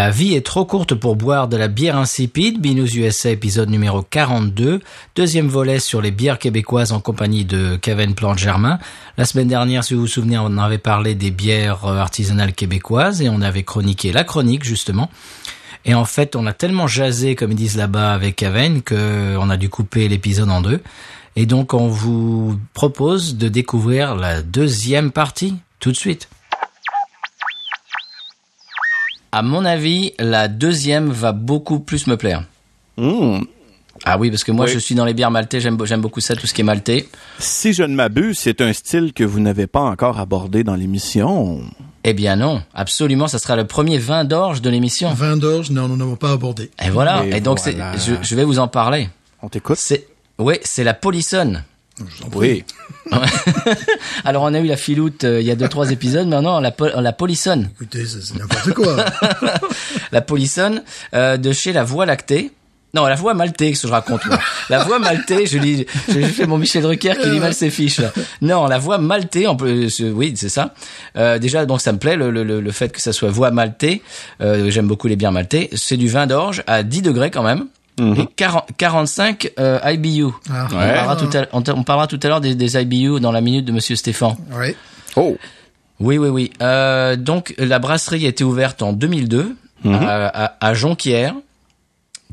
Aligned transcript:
La 0.00 0.08
vie 0.08 0.32
est 0.32 0.46
trop 0.46 0.64
courte 0.64 0.94
pour 0.94 1.14
boire 1.14 1.46
de 1.46 1.58
la 1.58 1.68
bière 1.68 1.98
insipide. 1.98 2.58
Binous 2.58 2.96
USA 2.96 3.28
épisode 3.28 3.68
numéro 3.68 4.00
42. 4.00 4.80
Deuxième 5.14 5.46
volet 5.48 5.78
sur 5.78 6.00
les 6.00 6.10
bières 6.10 6.38
québécoises 6.38 6.92
en 6.92 7.00
compagnie 7.00 7.44
de 7.44 7.76
Kevin 7.76 8.14
Plante-Germain. 8.14 8.78
La 9.18 9.26
semaine 9.26 9.48
dernière, 9.48 9.84
si 9.84 9.92
vous 9.92 10.00
vous 10.00 10.06
souvenez, 10.06 10.38
on 10.38 10.56
avait 10.56 10.78
parlé 10.78 11.14
des 11.14 11.30
bières 11.30 11.84
euh, 11.84 11.98
artisanales 11.98 12.54
québécoises 12.54 13.20
et 13.20 13.28
on 13.28 13.42
avait 13.42 13.62
chroniqué 13.62 14.10
la 14.10 14.24
chronique, 14.24 14.64
justement. 14.64 15.10
Et 15.84 15.92
en 15.92 16.06
fait, 16.06 16.34
on 16.34 16.46
a 16.46 16.54
tellement 16.54 16.86
jasé, 16.86 17.34
comme 17.34 17.52
ils 17.52 17.56
disent 17.56 17.76
là-bas, 17.76 18.14
avec 18.14 18.36
Kevin, 18.36 18.80
que 18.80 19.36
on 19.36 19.50
a 19.50 19.58
dû 19.58 19.68
couper 19.68 20.08
l'épisode 20.08 20.48
en 20.48 20.62
deux. 20.62 20.80
Et 21.36 21.44
donc, 21.44 21.74
on 21.74 21.88
vous 21.88 22.58
propose 22.72 23.36
de 23.36 23.50
découvrir 23.50 24.14
la 24.14 24.40
deuxième 24.40 25.10
partie 25.10 25.56
tout 25.78 25.92
de 25.92 25.96
suite. 25.98 26.30
À 29.32 29.42
mon 29.42 29.64
avis, 29.64 30.12
la 30.18 30.48
deuxième 30.48 31.10
va 31.10 31.32
beaucoup 31.32 31.78
plus 31.80 32.06
me 32.06 32.16
plaire. 32.16 32.44
Mmh. 32.96 33.40
Ah 34.04 34.18
oui, 34.18 34.30
parce 34.30 34.44
que 34.44 34.52
moi, 34.52 34.64
Oui. 34.64 34.72
je 34.72 34.78
suis 34.78 34.94
dans 34.94 35.04
les 35.04 35.12
bières 35.14 35.30
maltais, 35.30 35.60
j'aime 35.60 35.76
j'aime 35.84 36.00
beaucoup 36.00 36.20
ça, 36.20 36.34
tout 36.34 36.46
ce 36.46 36.54
qui 36.54 36.62
est 36.62 36.64
maltais. 36.64 37.06
Si 37.38 37.72
je 37.74 37.82
ne 37.82 37.94
m'abuse, 37.94 38.38
c'est 38.38 38.60
un 38.62 38.72
style 38.72 39.12
que 39.12 39.22
vous 39.24 39.40
n'avez 39.40 39.66
pas 39.66 39.80
encore 39.82 40.18
abordé 40.18 40.64
dans 40.64 40.74
l'émission. 40.74 41.60
Eh 42.02 42.14
bien 42.14 42.36
non, 42.36 42.62
absolument, 42.74 43.28
ça 43.28 43.38
sera 43.38 43.56
le 43.56 43.66
premier 43.66 43.98
vin 43.98 44.24
d'orge 44.24 44.62
de 44.62 44.70
l'émission. 44.70 45.12
Vin 45.12 45.36
d'orge, 45.36 45.70
non, 45.70 45.86
nous 45.86 45.96
n'avons 45.98 46.16
pas 46.16 46.32
abordé. 46.32 46.70
Et 46.82 46.88
voilà, 46.88 47.26
Et 47.26 47.36
et, 47.36 47.40
donc 47.40 47.60
voilà. 47.60 47.92
je, 47.98 48.14
je 48.22 48.34
vais 48.34 48.44
vous 48.44 48.58
en 48.58 48.68
parler. 48.68 49.10
On 49.42 49.48
t'écoute? 49.50 49.76
C'est, 49.78 50.06
oui, 50.38 50.54
c'est 50.62 50.84
la 50.84 50.94
polissonne. 50.94 51.62
Oui. 52.34 52.64
Alors 54.24 54.42
on 54.44 54.54
a 54.54 54.58
eu 54.60 54.66
la 54.66 54.76
filoute 54.76 55.24
euh, 55.24 55.40
il 55.40 55.46
y 55.46 55.50
a 55.50 55.56
deux 55.56 55.68
trois 55.68 55.90
épisodes, 55.90 56.28
maintenant 56.28 56.60
la, 56.60 56.72
la 57.00 57.12
polissonne. 57.12 57.70
Écoutez, 57.74 58.04
c'est 58.06 58.38
n'importe 58.38 58.72
quoi. 58.72 58.96
la 60.12 60.20
polissonne 60.20 60.82
euh, 61.14 61.36
de 61.36 61.52
chez 61.52 61.72
la 61.72 61.84
Voie 61.84 62.06
lactée. 62.06 62.52
Non, 62.92 63.06
la 63.06 63.14
voie 63.14 63.34
maltais, 63.34 63.68
qu'est-ce 63.68 63.82
que 63.82 63.86
je 63.88 63.92
raconte 63.92 64.26
moi? 64.26 64.40
La 64.68 64.82
voie 64.82 64.98
maltais, 64.98 65.46
je 65.46 65.58
lis, 65.58 65.86
je 66.08 66.22
fais 66.22 66.44
mon 66.48 66.58
Michel 66.58 66.82
Drucker 66.82 67.12
qui 67.22 67.30
lit 67.30 67.38
mal 67.38 67.54
ses 67.54 67.70
fiches. 67.70 67.98
Là. 68.00 68.10
Non, 68.42 68.66
la 68.66 68.78
voie 68.78 68.98
maltais, 68.98 69.46
on 69.46 69.54
peut, 69.54 69.86
oui, 70.12 70.32
c'est 70.34 70.48
ça. 70.48 70.74
Euh, 71.16 71.38
déjà, 71.38 71.66
donc 71.66 71.80
ça 71.80 71.92
me 71.92 71.98
plaît 71.98 72.16
le, 72.16 72.32
le, 72.32 72.42
le- 72.42 72.72
fait 72.72 72.88
que 72.92 73.00
ça 73.00 73.12
soit 73.12 73.30
voie 73.30 73.52
maltais. 73.52 74.02
Euh, 74.40 74.72
J'aime 74.72 74.88
beaucoup 74.88 75.06
les 75.06 75.14
bières 75.14 75.30
maltais. 75.30 75.70
C'est 75.74 75.96
du 75.96 76.08
vin 76.08 76.26
d'orge 76.26 76.64
à 76.66 76.82
10 76.82 77.02
degrés 77.02 77.30
quand 77.30 77.44
même. 77.44 77.66
Et 78.16 78.26
40, 78.36 78.64
45 78.76 79.52
euh, 79.58 79.78
IBU. 79.84 80.26
Ah, 80.50 80.66
On, 80.66 80.74
parlera 80.74 81.16
tout 81.16 81.30
à, 81.36 81.46
on, 81.52 81.82
parlera 81.84 82.06
tout 82.06 82.20
à 82.22 82.28
l'heure 82.28 82.40
des, 82.40 82.54
des 82.54 82.76
IBU 82.80 83.20
dans 83.20 83.32
la 83.32 83.40
minute 83.40 83.64
de 83.64 83.72
Monsieur 83.72 83.96
Stéphane. 83.96 84.36
ouais. 84.52 84.74
Oh. 85.16 85.36
Oui, 85.98 86.16
oui, 86.16 86.28
oui. 86.28 86.50
Euh, 86.62 87.14
donc 87.16 87.54
la 87.58 87.78
brasserie 87.78 88.24
a 88.24 88.28
été 88.28 88.42
ouverte 88.44 88.80
en 88.82 88.92
2002 88.92 89.54
Mhm. 89.84 89.94
à, 89.94 90.26
à, 90.26 90.66
à 90.68 90.74
Jonquière, 90.74 91.34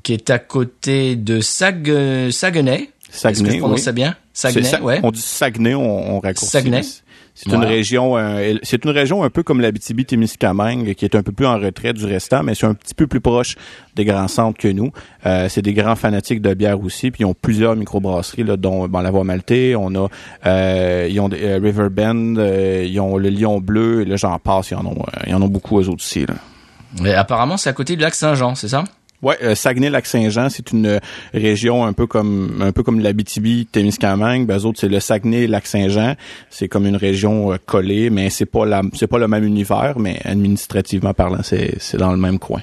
qui 0.04 0.12
est 0.14 0.30
à 0.30 0.38
côté 0.40 1.16
de 1.16 1.40
Sag, 1.42 1.90
euh, 1.90 2.30
Saguenay. 2.30 2.74
Est-ce 2.74 3.08
que 3.10 3.18
Saguenay, 3.36 3.52
je 3.54 3.58
prononce 3.60 3.78
oui. 3.80 3.84
ça 3.84 3.92
bien? 3.94 4.16
Saguenay, 4.34 4.68
Sa- 4.70 4.82
ouais. 4.82 5.00
On 5.04 5.12
dit 5.12 5.22
Saguenay, 5.22 5.74
on, 5.74 6.16
on 6.16 6.20
raccourcit. 6.20 6.50
Saguenay. 6.52 6.82
C'est 7.40 7.52
une 7.52 7.64
région, 7.66 8.18
euh, 8.18 8.56
c'est 8.64 8.84
une 8.84 8.90
région 8.90 9.24
un 9.24 9.30
peu 9.30 9.44
comme 9.44 9.62
l'Abitibi-Témiscamingue, 9.62 10.96
qui 10.96 11.06
est 11.06 11.14
un 11.16 11.22
peu 11.22 11.32
plus 11.32 11.46
en 11.46 11.60
retrait 11.60 11.94
du 11.94 12.04
restant, 12.06 12.42
mais 12.42 12.56
c'est 12.56 12.66
un 12.66 12.74
petit 12.74 12.96
peu 12.96 13.06
plus 13.06 13.22
proche 13.22 13.56
des 13.96 14.06
grands 14.06 14.28
centres 14.28 14.58
que 14.58 14.68
nous. 14.68 14.92
Euh, 15.26 15.48
c'est 15.48 15.62
des 15.62 15.74
grands 15.74 15.96
fanatiques 15.96 16.42
de 16.42 16.54
bière 16.56 16.82
aussi, 16.84 17.12
puis 17.12 17.22
ils 17.22 17.26
ont 17.26 17.36
plusieurs 17.40 17.76
microbrasseries, 17.76 18.44
là, 18.44 18.58
dont 18.58 18.88
bon, 18.88 19.00
la 19.02 19.12
Voie 19.12 19.24
Maltais, 19.24 19.76
on 19.78 19.94
a, 19.96 20.08
euh, 20.48 21.08
ils 21.10 21.20
ont 21.20 21.30
des- 21.30 21.44
euh, 21.44 21.60
River 21.62 21.90
Bend, 21.92 22.38
euh, 22.38 22.84
ils 22.88 23.00
ont 23.00 23.18
le 23.18 23.30
Lion 23.30 23.60
Bleu, 23.60 24.02
et 24.02 24.06
là 24.06 24.16
j'en 24.16 24.38
passe, 24.40 24.72
ils 24.72 24.76
en 24.76 24.86
ont, 24.88 24.98
euh, 25.00 25.22
ils 25.28 25.36
en 25.36 25.42
ont 25.44 25.48
beaucoup 25.48 25.80
eux 25.80 25.88
autres 25.90 26.04
aussi. 26.04 26.26
Là. 26.26 26.34
Mais 27.02 27.14
apparemment, 27.14 27.58
c'est 27.58 27.70
à 27.70 27.74
côté 27.74 27.96
du 27.96 28.02
lac 28.02 28.16
Saint-Jean, 28.16 28.56
c'est 28.56 28.70
ça? 28.70 28.84
Ouais, 29.24 29.36
euh, 29.42 29.56
Saguenay-Lac-Saint-Jean, 29.56 30.50
c'est 30.50 30.72
une 30.72 30.86
euh, 30.86 31.00
région 31.34 31.84
un 31.84 31.94
peu 31.94 32.06
comme 32.06 32.62
un 32.62 32.72
peu 32.72 32.84
comme 32.84 33.00
l'Abitibi, 33.00 33.66
Témiscamingue. 33.66 34.46
Ben, 34.46 34.60
eux 34.60 34.66
autres, 34.66 34.80
c'est 34.80 34.90
le 34.90 35.00
Saguenay-Lac-Saint-Jean. 35.00 36.14
C'est 36.52 36.68
comme 36.68 36.86
une 36.86 36.96
région 36.96 37.52
euh, 37.52 37.58
collée, 37.66 38.12
mais 38.12 38.30
c'est 38.30 38.46
pas 38.46 38.66
la 38.66 38.84
c'est 38.94 39.08
pas 39.08 39.18
le 39.18 39.28
même 39.28 39.44
univers, 39.44 39.98
mais 39.98 40.20
administrativement 40.24 41.16
parlant, 41.16 41.40
c'est 41.42 41.76
c'est 41.80 41.98
dans 41.98 42.12
le 42.12 42.18
même 42.18 42.38
coin. 42.38 42.62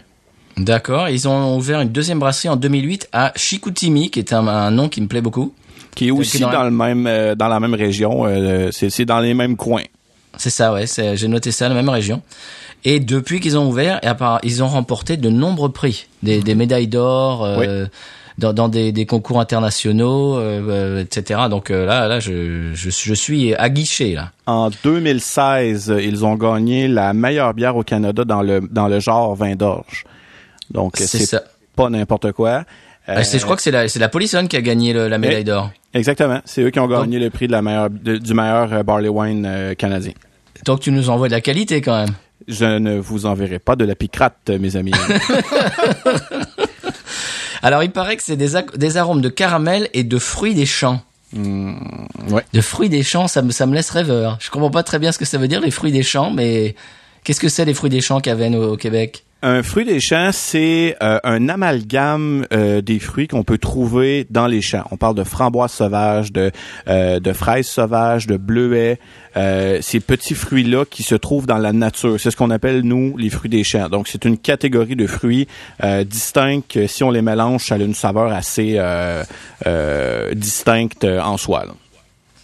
D'accord. 0.57 1.09
Ils 1.09 1.27
ont 1.27 1.57
ouvert 1.57 1.81
une 1.81 1.89
deuxième 1.89 2.21
brasserie 2.21 2.49
en 2.49 2.57
2008 2.57 3.09
à 3.13 3.33
Chicoutimi, 3.35 4.11
qui 4.11 4.21
est 4.21 4.33
un, 4.33 4.47
un 4.47 4.71
nom 4.71 4.89
qui 4.89 5.01
me 5.01 5.09
plaît 5.09 5.21
beaucoup. 5.21 5.53
Qui 5.97 6.09
est 6.09 6.11
aussi 6.13 6.39
dans 6.39 6.63
le 6.63 6.71
même 6.71 7.09
euh, 7.09 7.35
dans 7.35 7.49
la 7.49 7.59
même 7.59 7.75
région. 7.75 8.27
c'est 8.71 8.91
c'est 8.91 9.05
dans 9.05 9.19
les 9.19 9.35
mêmes 9.35 9.57
coins. 9.57 9.83
C'est 10.37 10.51
ça, 10.51 10.73
ouais. 10.73 10.87
J'ai 10.87 11.29
noté 11.29 11.51
ça, 11.51 11.69
la 11.69 11.75
même 11.75 11.89
région. 11.89 12.23
Et 12.85 13.01
depuis 13.01 13.41
qu'ils 13.41 13.57
ont 13.57 13.67
ouvert, 13.69 14.01
ils 14.43 14.63
ont 14.63 14.69
remporté 14.69 15.17
de 15.17 15.31
nombreux 15.31 15.73
prix, 15.73 16.07
des, 16.23 16.41
des 16.43 16.55
médailles 16.55 16.87
d'or 16.89 17.43
euh, 17.45 17.87
dans, 18.37 18.53
dans 18.53 18.69
des, 18.69 18.93
des 18.93 19.07
concours 19.07 19.41
internationaux, 19.41 20.37
euh, 20.37 20.61
euh, 20.69 21.01
etc. 21.03 21.43
Donc 21.49 21.71
euh, 21.71 21.87
là, 21.87 22.09
là, 22.09 22.21
je, 22.21 22.73
je, 22.75 22.91
je 22.91 23.15
suis 23.15 23.55
aguiché 23.55 24.13
là. 24.15 24.33
En 24.47 24.71
2016, 24.83 25.91
euh, 25.91 26.03
ils 26.03 26.25
ont 26.25 26.35
gagné 26.35 26.89
la 26.89 27.13
meilleure 27.15 27.55
bière 27.55 27.77
au 27.77 27.83
Canada 27.83 28.25
dans 28.25 28.43
le 28.43 28.61
dans 28.71 28.89
le 28.89 29.01
genre 29.01 29.35
vin 29.35 29.55
d'orge. 29.55 30.05
Donc 30.71 30.95
C'est 30.97 31.19
pas 31.77 31.89
n'importe 31.89 32.33
quoi. 32.33 32.65
Euh, 33.09 33.23
je 33.23 33.39
crois 33.45 33.57
que 33.57 33.63
c'est 33.63 33.71
la, 33.71 33.87
la 33.87 34.09
Polissonne 34.09 34.49
qui 34.49 34.57
a 34.57 34.63
gagné 34.63 34.93
le- 34.95 35.09
la 35.09 35.19
médaille 35.19 35.45
d'or. 35.45 35.71
Exactement. 35.93 36.41
C'est 36.47 36.63
eux 36.63 36.71
qui 36.71 36.81
ont 36.81 36.87
gagné 36.89 37.19
le 37.19 37.29
prix 37.31 37.47
de 37.47 37.53
la 37.53 37.61
meilleure, 37.63 37.91
de- 37.91 38.17
du 38.17 38.35
meilleur 38.35 38.83
barley 38.83 39.09
wine 39.09 39.75
canadien. 39.79 40.13
Donc 40.65 40.81
tu 40.81 40.91
nous 40.91 41.11
envoies 41.11 41.29
de 41.29 41.33
la 41.35 41.41
qualité 41.43 41.81
quand 41.83 41.97
même. 42.05 42.15
Je 42.49 42.65
ne 42.65 42.99
vous 42.99 43.27
enverrai 43.27 43.59
pas 43.59 43.77
de 43.77 43.85
la 43.85 43.95
picrate, 43.95 44.51
mes 44.51 44.77
amis. 44.77 44.93
Alors 47.63 47.83
il 47.83 47.91
paraît 47.91 48.17
que 48.17 48.23
c'est 48.23 48.37
des, 48.37 48.53
des 48.77 48.97
arômes 48.99 49.23
de 49.23 49.31
caramel 49.31 49.89
et 49.95 50.05
de 50.05 50.19
fruits 50.19 50.55
des 50.55 50.67
champs. 50.67 51.01
Hmm, 51.33 51.75
ouais. 52.29 52.45
De 52.53 52.61
fruits 52.61 52.91
des 52.91 53.03
champs, 53.03 53.27
ça 53.27 53.43
me, 53.43 53.51
ça 53.51 53.67
me 53.67 53.75
laisse 53.75 53.91
rêveur. 53.91 54.37
Je 54.41 54.51
comprends 54.51 54.71
pas 54.71 54.83
très 54.83 54.99
bien 54.99 55.13
ce 55.13 55.19
que 55.19 55.25
ça 55.25 55.39
veut 55.39 55.49
dire 55.49 55.61
les 55.61 55.71
fruits 55.71 55.91
des 55.91 56.03
champs, 56.03 56.31
mais 56.31 56.75
qu'est-ce 57.25 57.41
que 57.41 57.49
c'est 57.49 57.65
les 57.65 57.75
fruits 57.75 57.91
des 57.91 58.01
champs 58.03 58.21
qu'Aven 58.21 58.55
au, 58.55 58.75
au 58.75 58.77
Québec? 58.77 59.25
Un 59.47 59.63
fruit 59.63 59.85
des 59.85 60.01
champs, 60.01 60.31
c'est 60.33 60.97
euh, 61.03 61.19
un 61.23 61.51
amalgame 61.51 62.47
euh, 62.55 62.81
des 62.81 62.99
fruits 62.99 63.29
qu'on 63.29 63.43
peut 63.45 63.59
trouver 63.59 64.27
dans 64.31 64.47
les 64.47 64.63
champs. 64.63 64.85
On 64.91 64.97
parle 64.97 65.15
de 65.17 65.23
framboises 65.23 65.73
sauvages, 65.73 66.33
de, 66.33 66.51
euh, 66.89 67.21
de 67.21 67.33
fraises 67.35 67.67
sauvages, 67.67 68.27
de 68.27 68.39
bleuets. 68.39 68.99
Euh, 69.37 69.81
ces 69.83 70.01
petits 70.01 70.35
fruits-là 70.35 70.87
qui 70.87 71.03
se 71.03 71.15
trouvent 71.15 71.47
dans 71.47 71.59
la 71.59 71.75
nature. 71.75 72.19
C'est 72.19 72.31
ce 72.31 72.37
qu'on 72.37 72.51
appelle, 72.51 72.81
nous, 72.83 73.19
les 73.19 73.29
fruits 73.29 73.51
des 73.51 73.65
champs. 73.65 73.91
Donc, 73.91 74.09
c'est 74.09 74.25
une 74.25 74.39
catégorie 74.39 74.97
de 74.97 75.07
fruits 75.07 75.47
euh, 75.83 76.05
distincts. 76.05 76.63
que 76.67 76.87
Si 76.87 77.05
on 77.05 77.11
les 77.11 77.21
mélange, 77.21 77.67
ça 77.67 77.75
a 77.75 77.79
une 77.79 77.93
saveur 77.93 78.33
assez 78.33 78.77
euh, 78.79 79.25
euh, 79.67 80.33
distincte 80.35 81.05
euh, 81.05 81.21
en 81.21 81.37
soi. 81.37 81.67
là. 81.67 81.73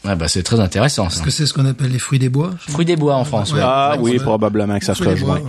Ah 0.04 0.16
bah 0.16 0.28
c'est 0.28 0.42
très 0.42 0.60
intéressant. 0.60 1.08
Est-ce 1.08 1.22
que 1.22 1.30
c'est 1.30 1.46
ce 1.46 1.52
qu'on 1.54 1.66
appelle 1.66 1.92
les 1.92 1.98
fruits 1.98 2.18
des 2.18 2.28
bois 2.30 2.50
Fruits 2.68 2.84
des 2.86 2.96
bois 2.96 3.16
en 3.16 3.24
France. 3.24 3.52
Ouais. 3.54 3.60
Ah 3.62 3.96
oui, 3.98 4.18
probablement 4.18 4.78
que 4.78 4.84
ça 4.84 4.94
se 4.94 5.02
bois, 5.02 5.12
rejoint. 5.12 5.36
ouais. 5.36 5.42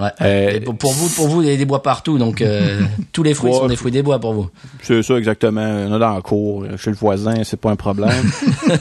Ouais. 0.00 0.08
Euh, 0.20 0.60
pour, 0.78 0.92
vous, 0.92 1.08
pour 1.08 1.28
vous, 1.28 1.42
il 1.42 1.48
y 1.48 1.52
a 1.52 1.56
des 1.56 1.64
bois 1.64 1.82
partout, 1.82 2.18
donc 2.18 2.42
euh, 2.42 2.80
tous 3.12 3.22
les 3.22 3.32
fruits 3.34 3.50
Ouais. 3.52 3.56
sont 3.58 3.66
des 3.66 3.76
fruits 3.76 3.92
des 3.92 4.02
bois 4.02 4.18
pour 4.18 4.34
vous. 4.34 4.48
C'est 4.82 5.02
ça 5.02 5.16
exactement. 5.16 5.62
On 5.88 5.92
a 5.94 5.98
dans 5.98 6.14
la 6.14 6.20
cour, 6.20 6.64
chez 6.76 6.90
le 6.90 6.96
voisin, 6.96 7.34
c'est 7.44 7.58
pas 7.60 7.70
un 7.70 7.76
problème. 7.76 8.12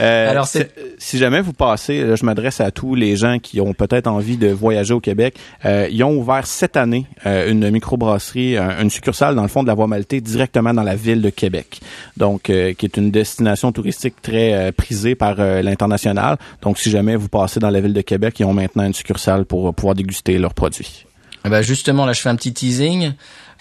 Euh, 0.00 0.30
Alors, 0.30 0.46
si, 0.46 0.58
c'est- 0.58 0.70
si 0.98 1.18
jamais 1.18 1.40
vous 1.40 1.52
passez, 1.52 2.02
là, 2.04 2.16
je 2.16 2.24
m'adresse 2.24 2.60
à 2.60 2.70
tous 2.70 2.94
les 2.94 3.16
gens 3.16 3.38
qui 3.38 3.60
ont 3.60 3.72
peut-être 3.72 4.06
envie 4.06 4.36
de 4.36 4.48
voyager 4.48 4.92
au 4.94 5.00
Québec. 5.00 5.34
Euh, 5.64 5.88
ils 5.90 6.02
ont 6.04 6.16
ouvert 6.16 6.46
cette 6.46 6.76
année 6.76 7.06
euh, 7.26 7.50
une 7.50 7.70
microbrasserie, 7.70 8.56
un- 8.58 8.80
une 8.82 8.90
succursale 8.90 9.34
dans 9.34 9.42
le 9.42 9.48
fond 9.48 9.62
de 9.62 9.68
la 9.68 9.74
Voie 9.74 9.86
Maltais, 9.86 10.20
directement 10.20 10.74
dans 10.74 10.82
la 10.82 10.96
ville 10.96 11.22
de 11.22 11.30
Québec. 11.30 11.80
Donc, 12.16 12.50
euh, 12.50 12.72
qui 12.74 12.86
est 12.86 12.96
une 12.96 13.10
destination 13.10 13.72
touristique 13.72 14.20
très 14.22 14.52
euh, 14.54 14.72
prisée 14.72 15.14
par 15.14 15.36
l'international. 15.36 16.36
Donc, 16.62 16.78
si 16.78 16.90
jamais 16.90 17.16
vous 17.16 17.28
passez 17.28 17.60
dans 17.60 17.70
la 17.70 17.80
ville 17.80 17.94
de 17.94 18.00
Québec, 18.02 18.38
ils 18.40 18.44
ont 18.44 18.54
maintenant 18.54 18.84
une 18.84 18.94
succursale 18.94 19.44
pour 19.44 19.72
pouvoir 19.74 19.94
déguster 19.94 20.31
leurs 20.38 20.54
produits. 20.54 21.06
Eh 21.44 21.48
ben 21.48 21.62
justement, 21.62 22.06
là, 22.06 22.12
je 22.12 22.20
fais 22.20 22.28
un 22.28 22.36
petit 22.36 22.52
teasing, 22.52 23.12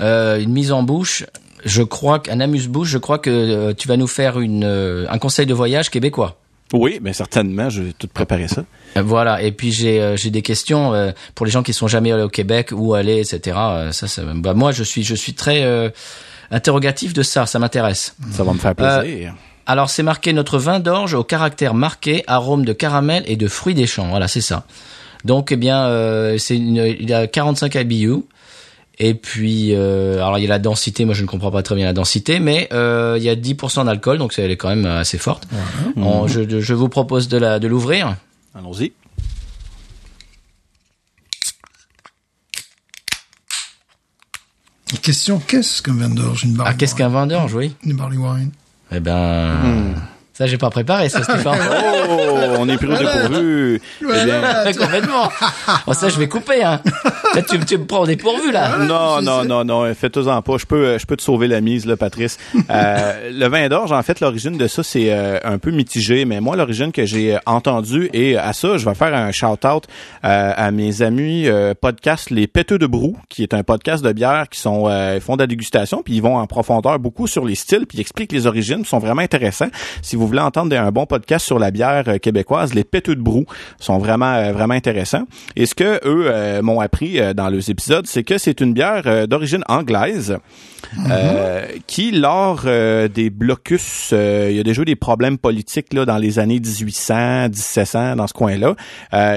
euh, 0.01 0.39
une 0.39 0.51
mise 0.51 0.71
en 0.71 0.83
bouche. 0.83 1.25
Je 1.65 1.83
crois 1.83 2.19
qu'un 2.19 2.39
amuse-bouche. 2.39 2.89
Je 2.89 2.97
crois 2.97 3.19
que 3.19 3.29
euh, 3.29 3.73
tu 3.73 3.88
vas 3.88 3.97
nous 3.97 4.07
faire 4.07 4.39
une 4.39 4.63
euh, 4.63 5.06
un 5.09 5.18
conseil 5.18 5.45
de 5.45 5.53
voyage 5.53 5.89
québécois. 5.89 6.38
Oui, 6.73 7.00
bien 7.01 7.13
certainement, 7.13 7.69
je 7.69 7.81
vais 7.81 7.94
tout 7.94 8.07
préparer 8.07 8.47
ça. 8.47 8.63
Voilà. 8.95 9.41
Et 9.41 9.51
puis 9.51 9.71
j'ai 9.71 10.01
euh, 10.01 10.15
des 10.15 10.41
questions 10.41 10.94
euh, 10.94 11.12
pour 11.35 11.45
les 11.45 11.51
gens 11.51 11.63
qui 11.63 11.73
sont 11.73 11.88
jamais 11.88 12.12
allés 12.12 12.23
au 12.23 12.29
Québec, 12.29 12.69
où 12.71 12.94
aller, 12.94 13.19
etc. 13.19 13.57
Euh, 13.57 13.91
ça, 13.91 14.07
ça, 14.07 14.21
bah, 14.35 14.53
moi, 14.53 14.71
je 14.71 14.83
suis 14.83 15.03
je 15.03 15.15
suis 15.15 15.33
très 15.33 15.91
interrogatif 16.50 17.13
de 17.13 17.24
ça. 17.24 17.45
Ça 17.45 17.59
m'intéresse. 17.59 18.15
Ça 18.31 18.44
va 18.44 18.53
me 18.53 18.59
faire 18.59 18.75
plaisir. 18.75 19.35
Alors 19.67 19.89
c'est 19.89 20.03
marqué 20.03 20.33
notre 20.33 20.57
vin 20.57 20.79
d'orge 20.79 21.13
au 21.13 21.24
caractère 21.24 21.74
marqué, 21.74 22.24
arôme 22.27 22.65
de 22.65 22.74
caramel 22.74 23.24
et 23.27 23.35
de 23.35 23.47
fruits 23.47 23.75
des 23.75 23.88
champs. 23.88 24.07
Voilà, 24.09 24.27
c'est 24.27 24.41
ça. 24.41 24.65
Donc 25.25 25.51
eh 25.51 25.56
bien, 25.57 25.85
euh, 25.85 26.38
c'est 26.38 26.56
une- 26.57 26.95
il 27.00 27.13
a 27.13 27.27
45 27.27 27.75
IBU. 27.75 28.23
Et 29.03 29.15
puis, 29.15 29.73
euh, 29.73 30.18
alors 30.18 30.38
il 30.38 30.44
y 30.44 30.45
a 30.45 30.50
la 30.50 30.59
densité, 30.59 31.06
moi 31.06 31.15
je 31.15 31.23
ne 31.23 31.27
comprends 31.27 31.50
pas 31.50 31.63
très 31.63 31.73
bien 31.75 31.85
la 31.85 31.94
densité, 31.94 32.39
mais 32.39 32.68
euh, 32.71 33.15
il 33.18 33.23
y 33.23 33.29
a 33.29 33.35
10% 33.35 33.85
d'alcool, 33.85 34.19
donc 34.19 34.33
elle 34.38 34.51
est 34.51 34.57
quand 34.57 34.69
même 34.69 34.85
assez 34.85 35.18
forte. 35.18 35.47
On- 35.95 36.27
je, 36.27 36.59
je 36.59 36.73
vous 36.75 36.88
propose 36.89 37.27
de 37.27 37.38
la 37.38 37.57
de 37.57 37.68
l'ouvrir. 37.68 38.15
Allons-y. 38.53 38.91
Question, 45.01 45.39
qu'est-ce 45.39 45.81
qu'un 45.81 45.94
vin 45.95 46.09
d'orge 46.09 46.44
Une 46.44 46.53
barley 46.53 46.71
Ah, 46.74 46.77
qu'est-ce 46.77 46.95
qu'un 46.95 47.07
vin 47.07 47.25
d'orge, 47.25 47.53
oui 47.56 47.74
Une 47.83 47.95
barley 47.95 48.17
wine. 48.17 48.51
Eh 48.91 49.00
ben, 49.00 49.95
ça 50.41 50.47
j'ai 50.47 50.57
pas 50.57 50.71
préparé, 50.71 51.07
ça 51.07 51.21
Stéphane. 51.31 51.59
Oh, 52.09 52.15
on 52.57 52.67
est 52.67 52.77
pris 52.77 52.88
au 52.88 52.97
dépourvu. 52.97 53.81
Eh 54.01 54.05
bien, 54.05 54.73
Complètement. 54.73 55.29
Ça 55.93 56.09
je 56.09 56.17
vais 56.17 56.27
couper. 56.27 56.63
Hein. 56.63 56.81
Là, 57.35 57.43
tu, 57.43 57.59
tu 57.59 57.77
me 57.77 57.85
prends 57.85 57.99
au 57.99 58.05
dépourvu 58.07 58.51
là. 58.51 58.77
non, 58.77 59.21
non, 59.21 59.45
non, 59.45 59.63
non, 59.63 59.93
faites-en 59.93 60.41
pas. 60.41 60.57
Je 60.57 60.65
peux, 60.65 60.97
je 60.97 61.05
peux 61.05 61.15
te 61.15 61.21
sauver 61.21 61.47
la 61.47 61.61
mise, 61.61 61.85
là, 61.85 61.95
Patrice. 61.95 62.39
Euh, 62.69 63.31
le 63.33 63.47
vin 63.47 63.69
d'orge, 63.69 63.91
en 63.91 64.01
fait, 64.01 64.19
l'origine 64.19 64.57
de 64.57 64.67
ça, 64.67 64.81
c'est 64.81 65.11
euh, 65.11 65.38
un 65.43 65.59
peu 65.59 65.71
mitigé, 65.71 66.25
mais 66.25 66.41
moi, 66.41 66.55
l'origine 66.55 66.91
que 66.91 67.05
j'ai 67.05 67.35
euh, 67.35 67.39
entendue, 67.45 68.09
et 68.13 68.38
à 68.38 68.53
ça, 68.53 68.77
je 68.77 68.85
vais 68.85 68.95
faire 68.95 69.13
un 69.13 69.31
shout-out 69.31 69.85
euh, 70.25 70.53
à 70.55 70.71
mes 70.71 71.01
amis 71.03 71.47
euh, 71.47 71.73
podcast 71.79 72.31
Les 72.31 72.47
Péteux 72.47 72.79
de 72.79 72.88
Brou, 72.88 73.17
qui 73.29 73.43
est 73.43 73.53
un 73.53 73.63
podcast 73.63 74.03
de 74.03 74.11
bière 74.11 74.49
qui 74.49 74.59
sont 74.59 74.88
euh, 74.88 75.13
ils 75.15 75.21
font 75.21 75.35
de 75.35 75.41
la 75.41 75.47
dégustation, 75.47 76.01
puis 76.03 76.15
ils 76.15 76.21
vont 76.21 76.38
en 76.38 76.47
profondeur 76.47 76.99
beaucoup 76.99 77.27
sur 77.27 77.45
les 77.45 77.55
styles, 77.55 77.85
puis 77.88 77.99
ils 77.99 78.01
expliquent 78.01 78.31
les 78.31 78.47
origines, 78.47 78.79
ils 78.79 78.85
sont 78.85 78.99
vraiment 78.99 79.21
intéressants. 79.21 79.69
Si 80.01 80.15
vous 80.15 80.27
voulez 80.31 80.41
entendre 80.41 80.75
un 80.77 80.91
bon 80.91 81.05
podcast 81.05 81.45
sur 81.45 81.59
la 81.59 81.71
bière 81.71 82.03
euh, 82.07 82.17
québécoise, 82.17 82.73
Les 82.73 82.83
Péteux 82.83 83.15
de 83.15 83.21
Brou 83.21 83.45
sont 83.79 83.97
vraiment, 83.97 84.33
euh, 84.33 84.53
vraiment 84.53 84.73
intéressants. 84.73 85.23
Et 85.55 85.65
ce 85.65 85.75
que 85.75 85.99
eux 86.07 86.27
euh, 86.27 86.61
m'ont 86.61 86.79
appris 86.79 87.19
dans 87.35 87.49
leurs 87.49 87.69
épisodes, 87.69 88.07
c'est 88.07 88.23
que 88.23 88.37
c'est 88.37 88.61
une 88.61 88.73
bière 88.73 89.27
d'origine 89.27 89.63
anglaise 89.67 90.37
euh, 91.09 91.65
qui, 91.85 92.11
lors 92.11 92.63
des 92.63 93.29
blocus, 93.29 94.09
il 94.11 94.55
y 94.55 94.59
a 94.59 94.63
déjà 94.63 94.81
eu 94.81 94.85
des 94.85 94.95
problèmes 94.95 95.37
politiques 95.37 95.93
là 95.93 96.05
dans 96.05 96.17
les 96.17 96.39
années 96.39 96.59
1800, 96.59 97.49
1700 97.49 98.15
dans 98.15 98.27
ce 98.27 98.33
coin-là, 98.33 98.75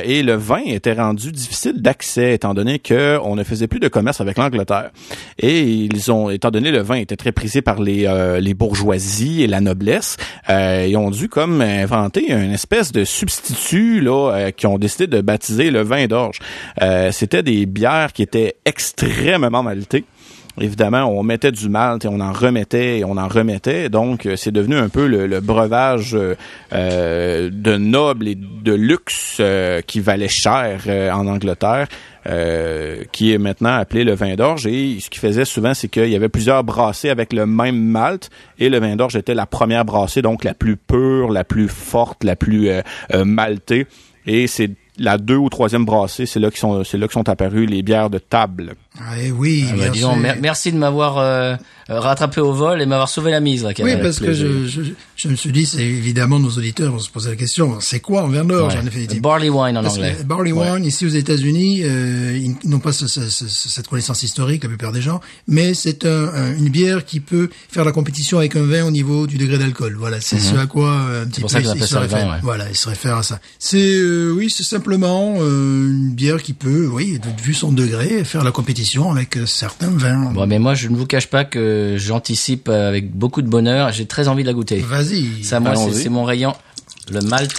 et 0.04 0.22
le 0.22 0.34
vin 0.34 0.62
était 0.64 0.92
rendu 0.92 1.32
difficile 1.32 1.82
d'accès 1.82 2.34
étant 2.34 2.54
donné 2.54 2.78
que 2.78 3.18
on 3.22 3.36
ne 3.36 3.44
faisait 3.44 3.66
plus 3.66 3.80
de 3.80 3.88
commerce 3.88 4.20
avec 4.20 4.38
l'Angleterre. 4.38 4.90
Et 5.38 5.62
ils 5.62 6.12
ont, 6.12 6.30
étant 6.30 6.50
donné 6.50 6.70
le 6.70 6.80
vin 6.80 6.96
était 6.96 7.16
très 7.16 7.32
prisé 7.32 7.62
par 7.62 7.80
les 7.80 8.06
euh, 8.06 8.40
les 8.40 8.54
bourgeoisies 8.54 9.42
et 9.42 9.46
la 9.46 9.60
noblesse, 9.60 10.16
euh, 10.48 10.83
ils 10.86 10.96
ont 10.96 11.10
dû 11.10 11.28
comme 11.28 11.60
inventer 11.60 12.30
une 12.32 12.52
espèce 12.52 12.92
de 12.92 13.04
substitut 13.04 14.00
là 14.00 14.30
euh, 14.32 14.50
qui 14.50 14.66
ont 14.66 14.78
décidé 14.78 15.06
de 15.06 15.20
baptiser 15.20 15.70
le 15.70 15.82
vin 15.82 16.06
d'orge. 16.06 16.38
Euh, 16.82 17.10
C'était 17.12 17.42
des 17.42 17.66
bières 17.66 18.12
qui 18.12 18.22
étaient 18.22 18.56
extrêmement 18.64 19.62
maltées. 19.62 20.04
Évidemment, 20.60 21.06
on 21.06 21.24
mettait 21.24 21.50
du 21.50 21.68
malt 21.68 22.04
et 22.04 22.08
on 22.08 22.20
en 22.20 22.32
remettait 22.32 23.00
et 23.00 23.04
on 23.04 23.16
en 23.16 23.26
remettait. 23.26 23.88
Donc, 23.88 24.24
euh, 24.24 24.36
c'est 24.36 24.52
devenu 24.52 24.76
un 24.76 24.88
peu 24.88 25.08
le, 25.08 25.40
breuvage 25.40 26.14
euh, 26.14 26.36
euh, 26.72 27.50
de 27.52 27.76
noble 27.76 28.28
et 28.28 28.36
de 28.36 28.72
luxe 28.72 29.42
qui 29.86 30.00
valait 30.00 30.28
cher 30.28 30.80
en 31.12 31.26
Angleterre, 31.26 31.88
qui 33.12 33.32
est 33.32 33.38
maintenant 33.38 33.74
appelé 33.74 34.04
le 34.04 34.14
vin 34.14 34.34
d'orge. 34.36 34.66
Et 34.66 35.00
ce 35.00 35.10
qu'il 35.10 35.20
faisait 35.20 35.44
souvent, 35.44 35.74
c'est 35.74 35.88
qu'il 35.88 36.08
y 36.08 36.16
avait 36.16 36.28
plusieurs 36.28 36.62
brassées 36.62 37.10
avec 37.10 37.32
le 37.32 37.46
même 37.46 37.76
malt 37.76 38.30
et 38.58 38.68
le 38.68 38.78
vin 38.78 38.94
d'orge 38.94 39.16
était 39.16 39.34
la 39.34 39.46
première 39.46 39.84
brassée, 39.84 40.22
donc 40.22 40.44
la 40.44 40.54
plus 40.54 40.76
pure, 40.76 41.30
la 41.30 41.44
plus 41.44 41.68
forte, 41.68 42.22
la 42.22 42.36
plus 42.36 42.70
maltée. 43.12 43.86
Et 44.26 44.46
c'est 44.46 44.70
la 44.98 45.18
deux 45.18 45.36
ou 45.36 45.48
troisième 45.48 45.84
brassée, 45.84 46.26
c'est 46.26 46.38
là 46.40 46.50
qu'ils 46.50 46.60
sont, 46.60 46.84
c'est 46.84 46.98
là 46.98 47.06
que 47.06 47.12
sont 47.12 47.28
apparues 47.28 47.66
les 47.66 47.82
bières 47.82 48.10
de 48.10 48.18
table. 48.18 48.74
Ah, 48.98 49.14
eh 49.20 49.30
oui, 49.32 49.64
Ah 49.68 49.72
bah, 49.72 49.76
bien 49.82 49.90
dis 49.90 49.98
sûr. 50.00 50.08
donc, 50.10 50.20
mer- 50.20 50.36
merci 50.40 50.72
de 50.72 50.78
m'avoir 50.78 51.18
euh, 51.18 51.56
rattrapé 51.88 52.40
au 52.40 52.52
vol 52.52 52.80
et 52.80 52.86
m'avoir 52.86 53.08
sauvé 53.08 53.30
la 53.30 53.40
mise 53.40 53.62
là. 53.64 53.70
Oui, 53.78 53.92
parce 54.00 54.18
que 54.20 54.32
je, 54.32 54.66
je, 54.66 54.80
je 55.16 55.28
me 55.28 55.36
suis 55.36 55.52
dit, 55.52 55.66
c'est 55.66 55.82
évidemment 55.84 56.38
nos 56.38 56.50
auditeurs 56.50 56.92
vont 56.92 56.98
se 56.98 57.10
poser 57.10 57.30
la 57.30 57.36
question, 57.36 57.76
c'est 57.80 58.00
quoi 58.00 58.22
un 58.22 58.28
vin 58.28 58.44
d'orge 58.44 58.74
Ouais. 58.74 58.80
en 58.80 58.84
définitive 58.84 59.20
Barley 59.20 59.48
wine 59.50 59.76
en 59.76 59.82
Parce 59.82 59.96
anglais. 59.96 60.16
barley 60.24 60.52
wine, 60.52 60.84
ici 60.84 61.04
aux 61.06 61.10
États-Unis, 61.10 61.82
euh, 61.84 62.38
ils 62.62 62.68
n'ont 62.68 62.78
pas 62.78 62.92
ce- 62.92 63.06
ce- 63.06 63.28
ce- 63.28 63.46
cette 63.48 63.86
connaissance 63.88 64.22
historique, 64.22 64.62
la 64.62 64.68
plupart 64.68 64.92
des 64.92 65.02
gens, 65.02 65.20
mais 65.46 65.74
c'est 65.74 66.04
un, 66.06 66.28
un- 66.34 66.56
une 66.56 66.68
bière 66.70 67.04
qui 67.04 67.20
peut 67.20 67.50
faire 67.70 67.84
la 67.84 67.92
compétition 67.92 68.38
avec 68.38 68.56
un 68.56 68.62
vin 68.64 68.84
au 68.84 68.90
niveau 68.90 69.26
du 69.26 69.36
degré 69.38 69.58
d'alcool. 69.58 69.96
Voilà, 69.98 70.20
c'est 70.20 70.38
ce 70.38 70.56
à 70.56 70.66
quoi 70.66 70.90
euh, 70.90 71.24
un 71.24 71.26
petit 71.26 71.40
Mhm. 71.40 71.48
pour 71.48 71.58
peu 71.58 71.64
ça 71.64 71.74
il 71.76 71.84
se 71.86 71.96
réfère. 71.96 72.26
ouais. 72.28 72.38
Voilà, 72.42 72.68
il 72.70 72.76
se 72.76 72.88
réfère 72.88 73.16
à 73.16 73.22
ça. 73.22 73.40
C'est 73.58 73.94
euh, 73.96 74.30
oui, 74.36 74.48
c'est 74.50 74.62
simplement 74.62 75.36
euh, 75.40 75.88
une 75.90 76.10
bière 76.14 76.42
qui 76.42 76.52
peut, 76.54 76.88
oui, 76.90 77.18
vu 77.42 77.52
son 77.54 77.72
degré, 77.72 78.24
faire 78.24 78.44
la 78.44 78.50
compétition 78.52 79.10
avec 79.10 79.36
euh, 79.36 79.46
certains 79.46 79.90
vins. 79.90 80.32
Bon, 80.32 80.46
mais 80.46 80.58
moi, 80.58 80.74
je 80.74 80.88
ne 80.88 80.96
vous 80.96 81.06
cache 81.06 81.26
pas 81.28 81.44
que 81.44 81.73
j'anticipe 81.96 82.68
avec 82.68 83.12
beaucoup 83.12 83.42
de 83.42 83.48
bonheur. 83.48 83.92
J'ai 83.92 84.06
très 84.06 84.28
envie 84.28 84.42
de 84.42 84.48
la 84.48 84.54
goûter. 84.54 84.78
Vas-y. 84.80 85.44
Ça, 85.44 85.60
moi, 85.60 85.72
c'est 85.92 86.08
mon 86.08 86.24
rayon. 86.24 86.54
Le 87.10 87.20
malt. 87.20 87.52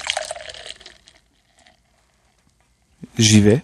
J'y 3.17 3.39
vais. 3.41 3.63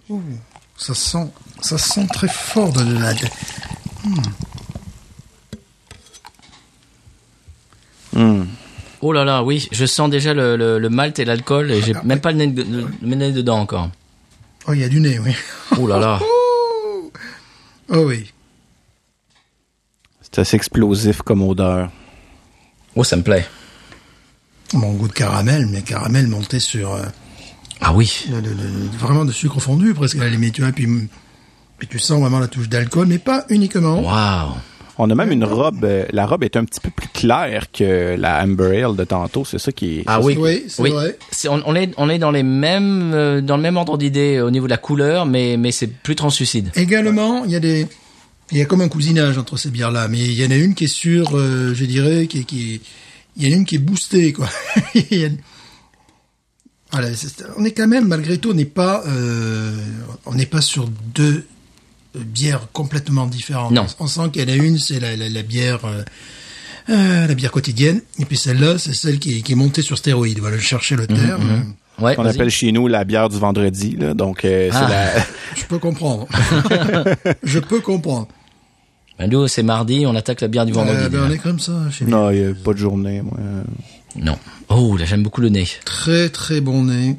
Ça 0.77 0.93
sent, 0.93 1.27
ça 1.61 1.77
sent 1.77 2.07
très 2.13 2.27
fort 2.29 2.71
de 2.73 2.99
la. 2.99 3.13
de- 3.13 3.19
Oh 9.03 9.11
là 9.13 9.23
là, 9.25 9.43
oui, 9.43 9.67
je 9.71 9.85
sens 9.85 10.09
déjà 10.11 10.33
le, 10.33 10.55
le, 10.55 10.77
le 10.77 10.89
malt 10.89 11.17
et 11.17 11.25
l'alcool 11.25 11.71
et 11.71 11.81
j'ai 11.81 11.93
même 12.03 12.19
pas 12.21 12.31
le 12.31 12.37
nez, 12.37 12.47
de- 12.47 12.85
le 13.01 13.15
nez 13.15 13.31
dedans 13.31 13.57
encore. 13.59 13.89
Oh, 14.67 14.73
il 14.73 14.81
y 14.81 14.83
a 14.83 14.89
du 14.89 14.99
nez, 14.99 15.17
oui. 15.19 15.31
Oh 15.79 15.87
là 15.87 15.99
là. 15.99 16.19
Oh 17.93 18.05
oui. 18.07 18.31
C'est 20.31 20.41
assez 20.41 20.55
explosif 20.55 21.21
comme 21.21 21.41
odeur. 21.43 21.89
Oh, 22.95 23.03
ça 23.03 23.15
me 23.17 23.21
plaît. 23.23 23.45
Mon 24.73 24.93
goût 24.93 25.07
de 25.07 25.13
caramel, 25.13 25.65
mais 25.67 25.81
caramel 25.81 26.27
monté 26.27 26.59
sur 26.59 26.93
euh, 26.93 27.01
Ah 27.81 27.93
oui. 27.93 28.25
le- 28.29 28.39
le- 28.39 28.49
le- 28.49 28.97
vraiment 28.97 29.25
de 29.25 29.31
sucre 29.33 29.59
fondu 29.59 29.93
presque 29.93 30.15
à 30.17 30.19
la 30.23 30.29
limite, 30.29 30.53
tu 30.55 30.61
vois. 30.61 30.71
Puis, 30.71 30.87
puis 31.77 31.87
tu 31.87 31.99
sens 31.99 32.21
vraiment 32.21 32.39
la 32.39 32.47
touche 32.47 32.69
d'alcool, 32.69 33.07
mais 33.07 33.17
pas 33.17 33.45
uniquement. 33.49 33.99
Waouh. 34.01 34.53
On 34.97 35.09
a 35.09 35.15
même 35.15 35.31
une 35.31 35.43
robe. 35.45 35.83
euh, 35.83 36.05
la 36.11 36.25
robe 36.27 36.43
est 36.43 36.55
un 36.55 36.63
petit 36.63 36.79
peu 36.79 36.89
plus 36.91 37.07
claire 37.09 37.71
que 37.71 38.15
la 38.17 38.41
Amber 38.43 38.83
Ale 38.83 38.95
de 38.95 39.03
tantôt. 39.03 39.43
C'est 39.43 39.57
ça 39.57 39.71
qui 39.71 39.99
est. 39.99 40.03
Ah 40.05 40.21
oui. 40.21 40.37
Oui, 40.39 40.63
c'est 40.67 40.87
vrai. 40.89 41.17
C'est- 41.31 41.47
On, 41.49 41.61
on 41.65 41.75
est, 41.75 41.91
on 41.97 42.09
est 42.09 42.19
dans 42.19 42.31
les 42.31 42.43
mêmes, 42.43 43.11
euh, 43.13 43.41
dans 43.41 43.57
le 43.57 43.63
même 43.63 43.77
ordre 43.77 43.97
d'idée 43.97 44.39
au 44.41 44.51
niveau 44.51 44.67
de 44.67 44.71
la 44.71 44.77
couleur, 44.77 45.25
mais, 45.25 45.57
mais 45.57 45.71
c'est 45.71 45.87
plus 45.87 46.15
translucide. 46.15 46.69
Également, 46.75 47.43
il 47.45 47.51
y 47.51 47.55
a 47.55 47.59
des, 47.59 47.87
il 48.51 48.57
y 48.57 48.61
a 48.61 48.65
comme 48.65 48.81
un 48.81 48.89
cousinage 48.89 49.37
entre 49.37 49.57
ces 49.57 49.69
bières-là, 49.69 50.07
mais 50.07 50.19
il 50.19 50.33
y 50.33 50.45
en 50.45 50.51
a 50.51 50.55
une 50.55 50.75
qui 50.75 50.85
est 50.85 50.87
sûre, 50.87 51.31
euh, 51.37 51.73
je 51.73 51.85
dirais, 51.85 52.27
qui, 52.27 52.81
il 53.37 53.47
y 53.47 53.49
en 53.49 53.53
a 53.53 53.55
une 53.57 53.65
qui 53.65 53.75
est 53.75 53.79
boostée, 53.79 54.33
quoi. 54.33 54.49
Voilà, 56.91 57.07
on 57.57 57.63
est 57.63 57.71
quand 57.71 57.87
même, 57.87 58.07
malgré 58.09 58.37
tout, 58.37 58.51
on 58.51 58.53
n'est 58.53 58.65
pas, 58.65 59.01
euh, 59.07 59.73
on 60.25 60.35
n'est 60.35 60.45
pas 60.45 60.59
sur 60.59 60.89
deux 61.15 61.45
euh, 62.17 62.19
bières 62.19 62.67
complètement 62.73 63.27
différentes. 63.27 63.71
Non. 63.71 63.85
On 63.99 64.07
sent 64.07 64.23
qu'il 64.33 64.41
y 64.41 64.45
en 64.45 64.53
a 64.53 64.57
une, 64.57 64.77
c'est 64.77 64.99
la, 64.99 65.15
la, 65.15 65.29
la 65.29 65.41
bière, 65.41 65.85
euh, 65.85 66.03
euh, 66.89 67.27
la 67.27 67.33
bière 67.33 67.51
quotidienne, 67.51 68.01
et 68.19 68.25
puis 68.25 68.35
celle-là, 68.35 68.77
c'est 68.77 68.93
celle 68.93 69.19
qui 69.19 69.37
est, 69.37 69.41
qui 69.41 69.53
est 69.53 69.55
montée 69.55 69.81
sur 69.81 69.97
stéroïdes. 69.97 70.39
Voilà, 70.39 70.57
je 70.57 70.63
cherchais 70.63 70.97
le 70.97 71.07
terme. 71.07 71.73
Ouais, 71.99 72.15
qu'on 72.17 72.25
appelle 72.25 72.49
chez 72.49 72.73
nous 72.73 72.87
la 72.89 73.05
bière 73.05 73.29
du 73.29 73.37
vendredi. 73.37 73.95
Là. 73.97 74.13
Donc, 74.13 74.43
euh, 74.43 74.69
Ah. 74.73 74.87
la... 74.89 75.25
Je 75.55 75.63
peux 75.65 75.79
comprendre. 75.79 76.27
je 77.43 77.59
peux 77.59 77.79
comprendre. 77.79 78.27
Ben, 79.21 79.29
nous, 79.29 79.47
c'est 79.47 79.63
mardi, 79.63 80.03
on 80.07 80.15
attaque 80.15 80.41
la 80.41 80.47
bière 80.47 80.65
du 80.65 80.73
vendredi. 80.73 80.97
Euh, 81.03 81.09
ben, 81.09 81.25
on 81.27 81.31
est 81.31 81.37
comme 81.37 81.59
ça 81.59 81.73
chez 81.91 82.05
nous. 82.05 82.11
Non, 82.11 82.31
il 82.31 82.41
n'y 82.43 82.51
a 82.51 82.53
pas 82.55 82.73
de 82.73 82.77
journée, 82.79 83.21
moi. 83.21 83.37
Non. 84.15 84.37
Oh, 84.69 84.97
là, 84.97 85.05
j'aime 85.05 85.23
beaucoup 85.23 85.41
le 85.41 85.49
nez. 85.49 85.67
Très 85.85 86.29
très 86.29 86.59
bon 86.61 86.83
nez, 86.85 87.17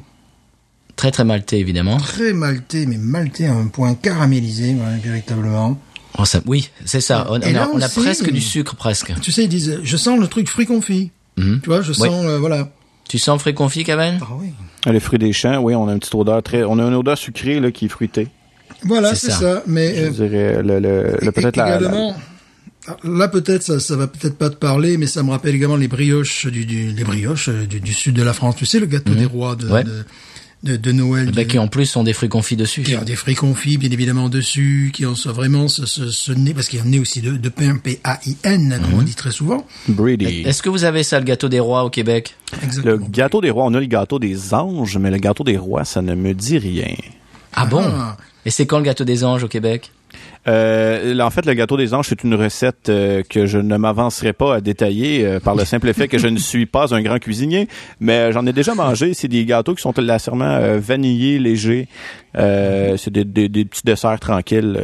Très, 0.95 1.09
très 1.11 1.23
maltais, 1.23 1.59
évidemment. 1.59 1.97
très 1.97 2.33
maltais, 2.33 2.85
mais 2.85 2.97
maltais 2.97 3.45
à 3.47 3.53
un 3.53 3.67
point 3.67 3.95
caramélisé, 3.95 4.75
véritablement. 5.03 5.79
Oh, 6.19 6.25
ça, 6.25 6.41
oui, 6.45 6.69
c'est 6.85 7.01
ça. 7.01 7.25
On, 7.31 7.39
Et 7.41 7.47
on 7.47 7.53
là 7.53 7.63
a, 7.63 7.67
on 7.69 7.81
a 7.81 7.85
aussi- 7.87 7.99
presque 8.01 8.29
du 8.31 8.41
sucre, 8.41 8.75
presque. 8.75 9.11
Tu 9.21 9.31
sais, 9.31 9.45
ils 9.45 9.49
disent, 9.49 9.79
je 9.83 9.97
sens 9.97 10.19
le 10.19 10.27
truc 10.27 10.47
fruit 10.47 10.67
confit. 10.67 11.09
Mhm. 11.37 11.61
Tu 11.63 11.69
vois, 11.69 11.81
je 11.81 11.93
Oui. 11.93 12.09
sens, 12.09 12.25
euh, 12.25 12.37
voilà. 12.37 12.69
Tu 13.09 13.17
sens 13.17 13.41
frais 13.41 13.53
confit, 13.55 13.83
Kevin 13.83 14.19
Ah 14.21 14.27
oui. 14.39 14.49
Les 14.91 14.99
fruits 14.99 15.17
des 15.19 15.33
champs, 15.33 15.59
oui, 15.61 15.73
on 15.73 15.87
a 15.87 15.93
une 15.93 15.99
petite 15.99 16.13
odeur 16.15 16.43
très... 16.43 16.63
On 16.63 16.77
a 16.77 16.83
une 16.83 16.93
odeur 16.93 17.17
sucrée 17.17 17.59
là, 17.59 17.71
qui 17.71 17.85
est 17.85 17.89
fruitée. 17.89 18.27
Voilà, 18.85 19.15
C'est 19.15 19.31
ça. 19.31 19.39
ça. 19.39 19.63
Mais 19.67 19.95
Je 19.95 20.01
euh, 20.01 20.09
dirais, 20.09 20.63
le, 20.63 20.79
le, 20.79 21.17
le- 21.21 21.31
peut-être 21.31 21.55
la, 21.57 21.79
là 23.03 23.27
peut-être 23.29 23.63
ça, 23.63 23.79
ça 23.79 23.95
va 23.95 24.07
peut-être 24.07 24.37
pas 24.37 24.49
te 24.49 24.55
parler, 24.55 24.97
mais 24.97 25.05
ça 25.07 25.23
me 25.23 25.31
rappelle 25.31 25.55
également 25.55 25.77
les 25.77 25.87
brioches 25.87 26.47
du, 26.47 26.65
du 26.65 26.91
les 26.91 27.03
brioches 27.03 27.49
euh, 27.49 27.65
du, 27.65 27.79
du 27.79 27.93
sud 27.93 28.15
de 28.15 28.23
la 28.23 28.33
France. 28.33 28.55
Tu 28.57 28.65
sais, 28.65 28.79
le 28.79 28.85
gâteau 28.87 29.13
des 29.13 29.25
rois 29.25 29.55
de, 29.55 29.65
Mhm. 29.67 29.71
Ouais. 29.71 29.83
de, 29.83 30.03
de, 30.63 30.75
de 30.77 30.91
Noël. 30.91 31.31
Bah, 31.33 31.43
du- 31.43 31.47
qui 31.47 31.59
en 31.59 31.67
plus 31.67 31.85
sont 31.85 32.03
des 32.03 32.11
fruits 32.13 32.27
confits 32.29 32.55
dessus. 32.57 32.83
qui 32.83 32.95
ont 32.97 33.03
des 33.03 33.15
fruits 33.15 33.35
confits, 33.35 33.77
bien 33.77 33.89
évidemment, 33.91 34.27
dessus, 34.29 34.91
qui 34.93 35.05
ont 35.05 35.13
vraiment 35.25 35.67
ce, 35.69 35.85
ce, 35.85 36.09
ce 36.09 36.31
nez, 36.33 36.53
parce 36.53 36.67
qu'il 36.67 36.79
y 36.79 36.81
a 36.81 36.85
un 36.85 36.89
nez 36.89 36.99
aussi 36.99 37.21
de, 37.21 37.31
de 37.37 37.49
pain, 37.49 37.77
P-A-I-N, 37.81 38.79
comme 38.83 38.99
on 38.99 39.01
dit 39.01 39.15
très 39.15 39.31
souvent. 39.31 39.65
Brady. 39.87 40.43
Est-ce 40.45 40.61
que 40.61 40.69
vous 40.69 40.83
avez 40.83 41.03
ça, 41.03 41.19
le 41.19 41.25
gâteau 41.25 41.47
des 41.49 41.59
rois 41.61 41.83
au 41.85 41.89
Québec? 41.89 42.35
Le 42.83 42.97
gâteau 42.97 43.39
des 43.41 43.49
rois, 43.49 43.63
on 43.65 43.73
a 43.73 43.79
le 43.79 43.85
gâteau 43.85 44.19
des 44.19 44.53
anges, 44.53 44.97
mais 44.97 45.09
le 45.11 45.17
gâteau 45.17 45.43
des 45.45 45.57
rois, 45.57 45.85
ça 45.85 46.01
ne 46.01 46.15
me 46.15 46.33
dit 46.33 46.57
rien. 46.57 46.95
Ah 47.53 47.65
bon? 47.65 47.83
Ah. 47.85 48.17
Et 48.45 48.49
c'est 48.49 48.65
quand 48.65 48.77
le 48.77 48.83
gâteau 48.83 49.03
des 49.05 49.23
anges 49.23 49.43
au 49.43 49.47
Québec? 49.47 49.91
Euh, 50.47 51.17
en 51.19 51.29
fait, 51.29 51.45
le 51.45 51.53
gâteau 51.53 51.77
des 51.77 51.93
anges, 51.93 52.07
c'est 52.09 52.23
une 52.23 52.35
recette 52.35 52.89
euh, 52.89 53.23
que 53.27 53.45
je 53.45 53.57
ne 53.57 53.77
m'avancerai 53.77 54.33
pas 54.33 54.55
à 54.55 54.61
détailler 54.61 55.25
euh, 55.25 55.39
par 55.39 55.55
le 55.55 55.63
simple 55.63 55.91
fait 55.93 56.07
que 56.09 56.17
je 56.17 56.27
ne 56.27 56.37
suis 56.37 56.65
pas 56.65 56.93
un 56.93 57.01
grand 57.01 57.17
cuisinier, 57.17 57.67
mais 58.01 58.13
euh, 58.17 58.31
j'en 58.33 58.45
ai 58.45 58.51
déjà 58.53 58.75
mangé. 58.75 59.13
C'est 59.13 59.29
des 59.29 59.45
gâteaux 59.45 59.73
qui 59.73 59.81
sont 59.81 59.93
légèrement 59.97 60.59
vanillés, 60.79 61.39
légers. 61.39 61.87
Euh, 62.37 62.97
c'est 62.97 63.11
des, 63.11 63.23
des, 63.23 63.47
des 63.47 63.63
petits 63.65 63.83
desserts 63.85 64.19
tranquilles. 64.19 64.77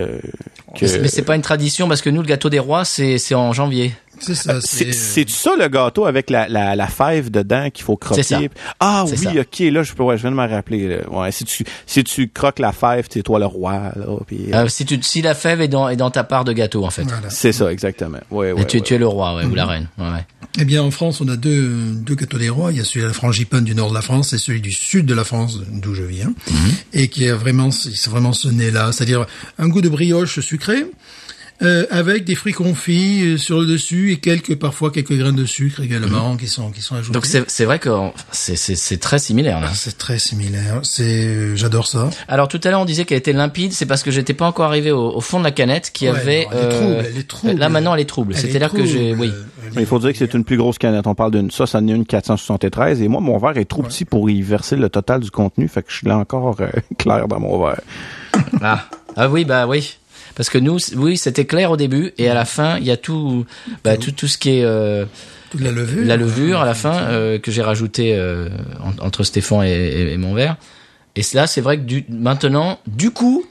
que- 0.79 0.85
Mais 1.01 1.07
c'est- 1.09 1.23
pas 1.23 1.35
une 1.35 1.41
tradition 1.41 1.87
parce 1.89 2.01
que 2.01 2.09
nous, 2.09 2.21
le 2.21 2.27
gâteau 2.27 2.49
des 2.49 2.59
rois, 2.59 2.85
c'est 2.85 3.17
en 3.35 3.51
janvier. 3.51 3.91
C'est 4.19 4.35
ça, 4.35 4.59
C'est 4.61 4.91
c'est... 4.91 5.25
c'est 5.25 5.29
ça 5.29 5.51
le 5.57 5.67
gâteau 5.67 6.05
avec 6.05 6.29
la, 6.29 6.47
la, 6.47 6.75
la 6.75 6.87
fève 6.87 7.31
dedans 7.31 7.69
qu'il 7.69 7.83
faut 7.85 7.95
croquer? 7.97 8.23
C'est 8.23 8.35
ça. 8.35 8.41
Ah 8.79 9.05
oui, 9.09 9.17
ça. 9.17 9.31
ok, 9.31 9.59
là 9.59 9.83
je 9.83 9.93
peux 9.93 10.03
ouais, 10.03 10.17
je 10.17 10.21
viens 10.23 10.31
de 10.31 10.35
me 10.35 10.47
rappeler. 10.47 10.87
là. 10.97 11.09
Ouais, 11.09 11.31
si 11.31 11.45
tu 11.45 11.63
si 11.85 12.03
tu 12.03 12.29
croques 12.29 12.59
la 12.59 12.71
fève, 12.71 13.07
c'est 13.09 13.23
toi 13.23 13.39
le 13.39 13.45
roi 13.45 13.91
là, 13.95 14.05
puis, 14.27 14.51
euh, 14.53 14.65
Euh, 14.65 14.67
si, 14.67 14.85
tu, 14.85 14.99
si 15.01 15.21
la 15.21 15.35
fève 15.35 15.61
est 15.61 15.67
dans, 15.67 15.89
est 15.89 15.95
dans 15.95 16.11
ta 16.11 16.23
part 16.23 16.43
de 16.43 16.53
gâteau, 16.53 16.85
en 16.85 16.89
fait. 16.89 17.03
Voilà. 17.03 17.29
c'est 17.29 17.51
ça 17.53 17.71
exactement. 17.71 18.19
Ouais, 18.31 18.51
ouais, 18.51 18.61
Et 18.61 18.65
tu, 18.65 18.77
ouais. 18.77 18.83
tu 18.83 18.93
es 18.93 18.97
le 18.97 19.07
roi, 19.07 19.35
ouais, 19.35 19.45
ou 19.45 19.55
la 19.55 19.65
reine. 19.65 19.87
Ouais, 19.97 20.05
ouais. 20.05 20.25
Eh 20.59 20.65
bien, 20.65 20.81
en 20.83 20.91
France, 20.91 21.21
on 21.21 21.27
a 21.29 21.35
deux, 21.37 21.69
deux 21.93 22.15
gâteaux 22.15 22.37
des 22.39 22.49
rois. 22.49 22.71
Il 22.71 22.77
y 22.77 22.81
a 22.81 22.83
celui 22.83 23.01
de 23.01 23.07
la 23.07 23.13
frangipane 23.13 23.63
du 23.63 23.75
nord 23.75 23.89
de 23.89 23.93
la 23.95 24.01
France 24.01 24.33
et 24.33 24.37
celui 24.37 24.61
du 24.61 24.71
sud 24.71 25.05
de 25.05 25.13
la 25.13 25.23
France, 25.23 25.59
d'où 25.71 25.93
je 25.93 26.03
viens, 26.03 26.33
et 26.93 27.07
qui 27.07 27.27
a 27.29 27.35
vraiment, 27.35 27.71
c'est 27.71 28.09
vraiment 28.09 28.33
ce 28.33 28.47
nez-là, 28.49 28.91
c'est-à-dire 28.91 29.25
un 29.57 29.67
goût 29.69 29.81
de 29.81 29.89
brioche 29.89 30.39
sucrée. 30.39 30.85
Euh, 31.61 31.85
avec 31.91 32.23
des 32.23 32.35
fruits 32.35 32.53
confits 32.53 33.21
euh, 33.33 33.37
sur 33.37 33.59
le 33.59 33.65
dessus 33.65 34.13
et 34.13 34.17
quelques 34.17 34.55
parfois 34.55 34.91
quelques 34.91 35.11
grains 35.17 35.33
de 35.33 35.43
sucre 35.43 35.81
également 35.81 36.37
qui 36.37 36.47
sont 36.47 36.71
qui 36.71 36.81
sont 36.81 36.95
ajoutés. 36.95 37.13
Donc 37.13 37.25
c'est 37.25 37.43
c'est 37.51 37.65
vrai 37.65 37.79
que 37.79 37.89
c'est 38.31 38.55
c'est 38.55 38.75
c'est 38.77 38.95
très 38.97 39.19
similaire. 39.19 39.59
Là. 39.59 39.67
Ah, 39.71 39.75
c'est 39.75 39.97
très 39.97 40.19
similaire. 40.19 40.79
C'est 40.83 41.03
euh, 41.27 41.55
j'adore 41.57 41.85
ça. 41.87 42.09
Alors 42.29 42.47
tout 42.47 42.61
à 42.63 42.71
l'heure 42.71 42.79
on 42.79 42.85
disait 42.85 43.03
qu'elle 43.03 43.17
était 43.17 43.33
limpide, 43.33 43.73
c'est 43.73 43.85
parce 43.85 44.03
que 44.03 44.09
j'étais 44.11 44.33
pas 44.33 44.45
encore 44.47 44.67
arrivé 44.67 44.91
au, 44.91 45.13
au 45.13 45.19
fond 45.19 45.39
de 45.39 45.43
la 45.43 45.51
canette 45.51 45.91
qui 45.91 46.05
Ouais, 46.09 46.17
avait. 46.17 46.45
non, 46.45 46.51
elle 46.53 46.57
est 46.63 46.69
trouble, 46.69 47.05
elle 47.09 47.17
est 47.17 47.27
trouble. 47.27 47.59
Là 47.59 47.67
maintenant 47.67 47.93
elle 47.93 48.01
est 48.01 48.05
trouble. 48.05 48.35
C'est-à-dire 48.35 48.71
que 48.71 48.85
j'ai, 48.85 49.13
oui. 49.13 49.27
euh, 49.27 49.69
il 49.77 49.85
faut 49.85 49.99
dire 49.99 50.13
que 50.13 50.17
c'est 50.17 50.33
une 50.33 50.45
plus 50.45 50.55
grosse 50.55 50.77
canette. 50.77 51.07
On 51.07 51.15
parle 51.15 51.31
d'une 51.31 51.51
ça, 51.51 51.67
ça 51.67 51.79
en 51.79 51.87
est 51.89 51.91
une 51.91 52.05
473. 52.05 53.01
Et 53.01 53.09
moi, 53.09 53.19
mon 53.19 53.37
verre 53.37 53.57
est 53.57 53.65
trop 53.65 53.83
petit 53.83 54.05
pour 54.05 54.29
y 54.29 54.41
verser 54.41 54.77
le 54.77 54.87
total 54.87 55.19
du 55.19 55.29
contenu. 55.29 55.67
Fait 55.67 55.83
que 55.83 55.91
je 55.91 55.97
suis 55.97 56.07
là 56.07 56.17
encore 56.17 56.55
euh, 56.61 56.67
clair 56.97 57.27
dans 57.27 57.41
mon 57.41 57.61
verre. 57.65 57.81
Ah 58.61 58.85
ah 59.17 59.27
oui 59.29 59.43
bah 59.43 59.67
oui. 59.67 59.97
Parce 60.35 60.49
que 60.49 60.57
nous, 60.57 60.77
oui, 60.95 61.17
c'était 61.17 61.45
clair 61.45 61.71
au 61.71 61.77
début 61.77 62.13
et 62.17 62.29
à 62.29 62.33
la 62.33 62.45
fin, 62.45 62.77
il 62.77 62.85
y 62.85 62.91
a 62.91 62.97
tout, 62.97 63.45
bah, 63.83 63.97
tout, 63.97 64.11
tout 64.11 64.27
ce 64.27 64.37
qui 64.37 64.49
est 64.59 64.63
euh, 64.63 65.05
toute 65.51 65.61
la 65.61 65.71
levure. 65.71 66.05
la 66.05 66.17
levure 66.17 66.61
à 66.61 66.65
la 66.65 66.73
fin 66.75 66.93
euh, 67.09 67.39
que 67.39 67.51
j'ai 67.51 67.61
rajouté 67.61 68.15
euh, 68.15 68.47
en- 68.83 69.05
entre 69.05 69.23
Stéphane 69.23 69.63
et, 69.63 69.71
et- 69.71 70.13
et 70.13 70.17
mon 70.17 70.33
verre. 70.33 70.55
Et 71.15 71.21
là, 71.33 71.47
c'est 71.47 71.61
vrai 71.61 71.77
que 71.77 71.83
du, 71.83 72.05
maintenant, 72.09 72.79
du 72.87 73.11
coup, 73.11 73.43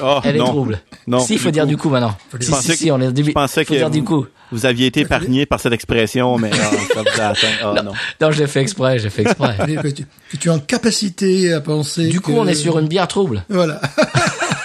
Oh, 0.00 0.20
elle 0.24 0.36
est 0.36 0.38
non. 0.38 0.46
trouble. 0.46 0.80
Non, 1.06 1.18
si, 1.20 1.34
il 1.34 1.38
faut 1.38 1.48
du 1.48 1.52
dire 1.52 1.64
coup. 1.64 1.68
du 1.68 1.76
coup 1.76 1.88
maintenant. 1.90 2.16
Si, 2.30 2.36
Je 2.40 2.44
si, 2.46 2.50
pensais 2.50 2.74
si, 2.76 2.86
que- 2.86 2.90
on 2.90 3.00
est 3.02 3.12
début. 3.12 3.28
Je 3.30 3.34
pensais 3.34 3.64
faut 3.64 3.74
que 3.74 3.78
dire 3.78 3.90
du 3.90 3.98
vous, 4.00 4.04
coup. 4.06 4.26
vous 4.50 4.64
aviez 4.64 4.86
été 4.86 5.00
épargné 5.00 5.44
par 5.44 5.60
cette 5.60 5.74
expression, 5.74 6.38
mais 6.38 6.50
ah, 6.54 7.34
ça 7.36 7.82
non. 7.82 7.92
Non, 8.18 8.30
je 8.30 8.38
l'ai 8.40 8.46
fait 8.46 8.62
exprès, 8.62 8.98
j'ai 8.98 9.10
fait 9.10 9.22
exprès. 9.22 9.56
Tu, 10.30 10.38
tu 10.38 10.48
es 10.48 10.50
en 10.50 10.58
capacité 10.58 11.52
à 11.52 11.60
penser. 11.60 12.08
Du 12.08 12.20
coup, 12.22 12.32
que- 12.32 12.38
on 12.38 12.46
est 12.46 12.54
sur 12.54 12.78
une 12.78 12.88
bière 12.88 13.08
trouble. 13.08 13.44
Voilà. 13.50 13.78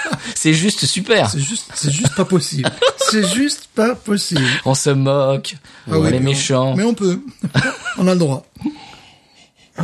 C'est 0.44 0.54
juste 0.54 0.86
super. 0.86 1.30
C'est 1.30 1.40
juste, 1.40 1.72
c'est 1.74 1.90
juste 1.90 2.16
pas 2.16 2.26
possible. 2.26 2.70
c'est 2.98 3.26
juste 3.34 3.70
pas 3.74 3.96
possible. 3.96 4.44
On 4.66 4.74
se 4.76 4.90
moque. 4.90 5.56
Ah 5.88 5.92
on 5.96 6.02
oui, 6.02 6.08
est 6.10 6.12
mais 6.12 6.18
on- 6.18 6.24
méchants. 6.24 6.76
Mais 6.76 6.84
on 6.84 6.94
peut. 6.94 7.22
on 7.98 8.06
a 8.10 8.14
le 8.14 8.20
droit. 8.20 8.46
Oh 9.80 9.84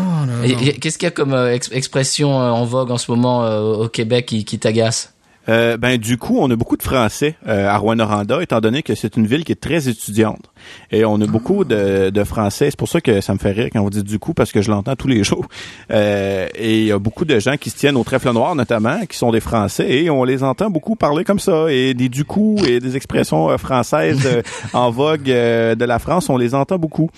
Qu'est-ce 0.82 0.98
qu'il 0.98 1.06
y 1.06 1.08
a 1.08 1.12
comme 1.12 1.32
euh, 1.34 1.54
ex- 1.56 1.70
expression 1.72 2.42
euh, 2.42 2.50
en 2.50 2.66
vogue 2.66 2.92
en 2.92 2.98
ce 2.98 3.10
moment 3.10 3.46
euh, 3.46 3.62
au 3.62 3.88
Québec 3.88 4.26
qui, 4.26 4.44
qui 4.44 4.60
t'agace? 4.60 5.14
Euh, 5.50 5.78
ben 5.78 5.98
du 5.98 6.18
coup, 6.18 6.38
on 6.40 6.50
a 6.52 6.56
beaucoup 6.56 6.78
de 6.78 6.84
Français 6.84 7.36
euh, 7.48 7.68
à 7.68 7.78
Rwanda, 7.78 8.08
étant 8.42 8.62
donné 8.62 8.84
que 8.84 8.96
c'est 8.96 9.18
une 9.18 9.26
ville 9.26 9.44
qui 9.44 9.52
est 9.52 9.60
très 9.62 9.90
étudiante. 9.90 10.50
Et 10.92 11.06
on 11.06 11.20
a 11.22 11.26
beaucoup 11.26 11.66
de, 11.66 12.10
de 12.10 12.24
Français. 12.24 12.68
C'est 12.70 12.78
pour 12.78 12.88
ça 12.88 13.02
que 13.02 13.22
ça 13.22 13.34
me 13.34 13.40
fait 13.40 13.52
rire 13.52 13.70
quand 13.74 13.82
vous 13.82 13.90
dites 13.90 14.06
du 14.06 14.20
coup, 14.20 14.34
parce 14.34 14.52
que 14.52 14.62
je 14.62 14.70
l'entends 14.70 14.96
tous 14.96 15.08
les 15.08 15.24
jours. 15.30 15.48
Euh, 15.92 16.48
et 16.56 16.80
il 16.80 16.86
y 16.86 16.92
a 16.92 17.00
beaucoup 17.00 17.26
de 17.26 17.40
gens 17.40 17.58
qui 17.58 17.70
se 17.70 17.78
tiennent 17.78 17.98
au 17.98 18.04
trèfle 18.04 18.32
noir, 18.32 18.56
notamment, 18.56 19.06
qui 19.08 19.18
sont 19.18 19.32
des 19.32 19.40
Français, 19.40 19.90
et 19.90 20.10
on 20.10 20.24
les 20.24 20.44
entend 20.44 20.70
beaucoup 20.70 20.96
parler 20.96 21.24
comme 21.24 21.40
ça. 21.40 21.72
Et 21.72 21.94
des 21.94 22.10
du 22.10 22.26
coup 22.26 22.58
et 22.68 22.80
des 22.80 22.96
expressions 22.96 23.50
euh, 23.50 23.58
françaises 23.58 24.26
euh, 24.26 24.42
en 24.74 24.92
vogue 24.92 25.24
de 25.24 25.86
la 25.86 26.00
France, 26.00 26.30
on 26.30 26.38
les 26.38 26.54
entend 26.56 26.78
beaucoup. 26.78 27.10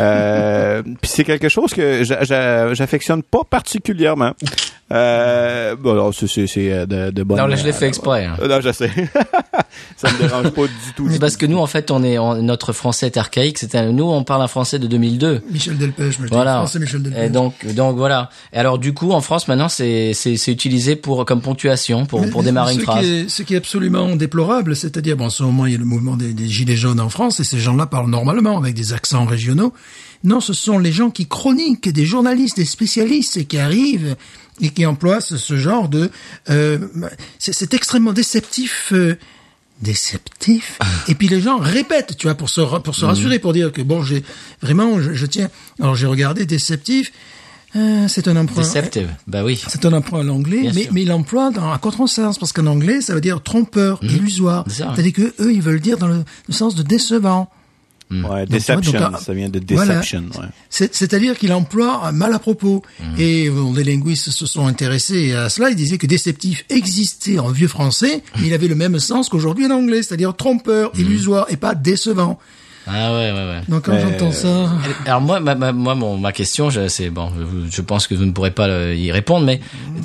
Euh, 0.00 0.82
puis 1.00 1.10
c'est 1.10 1.24
quelque 1.24 1.48
chose 1.48 1.72
que 1.74 2.04
j'a- 2.04 2.24
j'a- 2.24 2.74
j'affectionne 2.74 3.22
pas 3.22 3.42
particulièrement. 3.48 4.32
Euh, 4.90 5.76
bon, 5.76 5.92
alors, 5.92 6.14
c'est 6.14 6.26
c'est- 6.26 6.46
c'est, 6.46 6.72
euh, 6.72 6.86
de, 6.86 7.10
de 7.10 7.22
bonne. 7.22 7.36
Non, 7.36 7.46
là, 7.46 7.56
je 7.56 7.64
l'ai 7.64 7.72
fait 7.72 7.86
exprès. 7.88 8.24
hein. 8.24 8.36
Euh, 8.40 8.48
Non, 8.48 8.60
je 8.62 8.72
sais. 8.72 8.90
ça 9.98 10.10
me 10.10 10.18
dérange 10.18 10.48
pas 10.50 10.62
du 10.62 10.92
tout. 10.96 11.08
C'est 11.10 11.18
parce 11.18 11.36
que 11.36 11.44
nous, 11.44 11.58
en 11.58 11.66
fait, 11.66 11.90
on 11.90 12.02
est 12.02 12.18
on- 12.18 12.40
notre 12.42 12.72
français 12.72 13.06
est 13.06 13.18
archaïque. 13.18 13.58
C'est 13.58 13.74
un- 13.74 13.92
nous, 13.92 14.04
on 14.10 14.24
parle 14.24 14.40
un 14.42 14.46
français 14.48 14.78
de 14.78 14.86
2002. 14.86 15.42
Michel 15.50 15.76
Delpech, 15.76 16.18
me 16.20 16.28
Voilà. 16.28 16.64
C'est 16.66 16.78
Michel 16.78 17.02
Delpech. 17.02 17.22
Et 17.22 17.28
donc, 17.28 17.54
donc 17.74 17.96
voilà. 17.98 18.30
Et 18.54 18.56
alors, 18.56 18.78
du 18.78 18.94
coup, 18.94 19.12
en 19.12 19.20
France, 19.20 19.46
maintenant, 19.46 19.68
c'est 19.68 20.14
c'est 20.14 20.38
c'est 20.38 20.52
utilisé 20.52 20.96
pour 20.96 21.26
comme 21.26 21.42
ponctuation 21.42 22.06
pour 22.06 22.22
Mais- 22.22 22.30
pour 22.30 22.42
démarrer 22.42 22.72
une 22.74 22.80
phrase. 22.80 23.04
Qui 23.04 23.14
est, 23.14 23.28
ce 23.28 23.42
qui 23.42 23.52
est 23.54 23.58
absolument 23.58 24.16
déplorable, 24.16 24.74
c'est-à-dire, 24.74 25.16
bon, 25.18 25.26
en 25.26 25.30
ce 25.30 25.42
moment, 25.42 25.66
il 25.66 25.72
y 25.72 25.74
a 25.74 25.78
le 25.78 25.84
mouvement 25.84 26.16
des, 26.16 26.32
des 26.32 26.48
gilets 26.48 26.76
jaunes 26.76 27.00
en 27.00 27.10
France, 27.10 27.40
et 27.40 27.44
ces 27.44 27.58
gens-là 27.58 27.84
parlent 27.84 28.08
normalement 28.10 28.56
avec 28.56 28.74
des 28.74 28.94
accents 28.94 29.26
régionaux. 29.26 29.74
Non, 30.24 30.40
ce 30.40 30.52
sont 30.52 30.78
les 30.78 30.92
gens 30.92 31.10
qui 31.10 31.26
chroniquent, 31.26 31.88
des 31.88 32.06
journalistes, 32.06 32.56
des 32.56 32.64
spécialistes, 32.64 33.36
et 33.36 33.44
qui 33.44 33.58
arrivent 33.58 34.16
et 34.60 34.70
qui 34.70 34.84
emploient 34.86 35.20
ce, 35.20 35.36
ce 35.36 35.56
genre 35.56 35.88
de... 35.88 36.10
Euh, 36.50 36.78
c'est 37.38 37.72
extrêmement 37.74 38.12
déceptif. 38.12 38.92
euh, 38.92 39.16
déceptif 39.80 40.78
et 41.06 41.14
puis 41.14 41.28
les 41.28 41.40
gens 41.40 41.58
répètent 41.58 42.16
tu 42.18 42.26
vois 42.26 42.34
pour 42.34 42.50
se 42.50 42.60
pour 42.80 42.96
se 42.96 43.04
rassurer 43.04 43.38
pour 43.38 43.52
dire 43.52 43.70
que 43.70 43.80
bon 43.80 44.02
j'ai 44.02 44.24
vraiment 44.60 45.00
je, 45.00 45.12
je 45.12 45.24
tiens 45.24 45.50
alors 45.78 45.94
j'ai 45.94 46.06
regardé 46.08 46.46
déceptif 46.46 47.12
euh, 47.76 48.08
c'est 48.08 48.26
un 48.28 48.36
emprunt 48.36 48.62
Deceptive. 48.62 49.08
Bah 49.26 49.44
oui. 49.44 49.62
c'est 49.68 49.84
un 49.84 49.92
emprunt 49.92 50.20
à 50.20 50.22
l'anglais, 50.22 50.62
Bien 50.62 50.72
mais, 50.74 50.82
sûr. 50.84 50.92
mais 50.94 51.02
il 51.02 51.08
l'emploie 51.08 51.50
dans 51.50 51.68
un 51.70 51.76
contresens, 51.76 52.38
parce 52.38 52.54
qu'en 52.54 52.64
anglais, 52.66 53.02
ça 53.02 53.12
veut 53.14 53.20
dire 53.20 53.42
trompeur, 53.42 54.00
illusoire. 54.02 54.64
C'est 54.68 54.78
ça. 54.84 54.92
C'est-à-dire 54.94 55.12
que 55.12 55.34
eux, 55.42 55.52
ils 55.52 55.60
veulent 55.60 55.78
dire 55.78 55.98
dans 55.98 56.06
le, 56.06 56.24
le 56.48 56.54
sens 56.54 56.74
de 56.76 56.82
décevant. 56.82 57.50
Ouais, 58.10 58.20
Donc, 58.46 58.48
deception, 58.48 58.98
donc, 59.00 59.18
ça 59.20 59.34
vient 59.34 59.50
de 59.50 59.60
voilà. 59.74 59.96
deception. 59.96 60.24
Ouais. 60.38 60.46
C'est- 60.70 60.94
C'est-à-dire 60.94 61.36
qu'il 61.38 61.52
emploie 61.52 62.06
un 62.06 62.12
mal 62.12 62.32
à 62.32 62.38
propos. 62.38 62.82
Mm. 63.00 63.04
Et 63.20 63.50
bon, 63.50 63.72
les 63.74 63.84
linguistes 63.84 64.30
se 64.30 64.46
sont 64.46 64.66
intéressés 64.66 65.34
à 65.34 65.48
cela. 65.50 65.68
Ils 65.70 65.76
disaient 65.76 65.98
que 65.98 66.06
déceptif 66.06 66.64
existait 66.70 67.38
en 67.38 67.50
vieux 67.50 67.68
français, 67.68 68.22
mais 68.40 68.46
il 68.46 68.54
avait 68.54 68.68
le 68.68 68.74
même 68.76 68.98
sens 68.98 69.28
qu'aujourd'hui 69.28 69.66
en 69.66 69.70
anglais, 69.72 70.02
c'est-à-dire 70.02 70.34
trompeur, 70.34 70.90
Mm. 70.94 71.00
illusoire, 71.00 71.46
et 71.50 71.56
pas 71.58 71.74
décevant. 71.74 72.38
Ah 72.90 73.12
ouais, 73.12 73.30
ouais, 73.30 73.32
ouais. 73.32 73.60
Donc 73.68 73.84
quand 73.84 73.98
j'entends 73.98 74.32
ça... 74.32 74.70
Alors 75.06 75.20
moi, 75.20 75.40
ma, 75.40 75.54
ma- 75.54 75.72
moi, 75.72 75.94
mon, 75.94 76.16
ma 76.16 76.32
question, 76.32 76.70
je- 76.70 76.88
c'est 76.88 77.10
bon, 77.10 77.30
je, 77.38 77.70
je 77.70 77.80
pense 77.82 78.06
que 78.06 78.14
vous 78.14 78.24
ne 78.24 78.32
pourrez 78.32 78.50
pas 78.50 78.66
euh, 78.68 78.94
y 78.94 79.12
répondre, 79.12 79.44
mais 79.44 79.60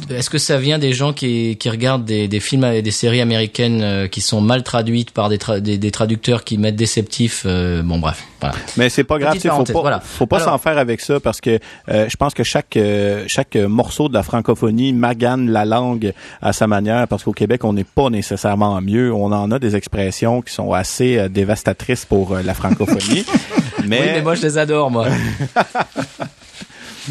est-ce 0.09 0.29
que 0.29 0.37
ça 0.37 0.57
vient 0.57 0.79
des 0.79 0.91
gens 0.93 1.13
qui, 1.13 1.55
qui 1.57 1.69
regardent 1.69 2.05
des, 2.05 2.27
des 2.27 2.39
films 2.39 2.65
et 2.65 2.81
des 2.81 2.91
séries 2.91 3.21
américaines 3.21 3.81
euh, 3.81 4.07
qui 4.07 4.21
sont 4.21 4.41
mal 4.41 4.63
traduites 4.63 5.11
par 5.11 5.29
des, 5.29 5.37
tra- 5.37 5.59
des, 5.59 5.77
des 5.77 5.91
traducteurs 5.91 6.43
qui 6.43 6.57
mettent 6.57 6.75
déceptif 6.75 7.43
euh, 7.45 7.81
Bon, 7.83 7.99
bref, 7.99 8.23
voilà. 8.43 8.55
Mais 8.77 8.89
c'est 8.89 9.03
pas 9.03 9.19
grave, 9.19 9.35
il 9.35 9.50
faut 9.50 9.63
pas, 9.63 9.81
voilà. 9.81 10.00
faut 10.00 10.25
pas 10.25 10.39
s'en 10.39 10.57
faire 10.57 10.77
avec 10.77 11.01
ça 11.01 11.19
parce 11.19 11.41
que 11.41 11.59
euh, 11.89 12.07
je 12.09 12.15
pense 12.15 12.33
que 12.33 12.43
chaque 12.43 12.77
euh, 12.77 13.23
chaque 13.27 13.55
morceau 13.55 14.09
de 14.09 14.13
la 14.13 14.23
francophonie 14.23 14.93
magane 14.93 15.50
la 15.50 15.65
langue 15.65 16.13
à 16.41 16.53
sa 16.53 16.67
manière 16.67 17.07
parce 17.07 17.23
qu'au 17.23 17.31
Québec 17.31 17.63
on 17.63 17.73
n'est 17.73 17.83
pas 17.83 18.09
nécessairement 18.09 18.79
mieux. 18.81 19.13
On 19.13 19.31
en 19.31 19.51
a 19.51 19.59
des 19.59 19.75
expressions 19.75 20.41
qui 20.41 20.53
sont 20.53 20.73
assez 20.73 21.17
euh, 21.17 21.29
dévastatrices 21.29 22.05
pour 22.05 22.33
euh, 22.33 22.41
la 22.41 22.53
francophonie. 22.53 23.25
mais, 23.88 24.00
Oui, 24.00 24.07
mais 24.13 24.21
moi, 24.21 24.35
je 24.35 24.41
les 24.43 24.57
adore, 24.57 24.91
moi. 24.91 25.07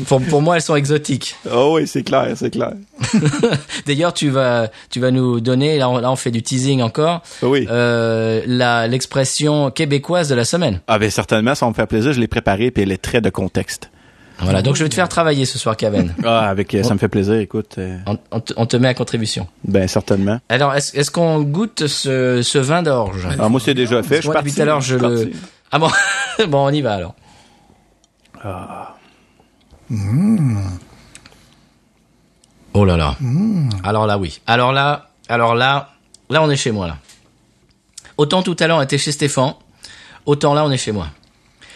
pour, 0.07 0.21
pour 0.23 0.43
moi, 0.43 0.57
elles 0.57 0.63
sont 0.63 0.77
exotiques. 0.77 1.37
oh 1.53 1.75
oui, 1.77 1.87
c'est 1.87 2.03
clair, 2.03 2.29
c'est 2.37 2.51
clair. 2.51 2.73
D'ailleurs, 3.87 4.13
tu 4.15 4.29
vas, 4.31 4.69
tu 4.91 5.01
vas 5.01 5.11
nous 5.11 5.41
donner, 5.41 5.79
là 5.79 5.89
on, 5.89 5.99
là, 5.99 6.11
on 6.11 6.17
fait 6.17 6.31
du 6.31 6.43
teasing 6.43 6.83
encore, 6.83 7.23
Oui. 7.43 7.67
euh, 7.71 8.87
l'expression 8.89 9.71
québécoise 9.71 10.29
de 10.29 10.35
la 10.35 10.45
semaine. 10.45 10.81
Ah 10.89 10.99
ben 10.99 11.11
certainement, 11.11 11.55
ça 11.55 11.67
me 11.69 11.75
fait 11.75 11.87
plaisir. 11.87 12.13
Je 12.13 12.21
l'ai 12.21 12.29
préparée 12.29 12.71
puis 12.71 12.83
elle 12.83 12.93
est 12.93 13.03
très 13.03 13.21
de 13.21 13.31
contexte. 13.31 13.91
Voilà, 14.41 14.61
donc 14.61 14.75
je 14.75 14.83
vais 14.83 14.89
te 14.89 14.95
faire 14.95 15.09
travailler 15.09 15.45
ce 15.45 15.57
soir, 15.57 15.77
Kaven. 15.77 16.15
Ah 16.25 16.49
avec, 16.49 16.75
euh, 16.75 16.83
ça 16.83 16.95
me 16.95 16.99
fait 16.99 17.07
plaisir. 17.09 17.35
Écoute, 17.35 17.77
euh, 17.79 17.97
On, 18.07 18.19
on 18.33 18.41
te, 18.41 18.53
on 18.57 18.67
te 18.67 18.77
met 18.77 18.89
à 18.89 18.95
contribution. 18.95 19.47
ben 19.63 19.87
certainement. 19.87 20.41
Alors, 20.49 20.75
est-ce 20.75 20.97
est-ce 20.99 21.13
qu'on 21.13 21.43
goûte 21.43 21.87
ce, 21.87 22.43
ce 22.43 22.59
vin 22.59 22.83
d'orge? 22.83 23.29
Ah 23.39 23.49
moi 23.49 23.61
c'est 23.63 23.75
déjà 23.75 24.03
fait. 24.03 24.21
Je 24.21 24.27
Moi, 24.27 24.35
depuis 24.37 24.47
parti. 24.51 24.57
tout 24.57 24.63
à 24.63 24.65
l'heure, 24.65 24.81
je 24.81 24.97
le... 24.97 25.31
Ah 25.71 25.79
bon 25.79 25.89
Bon, 26.49 26.67
on 26.67 26.71
y 26.71 26.81
va 26.81 26.95
alors. 26.95 27.15
Oh 32.75 32.85
là 32.85 32.97
là. 32.97 33.17
Alors 33.85 34.07
là, 34.07 34.19
oui. 34.19 34.41
Alors 34.47 34.73
là, 34.73 35.11
alors 35.29 35.55
là, 35.55 35.91
là, 36.31 36.43
on 36.43 36.51
est 36.51 36.57
chez 36.57 36.71
moi, 36.73 36.87
là. 36.87 36.97
Autant 38.17 38.43
tout 38.43 38.57
à 38.61 38.67
l'heure, 38.67 38.79
on 38.79 38.83
était 38.83 38.99
chez 38.99 39.13
Stéphane, 39.13 39.55
autant 40.27 40.55
là, 40.55 40.65
on 40.65 40.71
est 40.71 40.77
chez 40.79 40.93
moi. 40.93 41.09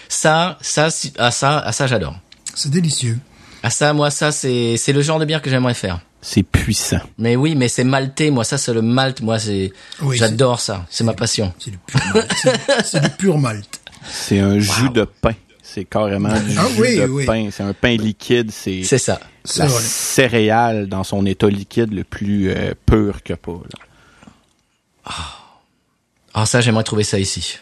Ça, 0.08 0.56
ça, 0.61 0.90
si- 0.90 1.12
ah, 1.18 1.30
ça, 1.30 1.62
ah, 1.64 1.73
ça, 1.73 1.87
j'adore. 1.87 2.16
C'est 2.54 2.70
délicieux. 2.70 3.18
Ah, 3.62 3.70
ça, 3.70 3.92
moi, 3.92 4.11
ça, 4.11 4.32
c'est, 4.32 4.76
c'est 4.76 4.92
le 4.92 5.02
genre 5.02 5.18
de 5.18 5.25
bière 5.25 5.42
que 5.42 5.50
j'aimerais 5.50 5.75
faire. 5.75 6.00
C'est 6.23 6.42
puissant. 6.42 7.00
Mais 7.18 7.37
oui, 7.37 7.54
mais 7.56 7.68
c'est 7.68 7.85
maltais, 7.85 8.30
moi, 8.30 8.44
ça, 8.44 8.58
c'est 8.58 8.73
le 8.73 8.82
malt, 8.82 9.20
moi, 9.20 9.38
c'est, 9.38 9.73
Oui, 10.02 10.16
j'adore 10.16 10.61
ça. 10.61 10.87
C'est 10.88 11.04
ma 11.04 11.14
passion. 11.14 11.52
C'est 11.58 11.70
du 11.73 11.78
pur 11.78 12.00
malt. 12.14 12.32
C'est- 12.37 12.82
C'est 12.85 13.00
du 13.00 13.11
pur 13.11 13.38
malt. 13.38 13.80
C'est 14.08 14.38
un 14.40 14.58
jus 14.58 14.90
de 14.90 15.04
pain. 15.04 15.32
C'est 15.76 15.85
carrément 15.85 16.30
du 16.33 16.56
Ah 16.56 16.66
jus 16.75 16.80
oui, 16.80 16.97
de 16.97 17.04
oui. 17.04 17.26
pain. 17.26 17.49
C'est 17.52 17.62
un 17.62 17.75
pain 17.75 17.99
liquide. 17.99 18.50
C'est 18.50 18.83
C'est 18.83 18.97
ça. 18.97 19.21
C'est 19.45 19.62
la 19.64 19.68
céréale 19.68 20.87
dans 20.88 21.04
son 21.04 21.26
état 21.26 21.49
liquide 21.50 21.92
le 21.92 22.02
plus 22.02 22.49
euh, 22.49 22.73
pur 22.87 23.23
que 23.23 23.35
pas. 23.35 23.52
là. 25.04 25.12
Ah, 26.33 26.47
ça, 26.47 26.62
j'aimerais 26.62 26.83
trouver 26.85 27.04
ça 27.04 27.18
ici. 27.18 27.59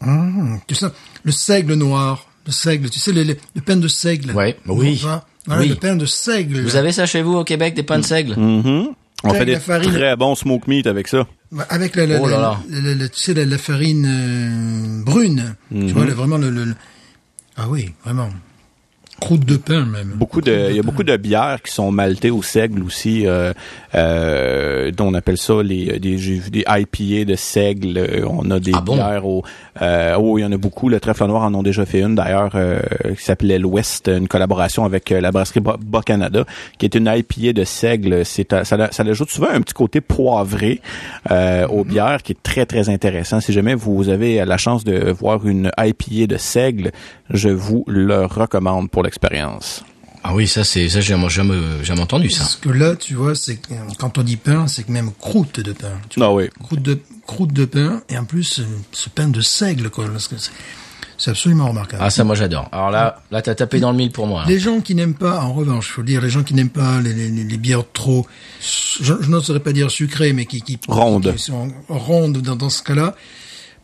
Mmh, 0.00 0.56
tu 0.66 0.74
sais, 0.74 0.86
le 1.24 1.32
seigle 1.32 1.74
noir. 1.74 2.26
Le 2.46 2.52
seigle, 2.52 2.88
tu 2.88 2.98
sais, 2.98 3.12
le, 3.12 3.22
le- 3.24 3.36
le 3.54 3.60
pain 3.60 3.76
de 3.76 3.86
seigle. 3.88 4.32
Ouais, 4.32 4.56
oui. 4.66 4.98
Voilà, 5.02 5.26
Voilà, 5.46 5.60
Oui. 5.62 5.68
le 5.68 5.74
pain 5.74 5.94
de 5.94 6.06
seigle. 6.06 6.62
Vous 6.62 6.76
avez 6.76 6.92
ça 6.92 7.04
chez 7.04 7.20
vous 7.20 7.34
au 7.34 7.44
Québec, 7.44 7.74
des 7.74 7.82
pains 7.82 7.98
de 7.98 8.04
seigle? 8.04 8.32
Mhm. 8.40 8.94
On 9.24 9.28
Avec 9.28 9.40
fait 9.40 9.44
des 9.46 9.52
la 9.52 9.60
farine. 9.60 9.92
très 9.92 10.16
bons 10.16 10.34
smoke 10.36 10.64
meat 10.68 10.86
avec 10.86 11.08
ça. 11.08 11.26
Avec 11.68 11.96
la, 11.96 12.06
la, 12.06 12.18
Oh 12.22 12.26
là 12.28 12.36
la- 12.36 12.40
là. 12.42 12.60
la- 12.70 12.80
la- 12.80 12.94
la- 12.94 13.08
tu 13.10 13.20
sais, 13.20 13.34
la, 13.34 13.44
la 13.44 13.58
farine 13.58 14.06
euh, 14.08 15.04
brune. 15.04 15.54
Tu 15.70 15.88
vois, 15.88 16.06
là, 16.06 16.14
vraiment 16.14 16.38
le- 16.38 16.74
Ah 17.60 17.68
oui, 17.68 17.92
vraiment. 18.04 18.30
Croûte 19.20 19.44
de 19.44 19.56
pain, 19.56 19.84
même. 19.84 20.12
Beaucoup 20.14 20.40
de, 20.40 20.68
il 20.70 20.76
y 20.76 20.78
a 20.78 20.82
beaucoup 20.82 21.02
de 21.02 21.16
bières 21.16 21.60
qui 21.62 21.72
sont 21.72 21.90
maltées 21.90 22.30
au 22.30 22.40
seigle 22.42 22.84
aussi, 22.84 23.26
euh, 23.26 23.52
euh, 23.94 24.90
dont 24.92 25.08
on 25.08 25.14
appelle 25.14 25.36
ça 25.38 25.60
les 25.62 25.98
des, 25.98 26.18
j'ai 26.18 26.34
vu 26.34 26.50
des 26.50 26.64
IPA 26.68 27.24
de 27.24 27.34
seigle. 27.34 27.98
euh, 27.98 28.24
On 28.28 28.48
a 28.50 28.60
des 28.60 28.70
Ah 28.74 28.80
bon? 28.80 28.94
bières 28.94 29.26
au, 29.26 29.42
euh, 29.82 30.14
oh, 30.18 30.38
il 30.38 30.42
y 30.42 30.44
en 30.44 30.52
a 30.52 30.56
beaucoup. 30.56 30.88
Le 30.88 31.00
Trèfle 31.00 31.26
Noir 31.26 31.42
en 31.42 31.52
ont 31.54 31.64
déjà 31.64 31.84
fait 31.84 32.00
une 32.00 32.14
d'ailleurs 32.14 32.52
euh, 32.54 32.80
qui 33.16 33.24
s'appelait 33.24 33.58
l'Ouest, 33.58 34.08
une 34.08 34.28
collaboration 34.28 34.84
avec 34.84 35.10
euh, 35.10 35.20
la 35.20 35.32
brasserie 35.32 35.60
Bas 35.60 36.02
Canada, 36.06 36.44
qui 36.78 36.86
est 36.86 36.94
une 36.94 37.12
IPA 37.12 37.52
de 37.54 37.64
seigle. 37.64 38.24
C'est 38.24 38.52
ça, 38.52 38.64
ça 38.64 39.02
ajoute 39.02 39.30
souvent 39.30 39.48
un 39.50 39.60
petit 39.62 39.74
côté 39.74 40.00
poivré 40.00 40.80
euh, 41.32 41.66
aux 41.66 41.82
bières, 41.84 42.22
qui 42.22 42.32
est 42.32 42.42
très 42.42 42.66
très 42.66 42.88
intéressant. 42.88 43.40
Si 43.40 43.52
jamais 43.52 43.74
vous 43.74 44.08
avez 44.10 44.44
la 44.44 44.56
chance 44.58 44.84
de 44.84 45.10
voir 45.10 45.44
une 45.46 45.72
IPA 45.76 46.26
de 46.28 46.36
seigle, 46.36 46.92
je 47.30 47.48
vous 47.48 47.84
le 47.88 48.24
recommande 48.24 48.90
pour 48.90 49.02
l'expérience. 49.08 49.82
Ah 50.24 50.34
oui, 50.34 50.46
ça, 50.46 50.64
c'est, 50.64 50.88
ça, 50.88 51.00
j'ai 51.00 51.16
jamais, 51.28 51.28
jamais 51.82 52.00
entendu 52.00 52.28
ça. 52.28 52.40
Parce 52.40 52.56
que 52.56 52.68
là, 52.68 52.96
tu 52.96 53.14
vois, 53.14 53.34
c'est 53.34 53.58
quand 53.98 54.18
on 54.18 54.22
dit 54.22 54.36
pain, 54.36 54.66
c'est 54.66 54.82
que 54.84 54.92
même 54.92 55.10
croûte 55.18 55.60
de 55.60 55.72
pain. 55.72 55.92
Tu 56.10 56.20
Ah 56.22 56.32
oui. 56.32 56.48
croûte 56.62 56.82
de 56.82 56.98
croûte 57.26 57.52
de 57.52 57.64
pain 57.64 58.02
et 58.08 58.18
en 58.18 58.24
plus 58.24 58.58
euh, 58.60 58.64
ce 58.92 59.08
pain 59.10 59.28
de 59.28 59.40
seigle 59.40 59.90
quoi 59.90 60.06
parce 60.10 60.28
que 60.28 60.36
c'est- 60.38 60.50
c'est 61.18 61.30
absolument 61.30 61.68
remarquable. 61.68 62.02
Ah, 62.04 62.10
ça, 62.10 62.24
moi, 62.24 62.34
j'adore. 62.36 62.68
Alors 62.72 62.90
là, 62.90 63.22
là, 63.30 63.42
t'as 63.42 63.54
tapé 63.54 63.80
dans 63.80 63.90
le 63.92 63.96
mille 63.96 64.12
pour 64.12 64.26
moi. 64.26 64.42
hein. 64.42 64.48
Les 64.48 64.58
gens 64.60 64.80
qui 64.80 64.94
n'aiment 64.94 65.14
pas, 65.14 65.40
en 65.40 65.52
revanche, 65.52 65.88
faut 65.90 66.00
le 66.02 66.06
dire, 66.06 66.20
les 66.20 66.30
gens 66.30 66.42
qui 66.44 66.54
n'aiment 66.54 66.68
pas 66.68 67.00
les, 67.00 67.12
les, 67.12 67.28
les 67.44 67.56
bières 67.56 67.82
trop, 67.92 68.26
je, 68.60 69.14
je 69.20 69.28
n'oserais 69.28 69.60
pas 69.60 69.72
dire 69.72 69.90
sucrées, 69.90 70.32
mais 70.32 70.46
qui, 70.46 70.62
qui, 70.62 70.78
Rondes. 70.88 71.32
qui 71.36 71.42
sont 71.42 71.70
rondes 71.88 72.38
dans, 72.38 72.56
dans 72.56 72.70
ce 72.70 72.82
cas-là. 72.82 73.14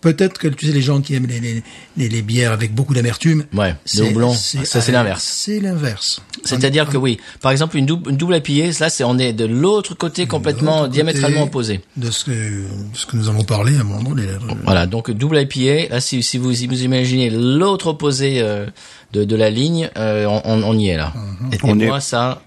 Peut-être 0.05 0.39
que 0.39 0.49
tu 0.49 0.67
sais 0.67 0.73
les 0.73 0.83
gens 0.83 1.01
qui 1.01 1.15
aiment 1.15 1.27
les, 1.27 1.41
les, 1.41 1.63
les, 1.97 2.09
les 2.11 2.23
bières 2.23 2.53
avec 2.53 2.75
beaucoup 2.75 2.93
d'amertume. 2.93 3.45
Ouais, 3.55 3.75
le 3.97 4.05
houblon, 4.11 4.33
ça, 4.65 4.81
c'est 4.83 4.93
l'inverse. 4.93 5.25
C'est 5.25 5.61
l'inverse. 5.61 6.21
C'est-à-dire 6.45 6.89
que 6.91 6.97
oui, 6.99 7.19
par 7.41 7.53
exemple, 7.53 7.77
une 7.79 7.87
double, 7.87 8.11
une 8.11 8.17
double 8.19 8.37
IPA, 8.37 8.79
là, 8.81 8.91
c'est, 8.91 9.03
on 9.03 9.17
est 9.19 9.33
de 9.33 9.47
l'autre 9.47 9.95
côté 9.95 10.27
complètement 10.27 10.89
diamétralement 10.89 11.45
opposé. 11.45 11.81
De 11.97 12.11
ce 12.11 12.25
que, 12.25 12.31
de 12.31 12.67
ce 12.93 13.07
que 13.07 13.17
nous 13.17 13.29
avons 13.31 13.45
parlé 13.45 13.77
à 13.77 13.81
un 13.81 13.85
moment 13.85 14.03
donné. 14.11 14.27
là. 14.27 14.39
Voilà, 14.65 14.87
donc 14.87 15.11
double 15.11 15.41
IPA, 15.41 15.89
là, 15.95 16.01
si, 16.01 16.23
si 16.23 16.37
vous, 16.39 16.53
si 16.53 16.67
vous 16.67 16.83
imaginez 16.83 17.31
l'autre 17.31 17.87
opposé 17.87 18.41
euh, 18.43 18.67
de, 19.15 19.25
de 19.25 19.37
la 19.37 19.49
ligne, 19.49 19.89
euh, 19.97 20.27
on, 20.27 20.43
on, 20.45 20.63
on 20.65 20.79
y 20.79 20.89
est 20.89 20.97
là. 20.99 21.15
Et, 21.51 21.57
et 21.57 21.59
On 21.63 21.81
est- 21.81 21.87
moi, 21.87 22.01
ça... 22.01 22.43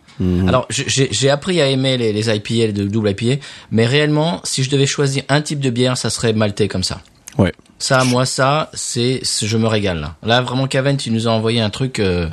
Alors, 0.48 0.65
j'ai- 0.70 1.30
appris 1.30 1.62
à 1.62 1.67
aimer 1.70 1.96
les, 1.98 2.12
les 2.12 2.30
IPA, 2.36 2.72
de 2.72 2.86
double 2.86 3.12
IPA, 3.12 3.39
mais 3.72 3.86
réellement, 3.86 4.41
si 4.43 4.63
je 4.63 4.70
devais 4.72 4.88
choisir 4.88 5.24
un 5.30 5.41
type 5.41 5.60
de 5.60 5.70
bière, 5.70 5.96
ça 5.98 6.10
serait 6.10 6.34
maltais 6.34 6.67
comme 6.67 6.84
ça. 6.84 7.02
Ouais. 7.38 7.54
Ça, 7.80 8.04
moi, 8.04 8.26
ça, 8.26 8.69
c'est, 8.73 9.21
je 9.23 9.58
me 9.58 9.67
régale 9.67 10.00
là. 10.00 10.15
Là, 10.23 10.41
vraiment, 10.41 10.67
Caven, 10.67 10.97
tu 10.97 11.12
nous 11.12 11.28
as 11.28 11.32
envoyé 11.32 11.62
un 11.62 11.69
truc. 11.69 12.00
euh, 12.00 12.28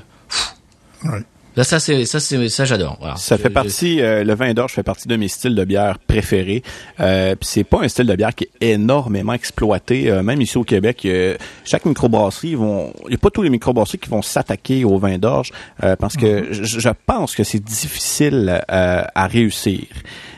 Ouais. 1.04 1.22
Là, 1.56 1.62
ça, 1.64 1.78
c'est, 1.78 2.04
ça, 2.04 2.18
c'est, 2.20 2.48
ça, 2.48 2.64
j'adore. 2.64 2.96
Voilà. 2.98 3.16
Ça 3.16 3.36
Je- 3.36 3.42
fait 3.42 3.48
je- 3.48 3.54
partie, 3.54 4.00
euh, 4.00 4.24
le 4.24 4.34
vin 4.34 4.52
d'orge 4.54 4.72
fait 4.72 4.82
partie 4.82 5.06
de 5.06 5.14
mes 5.16 5.28
styles 5.28 5.54
de 5.54 5.64
bière 5.64 5.98
préférés. 6.00 6.62
Euh, 7.00 7.36
c'est 7.42 7.62
pas 7.64 7.80
un 7.82 7.88
style 7.88 8.06
de 8.06 8.16
bière 8.16 8.34
qui 8.34 8.44
est 8.60 8.72
énormément 8.72 9.32
exploité. 9.34 10.10
Euh, 10.10 10.22
même 10.22 10.40
ici 10.40 10.58
au 10.58 10.64
Québec, 10.64 11.02
euh, 11.04 11.36
chaque 11.64 11.84
microbrasserie, 11.84 12.50
ils 12.50 12.56
vont, 12.56 12.92
il 13.06 13.12
y 13.12 13.14
a 13.14 13.18
pas 13.18 13.30
tous 13.30 13.42
les 13.42 13.50
microbrasseries 13.50 13.98
qui 13.98 14.10
vont 14.10 14.22
s'attaquer 14.22 14.84
au 14.84 14.98
vin 14.98 15.16
d'orge 15.18 15.52
euh, 15.84 15.94
parce 15.96 16.16
que 16.16 16.48
je, 16.52 16.64
je 16.64 16.88
pense 17.06 17.34
que 17.36 17.44
c'est 17.44 17.62
difficile 17.62 18.60
euh, 18.70 19.04
à 19.14 19.26
réussir. 19.28 19.82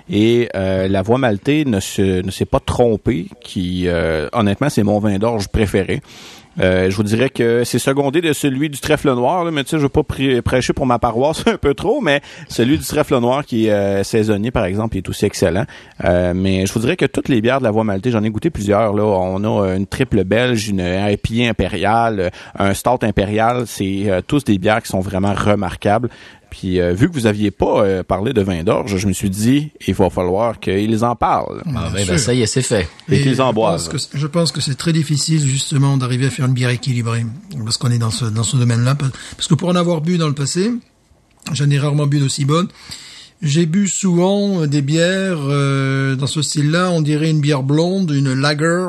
Et 0.08 0.48
euh, 0.54 0.86
la 0.86 1.02
voie 1.02 1.18
maltée 1.18 1.64
ne 1.64 1.80
se 1.80 2.22
ne 2.22 2.30
s'est 2.30 2.44
pas 2.44 2.60
trompée. 2.60 3.26
Qui, 3.42 3.88
euh, 3.88 4.28
honnêtement, 4.32 4.68
c'est 4.68 4.84
mon 4.84 4.98
vin 5.00 5.18
d'orge 5.18 5.48
préféré. 5.48 6.00
Euh, 6.60 6.90
je 6.90 6.96
vous 6.96 7.02
dirais 7.02 7.28
que 7.30 7.64
c'est 7.64 7.78
secondé 7.78 8.20
de 8.20 8.32
celui 8.32 8.70
du 8.70 8.78
trèfle 8.80 9.12
noir, 9.12 9.44
là, 9.44 9.50
mais 9.50 9.62
tu 9.64 9.70
sais, 9.70 9.76
je 9.78 9.82
veux 9.82 9.88
pas 9.88 10.00
prê- 10.02 10.40
prêcher 10.40 10.72
pour 10.72 10.86
ma 10.86 10.98
paroisse 10.98 11.44
un 11.46 11.56
peu 11.56 11.74
trop, 11.74 12.00
mais 12.00 12.20
celui 12.48 12.78
du 12.78 12.84
trèfle 12.84 13.18
noir 13.18 13.44
qui 13.44 13.66
est 13.66 13.70
euh, 13.72 14.02
saisonnier, 14.04 14.50
par 14.50 14.64
exemple, 14.64 14.96
est 14.96 15.08
aussi 15.08 15.26
excellent. 15.26 15.64
Euh, 16.04 16.32
mais 16.34 16.64
je 16.66 16.72
vous 16.72 16.80
dirais 16.80 16.96
que 16.96 17.04
toutes 17.06 17.28
les 17.28 17.40
bières 17.40 17.58
de 17.58 17.64
la 17.64 17.70
voie 17.70 17.84
maltée, 17.84 18.10
j'en 18.10 18.22
ai 18.24 18.30
goûté 18.30 18.50
plusieurs. 18.50 18.94
Là, 18.94 19.02
on 19.04 19.44
a 19.44 19.74
une 19.76 19.86
triple 19.86 20.24
belge, 20.24 20.68
une 20.68 20.80
IPA 20.80 21.50
impériale, 21.50 22.30
un 22.58 22.72
stout 22.74 22.98
impérial. 23.02 23.64
C'est 23.66 24.06
tous 24.26 24.44
des 24.44 24.58
bières 24.58 24.82
qui 24.82 24.88
sont 24.88 25.00
vraiment 25.00 25.34
remarquables. 25.34 26.08
Puis 26.50 26.80
euh, 26.80 26.92
vu 26.92 27.08
que 27.08 27.14
vous 27.14 27.26
aviez 27.26 27.50
pas 27.50 27.82
euh, 27.82 28.02
parlé 28.02 28.32
de 28.32 28.40
vin 28.40 28.62
d'orge, 28.62 28.96
je 28.96 29.06
me 29.06 29.12
suis 29.12 29.30
dit, 29.30 29.70
il 29.86 29.94
va 29.94 30.10
falloir 30.10 30.60
qu'ils 30.60 31.04
en 31.04 31.16
parlent. 31.16 31.62
Ah, 31.66 31.90
ben, 31.92 32.06
ben, 32.06 32.18
ça 32.18 32.34
y 32.34 32.42
est, 32.42 32.46
c'est 32.46 32.62
fait. 32.62 32.88
Et 33.10 33.20
qu'ils 33.20 33.42
en 33.42 33.52
boivent. 33.52 33.88
Je 34.14 34.26
pense 34.26 34.52
que 34.52 34.60
c'est 34.60 34.76
très 34.76 34.92
difficile 34.92 35.44
justement 35.44 35.96
d'arriver 35.96 36.26
à 36.26 36.30
faire 36.30 36.46
une 36.46 36.54
bière 36.54 36.70
équilibrée 36.70 37.26
parce 37.64 37.76
qu'on 37.78 37.90
est 37.90 37.98
dans 37.98 38.10
ce 38.10 38.24
dans 38.24 38.44
ce 38.44 38.56
domaine-là. 38.56 38.94
Parce 38.94 39.48
que 39.48 39.54
pour 39.54 39.68
en 39.68 39.76
avoir 39.76 40.00
bu 40.00 40.18
dans 40.18 40.28
le 40.28 40.34
passé, 40.34 40.70
j'en 41.52 41.70
ai 41.70 41.78
rarement 41.78 42.06
bu 42.06 42.18
d'aussi 42.18 42.44
bonne. 42.44 42.68
J'ai 43.42 43.66
bu 43.66 43.86
souvent 43.86 44.62
euh, 44.62 44.66
des 44.66 44.82
bières 44.82 45.40
euh, 45.42 46.16
dans 46.16 46.26
ce 46.26 46.42
style-là. 46.42 46.90
On 46.90 47.02
dirait 47.02 47.30
une 47.30 47.40
bière 47.40 47.62
blonde, 47.62 48.10
une 48.10 48.32
lager 48.32 48.88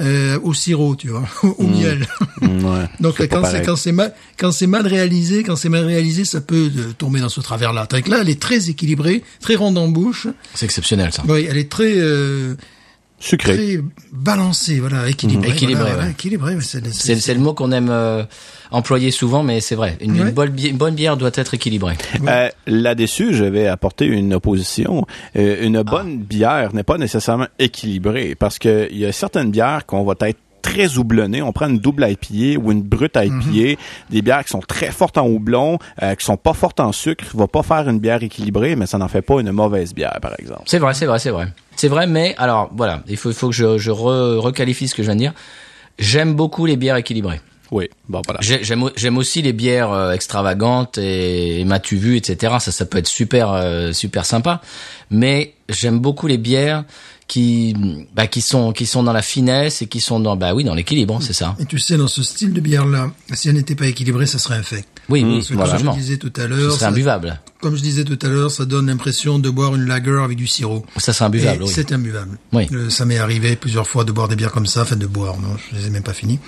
euh, 0.00 0.38
au 0.42 0.54
sirop, 0.54 0.96
tu 0.96 1.08
vois, 1.08 1.24
au 1.42 1.66
miel. 1.66 2.06
Mm, 2.40 2.64
ouais, 2.64 2.84
Donc 3.00 3.26
quand 3.28 3.44
c'est 3.44 3.62
quand 3.62 3.76
c'est 3.76 3.92
mal 3.92 4.12
quand 4.38 4.50
c'est 4.50 4.66
mal 4.66 4.86
réalisé, 4.86 5.42
quand 5.42 5.56
c'est 5.56 5.68
mal 5.68 5.84
réalisé, 5.84 6.24
ça 6.24 6.40
peut 6.40 6.70
euh, 6.76 6.92
tomber 6.98 7.20
dans 7.20 7.28
ce 7.28 7.40
travers-là. 7.40 7.86
Que 7.86 8.10
là, 8.10 8.18
elle 8.20 8.28
est 8.28 8.40
très 8.40 8.70
équilibrée, 8.70 9.22
très 9.40 9.54
ronde 9.54 9.78
en 9.78 9.88
bouche. 9.88 10.26
C'est 10.54 10.66
exceptionnel, 10.66 11.12
ça. 11.12 11.22
Oui, 11.28 11.46
elle 11.48 11.58
est 11.58 11.70
très 11.70 11.94
euh, 11.96 12.54
Sucré. 13.24 13.56
très 13.56 13.78
balancé, 14.12 14.80
voilà, 14.80 15.08
équilibré. 15.08 15.48
Mhm. 15.48 15.54
Équilibré, 15.54 15.74
voilà, 15.82 15.90
ouais. 15.90 15.96
voilà, 16.00 16.10
équilibré, 16.10 16.54
mais 16.56 16.60
c'est, 16.62 16.86
C'est, 16.92 17.16
c'est 17.16 17.34
le 17.34 17.40
mot 17.40 17.54
qu'on 17.54 17.72
aime 17.72 17.88
euh, 17.90 18.22
employer 18.70 19.10
souvent, 19.10 19.42
mais 19.42 19.60
c'est 19.60 19.74
vrai. 19.76 19.96
Une, 20.00 20.30
bonne, 20.30 20.50
bi- 20.50 20.68
une 20.68 20.76
bonne 20.76 20.94
bière 20.94 21.16
doit 21.16 21.30
être 21.34 21.54
équilibrée. 21.54 21.96
Euh, 22.26 22.48
Là-dessus, 22.66 23.34
je 23.34 23.44
vais 23.44 23.66
apporter 23.66 24.06
une 24.06 24.34
opposition. 24.34 25.06
Euh, 25.36 25.64
une 25.64 25.82
bonne 25.82 26.18
bière 26.18 26.74
n'est 26.74 26.82
pas 26.82 26.98
nécessairement 26.98 27.46
équilibrée 27.58 28.34
parce 28.34 28.58
que 28.58 28.88
il 28.90 28.98
y 28.98 29.06
a 29.06 29.12
certaines 29.12 29.50
bières 29.50 29.86
qu'on 29.86 30.04
va 30.04 30.14
être 30.20 30.38
très 30.62 30.96
houblonnées. 30.96 31.42
On 31.42 31.52
prend 31.52 31.68
une 31.68 31.78
double 31.78 32.06
IPA 32.08 32.58
ou 32.58 32.72
une 32.72 32.82
brute 32.82 33.16
IPA, 33.16 33.78
des 34.10 34.22
bières 34.22 34.44
qui 34.44 34.50
sont 34.50 34.60
très 34.60 34.90
fortes 34.90 35.18
en 35.18 35.26
houblon, 35.28 35.78
euh, 36.02 36.14
qui 36.14 36.24
sont 36.24 36.38
pas 36.38 36.54
fortes 36.54 36.80
en 36.80 36.90
sucre, 36.90 37.24
va 37.34 37.46
pas 37.46 37.62
faire 37.62 37.86
une 37.88 37.98
bière 37.98 38.22
équilibrée, 38.22 38.74
mais 38.74 38.86
ça 38.86 38.96
n'en 38.96 39.08
fait 39.08 39.20
pas 39.22 39.40
une 39.40 39.52
mauvaise 39.52 39.92
bière, 39.94 40.18
par 40.22 40.32
exemple. 40.38 40.62
C'est 40.64 40.78
vrai, 40.78 40.94
c'est 40.94 41.04
vrai, 41.06 41.18
c'est 41.18 41.30
vrai. 41.30 41.48
C'est 41.76 41.88
vrai, 41.88 42.06
mais 42.06 42.34
alors 42.38 42.70
voilà, 42.76 43.02
il 43.08 43.16
faut, 43.16 43.30
il 43.30 43.34
faut 43.34 43.48
que 43.48 43.54
je, 43.54 43.78
je 43.78 43.90
re- 43.90 44.36
requalifie 44.38 44.88
ce 44.88 44.94
que 44.94 45.02
je 45.02 45.08
viens 45.08 45.14
de 45.16 45.20
dire. 45.20 45.32
J'aime 45.98 46.34
beaucoup 46.34 46.66
les 46.66 46.76
bières 46.76 46.96
équilibrées. 46.96 47.40
Oui, 47.74 47.88
bon 48.08 48.22
voilà. 48.24 48.38
J'ai- 48.40 48.62
J'aime 48.62 48.84
au- 48.84 48.90
j'aime 48.94 49.18
aussi 49.18 49.42
les 49.42 49.52
bières 49.52 49.90
euh, 49.90 50.12
extravagantes 50.12 50.96
et, 50.96 51.58
et 51.60 51.64
m'as-tu 51.64 51.96
vu, 51.96 52.16
etc. 52.16 52.54
Ça, 52.60 52.70
ça 52.70 52.86
peut 52.86 52.98
être 52.98 53.08
super, 53.08 53.50
euh, 53.50 53.92
super 53.92 54.24
sympa. 54.26 54.60
Mais 55.10 55.54
j'aime 55.68 55.98
beaucoup 55.98 56.28
les 56.28 56.38
bières 56.38 56.84
qui, 57.26 57.74
bah, 58.14 58.28
qui 58.28 58.42
sont, 58.42 58.72
qui 58.72 58.86
sont 58.86 59.02
dans 59.02 59.12
la 59.12 59.22
finesse 59.22 59.82
et 59.82 59.86
qui 59.88 60.00
sont 60.00 60.20
dans, 60.20 60.36
bah 60.36 60.54
oui, 60.54 60.62
dans 60.62 60.74
l'équilibre, 60.74 61.18
c'est 61.20 61.32
ça. 61.32 61.56
Et 61.58 61.64
tu 61.64 61.80
sais, 61.80 61.96
dans 61.96 62.06
ce 62.06 62.22
style 62.22 62.52
de 62.52 62.60
bière-là, 62.60 63.10
si 63.32 63.48
elle 63.48 63.56
n'était 63.56 63.74
pas 63.74 63.86
équilibrée, 63.86 64.26
ça 64.26 64.38
serait 64.38 64.56
infect. 64.56 64.86
Oui, 65.08 65.24
oui, 65.24 65.44
voilà. 65.50 65.76
comme 65.78 65.94
je 65.94 65.98
disais 65.98 66.16
tout 66.18 66.32
à 66.36 66.42
Ce 66.42 66.46
l'heure, 66.46 66.72
serait 66.72 66.86
imbuvable. 66.86 67.40
comme 67.60 67.74
je 67.76 67.82
disais 67.82 68.04
tout 68.04 68.18
à 68.22 68.28
l'heure, 68.28 68.52
ça 68.52 68.66
donne 68.66 68.86
l'impression 68.86 69.40
de 69.40 69.50
boire 69.50 69.74
une 69.74 69.86
lager 69.86 70.20
avec 70.22 70.36
du 70.36 70.46
sirop. 70.46 70.86
Ça 70.96 71.12
serait 71.12 71.24
Et 71.24 71.28
imbuvable, 71.28 71.62
oui. 71.64 71.70
C'est 71.74 71.90
imbuvable. 71.92 72.38
Oui. 72.52 72.68
Euh, 72.72 72.88
ça 72.88 73.04
m'est 73.04 73.18
arrivé 73.18 73.56
plusieurs 73.56 73.88
fois 73.88 74.04
de 74.04 74.12
boire 74.12 74.28
des 74.28 74.36
bières 74.36 74.52
comme 74.52 74.66
ça, 74.66 74.82
enfin 74.82 74.96
de 74.96 75.06
boire, 75.06 75.38
non, 75.40 75.56
je 75.72 75.76
les 75.78 75.86
ai 75.86 75.90
même 75.90 76.02
pas 76.04 76.14
finies. 76.14 76.38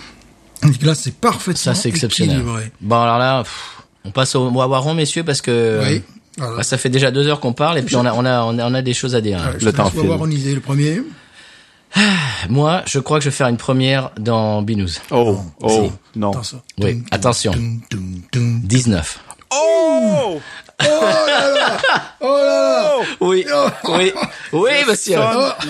Donc 0.62 0.82
là, 0.82 0.94
c'est 0.94 1.14
parfaitement 1.14 1.54
Ça, 1.56 1.74
c'est 1.74 1.88
exceptionnel. 1.88 2.36
équilibré. 2.38 2.70
Bon, 2.80 3.00
alors 3.00 3.18
là, 3.18 3.42
pff, 3.42 3.82
on 4.04 4.10
passe 4.10 4.34
au 4.34 4.48
Wawaron, 4.50 4.94
messieurs, 4.94 5.24
parce 5.24 5.40
que 5.40 5.80
Oui. 5.82 6.02
Voilà. 6.38 6.56
Bah, 6.58 6.62
ça 6.64 6.76
fait 6.76 6.90
déjà 6.90 7.10
deux 7.10 7.26
heures 7.28 7.40
qu'on 7.40 7.54
parle 7.54 7.78
et 7.78 7.82
puis 7.82 7.96
on 7.96 8.04
a, 8.04 8.12
on 8.12 8.24
a, 8.26 8.42
on 8.42 8.58
a, 8.58 8.66
on 8.66 8.74
a 8.74 8.82
des 8.82 8.92
choses 8.92 9.14
à 9.14 9.22
dire. 9.22 9.38
hein. 9.40 9.52
Ouais, 9.52 9.56
je 9.58 9.64
le 9.64 9.72
te 9.72 9.76
temps 9.78 9.84
le 9.84 9.90
premier. 9.90 11.02
Moi, 12.50 12.82
je 12.86 12.98
crois 12.98 13.18
que 13.18 13.24
je 13.24 13.30
vais 13.30 13.34
faire 13.36 13.48
une 13.48 13.56
première 13.56 14.10
dans 14.18 14.60
Binous. 14.60 14.98
Oh, 15.10 15.38
oh, 15.62 15.90
non. 16.14 16.32
Attention. 16.32 16.60
Oui, 16.78 17.02
attention. 17.10 17.52
tum, 17.52 17.80
tum, 17.88 18.22
tum. 18.30 18.60
19. 18.64 19.18
Oh! 19.54 20.40
Oh 20.82 20.84
là 21.26 21.78
là 22.20 22.96
Oui, 23.20 23.46
oui, 23.88 24.12
oui, 24.52 24.70
monsieur. 24.88 25.16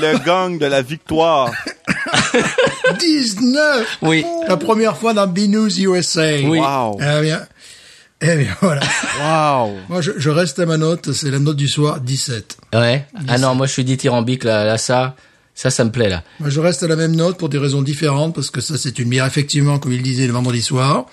Le 0.01 0.19
gang 0.25 0.59
de 0.59 0.67
la 0.67 0.83
victoire. 0.83 1.51
19 2.99 3.99
Oui, 4.03 4.25
La 4.49 4.57
première 4.57 4.97
fois 4.97 5.15
dans 5.15 5.27
B-News 5.27 5.81
USA. 5.81 6.37
Oui. 6.45 6.59
Wow. 6.59 6.99
Eh 7.01 7.21
bien, 7.23 7.41
eh 8.21 8.37
bien 8.37 8.57
voilà. 8.61 8.81
Wow. 9.21 9.77
Moi, 9.89 10.01
je, 10.01 10.13
je 10.17 10.31
reste 10.31 10.59
à 10.59 10.67
ma 10.67 10.77
note, 10.77 11.13
c'est 11.13 11.31
la 11.31 11.39
note 11.39 11.57
du 11.57 11.69
soir, 11.69 12.01
17. 12.01 12.57
ouais. 12.75 13.07
Ah 13.29 13.39
non, 13.39 13.55
moi 13.55 13.67
je 13.67 13.73
suis 13.73 13.85
dithyrambique 13.85 14.45
là, 14.45 14.65
là 14.65 14.79
ça, 14.79 15.17
ça, 15.55 15.71
ça 15.71 15.85
me 15.85 15.91
plaît 15.91 16.09
là. 16.09 16.23
Moi, 16.41 16.51
je 16.51 16.61
reste 16.61 16.83
à 16.83 16.89
la 16.89 16.97
même 16.97 17.15
note 17.17 17.39
pour 17.39 17.49
des 17.49 17.59
raisons 17.59 17.83
différentes, 17.83 18.35
parce 18.35 18.51
que 18.51 18.61
ça, 18.61 18.77
c'est 18.79 18.99
une 18.99 19.09
bière, 19.09 19.27
effectivement, 19.27 19.79
comme 19.79 19.93
il 19.93 20.03
disait, 20.03 20.27
le 20.27 20.33
vendredi 20.33 20.63
soir. 20.63 21.07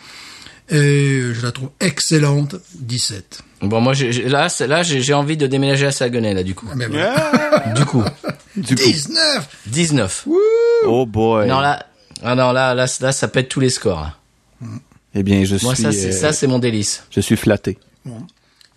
Et 0.70 1.22
je 1.34 1.42
la 1.44 1.52
trouve 1.52 1.70
excellente, 1.80 2.56
17. 2.76 3.42
Bon, 3.64 3.82
moi, 3.82 3.94
là, 4.26 4.48
là, 4.68 4.84
j'ai 4.84 5.14
envie 5.14 5.38
de 5.38 5.46
déménager 5.48 5.86
à 5.86 5.92
Saguenay 5.92 6.34
là, 6.34 6.44
du 6.44 6.56
coup. 6.56 6.68
Ah, 6.72 6.76
mais 6.76 6.88
voilà. 6.88 7.16
Yeah. 7.66 7.74
Du 7.74 7.86
coup, 7.86 8.04
Du 8.56 8.76
coup. 8.76 8.82
19 8.84 9.50
19. 9.68 10.28
Oh 10.88 11.06
boy. 11.06 11.48
Non 11.48 11.60
là, 11.60 11.86
ah 12.24 12.36
non 12.36 12.52
là, 12.52 12.74
là, 12.74 12.86
là, 13.02 13.12
ça 13.12 13.28
pète 13.28 13.50
tous 13.50 13.60
les 13.60 13.70
scores. 13.70 14.02
là. 14.02 14.16
Eh 15.16 15.24
bien, 15.24 15.44
je 15.46 15.58
Moi, 15.64 15.76
suis, 15.76 15.84
ça, 15.84 15.92
c'est 15.92 16.08
euh, 16.08 16.12
ça, 16.12 16.34
c'est 16.34 16.48
mon 16.48 16.60
délice. 16.60 17.04
je 17.12 17.20
suis 17.22 17.36
flatté. 17.38 17.78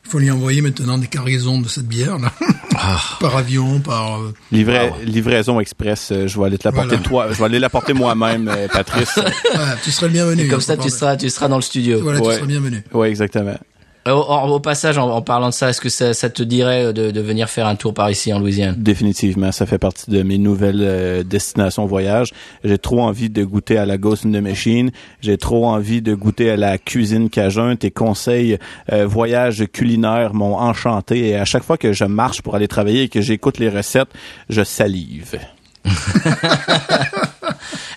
Il 0.06 0.10
faut 0.10 0.18
lui 0.20 0.30
envoyer 0.30 0.60
maintenant 0.60 0.98
des 0.98 1.08
cargaisons 1.08 1.60
de 1.60 1.68
cette 1.68 1.88
bière, 1.88 2.18
là. 2.18 2.30
Ah. 2.76 3.00
par 3.20 3.36
avion, 3.36 3.80
par... 3.80 4.20
euh, 4.20 4.32
Livra- 4.52 4.92
Livraison 5.04 5.58
express, 5.58 6.10
euh, 6.12 6.28
je 6.28 6.38
vais 6.38 6.46
aller 6.46 6.58
te 6.58 6.68
l'apporter 6.68 6.90
Voilà. 6.90 7.02
toi. 7.02 7.26
Je 7.32 7.38
vais 7.38 7.44
aller 7.44 7.58
l'apporter 7.58 7.92
moi-même, 7.92 8.46
euh, 8.48 8.68
Patrice. 8.72 9.18
voilà, 9.52 9.76
tu 9.82 9.90
serais 9.90 10.06
le 10.06 10.12
bienvenu. 10.12 10.42
Et 10.44 10.48
comme 10.48 10.58
hein, 10.58 10.62
ça, 10.62 10.76
tu 10.76 10.88
seras, 10.90 11.16
tu 11.16 11.28
seras 11.28 11.48
dans 11.48 11.56
le 11.56 11.62
studio. 11.62 11.98
Voilà, 12.02 12.20
Ouais. 12.20 12.30
tu 12.34 12.36
serais 12.36 12.46
bienvenu. 12.46 12.84
ouais, 12.92 13.08
exactement. 13.10 13.56
Au, 14.06 14.10
au- 14.10 14.54
au 14.54 14.60
passage, 14.60 14.98
en, 14.98 15.08
en 15.10 15.22
parlant 15.22 15.48
de 15.48 15.54
ça, 15.54 15.70
est-ce 15.70 15.80
que 15.80 15.88
ça, 15.88 16.14
ça 16.14 16.30
te 16.30 16.42
dirait 16.42 16.92
de, 16.92 17.10
de 17.10 17.20
venir 17.20 17.48
faire 17.48 17.66
un 17.66 17.74
tour 17.76 17.92
par 17.94 18.10
ici 18.10 18.32
en 18.32 18.38
Louisiane? 18.38 18.74
Définitivement, 18.78 19.52
ça 19.52 19.66
fait 19.66 19.78
partie 19.78 20.10
de 20.10 20.22
mes 20.22 20.38
nouvelles 20.38 20.80
euh, 20.82 21.22
destinations 21.22 21.86
voyage. 21.86 22.32
J'ai 22.64 22.78
trop 22.78 23.00
envie 23.02 23.30
de 23.30 23.44
goûter 23.44 23.78
à 23.78 23.86
la 23.86 23.98
Ghost 23.98 24.24
in 24.26 24.30
the 24.32 24.42
Machine. 24.42 24.90
J'ai 25.20 25.38
trop 25.38 25.66
envie 25.66 26.02
de 26.02 26.14
goûter 26.14 26.50
à 26.50 26.56
la 26.56 26.78
cuisine 26.78 27.30
cajun. 27.30 27.76
Tes 27.76 27.90
conseils 27.90 28.58
euh, 28.92 29.06
voyage 29.06 29.64
culinaire 29.72 30.34
m'ont 30.34 30.56
enchanté 30.56 31.28
et 31.28 31.36
à 31.36 31.44
chaque 31.44 31.62
fois 31.64 31.76
que 31.78 31.92
je 31.92 32.04
marche 32.04 32.42
pour 32.42 32.54
aller 32.54 32.68
travailler 32.68 33.02
et 33.02 33.08
que 33.08 33.20
j'écoute 33.20 33.58
les 33.58 33.68
recettes, 33.68 34.08
je 34.48 34.62
salive. 34.64 35.38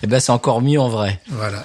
Eh 0.02 0.06
ben, 0.06 0.18
c'est 0.18 0.32
encore 0.32 0.62
mieux 0.62 0.80
en 0.80 0.88
vrai. 0.88 1.20
Voilà. 1.28 1.64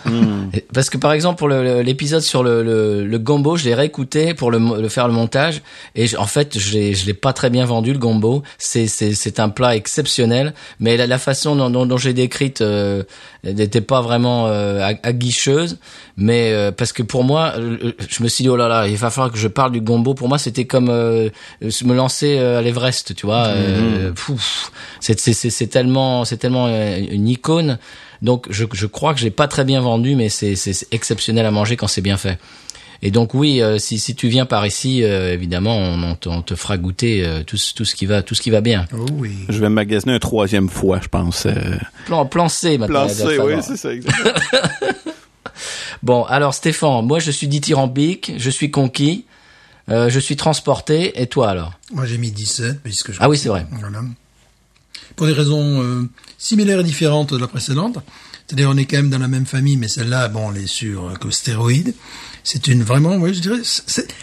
Et- 0.53 0.65
Parce 0.73 0.89
que 0.89 0.97
par 0.97 1.13
exemple 1.13 1.37
pour 1.39 1.47
le- 1.47 1.63
le- 1.63 1.81
l'épisode 1.81 2.21
sur 2.21 2.43
le, 2.43 2.63
le, 2.63 3.05
le 3.05 3.19
gombo, 3.19 3.55
je 3.55 3.63
l'ai 3.65 3.73
réécouté 3.75 4.33
pour 4.33 4.51
le, 4.51 4.59
le 4.81 4.89
faire 4.89 5.07
le 5.07 5.13
montage 5.13 5.61
et 5.95 6.05
je- 6.07 6.17
en 6.17 6.25
fait 6.27 6.57
je 6.59 6.73
l'ai 6.73 6.93
je 6.95 7.05
l'ai 7.05 7.13
pas 7.13 7.31
très 7.33 7.49
bien 7.49 7.65
vendu 7.65 7.93
le 7.93 7.99
gombo. 7.99 8.43
C'est 8.57 8.87
c'est 8.87 9.13
c'est 9.13 9.39
un 9.39 9.49
plat 9.49 9.75
exceptionnel, 9.75 10.53
mais 10.79 10.97
la, 10.97 11.07
la 11.07 11.17
façon 11.17 11.55
dont, 11.55 11.69
dont, 11.69 11.85
dont 11.85 11.97
j'ai 11.97 12.13
décrite 12.13 12.61
euh, 12.61 13.03
n'était 13.43 13.81
pas 13.81 14.01
vraiment 14.01 14.47
euh, 14.47 14.81
ag- 14.81 14.99
aguicheuse. 15.03 15.77
Mais 16.17 16.51
euh, 16.51 16.71
parce 16.71 16.91
que 16.93 17.03
pour 17.03 17.23
moi, 17.23 17.53
euh, 17.57 17.91
je 18.09 18.23
me 18.23 18.27
suis 18.27 18.43
dit 18.43 18.49
oh 18.49 18.55
là 18.57 18.67
là, 18.67 18.87
il 18.87 18.95
va 18.97 19.09
falloir 19.09 19.31
que 19.31 19.37
je 19.37 19.47
parle 19.47 19.71
du 19.71 19.81
gombo. 19.81 20.13
Pour 20.13 20.27
moi, 20.29 20.37
c'était 20.37 20.65
comme 20.65 20.89
euh, 20.89 21.29
me 21.61 21.93
lancer 21.93 22.37
euh, 22.37 22.59
à 22.59 22.61
l'Everest, 22.61 23.15
tu 23.15 23.25
vois. 23.25 23.45
Euh, 23.47 24.11
pouf. 24.13 24.71
c'est 24.99 25.19
c'est 25.19 25.33
c'est 25.33 25.49
c'est 25.49 25.67
tellement 25.67 26.25
c'est 26.25 26.37
tellement 26.37 26.67
euh, 26.69 26.99
une 27.11 27.27
icône. 27.27 27.77
Donc 28.21 28.47
je, 28.49 28.65
je 28.73 28.85
crois 28.87 29.13
que 29.13 29.19
j'ai 29.19 29.31
pas 29.31 29.47
très 29.47 29.63
bien 29.65 29.81
vendu, 29.81 30.15
mais 30.15 30.29
c'est 30.29 30.55
c'est 30.55 30.73
c'est 30.73 30.87
exceptionnel 30.93 31.45
à 31.45 31.51
manger 31.51 31.75
quand 31.77 31.87
c'est 31.87 32.01
bien 32.01 32.17
fait. 32.17 32.37
Et 33.01 33.11
donc 33.11 33.33
oui, 33.33 33.61
euh, 33.61 33.77
si 33.77 33.99
si 33.99 34.15
tu 34.15 34.29
viens 34.29 34.45
par 34.45 34.65
ici, 34.65 35.03
euh, 35.03 35.33
évidemment, 35.33 35.77
on, 35.77 36.01
on 36.01 36.15
te, 36.15 36.29
on 36.29 36.41
te 36.41 36.55
fera 36.55 36.77
goûter 36.77 37.25
euh, 37.25 37.43
tout 37.43 37.57
ce- 37.57 37.73
tout 37.73 37.83
ce 37.85 37.93
qui 37.93 38.05
va 38.05 38.23
tout 38.23 38.33
ce 38.35 38.41
qui 38.41 38.49
va 38.49 38.61
bien. 38.61 38.87
Oh 38.93 39.05
oui. 39.13 39.35
Je 39.49 39.59
vais 39.59 39.69
magasiner 39.69 40.13
un 40.13 40.19
troisième 40.19 40.69
fois, 40.69 40.99
je 41.03 41.09
pense. 41.09 41.45
Euh, 41.45 41.53
Plan 42.05 42.25
plan 42.25 42.47
C 42.49 42.77
maintenant. 42.77 43.05
va 43.05 43.13
placé, 43.13 43.37
oui, 43.39 43.53
c'est 43.61 43.77
ça. 43.77 43.93
exactement. 43.93 44.31
Bon, 46.03 46.23
alors 46.25 46.53
Stéphane, 46.53 47.05
moi 47.05 47.19
je 47.19 47.31
suis 47.31 47.47
dithyrambique, 47.47 48.33
je 48.37 48.49
suis 48.49 48.71
conquis, 48.71 49.25
euh, 49.89 50.09
je 50.09 50.19
suis 50.19 50.35
transporté, 50.35 51.21
et 51.21 51.27
toi 51.27 51.49
alors? 51.49 51.73
Moi, 51.93 52.05
j'ai 52.05 52.17
mis 52.17 52.31
17, 52.31 52.81
puisque 52.83 53.11
je... 53.11 53.17
Ah 53.21 53.29
oui, 53.29 53.37
c'est 53.37 53.49
vrai. 53.49 53.65
Voilà. 53.71 54.01
Pour 55.15 55.27
des 55.27 55.33
raisons 55.33 55.81
similaires 56.45 56.79
et 56.79 56.83
différentes 56.83 57.33
de 57.33 57.39
la 57.39 57.47
précédente. 57.47 57.97
C'est-à-dire, 58.45 58.69
on 58.69 58.77
est 58.77 58.85
quand 58.85 58.97
même 58.97 59.09
dans 59.09 59.17
la 59.17 59.27
même 59.27 59.47
famille, 59.47 59.77
mais 59.77 59.87
celle-là, 59.87 60.27
bon, 60.27 60.51
elle 60.51 60.63
est 60.63 60.67
sur 60.67 61.07
euh, 61.07 61.13
que 61.15 61.31
stéroïdes. 61.31 61.95
C'est 62.43 62.67
une 62.67 62.83
vraiment, 62.83 63.15
oui, 63.15 63.33
je 63.33 63.39
dirais, 63.39 63.61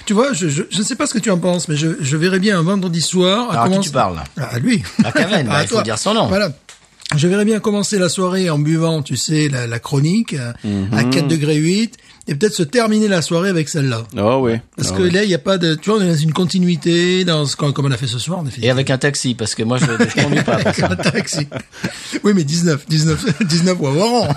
tu 0.07 0.13
vois, 0.13 0.33
je, 0.33 0.49
je, 0.49 0.63
je 0.71 0.79
ne 0.79 0.83
sais 0.85 0.95
pas 0.95 1.07
ce 1.09 1.15
que 1.15 1.19
tu 1.19 1.31
en 1.33 1.39
penses, 1.39 1.67
mais 1.67 1.77
je, 1.77 1.89
je 2.01 2.17
verrais 2.17 2.39
bien 2.39 2.57
un 2.57 2.63
vendredi 2.63 3.01
soir. 3.01 3.51
Alors, 3.51 3.65
à 3.65 3.69
qui 3.69 3.81
tu 3.81 3.91
parles, 3.91 4.15
là 4.37 4.49
À 4.49 4.61
lui. 4.61 4.85
À 5.03 5.11
Kaven, 5.11 5.47
bah, 5.49 5.55
À 5.57 5.63
il 5.63 5.69
faut 5.69 5.83
dire 5.83 5.99
son 5.99 6.15
nom. 6.15 6.29
Voilà. 6.29 6.53
Je 7.17 7.27
verrais 7.27 7.45
bien 7.45 7.59
commencer 7.59 7.99
la 7.99 8.09
soirée 8.09 8.49
en 8.49 8.61
buvant, 8.61 9.03
tu 9.03 9.17
sais, 9.17 9.49
la, 9.49 9.67
la 9.67 9.79
chronique 9.81 10.35
euh, 10.35 10.53
à 10.93 11.03
4 11.03 11.27
degrés 11.27 11.57
8 11.57 11.97
et 12.29 12.35
peut-être 12.37 12.55
se 12.55 12.63
terminer 12.63 13.09
la 13.09 13.21
soirée 13.21 13.49
avec 13.49 13.69
celle-là. 13.69 14.05
Ah 14.17 14.39
oui. 14.39 14.53
Parce 14.77 14.91
Ah 14.93 14.97
que 14.97 15.03
oui. 15.03 15.11
là, 15.11 15.25
il 15.25 15.29
n'y 15.29 15.35
a 15.35 15.39
pas 15.39 15.59
de, 15.59 15.75
tu 15.75 15.91
vois, 15.91 15.99
on 15.99 16.03
est 16.03 16.09
dans 16.09 16.15
une 16.15 16.33
continuité, 16.33 17.25
dans 17.25 17.47
ce 17.47 17.57
qu'on- 17.57 17.73
comme 17.73 17.87
on 17.87 17.91
a 17.91 17.97
fait 17.97 18.07
ce 18.07 18.19
soir, 18.21 18.39
en 18.39 18.47
effet. 18.47 18.61
Et 18.63 18.71
avec 18.71 18.91
un 18.91 18.99
taxi, 18.99 19.35
parce 19.35 19.55
que 19.57 19.63
moi 19.65 19.79
je, 19.79 19.87
je 19.87 20.23
conduis 20.23 20.43
pas. 20.43 20.73
ça. 20.73 20.87
un 20.91 20.97
taxi. 20.97 21.49
Oui, 22.23 22.33
mais 22.35 22.45
19, 22.45 22.87
19, 22.89 23.43
19 23.47 23.77
Wawaron. 23.81 24.29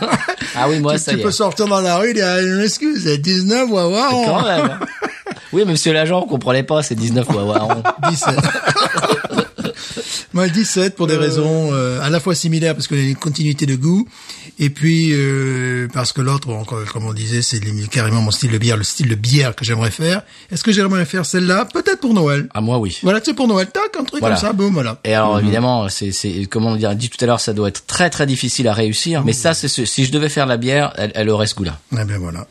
Ah 0.56 0.67
oui, 0.69 0.80
moi 0.80 0.93
tu, 0.93 1.00
ça 1.00 1.12
tu 1.13 1.19
y 1.19 1.21
peux 1.21 1.30
est. 1.30 1.32
sortir 1.32 1.67
dans 1.67 1.82
la 1.82 1.98
rue 1.98 2.10
et 2.10 2.13
dire, 2.13 2.26
ah, 2.28 2.41
je 2.41 2.48
m'excuse, 2.60 3.06
19 3.06 3.69
Wawaron. 3.69 4.26
Quand 4.26 4.43
même. 4.45 4.65
hein. 4.65 4.80
Oui, 5.54 5.62
mais 5.65 5.74
monsieur 5.74 5.93
l'agent, 5.93 6.21
on 6.24 6.28
comprenait 6.28 6.63
pas, 6.63 6.82
c'est 6.84 6.95
19 6.95 7.30
ouais, 7.30 7.36
ouais, 7.36 7.60
on- 7.62 8.10
17. 8.10 8.36
Moi, 10.34 10.50
17 10.50 10.95
pour 10.95 11.08
des 11.08 11.15
raisons 11.15 11.69
euh, 11.74 12.02
à 12.02 12.10
la 12.10 12.19
fois 12.19 12.36
similaires 12.36 12.74
parce 12.76 12.88
qu'il 12.88 12.98
y 13.02 13.06
a 13.08 13.10
une 13.10 13.15
continuité 13.15 13.65
de 13.65 13.76
goût 13.76 14.06
et 14.58 14.70
puis 14.70 15.12
euh, 15.13 15.88
parce 15.94 16.13
que 16.13 16.22
l'autre, 16.22 16.48
bon, 16.48 16.63
comme, 16.63 17.06
on 17.06 17.13
disait, 17.13 17.41
c'est 17.41 17.60
carrément 17.89 18.22
mon 18.22 18.32
style 18.32 18.52
de 18.52 18.58
bière, 18.58 18.78
le 18.78 18.84
style 18.84 19.10
de 19.10 19.15
bière 19.15 19.56
que 19.56 19.65
j'aimerais 19.65 19.91
faire. 19.91 20.22
Est-ce 20.52 20.63
que 20.63 20.72
j'aimerais 20.72 21.06
faire 21.06 21.26
celle-là? 21.26 21.65
Peut-être 21.65 22.00
pour 22.02 22.13
Noël. 22.13 22.48
Ah 22.54 22.62
moi 22.62 22.78
oui. 22.78 22.98
Voilà, 23.04 23.20
tu 23.22 23.32
sais, 23.32 23.34
pour 23.36 23.48
Noël, 23.48 23.68
tac, 23.68 23.96
un 24.00 24.04
truc 24.04 24.20
Voilà. 24.22 24.36
comme 24.36 24.41
ça, 24.46 24.54
boum, 24.54 24.74
voilà. 24.74 25.00
Et 25.04 25.13
alors 25.13 25.39
évidemment, 25.39 25.89
c'est 25.89 26.12
c'est 26.12 26.46
comme 26.46 26.65
on 26.65 26.76
dit 26.96 27.10
tout 27.10 27.24
à 27.24 27.28
l'heure, 27.28 27.39
ça 27.39 27.54
doit 27.54 27.68
être 27.70 27.86
très 27.86 28.10
très 28.10 28.26
difficile 28.26 28.68
à 28.68 28.74
réussir. 28.74 29.24
Mais 29.26 29.34
ça, 29.34 29.54
c'est 29.54 29.68
ce- 29.68 29.86
si 29.86 30.06
je 30.06 30.12
devais 30.12 30.30
faire 30.30 30.46
la 30.46 30.58
bière, 30.58 30.94
elle, 30.98 31.12
elle 31.15 31.30
aurait 31.30 31.48
ce 31.48 31.56
goût-là. 31.56 31.80
Eh 31.91 32.06
bien 32.06 32.18
voilà. 32.18 32.48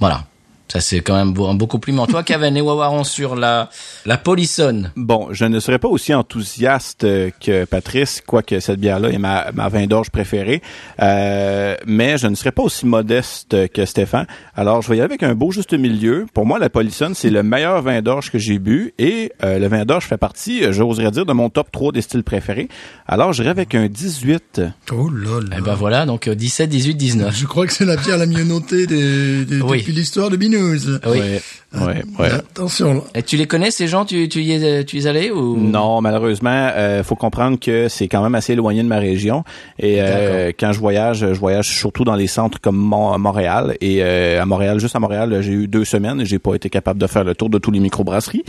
Voilà. 0.00 0.26
Ça 0.70 0.80
c'est 0.80 1.00
quand 1.00 1.14
même 1.16 1.34
un 1.46 1.54
beau 1.54 1.66
compliment. 1.66 2.06
Toi, 2.06 2.22
Caven 2.22 2.56
et 2.56 2.60
Wawaron 2.60 3.04
sur 3.04 3.36
la 3.36 3.70
la 4.06 4.18
polissonne. 4.18 4.92
Bon, 4.96 5.28
je 5.32 5.44
ne 5.46 5.60
serais 5.60 5.78
pas 5.78 5.88
aussi 5.88 6.12
enthousiaste 6.14 7.04
euh, 7.04 7.30
que 7.40 7.64
Patrice, 7.64 8.22
quoique 8.26 8.60
cette 8.60 8.78
bière-là 8.78 9.08
est 9.10 9.18
ma, 9.18 9.50
ma 9.52 9.68
vin 9.68 9.86
d'orge 9.86 10.10
préférée, 10.10 10.62
euh, 11.00 11.74
mais 11.86 12.18
je 12.18 12.26
ne 12.26 12.34
serais 12.34 12.52
pas 12.52 12.62
aussi 12.62 12.86
modeste 12.86 13.68
que 13.72 13.84
Stéphane. 13.84 14.26
Alors, 14.54 14.82
je 14.82 14.88
vais 14.88 14.96
y 14.96 15.00
aller 15.00 15.06
avec 15.06 15.22
un 15.22 15.34
beau 15.34 15.50
juste 15.52 15.72
milieu. 15.74 16.26
Pour 16.34 16.44
moi, 16.46 16.58
la 16.58 16.68
Polissonne, 16.70 17.14
c'est 17.14 17.30
le 17.30 17.42
meilleur 17.42 17.82
vin 17.82 18.02
d'orge 18.02 18.30
que 18.30 18.38
j'ai 18.38 18.58
bu 18.58 18.92
et 18.98 19.32
euh, 19.44 19.58
le 19.58 19.68
vin 19.68 19.84
d'orge 19.84 20.04
fait 20.06 20.16
partie, 20.16 20.64
euh, 20.64 20.72
j'oserais 20.72 21.10
dire, 21.10 21.24
de 21.26 21.32
mon 21.32 21.48
top 21.50 21.70
3 21.72 21.92
des 21.92 22.02
styles 22.02 22.24
préférés. 22.24 22.68
Alors, 23.06 23.32
j'irai 23.32 23.48
avec 23.50 23.74
un 23.74 23.86
18. 23.86 24.60
Oh 24.92 25.08
là 25.10 25.40
là. 25.48 25.56
Eh 25.58 25.62
ben 25.62 25.74
voilà, 25.74 26.04
donc 26.06 26.28
euh, 26.28 26.34
17, 26.34 26.68
18, 26.68 26.94
19. 26.94 27.34
Je 27.36 27.46
crois 27.46 27.66
que 27.66 27.72
c'est 27.72 27.84
la 27.84 27.96
bière 27.96 28.18
la 28.18 28.26
mieux 28.26 28.44
notée 28.44 28.86
des, 28.86 29.44
des- 29.44 29.60
Oui. 29.62 29.78
depuis 29.78 29.92
l'histoire 29.92 30.30
de 30.30 30.36
Binous. 30.58 31.00
Oui. 31.06 31.18
Ouais, 31.18 31.40
ouais, 31.80 32.02
ouais. 32.18 32.30
Attention 32.32 32.94
là. 32.94 33.00
Et 33.14 33.22
tu 33.22 33.36
les 33.36 33.46
connais 33.46 33.70
ces 33.70 33.88
gens? 33.88 34.04
Tu 34.06 34.28
tu 34.28 34.40
y 34.42 34.52
es 34.52 34.84
tu 34.84 34.96
y 34.96 35.00
es 35.00 35.06
allé 35.06 35.30
ou? 35.30 35.56
Non, 35.58 36.00
malheureusement, 36.00 36.70
euh, 36.74 37.04
faut 37.04 37.14
comprendre 37.14 37.58
que 37.60 37.88
c'est 37.88 38.08
quand 38.08 38.22
même 38.22 38.34
assez 38.34 38.54
éloigné 38.54 38.82
de 38.82 38.88
ma 38.88 38.98
région. 38.98 39.44
Et 39.78 39.96
euh, 40.00 40.52
quand 40.58 40.72
je 40.72 40.78
voyage, 40.80 41.18
je 41.18 41.26
voyage 41.38 41.68
surtout 41.68 42.04
dans 42.04 42.14
les 42.14 42.26
centres 42.26 42.58
comme 42.60 42.76
Mon- 42.76 43.18
Montréal. 43.18 43.76
Et 43.82 43.98
euh, 44.02 44.40
à 44.40 44.46
Montréal, 44.46 44.80
juste 44.80 44.96
à 44.96 44.98
Montréal, 44.98 45.38
j'ai 45.42 45.52
eu 45.52 45.68
deux 45.68 45.84
semaines 45.84 46.22
et 46.22 46.24
j'ai 46.26 46.38
pas 46.38 46.54
été 46.54 46.70
capable 46.70 46.98
de 47.00 47.06
faire 47.06 47.22
le 47.24 47.34
tour 47.34 47.50
de 47.50 47.58
tous 47.58 47.70
les 47.70 47.80
microbrasseries. 47.80 48.44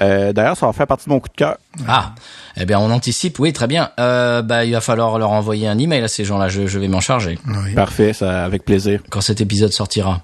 Euh, 0.00 0.32
D'ailleurs, 0.32 0.56
ça 0.56 0.66
va 0.66 0.72
faire 0.72 0.86
partie 0.86 1.06
de 1.06 1.10
mon 1.12 1.18
coup 1.18 1.28
de 1.28 1.34
cœur. 1.36 1.56
Ah, 1.88 2.14
eh 2.56 2.66
bien 2.66 2.78
on 2.78 2.90
anticipe. 2.92 3.38
Oui, 3.40 3.52
très 3.52 3.66
bien. 3.66 3.90
Euh, 3.98 4.42
bah 4.42 4.64
il 4.64 4.72
va 4.72 4.80
falloir 4.80 5.18
leur 5.18 5.30
envoyer 5.30 5.66
un 5.66 5.78
email 5.78 6.02
à 6.02 6.08
ces 6.08 6.24
gens-là. 6.24 6.48
Je, 6.48 6.66
je 6.68 6.78
vais 6.78 6.88
m'en 6.88 7.00
charger 7.00 7.38
Oui. 7.48 7.74
Parfait, 7.74 8.12
ça, 8.12 8.44
avec 8.44 8.64
plaisir. 8.64 9.00
quand 9.10 9.20
cet 9.20 9.40
épisode 9.40 9.72
sortira. 9.72 10.22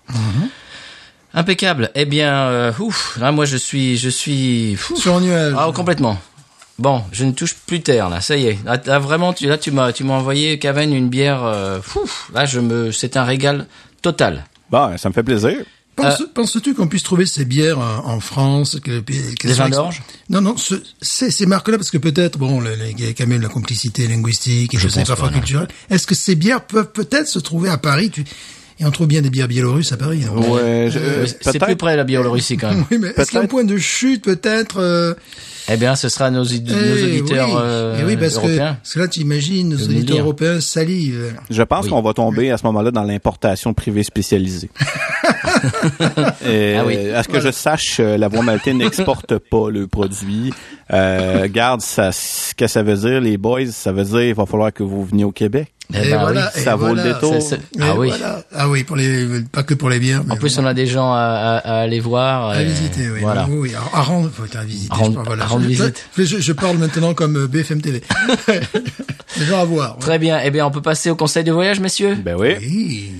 Impeccable. 1.35 1.91
Eh 1.95 2.05
bien, 2.07 2.33
euh, 2.49 2.73
ouf, 2.79 3.17
là 3.21 3.33
moi 3.33 3.45
je 3.45 3.57
suis 3.57 3.97
je 3.99 4.09
suis 4.09 4.75
ouf. 4.75 4.95
Sur 4.99 5.17
un 5.17 5.21
nuage. 5.21 5.55
ah 5.59 5.71
complètement. 5.75 6.19
Bon, 6.79 7.03
je 7.12 7.25
ne 7.25 7.33
touche 7.33 7.55
plus 7.67 7.81
terre 7.83 8.09
là. 8.11 8.21
Ça 8.21 8.37
y 8.37 8.47
est. 8.47 8.59
Là, 8.65 8.81
là, 8.85 8.99
vraiment, 8.99 9.33
tu 9.33 9.47
là 9.47 9.59
tu 9.59 9.71
m'as 9.71 9.93
tu 9.93 10.05
m'as 10.05 10.15
envoyé 10.15 10.59
Caven 10.59 10.93
une 10.95 11.09
bière. 11.09 11.43
Euh, 11.45 11.79
ouf, 11.97 12.31
là 12.35 12.45
je 12.47 12.61
me 12.61 12.93
c'est 12.93 13.17
un 13.17 13.25
régal 13.25 13.67
total. 14.03 14.45
Bon, 14.71 14.97
ça 14.99 15.09
me 15.09 15.15
fait 15.15 15.23
plaisir. 15.23 15.57
Penses- 15.95 16.25
Penses-tu 16.35 16.75
qu'on 16.75 16.89
puisse 16.89 17.03
trouver 17.05 17.25
ces 17.25 17.47
bières 17.47 17.79
en, 17.79 18.07
en 18.07 18.21
France 18.21 18.79
que, 18.85 19.01
que 19.01 19.49
soit 19.55 19.65
vins 19.65 19.71
d'orge? 19.71 20.03
Non, 20.29 20.43
non, 20.43 20.55
ce- 20.59 20.83
ces, 21.01 21.31
ces 21.31 21.47
marques-là, 21.47 21.79
parce 21.79 21.91
que 21.91 21.97
peut-être, 21.97 22.37
bon, 22.37 22.62
il 22.62 23.01
y 23.01 23.07
a 23.09 23.15
quand 23.15 23.27
même 23.27 23.41
la 23.41 23.49
complicité 23.49 24.07
linguistique 24.07 24.75
et 24.75 24.79
Je 24.79 24.89
je, 24.89 24.93
sais 24.93 25.05
parfois 25.05 25.31
culturelle. 25.31 25.69
Est-ce 25.89 26.07
que 26.07 26.15
ces 26.15 26.35
bières 26.35 26.61
peuvent 26.67 26.93
peut-être 26.93 27.27
se 27.29 27.39
trouver 27.39 27.71
à 27.71 27.79
Paris? 27.79 28.11
Tu... 28.11 28.25
Et 28.79 28.85
on 28.85 28.91
trouve 28.91 29.07
bien 29.07 29.23
des 29.23 29.31
bières 29.31 29.49
biélorusses 29.49 29.93
à 29.93 29.97
Paris. 29.97 30.21
donc. 30.27 30.49
Ouais, 30.55 30.89
je- 30.91 30.99
euh, 30.99 31.27
C'est 31.41 31.59
plus 31.59 31.77
près 31.77 31.93
de 31.93 31.97
la 31.97 32.05
Biélorussie 32.05 32.57
quand 32.59 32.69
même. 32.71 32.85
Oui, 32.91 32.99
mais 33.01 33.09
est-ce 33.17 33.31
qu'il 33.31 33.35
y 33.35 33.37
a 33.37 33.41
un 33.41 33.43
Peut-être. 33.47 33.49
point 33.51 33.65
de 33.65 33.79
chute 33.79 34.23
peut-être 34.25 34.81
euh, 34.81 35.15
eh 35.69 35.77
bien, 35.79 35.97
ce 35.97 36.09
sera 36.09 36.31
nos, 36.31 36.45
nos 36.45 36.45
eh 36.45 37.03
auditeurs 37.03 37.49
oui. 37.49 37.55
euh, 37.59 37.99
Eh 38.01 38.05
oui, 38.05 38.17
parce 38.17 38.35
que, 38.35 38.47
européens. 38.47 38.77
parce 38.83 38.95
que 38.95 38.99
là, 39.01 39.09
tu 39.09 39.21
imagines, 39.21 39.69
nos 39.71 39.77
auditeurs 39.83 40.05
dire. 40.17 40.23
européens 40.23 40.61
salivent. 40.61 41.35
Je 41.51 41.62
pense 41.62 41.85
Oui. 41.87 41.91
qu'on 41.91 42.03
va 42.03 42.12
tomber 42.12 42.51
à 42.53 42.59
ce 42.59 42.65
moment-là 42.67 42.91
dans 42.93 43.03
l'importation 43.03 43.73
privée 43.75 44.03
spécialisée. 44.05 44.71
Et, 46.47 46.77
Ah 46.77 46.85
oui. 46.87 47.11
À 47.11 47.23
ce 47.23 47.29
que 47.29 47.41
je 47.41 47.51
sache, 47.51 47.97
euh, 48.01 48.17
la 48.17 48.29
voie 48.29 48.43
maltais 48.43 48.75
n'exporte 48.75 49.39
pas 49.39 49.71
le 49.71 49.87
produit? 49.87 50.53
Euh, 50.93 51.49
garde, 51.49 51.81
ça, 51.81 52.12
ce 52.12 52.55
que 52.55 52.67
ça 52.67 52.83
veut 52.83 52.97
dire, 52.97 53.21
les 53.21 53.37
boys, 53.39 53.67
ça 53.71 53.93
veut 53.93 54.05
dire 54.05 54.23
il 54.23 54.35
va 54.35 54.47
falloir 54.47 54.73
que 54.73 54.83
vous 54.83 55.05
veniez 55.05 55.25
au 55.25 55.33
Québec. 55.33 55.73
Eh 55.94 55.99
Et 55.99 56.11
ben 56.11 56.18
voilà, 56.18 56.51
oui. 56.55 56.61
et 56.61 56.64
ça 56.64 56.75
vaut 56.77 56.92
le 56.94 57.03
détour. 57.03 57.35
C'est- 57.35 57.40
c'est- 57.40 57.57
Et 57.79 57.83
Ah 57.83 57.94
oui. 57.96 58.09
voilà. 58.09 58.42
Ah 58.53 58.68
oui, 58.68 58.83
pour 58.83 58.96
les, 58.96 59.40
pas 59.53 59.62
que 59.62 59.75
pour 59.75 59.88
les 59.88 60.01
bières. 60.01 60.22
En 60.29 60.37
plus, 60.37 60.59
on 60.59 60.66
a 60.66 60.75
des 60.75 60.87
gens 60.87 61.12
à, 61.12 61.18
à, 61.18 61.57
à 61.59 61.81
aller 61.83 62.01
voir. 62.01 62.51
À 62.51 62.61
et- 62.62 62.66
visiter, 62.66 63.09
oui. 63.11 63.20
Voilà. 63.20 63.46
Oui, 63.49 63.72
à, 63.75 63.96
à 63.96 64.03
rendre, 64.03 64.31
faut 64.35 64.42
à 64.59 64.64
visiter. 64.64 64.92
À 64.92 64.96
rendre- 64.96 65.11
je 65.11 65.14
parle, 65.14 65.27
voilà. 65.29 65.44
à 65.44 65.46
rendre 65.46 65.62
Je- 65.62 65.68
visite. 65.68 66.07
Je, 66.16 66.53
parle 66.53 66.79
maintenant 66.79 67.14
comme 67.14 67.37
euh, 67.37 67.46
BFM 67.46 67.81
TV. 67.81 68.03
les 69.38 69.44
gens 69.46 69.61
à 69.61 69.64
voir. 69.64 69.94
ouais. 69.94 70.01
Très 70.01 70.18
bien. 70.18 70.40
Eh 70.42 70.51
bien, 70.51 70.66
on 70.66 70.70
peut 70.70 70.83
passer 70.83 71.11
au 71.11 71.16
conseil 71.16 71.44
de 71.44 71.53
voyage, 71.53 71.79
messieurs? 71.81 72.16
Ben 72.16 72.35
oui. 72.37 72.55
Oui. 72.61 73.12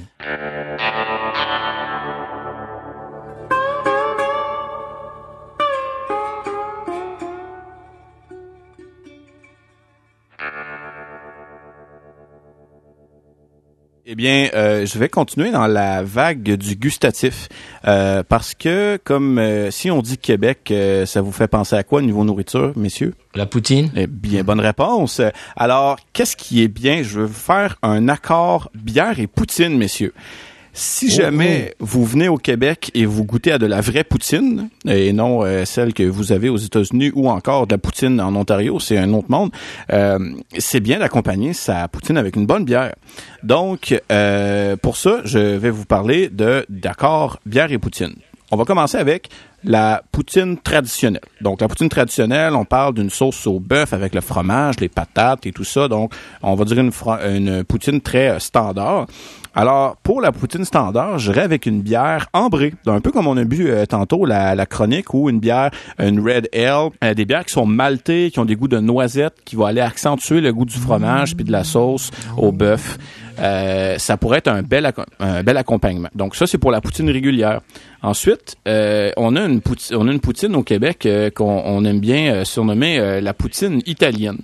Eh 14.09 14.15
bien, 14.15 14.51
euh, 14.55 14.87
je 14.87 15.01
vais 15.01 15.09
continuer 15.09 15.51
dans 15.51 15.67
la 15.67 16.05
vague 16.05 16.55
du 16.55 16.77
gustatif 16.77 17.49
euh, 17.89 18.23
parce 18.23 18.55
que 18.55 19.01
comme 19.03 19.41
euh, 19.41 19.73
si 19.73 19.91
on 19.91 20.01
dit 20.01 20.17
Québec, 20.17 20.69
euh, 20.71 21.07
ça 21.07 21.23
vous 21.23 21.33
fait 21.33 21.49
penser 21.49 21.75
à 21.75 21.83
quoi 21.83 21.99
au 21.99 22.03
niveau 22.03 22.23
nourriture, 22.23 22.73
messieurs? 22.77 23.15
La 23.35 23.47
poutine. 23.47 23.91
Eh 23.97 24.07
bien, 24.07 24.45
bonne 24.45 24.61
réponse. 24.61 25.21
Alors, 25.57 25.99
qu'est-ce 26.13 26.37
qui 26.37 26.63
est 26.63 26.69
bien? 26.69 27.03
Je 27.03 27.19
veux 27.19 27.27
faire 27.27 27.79
un 27.83 28.09
accord 28.09 28.71
bière 28.77 29.19
et 29.19 29.27
poutine, 29.27 29.77
messieurs. 29.77 30.15
Si 30.79 31.09
jamais 31.09 31.75
vous 31.79 32.05
venez 32.05 32.29
au 32.29 32.37
Québec 32.37 32.91
et 32.93 33.07
vous 33.07 33.25
goûtez 33.25 33.51
à 33.51 33.57
de 33.57 33.65
la 33.65 33.81
vraie 33.81 34.05
poutine, 34.05 34.69
et 34.87 35.15
non 35.15 35.43
euh, 35.43 35.65
celle 35.65 35.95
que 35.95 36.03
vous 36.03 36.33
avez 36.33 36.51
aux 36.51 36.59
États-Unis 36.59 37.13
ou 37.15 37.31
encore 37.31 37.67
de 37.67 37.73
la 37.73 37.79
poutine 37.79 38.21
en 38.21 38.37
Ontario, 38.37 38.79
c'est 38.79 38.99
un 38.99 39.11
autre 39.15 39.31
monde, 39.31 39.51
euh, 39.91 40.19
c'est 40.59 40.81
bien 40.81 40.99
d'accompagner 40.99 41.55
sa 41.55 41.89
poutine 41.89 42.19
avec 42.19 42.37
une 42.37 42.45
bonne 42.45 42.67
bière. 42.67 42.95
Donc, 43.43 43.99
euh, 44.13 44.77
pour 44.77 44.99
ça, 44.99 45.23
je 45.25 45.39
vais 45.39 45.71
vous 45.71 45.87
parler 45.87 46.29
de 46.29 46.67
d'accord 46.69 47.41
bière 47.47 47.73
et 47.73 47.79
poutine. 47.79 48.13
On 48.51 48.57
va 48.57 48.65
commencer 48.65 48.99
avec 48.99 49.31
la 49.65 50.03
poutine 50.13 50.57
traditionnelle. 50.59 51.23
Donc, 51.41 51.61
la 51.61 51.69
poutine 51.69 51.89
traditionnelle, 51.89 52.55
on 52.55 52.65
parle 52.65 52.95
d'une 52.95 53.11
sauce 53.11 53.47
au 53.47 53.59
bœuf 53.59 53.93
avec 53.93 54.15
le 54.15 54.21
fromage, 54.21 54.77
les 54.79 54.89
patates 54.89 55.47
et 55.47 55.53
tout 55.53 55.65
ça. 55.65 55.89
Donc, 55.89 56.13
on 56.43 56.55
va 56.55 56.65
dire 56.65 56.79
une 56.79 57.65
poutine 57.65 58.01
très 58.01 58.29
euh, 58.29 58.39
standard. 58.39 59.07
Alors, 59.59 59.97
pour 60.03 60.21
la 60.21 60.33
poutine 60.33 60.67
standard, 60.67 61.19
j'irais 61.19 61.41
avec 61.41 61.65
une 61.65 61.81
bière 61.81 62.27
ambrée, 62.35 62.75
un 62.85 63.01
peu 63.01 63.11
comme 63.11 63.27
on 63.27 63.39
a 63.39 63.45
bu 63.45 63.71
euh, 63.71 63.87
tantôt 63.87 64.27
la, 64.27 64.55
la 64.55 64.67
chronique, 64.67 65.15
ou 65.15 65.31
une 65.31 65.41
bière, 65.41 65.71
une 65.99 66.21
Red 66.21 66.51
Ale, 66.53 66.91
euh, 67.03 67.15
des 67.15 67.25
bières 67.25 67.47
qui 67.47 67.55
sont 67.55 67.65
maltées, 67.65 68.31
qui 68.31 68.39
ont 68.39 68.45
des 68.45 68.55
goûts 68.55 68.69
de 68.69 68.81
noisettes, 68.81 69.37
qui 69.47 69.57
vont 69.57 69.65
aller 69.65 69.81
accentuer 69.81 70.43
le 70.43 70.53
goût 70.53 70.67
du 70.67 70.77
fromage 70.77 71.35
puis 71.35 71.45
de 71.47 71.53
la 71.53 71.65
sauce 71.65 72.11
au 72.37 72.53
bœuf. 72.53 72.99
Euh, 73.39 73.99
ça 73.99 74.17
pourrait 74.17 74.39
être 74.39 74.49
un 74.49 74.63
bel, 74.63 74.85
acco- 74.87 75.05
un 75.21 75.43
bel 75.43 75.57
accompagnement. 75.57 76.09
Donc 76.15 76.37
ça, 76.37 76.47
c'est 76.47 76.59
pour 76.59 76.71
la 76.71 76.81
poutine 76.81 77.11
régulière. 77.11 77.61
Ensuite, 78.03 78.57
euh, 78.67 79.11
on, 79.17 79.37
a 79.37 79.43
une 79.45 79.61
poutine, 79.61 79.97
on 79.97 80.09
a 80.09 80.13
une 80.13 80.21
poutine 80.21 80.55
au 80.55 80.63
Québec 80.63 81.05
euh, 81.07 81.31
qu'on 81.31 81.63
on 81.65 81.85
aime 81.85 82.01
bien 82.01 82.33
euh, 82.33 82.45
surnommer 82.45 83.21
la 83.21 83.35
poutine 83.35 83.83
italienne. 83.87 84.39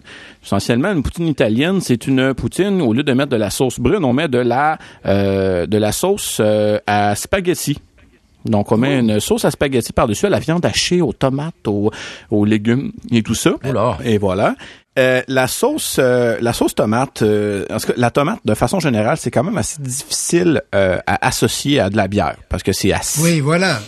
Essentiellement, 0.44 0.92
une 0.92 1.02
poutine 1.02 1.28
italienne, 1.28 1.80
c'est 1.80 2.06
une 2.06 2.34
poutine, 2.34 2.82
au 2.82 2.92
lieu 2.92 3.02
de 3.02 3.12
mettre 3.12 3.30
de 3.30 3.36
la 3.36 3.50
sauce 3.50 3.78
brune, 3.78 4.04
on 4.04 4.12
met 4.12 4.28
de 4.28 4.38
la, 4.38 4.78
euh, 5.06 5.66
de 5.66 5.78
la 5.78 5.92
sauce 5.92 6.40
à 6.86 7.14
spaghetti. 7.14 7.78
Donc, 8.44 8.72
on 8.72 8.76
met 8.76 8.98
une 8.98 9.20
sauce 9.20 9.44
à 9.44 9.52
spaghetti 9.52 9.92
par-dessus 9.92 10.26
à 10.26 10.30
la 10.30 10.40
viande 10.40 10.66
hachée, 10.66 11.00
aux 11.00 11.12
tomates, 11.12 11.68
aux, 11.68 11.92
aux 12.28 12.44
légumes 12.44 12.90
et 13.12 13.22
tout 13.22 13.36
ça. 13.36 13.52
Et 14.04 14.18
voilà. 14.18 14.56
Euh, 14.98 15.22
la 15.26 15.46
sauce, 15.46 15.96
euh, 15.98 16.36
la 16.42 16.52
sauce 16.52 16.74
tomate, 16.74 17.22
euh, 17.22 17.64
en 17.70 17.78
tout 17.78 17.86
cas, 17.86 17.92
la 17.96 18.10
tomate, 18.10 18.40
de 18.44 18.52
façon 18.54 18.78
générale, 18.78 19.16
c'est 19.16 19.30
quand 19.30 19.42
même 19.42 19.56
assez 19.56 19.80
difficile 19.80 20.60
euh, 20.74 20.98
à 21.06 21.26
associer 21.26 21.80
à 21.80 21.88
de 21.88 21.96
la 21.96 22.08
bière 22.08 22.36
parce 22.50 22.62
que 22.62 22.72
c'est 22.72 22.92
assez, 22.92 23.22
Oui, 23.22 23.40
voilà. 23.40 23.78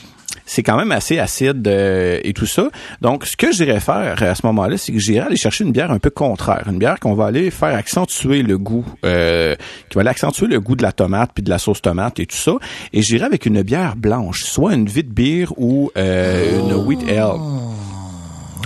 c'est 0.46 0.62
quand 0.62 0.78
même 0.78 0.92
assez 0.92 1.18
acide 1.18 1.68
euh, 1.68 2.18
et 2.24 2.32
tout 2.32 2.46
ça. 2.46 2.68
Donc, 3.02 3.26
ce 3.26 3.36
que 3.36 3.52
j'irais 3.52 3.80
faire 3.80 4.22
à 4.22 4.34
ce 4.34 4.46
moment-là, 4.46 4.78
c'est 4.78 4.92
que 4.92 4.98
j'irais 4.98 5.26
aller 5.26 5.36
chercher 5.36 5.64
une 5.64 5.72
bière 5.72 5.90
un 5.90 5.98
peu 5.98 6.08
contraire, 6.08 6.64
une 6.70 6.78
bière 6.78 6.98
qu'on 6.98 7.12
va 7.14 7.26
aller 7.26 7.50
faire 7.50 7.74
accentuer 7.76 8.42
le 8.42 8.56
goût, 8.56 8.86
euh, 9.04 9.54
qui 9.90 9.96
va 9.96 10.00
aller 10.00 10.08
accentuer 10.10 10.46
le 10.46 10.58
goût 10.58 10.74
de 10.74 10.82
la 10.82 10.92
tomate 10.92 11.32
puis 11.34 11.42
de 11.44 11.50
la 11.50 11.58
sauce 11.58 11.82
tomate 11.82 12.18
et 12.18 12.24
tout 12.24 12.34
ça. 12.36 12.52
Et 12.94 13.02
j'irais 13.02 13.26
avec 13.26 13.44
une 13.44 13.60
bière 13.60 13.94
blanche, 13.96 14.44
soit 14.44 14.72
une 14.72 14.88
Witbier 14.88 15.44
ou 15.58 15.90
euh, 15.98 16.60
une 16.60 16.72
Wheat 16.86 17.02
Ale. 17.10 17.36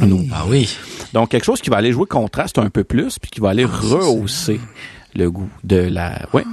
Une- 0.02 0.30
Ah 0.32 0.44
oui. 0.48 0.68
Donc, 1.12 1.30
quelque 1.30 1.44
chose 1.44 1.60
qui 1.60 1.70
va 1.70 1.76
aller 1.78 1.92
jouer 1.92 2.06
contraste 2.06 2.58
un 2.58 2.70
peu 2.70 2.84
plus, 2.84 3.18
puis 3.18 3.30
qui 3.30 3.40
va 3.40 3.50
aller 3.50 3.64
rehausser 3.64 4.60
le 5.14 5.30
goût 5.30 5.48
de 5.64 5.76
la... 5.76 6.28
Ouais. 6.32 6.44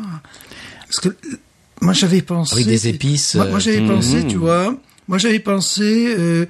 Parce 0.88 1.00
que 1.02 1.10
euh, 1.10 1.38
moi 1.82 1.94
j'avais 1.94 2.22
pensé. 2.22 2.54
Avec 2.56 2.68
des 2.68 2.88
épices, 2.88 3.36
Moi, 3.36 3.46
euh, 3.46 3.50
moi, 3.52 3.60
j'avais 3.60 3.82
pensé, 3.86 4.26
tu 4.28 4.38
vois. 4.38 4.76
Moi 5.08 5.18
j'avais 5.18 5.39
pensé 5.39 6.15
euh, 6.18 6.46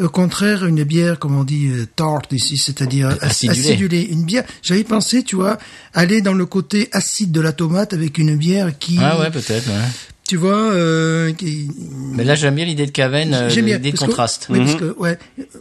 au 0.00 0.08
contraire 0.08 0.64
une 0.64 0.82
bière, 0.84 1.18
comme 1.18 1.36
on 1.36 1.44
dit, 1.44 1.66
euh, 1.68 1.86
tart 1.94 2.22
ici, 2.32 2.56
c'est-à-dire 2.56 3.10
ac- 3.10 3.22
Acidulée. 3.50 4.02
Une 4.10 4.24
bière. 4.24 4.44
J'avais 4.62 4.84
pensé, 4.84 5.22
tu 5.22 5.36
vois, 5.36 5.58
aller 5.92 6.22
dans 6.22 6.32
le 6.32 6.46
côté 6.46 6.88
acide 6.92 7.30
de 7.30 7.40
la 7.40 7.52
tomate 7.52 7.92
avec 7.92 8.16
une 8.18 8.36
bière 8.36 8.76
qui, 8.78 8.96
Ah 9.00 9.18
ouais, 9.20 9.30
peut-être. 9.30 9.68
Ouais. 9.68 9.88
Tu 10.30 10.36
vois, 10.36 10.70
euh, 10.72 11.32
qui, 11.32 11.68
Mais 12.14 12.22
là, 12.22 12.36
j'aime 12.36 12.54
bien 12.54 12.64
l'idée 12.64 12.86
de 12.86 12.92
Cavenne, 12.92 13.34
euh, 13.34 13.48
J'aime 13.50 13.64
bien, 13.64 13.78
l'idée 13.78 13.90
de 13.90 13.96
parce 13.96 14.04
que- 14.04 14.10
contraste. 14.10 14.46
oui, 14.48 14.60
parce 14.60 14.74
que 14.76 14.96
ouais, 14.96 15.18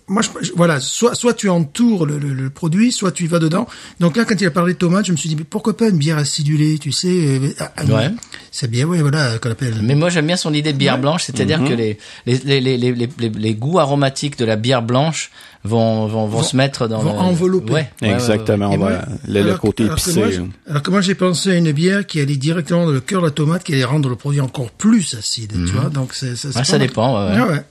moi 0.07 0.21
je, 0.21 0.29
je- 0.45 0.51
voilà, 0.55 0.79
soit 0.79 1.15
soit 1.15 1.33
tu 1.33 1.49
entoures 1.49 2.05
le, 2.05 2.19
le, 2.19 2.33
le 2.35 2.49
produit, 2.51 2.91
soit 2.91 3.11
tu 3.11 3.23
y 3.23 3.27
vas 3.27 3.39
dedans. 3.39 3.65
Donc 3.99 4.15
là, 4.15 4.25
quand 4.25 4.39
il 4.39 4.45
a 4.45 4.51
parlé 4.51 4.73
de 4.73 4.77
tomates, 4.77 5.07
je 5.07 5.11
me 5.11 5.17
suis 5.17 5.27
dit 5.27 5.35
mais 5.35 5.43
pourquoi 5.43 5.75
pas 5.75 5.89
une 5.89 5.97
bière 5.97 6.19
acidulée, 6.19 6.77
tu 6.77 6.91
sais 6.91 7.07
euh, 7.09 7.49
ah, 7.57 7.71
ah, 7.77 7.85
Ouais. 7.85 8.11
C'est 8.51 8.69
bien, 8.69 8.85
ouais, 8.85 9.01
voilà, 9.01 9.39
qu'on 9.39 9.49
appelle. 9.49 9.73
Mais 9.81 9.95
moi, 9.95 10.09
j'aime 10.09 10.27
bien 10.27 10.37
son 10.37 10.53
idée 10.53 10.71
de 10.71 10.77
bière 10.77 10.99
blanche, 10.99 11.23
c'est-à-dire 11.23 11.63
que 11.63 11.73
les 11.73 11.97
les, 12.27 12.37
les, 12.45 12.61
les, 12.61 12.77
les, 12.77 12.91
les, 12.93 13.29
les 13.29 13.53
goûts 13.55 13.79
aromatiques 13.79 14.37
de 14.37 14.45
la 14.45 14.55
bière 14.55 14.83
blanche 14.83 15.31
vont, 15.63 16.07
vont, 16.07 16.25
vont, 16.27 16.43
se 16.43 16.55
mettre 16.55 16.87
dans 16.87 16.99
vont 16.99 17.13
le... 17.13 17.19
envelopper. 17.19 17.73
Ouais, 17.73 17.89
ouais, 18.01 18.07
ouais, 18.07 18.13
Exactement. 18.13 18.77
Moi, 18.77 18.89
va, 18.89 19.05
le, 19.27 19.41
alors 19.41 19.59
côté 19.59 19.83
alors 19.83 19.95
que 19.95 20.01
épicé. 20.01 20.39
moi, 20.39 20.47
alors 20.69 20.83
que 20.83 20.91
moi 20.91 21.01
j'ai 21.01 21.15
pensé 21.15 21.51
à 21.51 21.55
une 21.55 21.71
bière 21.71 22.05
qui 22.05 22.19
allait 22.19 22.37
directement 22.37 22.85
dans 22.85 22.91
le 22.91 23.01
cœur 23.01 23.21
de 23.21 23.27
la 23.27 23.31
tomate, 23.31 23.63
qui 23.63 23.73
allait 23.73 23.83
rendre 23.83 24.09
le 24.09 24.15
produit 24.15 24.41
encore 24.41 24.71
plus 24.71 25.15
acide, 25.15 25.51
tu 25.51 25.73
vois. 25.73 25.89
Donc 25.89 26.13
c'est, 26.13 26.35
ça 26.35 26.49
mal. 26.77 26.87
dépend, 26.87 27.27
ouais, 27.27 27.33
ouais. 27.33 27.41
Ouais, 27.41 27.49
ouais. 27.49 27.63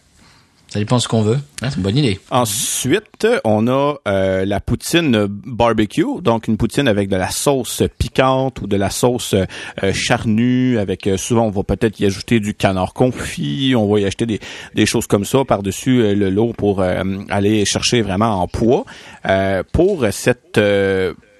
Ça 0.68 0.78
dépend 0.78 0.96
de 0.96 1.00
ce 1.00 1.08
qu'on 1.08 1.22
veut. 1.22 1.38
Ouais, 1.62 1.70
c'est 1.70 1.76
une 1.76 1.82
bonne 1.82 1.96
idée. 1.96 2.20
Ensuite, 2.30 3.26
on 3.44 3.68
a 3.68 3.94
euh, 4.06 4.44
la 4.44 4.60
poutine 4.60 5.26
barbecue, 5.26 6.20
donc 6.20 6.46
une 6.46 6.58
poutine 6.58 6.88
avec 6.88 7.08
de 7.08 7.16
la 7.16 7.30
sauce 7.30 7.82
piquante 7.98 8.60
ou 8.60 8.66
de 8.66 8.76
la 8.76 8.90
sauce 8.90 9.34
euh, 9.34 9.92
charnue. 9.94 10.78
Avec 10.78 11.06
euh, 11.06 11.16
souvent, 11.16 11.46
on 11.46 11.50
va 11.50 11.62
peut-être 11.62 11.98
y 12.00 12.04
ajouter 12.04 12.38
du 12.38 12.52
canard 12.52 12.92
confit. 12.92 13.74
On 13.74 13.90
va 13.90 14.00
y 14.00 14.04
acheter 14.04 14.26
des, 14.26 14.40
des 14.74 14.84
choses 14.84 15.06
comme 15.06 15.24
ça 15.24 15.42
par-dessus 15.46 16.02
euh, 16.02 16.14
le 16.14 16.28
lot 16.28 16.52
pour 16.52 16.82
euh, 16.82 17.02
aller 17.30 17.64
chercher 17.64 18.02
vraiment 18.02 18.42
en 18.42 18.46
poids. 18.46 18.84
Euh, 19.26 19.62
pour 19.72 20.04
cette 20.10 20.60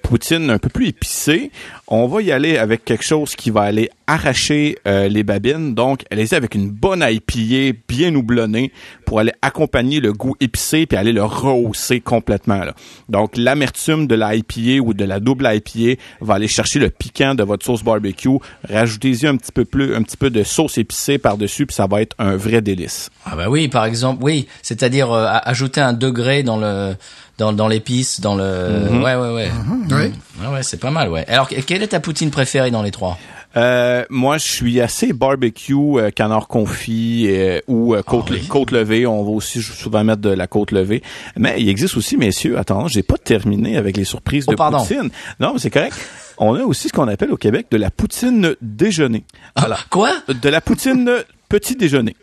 poutine 0.09 0.49
un 0.49 0.57
peu 0.57 0.69
plus 0.69 0.87
épicée, 0.87 1.51
on 1.87 2.07
va 2.07 2.23
y 2.23 2.31
aller 2.31 2.57
avec 2.57 2.83
quelque 2.83 3.05
chose 3.05 3.35
qui 3.35 3.51
va 3.51 3.61
aller 3.61 3.91
arracher 4.07 4.79
euh, 4.87 5.07
les 5.07 5.21
babines. 5.21 5.75
Donc, 5.75 6.03
allez-y 6.09 6.33
avec 6.33 6.55
une 6.55 6.71
bonne 6.71 7.05
IPA 7.07 7.77
bien 7.87 8.15
houblonnée 8.15 8.71
pour 9.09 9.19
aller 9.19 9.31
accompagner 9.41 9.99
le 10.01 10.13
goût 10.13 10.35
épicé 10.39 10.85
puis 10.85 10.95
aller 10.95 11.11
le 11.13 11.23
rehausser 11.23 11.99
complètement. 11.99 12.63
Là. 12.63 12.75
Donc, 13.09 13.35
l'amertume 13.37 14.05
de 14.05 14.13
la 14.13 14.35
IPA 14.35 14.83
ou 14.83 14.93
de 14.93 15.03
la 15.03 15.19
double 15.19 15.49
IPA 15.51 15.99
va 16.21 16.35
aller 16.35 16.47
chercher 16.47 16.77
le 16.77 16.91
piquant 16.91 17.33
de 17.33 17.41
votre 17.41 17.65
sauce 17.65 17.83
barbecue. 17.83 18.29
Rajoutez-y 18.69 19.25
un 19.25 19.35
petit 19.35 19.51
peu 19.51 19.65
plus, 19.65 19.95
un 19.95 20.03
petit 20.03 20.15
peu 20.15 20.29
de 20.29 20.43
sauce 20.43 20.77
épicée 20.77 21.17
par-dessus 21.17 21.65
puis 21.65 21.75
ça 21.75 21.87
va 21.87 22.03
être 22.03 22.15
un 22.19 22.35
vrai 22.35 22.61
délice. 22.61 23.09
Ah 23.25 23.35
bah 23.35 23.49
oui, 23.49 23.67
par 23.67 23.85
exemple, 23.85 24.23
oui, 24.23 24.47
c'est-à-dire 24.61 25.11
euh, 25.11 25.25
ajouter 25.43 25.81
un 25.81 25.93
degré 25.93 26.43
dans 26.43 26.57
le 26.57 26.93
dans, 27.39 27.51
dans 27.53 27.67
l'épice, 27.67 28.19
dans 28.21 28.35
le 28.35 28.89
Mhm. 28.91 29.01
ouais 29.03 29.15
ouais 29.15 29.33
ouais. 29.33 29.51
Ouais. 29.91 30.11
Ouais 30.41 30.53
ouais, 30.53 30.61
c'est 30.61 30.79
pas 30.79 30.91
mal 30.91 31.09
ouais. 31.09 31.25
Alors 31.29 31.47
que- 31.49 31.55
quelle 31.61 31.81
est 31.81 31.87
ta 31.87 31.99
poutine 31.99 32.29
préférée 32.29 32.69
dans 32.69 32.83
les 32.83 32.91
trois? 32.91 33.17
Euh, 33.57 34.05
moi, 34.09 34.37
je 34.37 34.47
suis 34.47 34.79
assez 34.79 35.11
barbecue, 35.11 35.73
euh, 35.73 36.11
canard 36.11 36.47
confit 36.47 37.25
euh, 37.29 37.59
ou 37.67 37.95
euh, 37.95 38.03
côte, 38.03 38.25
Ah 38.29 38.33
oui? 38.33 38.47
côte 38.47 38.71
levée. 38.71 39.07
On 39.07 39.23
va 39.23 39.31
aussi 39.31 39.61
souvent 39.61 40.03
mettre 40.03 40.21
de 40.21 40.29
la 40.29 40.45
côte 40.47 40.71
levée. 40.71 41.01
Mais 41.35 41.55
il 41.59 41.67
existe 41.67 41.97
aussi, 41.97 42.15
messieurs, 42.15 42.59
attends, 42.59 42.87
j'ai 42.87 43.01
pas 43.03 43.17
terminé 43.17 43.75
avec 43.77 43.97
les 43.97 44.03
surprises 44.03 44.45
Oh, 44.47 44.51
de 44.51 44.55
pardon. 44.55 44.77
poutine. 44.79 45.09
Non, 45.39 45.53
mais 45.53 45.59
c'est 45.59 45.71
correct. 45.71 45.95
On 46.37 46.53
a 46.55 46.61
aussi 46.63 46.87
ce 46.89 46.93
qu'on 46.93 47.07
appelle 47.07 47.31
au 47.31 47.37
Québec 47.37 47.67
de 47.71 47.77
la 47.77 47.89
poutine 47.91 48.55
déjeuner. 48.61 49.23
Voilà. 49.57 49.77
Quoi? 49.89 50.11
De 50.27 50.49
la 50.49 50.61
poutine 50.61 51.11
petit 51.49 51.75
déjeuner. 51.75 52.15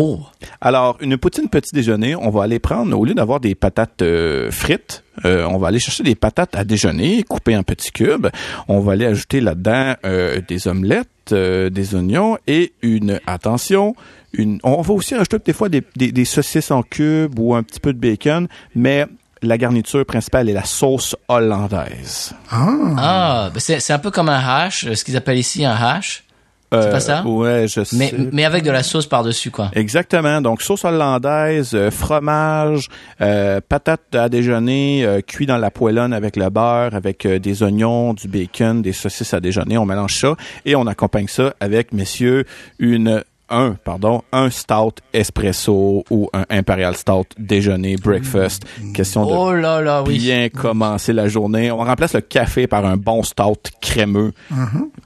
Oh. 0.00 0.20
Alors, 0.60 0.96
une 1.00 1.18
poutine 1.18 1.48
petit 1.48 1.74
déjeuner, 1.74 2.14
on 2.14 2.30
va 2.30 2.44
aller 2.44 2.60
prendre, 2.60 2.96
au 2.96 3.04
lieu 3.04 3.14
d'avoir 3.14 3.40
des 3.40 3.56
patates 3.56 4.00
euh, 4.02 4.48
frites, 4.52 5.02
euh, 5.24 5.44
on 5.50 5.58
va 5.58 5.68
aller 5.68 5.80
chercher 5.80 6.04
des 6.04 6.14
patates 6.14 6.54
à 6.54 6.62
déjeuner, 6.62 7.24
coupées 7.24 7.56
en 7.56 7.64
petits 7.64 7.90
cubes. 7.90 8.28
On 8.68 8.78
va 8.78 8.92
aller 8.92 9.06
ajouter 9.06 9.40
là-dedans 9.40 9.96
euh, 10.04 10.40
des 10.46 10.68
omelettes, 10.68 11.32
euh, 11.32 11.68
des 11.68 11.96
oignons 11.96 12.38
et 12.46 12.74
une, 12.82 13.18
attention, 13.26 13.96
une, 14.32 14.60
on 14.62 14.82
va 14.82 14.94
aussi 14.94 15.16
rajouter 15.16 15.38
des 15.44 15.52
fois 15.52 15.68
des, 15.68 15.82
des, 15.96 16.12
des 16.12 16.24
saucisses 16.24 16.70
en 16.70 16.84
cubes 16.84 17.36
ou 17.36 17.56
un 17.56 17.64
petit 17.64 17.80
peu 17.80 17.92
de 17.92 17.98
bacon, 17.98 18.46
mais 18.76 19.04
la 19.42 19.58
garniture 19.58 20.06
principale 20.06 20.48
est 20.48 20.52
la 20.52 20.64
sauce 20.64 21.16
hollandaise. 21.26 22.34
Ah, 22.52 22.68
Ah, 22.98 23.50
ben 23.52 23.58
c'est 23.58 23.92
un 23.92 23.98
peu 23.98 24.12
comme 24.12 24.28
un 24.28 24.38
hash, 24.38 24.92
ce 24.92 25.02
qu'ils 25.02 25.16
appellent 25.16 25.38
ici 25.38 25.64
un 25.64 25.74
hash, 25.74 26.22
C'est 26.70 26.90
pas 26.90 27.00
ça? 27.00 27.20
Euh, 27.24 27.28
Ouais, 27.30 27.66
je 27.68 27.82
sais. 27.84 27.96
mais 27.96 28.12
mais 28.32 28.44
avec 28.44 28.62
de 28.62 28.70
la 28.70 28.82
sauce 28.82 29.06
par-dessus 29.06 29.50
quoi. 29.50 29.70
Exactement. 29.74 30.40
Donc 30.42 30.60
sauce 30.60 30.84
hollandaise, 30.84 31.70
euh, 31.74 31.90
fromage, 31.90 32.88
euh, 33.20 33.60
patates 33.66 34.14
à 34.14 34.28
déjeuner, 34.28 35.04
euh, 35.04 35.20
cuit 35.20 35.46
dans 35.46 35.56
la 35.58 35.70
poêlonne 35.70 36.12
avec 36.12 36.36
le 36.36 36.50
beurre, 36.50 36.94
avec 36.94 37.24
euh, 37.26 37.38
des 37.38 37.62
oignons, 37.62 38.12
du 38.14 38.28
bacon, 38.28 38.82
des 38.82 38.92
saucisses 38.92 39.32
à 39.34 39.40
déjeuner. 39.40 39.78
On 39.78 39.86
mélange 39.86 40.14
ça 40.16 40.34
et 40.66 40.76
on 40.76 40.86
accompagne 40.86 41.28
ça 41.28 41.54
avec, 41.60 41.92
messieurs, 41.92 42.44
une 42.78 43.22
un, 43.50 43.72
pardon, 43.82 44.22
un 44.32 44.50
stout 44.50 44.94
espresso 45.12 46.04
ou 46.10 46.28
un 46.32 46.44
imperial 46.50 46.96
stout 46.96 47.24
déjeuner, 47.38 47.96
breakfast. 47.96 48.64
Question 48.94 49.26
de 49.26 49.32
Oh 49.32 49.52
là 49.54 49.80
là, 49.80 50.02
oui. 50.06 50.18
bien 50.18 50.48
commencer 50.48 51.12
la 51.12 51.28
journée. 51.28 51.70
On 51.70 51.78
remplace 51.78 52.14
le 52.14 52.20
café 52.20 52.66
par 52.66 52.84
un 52.86 52.96
bon 52.96 53.22
stout 53.22 53.56
crémeux. 53.80 54.32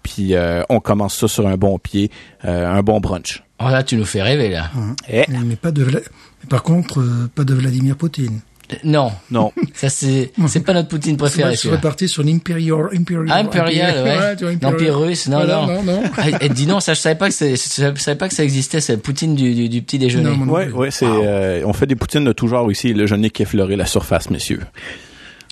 Puis 0.02 0.34
euh, 0.34 0.62
on 0.68 0.80
commence 0.80 1.16
ça 1.16 1.28
sur 1.28 1.46
un 1.46 1.56
bon 1.56 1.78
pied, 1.78 2.10
euh, 2.44 2.68
un 2.70 2.82
bon 2.82 3.00
brunch. 3.00 3.42
Oh 3.64 3.68
là, 3.68 3.82
tu 3.82 3.96
nous 3.96 4.04
fais 4.04 4.22
rêver 4.22 4.48
là. 4.50 4.70
Eh, 5.08 5.24
mais 5.44 5.56
pas 5.56 5.70
de 5.70 5.84
Vla- 5.84 6.02
mais 6.42 6.48
par 6.48 6.62
contre, 6.64 7.00
euh, 7.00 7.30
pas 7.34 7.44
de 7.44 7.54
Vladimir 7.54 7.96
Poutine. 7.96 8.40
Non, 8.84 9.12
non. 9.30 9.52
ça 9.74 9.88
c'est 9.88 10.32
c'est 10.46 10.60
pas 10.60 10.72
notre 10.72 10.88
Poutine 10.88 11.16
Moi, 11.18 11.28
préféré. 11.28 11.54
je 11.54 11.60
serais 11.60 11.80
parti 11.80 12.08
sur 12.08 12.22
l'Imperial, 12.22 12.88
Imperial, 12.92 13.26
Ah, 13.30 13.38
Imperial, 13.38 14.04
ouais. 14.04 14.56
L'Empire 14.60 14.98
russe, 14.98 15.28
non, 15.28 15.38
Voilà, 15.38 15.56
non. 15.66 15.66
non, 15.66 15.82
non. 15.82 16.02
Ah, 16.16 16.24
et 16.40 16.48
dis 16.48 16.66
non, 16.66 16.80
ça 16.80 16.94
je 16.94 17.00
savais 17.00 17.14
pas 17.16 17.28
que 17.28 17.34
c'est- 17.34 17.56
je 17.56 17.92
savais 18.00 18.16
pas 18.18 18.28
que 18.28 18.34
ça 18.34 18.44
existait, 18.44 18.80
c'est 18.80 18.96
Poutine 18.96 19.34
du, 19.34 19.54
du, 19.54 19.68
du 19.68 19.82
petit 19.82 19.98
déjeuner. 19.98 20.36
Non, 20.36 20.46
ouais, 20.52 20.90
c'est 20.90 21.06
euh, 21.06 21.62
on 21.64 21.72
fait 21.72 21.86
des 21.86 21.96
poutines 21.96 22.24
de 22.24 22.32
tout 22.32 22.48
genre 22.48 22.70
ici. 22.70 22.92
Le 22.94 23.06
jeûner 23.06 23.30
qui 23.30 23.42
effleurait 23.42 23.76
la 23.76 23.86
surface, 23.86 24.30
messieurs. 24.30 24.60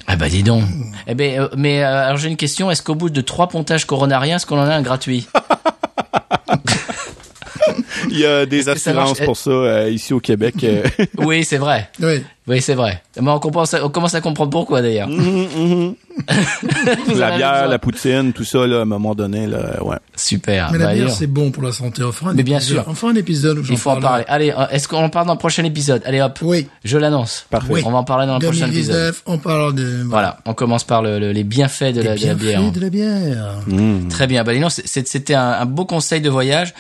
Ah 0.07 0.17
bah 0.17 0.29
dis 0.29 0.43
donc. 0.43 0.65
Eh 1.07 1.15
ben, 1.15 1.41
euh, 1.41 1.49
mais 1.57 1.85
euh, 1.85 2.07
alors 2.07 2.17
j'ai 2.17 2.29
une 2.29 2.37
question. 2.37 2.71
Est-ce 2.71 2.83
qu'au 2.83 2.95
bout 2.97 3.11
de 3.11 3.21
trois 3.21 3.49
pontages 3.49 3.85
coronariens, 3.85 4.37
est-ce 4.37 4.47
qu'on 4.47 4.59
en 4.59 4.63
a 4.69 4.75
un 4.75 4.83
gratuit? 4.83 5.27
Il 8.11 8.19
y 8.19 8.27
a 8.27 8.47
des 8.47 8.63
ça 8.63 8.73
assurances 8.73 9.21
pour 9.21 9.37
ça 9.37 9.51
euh, 9.51 9.91
ici 9.91 10.13
au 10.13 10.21
Québec. 10.21 10.55
euh. 10.65 10.83
Oui, 11.19 11.45
c'est 11.45 11.59
vrai. 11.59 11.89
Oui, 12.47 12.61
c'est 12.61 12.75
vrai. 12.75 13.03
Mais 13.21 13.31
on 13.31 13.39
commence, 13.39 13.75
à, 13.75 13.85
on 13.85 13.89
commence 13.91 14.15
à 14.15 14.21
comprendre 14.21 14.51
pourquoi 14.51 14.83
d'ailleurs. 14.83 15.09
Vous 17.07 17.17
en 17.17 17.19
la 17.19 17.37
bière, 17.37 17.69
la 17.69 17.79
poutine, 17.79 18.33
tout 18.33 18.45
ça, 18.45 18.67
là, 18.67 18.79
à 18.79 18.83
un 18.83 18.85
moment 18.85 19.15
donné, 19.15 19.47
là, 19.47 19.83
ouais. 19.83 19.97
Super. 20.21 20.71
Mais 20.73 20.79
Bah, 20.79 20.87
la 20.87 20.95
bière, 20.95 21.11
c'est 21.11 21.27
bon 21.27 21.51
pour 21.51 21.63
la 21.63 21.73
santé. 21.73 22.03
On 22.03 22.13
fera 22.13 22.31
un 22.31 22.35
Mais 22.35 22.43
bien 22.43 22.59
épisode- 22.59 22.77
sûr. 22.77 22.85
On 22.89 22.95
fera 22.95 23.13
un 23.13 23.17
épisode 23.17 23.59
où 23.59 23.65
j'en 23.65 23.73
il 23.73 23.79
faut 23.79 23.91
en 23.91 24.01
parler. 24.01 24.25
Allez, 24.29 24.51
euh, 24.51 24.67
est-ce 24.71 24.87
qu'on 24.89 24.99
en 25.03 25.09
parle 25.09 25.27
dans 25.27 25.33
le 25.35 25.39
prochain 25.39 25.65
épisode? 25.65 26.03
Allez 26.05 26.21
hop, 26.21 26.39
Oui. 26.43 26.67
je 26.85 26.99
l'annonce. 26.99 27.47
Parfait. 27.51 27.73
Oui. 27.73 27.83
On 27.85 27.91
va 27.91 27.99
en 27.99 28.05
parler 28.05 28.27
dans 28.27 28.39
le 28.39 28.45
prochain 28.45 28.67
épisode. 28.67 28.95
2019, 28.97 29.23
on 29.27 29.39
parle 29.39 29.75
de, 29.75 30.03
Voilà, 30.07 30.39
on 30.47 30.55
commence 30.55 30.85
par 30.85 31.03
le, 31.03 31.19
le- 31.19 31.33
les 31.33 31.45
bienfaits 31.45 31.93
de 31.95 32.03
la, 32.03 32.03
de 32.03 32.07
la 32.09 32.15
bienfaits 32.35 32.39
bière. 32.41 32.73
de 32.73 32.81
la 32.81 32.91
bière. 32.91 33.55
Mm. 33.67 34.09
Très 34.09 34.27
bien. 34.27 34.45
Bah, 34.45 34.53
c'était 34.69 35.35
un, 35.35 35.51
un 35.61 35.67
beau 35.67 35.85
conseil 35.85 36.21
de 36.21 36.31
voyage. 36.31 36.75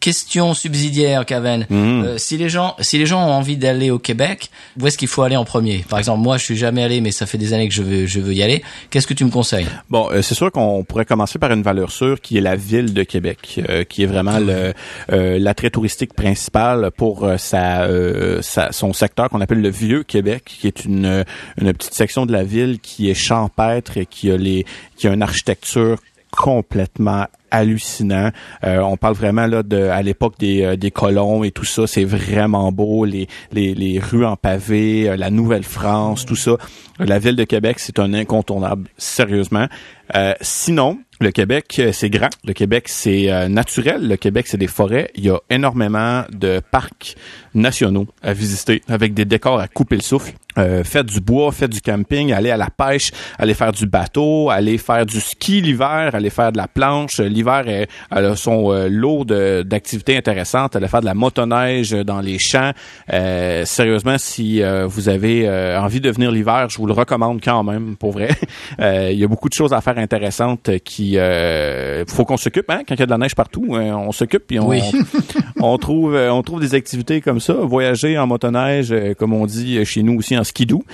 Question 0.00 0.52
subsidiaire, 0.52 1.24
Caven. 1.24 1.64
Mhm. 1.70 2.02
Euh, 2.04 2.18
si 2.18 2.36
les 2.36 2.48
gens, 2.48 2.74
si 2.80 2.98
les 2.98 3.06
gens 3.06 3.24
ont 3.24 3.30
envie 3.32 3.56
d'aller 3.56 3.90
au 3.92 4.00
Québec, 4.00 4.50
où 4.80 4.86
est-ce 4.88 4.98
qu'il 4.98 5.06
faut 5.06 5.22
aller 5.22 5.36
en 5.36 5.44
premier? 5.44 5.84
Par 5.88 6.00
exemple, 6.00 6.22
moi, 6.22 6.38
je 6.38 6.44
suis 6.44 6.56
jamais 6.56 6.82
allé, 6.82 7.00
mais 7.00 7.12
ça 7.12 7.24
fait 7.24 7.38
des 7.38 7.52
années 7.52 7.68
que 7.68 7.74
je 7.74 7.82
veux, 7.82 8.04
je 8.06 8.18
veux 8.18 8.34
y 8.34 8.42
aller. 8.42 8.64
Qu'est-ce 8.90 9.06
que 9.06 9.14
tu 9.14 9.24
me 9.24 9.30
conseilles? 9.30 9.68
Bon, 9.88 10.08
euh, 10.10 10.22
c'est 10.22 10.34
sûr 10.34 10.50
qu'on 10.50 10.82
pourrait 10.82 11.04
commencer 11.04 11.38
par 11.38 11.52
une 11.52 11.62
valeur 11.62 11.92
sûre 11.92 12.20
qui 12.20 12.36
est 12.36 12.40
la 12.40 12.56
ville 12.76 12.94
de 12.94 13.02
Québec, 13.02 13.60
euh, 13.68 13.84
qui 13.84 14.02
est 14.02 14.06
vraiment 14.06 14.38
le 14.38 14.72
euh, 15.12 15.38
l'attrait 15.38 15.70
touristique 15.70 16.14
principal 16.14 16.90
pour 16.96 17.24
euh, 17.24 17.36
sa, 17.36 17.84
euh, 17.84 18.40
sa- 18.42 18.72
son 18.72 18.92
secteur 18.92 19.28
qu'on 19.30 19.40
appelle 19.40 19.60
le 19.62 19.70
Vieux 19.70 20.02
Québec, 20.02 20.42
qui 20.46 20.66
est 20.66 20.84
une 20.84 21.24
une 21.60 21.72
petite 21.72 21.94
section 21.94 22.26
de 22.26 22.32
la 22.32 22.44
ville 22.44 22.78
qui 22.80 23.10
est 23.10 23.14
champêtre 23.14 23.96
et 23.96 24.06
qui 24.06 24.30
a 24.30 24.36
les 24.36 24.64
qui 24.96 25.08
a 25.08 25.12
une 25.12 25.22
architecture 25.22 25.98
complètement 26.30 27.26
hallucinant. 27.50 28.30
Euh, 28.64 28.80
on 28.80 28.96
parle 28.96 29.14
vraiment 29.14 29.46
là 29.46 29.62
de 29.62 29.84
à 29.88 30.02
l'époque 30.02 30.34
des, 30.38 30.62
euh, 30.62 30.76
des 30.76 30.90
colons 30.90 31.44
et 31.44 31.50
tout 31.50 31.64
ça, 31.64 31.86
c'est 31.86 32.04
vraiment 32.04 32.72
beau. 32.72 33.04
Les, 33.04 33.26
les, 33.52 33.74
les 33.74 33.98
rues 33.98 34.26
en 34.26 34.36
pavé, 34.36 35.08
euh, 35.08 35.16
la 35.16 35.30
Nouvelle-France, 35.30 36.26
tout 36.26 36.36
ça. 36.36 36.56
La 36.98 37.18
ville 37.18 37.36
de 37.36 37.44
Québec, 37.44 37.78
c'est 37.78 37.98
un 37.98 38.12
incontournable, 38.12 38.88
sérieusement. 38.98 39.66
Euh, 40.14 40.34
sinon, 40.40 40.98
le 41.20 41.30
Québec, 41.30 41.76
euh, 41.78 41.92
c'est 41.92 42.10
grand. 42.10 42.28
Le 42.44 42.52
Québec, 42.52 42.84
c'est 42.88 43.32
euh, 43.32 43.48
naturel. 43.48 44.06
Le 44.06 44.16
Québec, 44.16 44.46
c'est 44.48 44.58
des 44.58 44.66
forêts. 44.66 45.10
Il 45.14 45.24
y 45.24 45.30
a 45.30 45.38
énormément 45.50 46.24
de 46.30 46.60
parcs 46.70 47.14
nationaux 47.54 48.06
à 48.22 48.32
visiter 48.34 48.82
avec 48.88 49.14
des 49.14 49.24
décors 49.24 49.58
à 49.58 49.66
couper 49.68 49.96
le 49.96 50.02
souffle. 50.02 50.32
Euh, 50.58 50.84
faites 50.84 51.06
du 51.06 51.20
bois, 51.20 51.52
faites 51.52 51.70
du 51.70 51.82
camping, 51.82 52.32
allez 52.32 52.50
à 52.50 52.56
la 52.56 52.70
pêche, 52.70 53.10
allez 53.38 53.52
faire 53.52 53.72
du 53.72 53.86
bateau, 53.86 54.48
allez 54.48 54.78
faire 54.78 55.04
du 55.04 55.20
ski 55.20 55.60
l'hiver, 55.60 56.10
allez 56.14 56.30
faire 56.30 56.50
de 56.50 56.56
la 56.56 56.66
planche. 56.66 57.20
Euh, 57.20 57.28
L'hiver, 57.28 57.86
a 58.10 58.36
son 58.36 58.72
euh, 58.72 58.88
lot 58.88 59.24
de- 59.26 59.62
d'activités 59.66 60.16
intéressantes. 60.16 60.74
Allez 60.76 60.88
faire 60.88 61.00
de 61.00 61.06
la 61.06 61.12
motoneige 61.14 61.90
dans 61.92 62.20
les 62.20 62.38
champs. 62.38 62.72
Euh, 63.12 63.64
sérieusement, 63.66 64.16
si 64.18 64.62
euh, 64.62 64.86
vous 64.86 65.10
avez 65.10 65.46
euh, 65.46 65.78
envie 65.80 66.00
de 66.00 66.10
venir 66.10 66.30
l'hiver, 66.30 66.68
je 66.70 66.78
vous 66.78 66.86
le 66.86 66.94
recommande 66.94 67.40
quand 67.42 67.62
même, 67.62 67.96
pour 67.96 68.12
vrai. 68.12 68.28
Euh, 68.80 69.10
Il 69.12 69.18
y 69.18 69.24
a 69.24 69.28
beaucoup 69.28 69.48
de 69.48 69.54
choses 69.54 69.72
à 69.72 69.80
faire 69.80 69.96
intéressantes 69.98 70.70
qui... 70.84 71.05
Euh, 71.16 72.04
faut 72.08 72.24
qu'on 72.24 72.36
s'occupe, 72.36 72.68
hein, 72.70 72.80
quand 72.86 72.94
il 72.94 73.00
y 73.00 73.02
a 73.02 73.06
de 73.06 73.10
la 73.10 73.18
neige 73.18 73.34
partout. 73.34 73.64
euh, 73.70 73.92
on 73.92 74.12
s'occupe 74.12 74.46
puis 74.46 74.58
on, 74.58 74.68
Oui. 74.68 74.80
on 75.60 75.76
trouve 75.78 76.14
euh, 76.14 76.32
on 76.32 76.42
trouve 76.42 76.60
des 76.60 76.74
activités 76.74 77.20
comme 77.20 77.40
ça, 77.40 77.54
voyager 77.54 78.18
en 78.18 78.26
motoneige, 78.26 78.92
euh, 78.92 79.14
comme 79.14 79.32
on 79.32 79.46
dit 79.46 79.84
chez 79.84 80.02
nous 80.02 80.18
aussi 80.18 80.36
en 80.36 80.44
skidoo. 80.44 80.84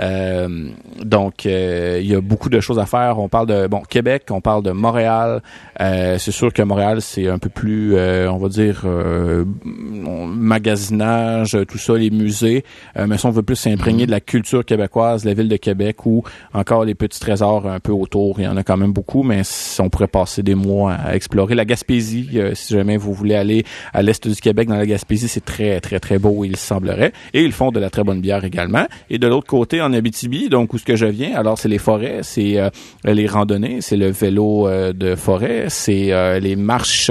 Euh, 0.00 0.68
donc 1.02 1.46
euh, 1.46 1.98
il 2.02 2.10
y 2.10 2.14
a 2.14 2.20
beaucoup 2.20 2.48
de 2.48 2.60
choses 2.60 2.78
à 2.78 2.86
faire. 2.86 3.18
On 3.18 3.28
parle 3.28 3.46
de 3.46 3.66
bon 3.66 3.82
Québec, 3.88 4.24
on 4.30 4.40
parle 4.40 4.62
de 4.62 4.70
Montréal. 4.70 5.42
Euh, 5.80 6.18
c'est 6.18 6.30
sûr 6.30 6.52
que 6.52 6.62
Montréal 6.62 7.00
c'est 7.00 7.28
un 7.28 7.38
peu 7.38 7.48
plus, 7.48 7.94
euh, 7.94 8.30
on 8.30 8.38
va 8.38 8.48
dire 8.48 8.82
euh, 8.84 9.44
magasinage, 9.66 11.56
tout 11.68 11.78
ça, 11.78 11.94
les 11.94 12.10
musées. 12.10 12.64
Euh, 12.96 13.06
mais 13.06 13.18
si 13.18 13.26
on 13.26 13.30
veut 13.30 13.42
plus 13.42 13.56
s'imprégner 13.56 14.06
de 14.06 14.10
la 14.10 14.20
culture 14.20 14.64
québécoise, 14.64 15.24
la 15.24 15.34
ville 15.34 15.48
de 15.48 15.56
Québec 15.56 16.06
ou 16.06 16.22
encore 16.54 16.84
les 16.84 16.94
petits 16.94 17.20
trésors 17.20 17.66
un 17.66 17.80
peu 17.80 17.92
autour, 17.92 18.40
il 18.40 18.44
y 18.44 18.48
en 18.48 18.56
a 18.56 18.62
quand 18.62 18.76
même 18.76 18.92
beaucoup. 18.92 19.22
Mais 19.22 19.42
on 19.78 19.90
pourrait 19.90 20.06
passer 20.06 20.42
des 20.42 20.54
mois 20.54 20.94
à 20.94 21.14
explorer 21.14 21.54
la 21.54 21.64
Gaspésie, 21.64 22.30
euh, 22.34 22.54
si 22.54 22.74
jamais 22.74 22.96
vous 22.96 23.12
voulez 23.12 23.34
aller 23.34 23.64
à 23.92 24.02
l'est 24.02 24.26
du 24.26 24.40
Québec 24.40 24.68
dans 24.68 24.76
la 24.76 24.86
Gaspésie, 24.86 25.28
c'est 25.28 25.44
très 25.44 25.80
très 25.80 26.00
très 26.00 26.18
beau 26.18 26.44
il 26.44 26.56
semblerait. 26.56 27.12
Et 27.34 27.42
ils 27.42 27.52
font 27.52 27.70
de 27.70 27.80
la 27.80 27.90
très 27.90 28.04
bonne 28.04 28.20
bière 28.20 28.44
également. 28.44 28.86
Et 29.10 29.18
de 29.18 29.26
l'autre 29.26 29.46
côté 29.46 29.81
en 29.82 29.92
Abitibi, 29.92 30.48
donc 30.48 30.72
où 30.72 30.78
ce 30.78 30.84
que 30.84 30.96
je 30.96 31.06
viens, 31.06 31.34
alors 31.36 31.58
c'est 31.58 31.68
les 31.68 31.78
forêts, 31.78 32.20
c'est 32.22 32.58
euh, 32.58 32.70
les 33.04 33.26
randonnées, 33.26 33.80
c'est 33.80 33.96
le 33.96 34.10
vélo 34.10 34.68
euh, 34.68 34.92
de 34.92 35.14
forêt, 35.14 35.66
c'est 35.68 36.12
euh, 36.12 36.38
les 36.38 36.56
marches, 36.56 37.10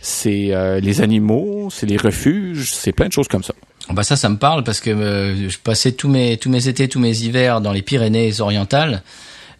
c'est 0.00 0.80
les 0.80 1.00
animaux, 1.00 1.68
c'est 1.70 1.86
les 1.86 1.96
refuges, 1.96 2.72
c'est 2.72 2.92
plein 2.92 3.08
de 3.08 3.12
choses 3.12 3.28
comme 3.28 3.42
ça. 3.42 3.54
Bah 3.90 4.02
ça, 4.02 4.16
ça 4.16 4.28
me 4.28 4.36
parle 4.36 4.62
parce 4.62 4.80
que 4.80 4.90
je 5.48 5.58
passais 5.58 5.92
tous 5.92 6.08
mes 6.08 6.36
tous 6.36 6.50
mes 6.50 6.68
étés, 6.68 6.88
tous 6.88 7.00
mes 7.00 7.22
hivers 7.22 7.60
dans 7.60 7.72
les 7.72 7.82
Pyrénées 7.82 8.40
orientales. 8.40 9.02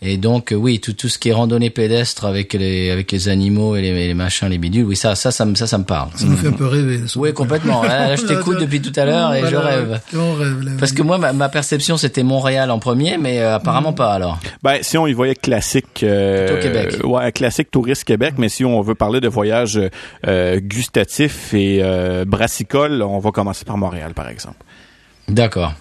Et 0.03 0.17
donc 0.17 0.53
euh, 0.53 0.57
oui, 0.57 0.81
tout 0.81 0.95
tout 0.95 1.09
ce 1.09 1.19
qui 1.19 1.29
est 1.29 1.33
randonnée 1.35 1.69
pédestre 1.69 2.25
avec 2.25 2.55
les 2.55 2.91
avec 2.91 3.13
les 3.13 3.29
animaux 3.29 3.77
et 3.77 3.83
les, 3.83 3.93
les 4.09 4.15
machins, 4.15 4.49
les 4.49 4.57
bidules, 4.57 4.85
oui 4.87 4.97
ça 4.97 5.15
ça 5.15 5.31
ça 5.31 5.45
me 5.45 5.55
ça 5.55 5.67
ça 5.67 5.77
me 5.77 5.85
parle. 5.85 6.09
Ça 6.15 6.25
nous 6.25 6.37
fait 6.37 6.49
un 6.49 6.53
peu 6.53 6.67
rêver. 6.67 7.07
ça. 7.07 7.19
Oui, 7.21 7.35
complètement. 7.35 7.83
Là, 7.83 8.09
là, 8.09 8.17
je 8.17 8.23
t'écoute 8.27 8.59
depuis 8.59 8.81
tout 8.81 8.93
à 8.99 9.05
l'heure 9.05 9.35
et 9.35 9.47
je 9.47 9.57
rêve. 9.57 10.01
On 10.17 10.33
rêve. 10.35 10.63
là. 10.63 10.71
Parce 10.79 10.93
que 10.93 11.03
moi, 11.03 11.19
ma, 11.19 11.35
ma 11.35 11.51
perception, 11.51 11.99
c'était 11.99 12.23
Montréal 12.23 12.71
en 12.71 12.79
premier, 12.79 13.19
mais 13.19 13.41
euh, 13.41 13.57
apparemment 13.57 13.93
pas 13.93 14.13
alors. 14.15 14.39
Ben, 14.63 14.79
si 14.81 14.97
on 14.97 15.07
y 15.07 15.13
voyait 15.13 15.35
classique, 15.35 16.03
euh, 16.03 16.47
Plutôt 16.47 16.63
Québec. 16.63 16.97
ouais, 17.05 17.31
classique 17.33 17.71
touriste 17.71 18.05
Québec, 18.05 18.35
mais 18.39 18.49
si 18.49 18.65
on 18.65 18.81
veut 18.81 18.95
parler 18.95 19.21
de 19.21 19.29
voyage 19.29 19.79
euh, 20.27 20.61
gustatif 20.61 21.53
et 21.53 21.81
euh, 21.83 22.25
brassicole, 22.25 23.03
on 23.03 23.19
va 23.19 23.31
commencer 23.33 23.65
par 23.67 23.77
Montréal, 23.77 24.15
par 24.15 24.29
exemple. 24.31 24.57
D'accord. 25.29 25.75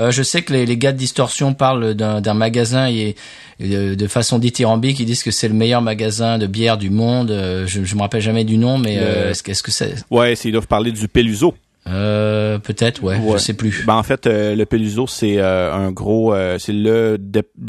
Euh, 0.00 0.10
je 0.10 0.22
sais 0.22 0.42
que 0.42 0.52
les, 0.52 0.66
les 0.66 0.76
gars 0.76 0.92
de 0.92 0.98
Distorsion 0.98 1.54
parlent 1.54 1.94
d'un 1.94 2.20
d'un 2.20 2.34
magasin 2.34 2.88
et, 2.88 3.16
et 3.60 3.96
de, 3.96 4.06
façon 4.06 4.38
dithyrambique, 4.38 5.00
ils 5.00 5.06
disent 5.06 5.22
que 5.22 5.30
c'est 5.30 5.48
le 5.48 5.54
meilleur 5.54 5.82
magasin 5.82 6.38
de 6.38 6.46
bière 6.46 6.78
du 6.78 6.90
monde. 6.90 7.30
Euh, 7.30 7.66
je, 7.66 7.84
je 7.84 7.94
me 7.96 8.00
rappelle 8.00 8.22
jamais 8.22 8.44
du 8.44 8.56
nom, 8.56 8.78
mais 8.78 8.98
euh, 9.00 9.30
est-ce 9.30 9.62
que 9.62 9.70
c'est 9.70 9.94
Ouais, 10.10 10.34
ils 10.34 10.52
doivent 10.52 10.66
parler 10.66 10.92
du 10.92 11.08
Peluso. 11.08 11.54
Euh, 11.88 12.58
peut-être 12.58 13.02
ouais, 13.02 13.16
je 13.16 13.22
Ouais. 13.32 13.38
sais 13.38 13.54
plus. 13.54 13.84
Ben, 13.86 13.94
en 13.94 14.02
fait, 14.02 14.26
euh, 14.26 14.54
le 14.54 14.66
Peluso, 14.66 15.06
c'est 15.06 15.38
euh, 15.38 15.72
un 15.72 15.90
gros, 15.90 16.34
euh, 16.34 16.58
c'est 16.58 16.72
le, 16.72 17.18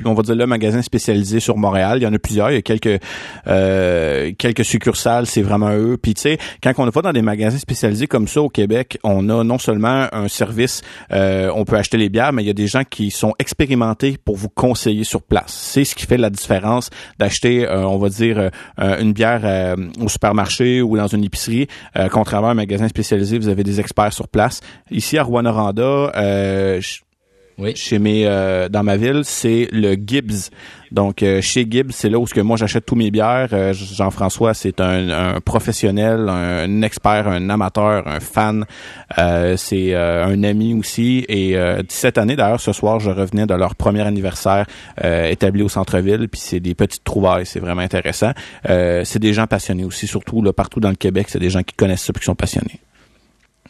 on 0.05 0.13
va 0.13 0.24
dire 0.24 0.36
le 0.36 0.45
magasin 0.45 0.82
spécialisé 0.82 1.39
sur 1.39 1.57
Montréal. 1.57 1.99
Il 1.99 2.03
y 2.03 2.07
en 2.07 2.13
a 2.13 2.20
plusieurs. 2.20 2.51
Il 2.51 2.55
y 2.55 2.57
a 2.57 2.61
quelques, 2.61 2.99
euh, 3.47 4.32
quelques 4.38 4.65
succursales. 4.65 5.26
C'est 5.26 5.41
vraiment 5.41 5.72
eux. 5.72 5.97
Puis 6.01 6.13
tu 6.13 6.22
sais, 6.22 6.38
quand 6.61 6.74
on 6.78 6.89
va 6.89 7.01
dans 7.01 7.13
des 7.13 7.22
magasins 7.22 7.57
spécialisés 7.57 8.07
comme 8.07 8.28
ça 8.28 8.41
au 8.41 8.49
Québec, 8.49 8.97
on 9.03 9.30
a 9.30 9.43
non 9.43 9.57
seulement 9.57 10.07
un 10.11 10.28
service, 10.28 10.82
euh, 11.11 11.51
on 11.55 11.65
peut 11.65 11.76
acheter 11.78 11.97
les 11.97 12.09
bières, 12.09 12.34
mais 12.34 12.43
il 12.43 12.47
y 12.47 12.51
a 12.51 12.53
des 12.53 12.67
gens 12.67 12.84
qui 12.89 13.11
sont 13.11 13.34
expérimentés 13.39 14.17
pour 14.24 14.36
vous 14.36 14.49
conseiller 14.49 15.03
sur 15.03 15.22
place. 15.22 15.53
C'est 15.53 15.84
ce 15.86 15.95
qui 15.95 16.05
fait 16.05 16.17
la 16.17 16.30
différence 16.30 16.89
d'acheter, 17.20 17.67
euh, 17.67 17.84
on 17.86 17.97
va 17.97 18.09
dire, 18.09 18.49
une 18.78 19.13
bière 19.13 19.41
euh, 19.43 19.76
au 20.01 20.09
supermarché 20.09 20.82
ou 20.82 20.97
dans 20.97 21.07
une 21.07 21.24
épicerie, 21.24 21.67
euh, 21.97 22.07
contrairement 22.09 22.49
à 22.49 22.51
un 22.51 22.55
magasin 22.55 22.88
spécialisé, 22.88 23.38
vous 23.39 23.47
avez 23.49 23.63
des 23.63 23.80
experts 23.80 24.09
sur 24.12 24.28
place. 24.28 24.62
Ici 24.91 25.18
à 25.18 25.24
Rwanda, 25.24 25.51
euh, 26.16 26.82
Oui. 27.57 27.74
chez 27.76 27.99
mes 27.99 28.26
euh, 28.26 28.70
dans 28.70 28.84
ma 28.84 28.95
ville, 28.97 29.22
c'est 29.24 29.68
le 29.72 29.95
Gibbs. 29.95 30.49
Donc 30.91 31.22
euh, 31.22 31.39
chez 31.39 31.68
Gibbs, 31.70 31.91
c'est 31.91 32.10
là 32.10 32.18
où 32.18 32.26
ce 32.26 32.34
que 32.34 32.41
moi 32.41 32.57
j'achète 32.57 32.84
tous 32.86 32.95
mes 32.95 33.12
bières. 33.12 33.49
Euh, 33.53 33.74
Jean-François, 33.74 34.55
c'est 34.55 34.80
un, 34.82 35.10
un 35.36 35.39
professionnel, 35.39 36.28
un, 36.30 36.82
expert, 36.82 37.28
un 37.28 37.47
amateur, 37.51 38.07
un 38.07 38.20
fan. 38.20 38.66
Euh, 39.20 39.55
c'est 39.55 39.93
un 39.93 40.41
ami 40.43 40.74
aussi. 40.74 41.26
Et 41.30 41.55
cette 41.89 42.18
année, 42.18 42.36
d'ailleurs, 42.36 42.60
ce 42.62 42.72
soir, 42.72 42.99
je 42.99 43.12
revenais 43.12 43.45
de 43.45 43.53
leur 43.53 43.76
premier 43.76 44.01
anniversaire 44.01 44.66
établi 45.03 45.62
au 45.62 45.70
centre-ville. 45.70 46.28
Puis 46.28 46.41
c'est 46.41 46.60
des 46.60 46.74
petites 46.74 47.03
trouvailles, 47.03 47.45
c'est 47.45 47.60
vraiment 47.60 47.82
intéressant. 47.82 48.32
Euh, 48.70 49.03
c'est 49.05 49.20
des 49.20 49.34
gens 49.34 49.45
passionnés 49.47 49.84
aussi, 49.84 50.07
surtout 50.07 50.41
là 50.41 50.53
partout 50.53 50.80
dans 50.80 50.89
le 50.89 50.95
Québec, 50.95 51.28
c'est 51.30 51.39
des 51.39 51.49
gens 51.51 51.62
qui 51.62 51.76
connaissent 51.76 52.03
ça 52.03 52.14
puis 52.14 52.22
qui 52.22 52.26
sont 52.26 52.36
passionnés. 52.36 52.80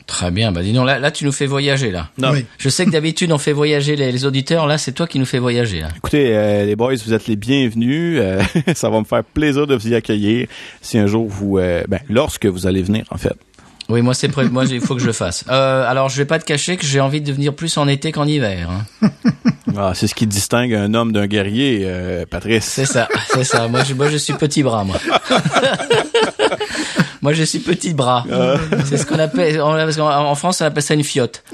Très 0.10 0.32
bien. 0.32 0.52
Bah 0.52 0.64
dis 0.64 0.74
donc 0.74 0.88
là, 0.88 0.98
là 0.98 1.12
tu 1.12 1.24
nous 1.24 1.32
fais 1.32 1.46
voyager 1.46 1.92
là. 1.92 2.10
Non. 2.18 2.32
Oui. 2.32 2.44
Je 2.58 2.68
sais 2.68 2.84
que 2.84 2.90
d'habitude 2.90 3.32
on 3.32 3.38
fait 3.38 3.54
voyager 3.54 3.96
les, 3.96 4.12
les 4.12 4.26
auditeurs. 4.26 4.66
Là, 4.66 4.80
c'est 4.80 4.92
toi 4.92 5.06
qui 5.06 5.20
nous 5.20 5.26
fais 5.26 5.38
voyager 5.38 5.82
là. 5.82 5.90
Écoutez, 5.96 6.36
euh, 6.36 6.66
les 6.66 6.76
boys, 6.76 6.96
vous 7.06 7.14
êtes 7.14 7.28
les 7.28 7.36
bienvenus. 7.36 8.20
Euh, 8.20 8.42
ça 8.74 8.90
va 8.90 9.00
me 9.00 9.06
faire 9.06 9.24
plaisir 9.24 9.68
de 9.68 9.76
vous 9.76 9.88
y 9.88 9.94
accueillir. 9.94 10.48
Si 10.82 10.98
un 10.98 11.06
jour 11.06 11.28
vous, 11.28 11.60
euh, 11.60 11.84
ben, 11.88 12.00
lorsque 12.10 12.48
vous 12.48 12.66
allez 12.66 12.82
venir, 12.82 13.06
en 13.12 13.18
fait. 13.18 13.36
Oui, 13.88 14.02
moi 14.02 14.14
c'est 14.16 14.36
moi 14.52 14.66
il 14.66 14.82
faut 14.82 14.96
que 14.96 15.02
je 15.02 15.08
le 15.08 15.14
fasse. 15.14 15.46
Euh, 15.50 15.88
alors 15.88 16.10
je 16.10 16.18
vais 16.18 16.26
pas 16.26 16.38
te 16.40 16.46
cacher 16.46 16.76
que 16.78 16.86
j'ai 16.86 17.00
envie 17.00 17.22
de 17.22 17.32
venir 17.32 17.56
plus 17.56 17.76
en 17.78 17.88
été 17.88 18.12
qu'en 18.12 18.26
hiver. 18.26 18.70
hein. 19.02 19.10
Ah, 19.78 19.94
c'est 19.94 20.08
ce 20.08 20.16
qui 20.16 20.26
distingue 20.26 20.74
un 20.74 20.94
homme 20.96 21.12
d'un 21.14 21.28
guerrier, 21.28 21.84
euh, 21.86 22.26
Patrice. 22.30 22.66
C'est 22.66 22.86
ça, 22.86 23.08
c'est 23.32 23.44
ça. 23.44 23.68
Moi 23.68 23.84
je, 23.84 23.94
moi 23.94 24.10
je 24.10 24.18
suis 24.18 24.34
petit 24.34 24.64
bras 24.64 24.84
moi. 24.84 24.98
moi 27.22 27.34
je 27.34 27.44
suis 27.44 27.60
petit 27.60 27.94
bras. 27.94 28.26
C'est 28.86 28.98
ce 28.98 29.06
qu'on 29.06 29.20
appelle 29.20 29.62
en, 29.62 29.74
parce 29.74 29.96
qu'en- 29.98 30.10
en 30.30 30.36
France 30.36 30.62
on 30.62 30.66
appelle 30.66 30.84
ça 30.84 30.94
une 30.94 31.04
fiotte. 31.04 31.44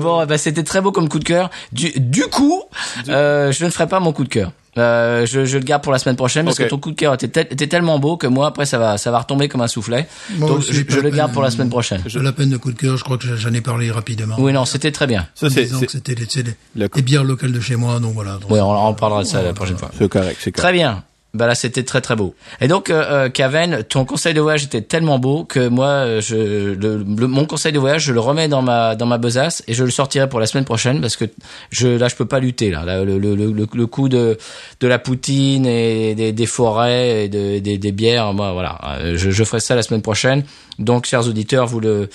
Bon, 0.00 0.22
eh 0.22 0.26
ben, 0.26 0.38
c'était 0.38 0.62
très 0.64 0.80
beau 0.80 0.92
comme 0.92 1.08
coup 1.08 1.18
de 1.18 1.24
cœur. 1.24 1.50
Du, 1.72 1.92
du 1.96 2.22
coup, 2.22 2.62
euh, 3.08 3.52
je 3.52 3.64
ne 3.64 3.70
ferai 3.70 3.86
pas 3.86 4.00
mon 4.00 4.12
coup 4.12 4.24
de 4.24 4.28
cœur. 4.28 4.50
Euh, 4.76 5.24
je, 5.26 5.44
je 5.44 5.58
le 5.58 5.62
garde 5.64 5.82
pour 5.84 5.92
la 5.92 5.98
semaine 5.98 6.16
prochaine 6.16 6.44
parce 6.46 6.58
que 6.58 6.64
ton 6.64 6.78
coup 6.78 6.90
de 6.90 6.96
cœur 6.96 7.14
était, 7.14 7.28
tel- 7.28 7.46
était 7.50 7.68
tellement 7.68 8.00
beau 8.00 8.16
que 8.16 8.26
moi 8.26 8.48
après 8.48 8.66
ça 8.66 8.76
va 8.78 8.98
ça 8.98 9.12
va 9.12 9.20
retomber 9.20 9.46
comme 9.48 9.60
un 9.60 9.68
soufflet. 9.68 10.08
Moi 10.36 10.48
Donc 10.48 10.58
aussi, 10.58 10.72
je, 10.72 10.82
je 10.88 10.98
le 11.00 11.10
garde 11.10 11.32
pour 11.32 11.42
la 11.42 11.50
semaine 11.52 11.70
prochaine. 11.70 12.00
Pas 12.02 12.18
la 12.20 12.32
peine 12.32 12.50
de 12.50 12.56
coup 12.56 12.72
de 12.72 12.76
cœur, 12.78 12.96
je 12.96 13.04
crois 13.04 13.16
que 13.16 13.36
j'en 13.36 13.52
ai 13.52 13.60
parlé 13.60 13.90
rapidement. 13.92 14.34
Oui 14.38 14.52
non 14.52 14.64
c'était 14.64 14.90
très 14.90 15.06
bien. 15.06 15.28
Ça, 15.36 15.48
c'est, 15.48 15.62
disant 15.64 15.78
c'est, 15.78 15.86
que 15.86 15.92
c'était 15.92 16.16
les, 16.16 17.02
bières 17.02 17.22
locales 17.22 17.52
de 17.52 17.60
chez 17.60 17.76
moi, 17.76 18.00
donc 18.00 18.14
voilà. 18.14 18.32
Donc, 18.32 18.50
Oui 18.50 18.58
on, 18.60 18.88
on 18.88 18.94
parlera 18.94 19.22
de 19.22 19.28
ça 19.28 19.42
la 19.42 19.52
prochaine 19.52 19.78
fois. 19.78 19.90
c'est 19.96 20.08
correct, 20.08 20.38
c'est 20.40 20.50
correct. 20.50 20.56
Très 20.68 20.72
bien. 20.72 21.04
Bah 21.34 21.48
là, 21.48 21.54
c'était 21.56 21.82
très 21.82 22.00
très 22.00 22.14
beau. 22.14 22.34
Et 22.60 22.68
donc, 22.68 22.90
euh, 22.90 23.02
euh, 23.24 23.28
Caven, 23.28 23.82
ton 23.82 24.04
conseil 24.04 24.34
de 24.34 24.40
voyage 24.40 24.62
était 24.64 24.82
tellement 24.82 25.18
beau 25.18 25.44
que 25.44 25.66
moi, 25.66 25.88
euh, 25.88 26.20
je, 26.20 26.36
le, 26.36 26.74
le- 26.98 27.26
mon 27.26 27.44
conseil 27.44 27.72
de 27.72 27.78
voyage, 27.80 28.04
je 28.04 28.12
le 28.12 28.20
remets 28.20 28.46
dans 28.46 28.62
ma 28.62 28.94
dans 28.94 29.06
ma 29.06 29.18
besace 29.18 29.64
et 29.66 29.74
je 29.74 29.82
le 29.82 29.90
sortirai 29.90 30.28
pour 30.28 30.38
la 30.38 30.46
semaine 30.46 30.64
prochaine 30.64 31.00
parce 31.00 31.16
que 31.16 31.24
je 31.70 31.88
là, 31.88 32.06
je 32.06 32.14
peux 32.14 32.24
pas 32.26 32.38
lutter 32.38 32.70
là. 32.70 32.84
Là, 32.84 33.02
le, 33.04 33.18
le, 33.18 33.34
le, 33.34 33.52
le 33.52 33.86
coup 33.86 34.08
de 34.08 34.38
de 34.80 34.86
la 34.86 35.00
poutine 35.00 35.66
et 35.66 36.14
des, 36.14 36.32
des 36.32 36.46
forêts 36.46 37.24
et 37.24 37.28
de, 37.28 37.58
des, 37.58 37.78
des 37.78 37.92
bières, 37.92 38.32
moi, 38.32 38.52
voilà, 38.52 38.78
Euh, 39.00 39.16
je, 39.16 39.30
je 39.32 39.44
ferai 39.44 39.58
ça 39.60 39.74
la 39.74 39.82
semaine 39.82 40.02
prochaine. 40.02 40.44
Donc, 40.78 41.06
chers 41.06 41.26
auditeurs, 41.26 41.66
vous 41.66 41.80
le 41.80 42.08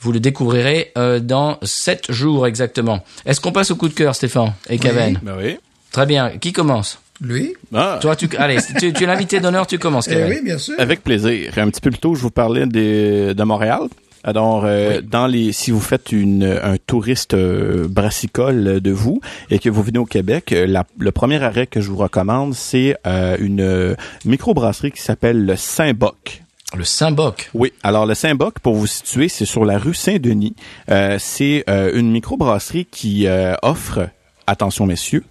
vous 0.00 0.12
le 0.12 0.18
découvrirez 0.20 0.92
euh, 0.96 1.20
dans 1.20 1.58
sept 1.62 2.10
jours 2.10 2.46
exactement. 2.46 3.04
Est-ce 3.26 3.40
qu'on 3.40 3.52
passe 3.52 3.70
au 3.70 3.76
coup 3.76 3.88
de 3.88 3.94
cœur, 3.94 4.14
Stéphane 4.14 4.54
et 4.70 4.78
Caven? 4.78 5.20
Ben 5.22 5.36
oui. 5.38 5.58
Très 5.92 6.06
bien. 6.06 6.30
Qui 6.38 6.52
commence? 6.52 6.98
Lui? 7.22 7.54
Ah, 7.74 7.98
toi, 8.02 8.16
tu, 8.16 8.28
allez, 8.36 8.58
tu, 8.78 8.92
tu 8.92 9.04
es 9.04 9.06
l'invité 9.06 9.38
d'honneur, 9.40 9.66
tu 9.66 9.78
commences, 9.78 10.08
Eh 10.08 10.14
Kevin. 10.14 10.28
oui, 10.28 10.40
bien 10.42 10.58
sûr. 10.58 10.74
avec 10.78 11.02
plaisir. 11.04 11.52
Un 11.56 11.70
petit 11.70 11.80
peu 11.80 11.90
plus 11.90 12.00
tôt, 12.00 12.14
je 12.14 12.20
vous 12.22 12.30
parlais 12.30 12.66
de, 12.66 13.32
de 13.32 13.42
Montréal. 13.44 13.82
Alors, 14.24 14.62
euh, 14.64 15.00
dans 15.02 15.26
les, 15.26 15.50
si 15.52 15.70
vous 15.72 15.80
faites 15.80 16.12
une, 16.12 16.44
un 16.62 16.76
touriste 16.76 17.34
euh, 17.34 17.88
brassicole 17.88 18.80
de 18.80 18.90
vous 18.92 19.20
et 19.50 19.58
que 19.58 19.68
vous 19.68 19.82
venez 19.82 19.98
au 19.98 20.04
Québec, 20.04 20.52
euh, 20.52 20.64
la- 20.66 20.84
le 20.98 21.10
premier 21.10 21.42
arrêt 21.42 21.66
que 21.66 21.80
je 21.80 21.90
vous 21.90 21.96
recommande, 21.96 22.54
c'est 22.54 22.96
euh, 23.06 23.36
une 23.40 23.60
euh, 23.60 23.94
microbrasserie 24.24 24.92
qui 24.92 25.02
s'appelle 25.02 25.44
le 25.44 25.56
Saint-Boc. 25.56 26.42
Le 26.76 26.84
Saint-Boc. 26.84 27.50
Oui, 27.52 27.72
alors 27.82 28.06
le 28.06 28.14
Saint-Boc, 28.14 28.60
pour 28.60 28.74
vous 28.74 28.86
situer, 28.86 29.28
c'est 29.28 29.44
sur 29.44 29.64
la 29.64 29.76
rue 29.76 29.92
Saint-Denis. 29.94 30.54
Euh, 30.90 31.16
c'est 31.18 31.64
euh, 31.68 31.90
une 31.94 32.10
microbrasserie 32.12 32.86
qui 32.90 33.26
euh, 33.26 33.54
offre, 33.62 34.08
attention 34.46 34.86
messieurs, 34.86 35.24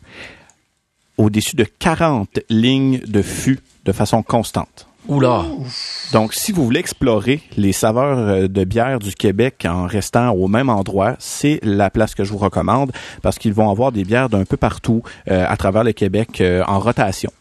au-dessus 1.22 1.56
de 1.56 1.66
40 1.80 2.40
lignes 2.50 3.00
de 3.08 3.22
fût 3.22 3.60
de 3.86 3.92
façon 3.92 4.24
constante. 4.24 4.88
Oula. 5.08 5.46
Donc, 6.14 6.34
si 6.34 6.52
vous 6.52 6.64
voulez 6.64 6.80
explorer 6.80 7.42
les 7.58 7.72
saveurs 7.74 8.18
euh, 8.20 8.48
de 8.48 8.64
bière 8.64 9.00
du 9.00 9.14
Québec 9.16 9.66
en 9.68 9.88
restant 9.88 10.30
au 10.32 10.48
même 10.48 10.70
endroit, 10.70 11.16
c'est 11.18 11.60
la 11.64 11.90
place 11.90 12.14
que 12.14 12.24
je 12.24 12.32
vous 12.32 12.38
recommande 12.38 12.92
parce 13.24 13.40
qu'ils 13.40 13.54
vont 13.54 13.70
avoir 13.72 13.92
des 13.92 14.04
bières 14.04 14.30
d'un 14.30 14.46
peu 14.46 14.58
partout 14.58 15.02
euh, 15.30 15.44
à 15.48 15.58
travers 15.58 15.84
le 15.84 15.92
Québec 15.94 16.40
euh, 16.40 16.64
en 16.68 16.80
rotation. 16.80 17.32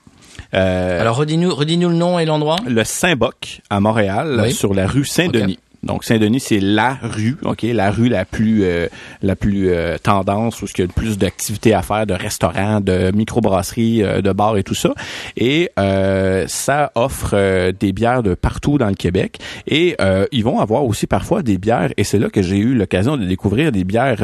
Euh, 0.55 1.01
Alors, 1.01 1.17
redis-nous, 1.17 1.55
le 1.59 1.95
nom 1.95 2.19
et 2.19 2.25
l'endroit. 2.25 2.57
le 2.67 2.83
Saint-Boc 2.83 3.61
à 3.69 3.79
Montréal, 3.81 4.41
Oui. 4.43 4.53
sur 4.53 4.73
la 4.73 4.87
rue 4.87 5.05
Saint-Denis. 5.05 5.59
Donc 5.83 6.05
Saint-Denis, 6.05 6.41
c'est 6.41 6.61
la 6.61 6.99
rue, 7.03 7.37
ok, 7.43 7.63
la 7.63 7.91
rue 7.91 8.09
la 8.09 8.25
plus 8.25 8.65
euh, 8.65 8.89
la 9.23 9.35
plus 9.35 9.71
euh, 9.71 9.97
tendance 9.99 10.61
où 10.61 10.67
il 10.67 10.79
y 10.79 10.83
a 10.83 10.87
le 10.87 10.93
plus 10.93 11.17
d'activités 11.17 11.73
à 11.73 11.83
faire, 11.83 12.07
de 12.07 12.13
restaurants, 12.15 12.81
de 12.81 13.11
microbrasseries, 13.15 14.03
euh, 14.03 14.21
de 14.21 14.33
bars 14.33 14.59
et 14.59 14.63
tout 14.63 14.75
ça. 14.75 14.93
Et 15.37 15.71
euh, 15.79 16.45
ça 16.49 16.93
offre 16.95 17.71
des 17.73 17.93
bières 17.93 18.23
de 18.23 18.35
partout 18.35 18.77
dans 18.77 18.89
le 18.89 18.95
Québec. 18.95 19.39
Et 19.67 19.97
ils 20.33 20.45
vont 20.45 20.61
avoir 20.61 20.85
aussi 20.85 21.07
parfois 21.07 21.43
des 21.43 21.59
bières. 21.59 21.93
Et 21.97 22.05
c'est 22.05 22.19
là 22.19 22.29
que 22.29 22.43
j'ai 22.43 22.59
eu 22.59 22.75
l'occasion 22.75 23.17
de 23.17 23.25
découvrir 23.25 23.73
des 23.73 23.85
bières 23.85 24.23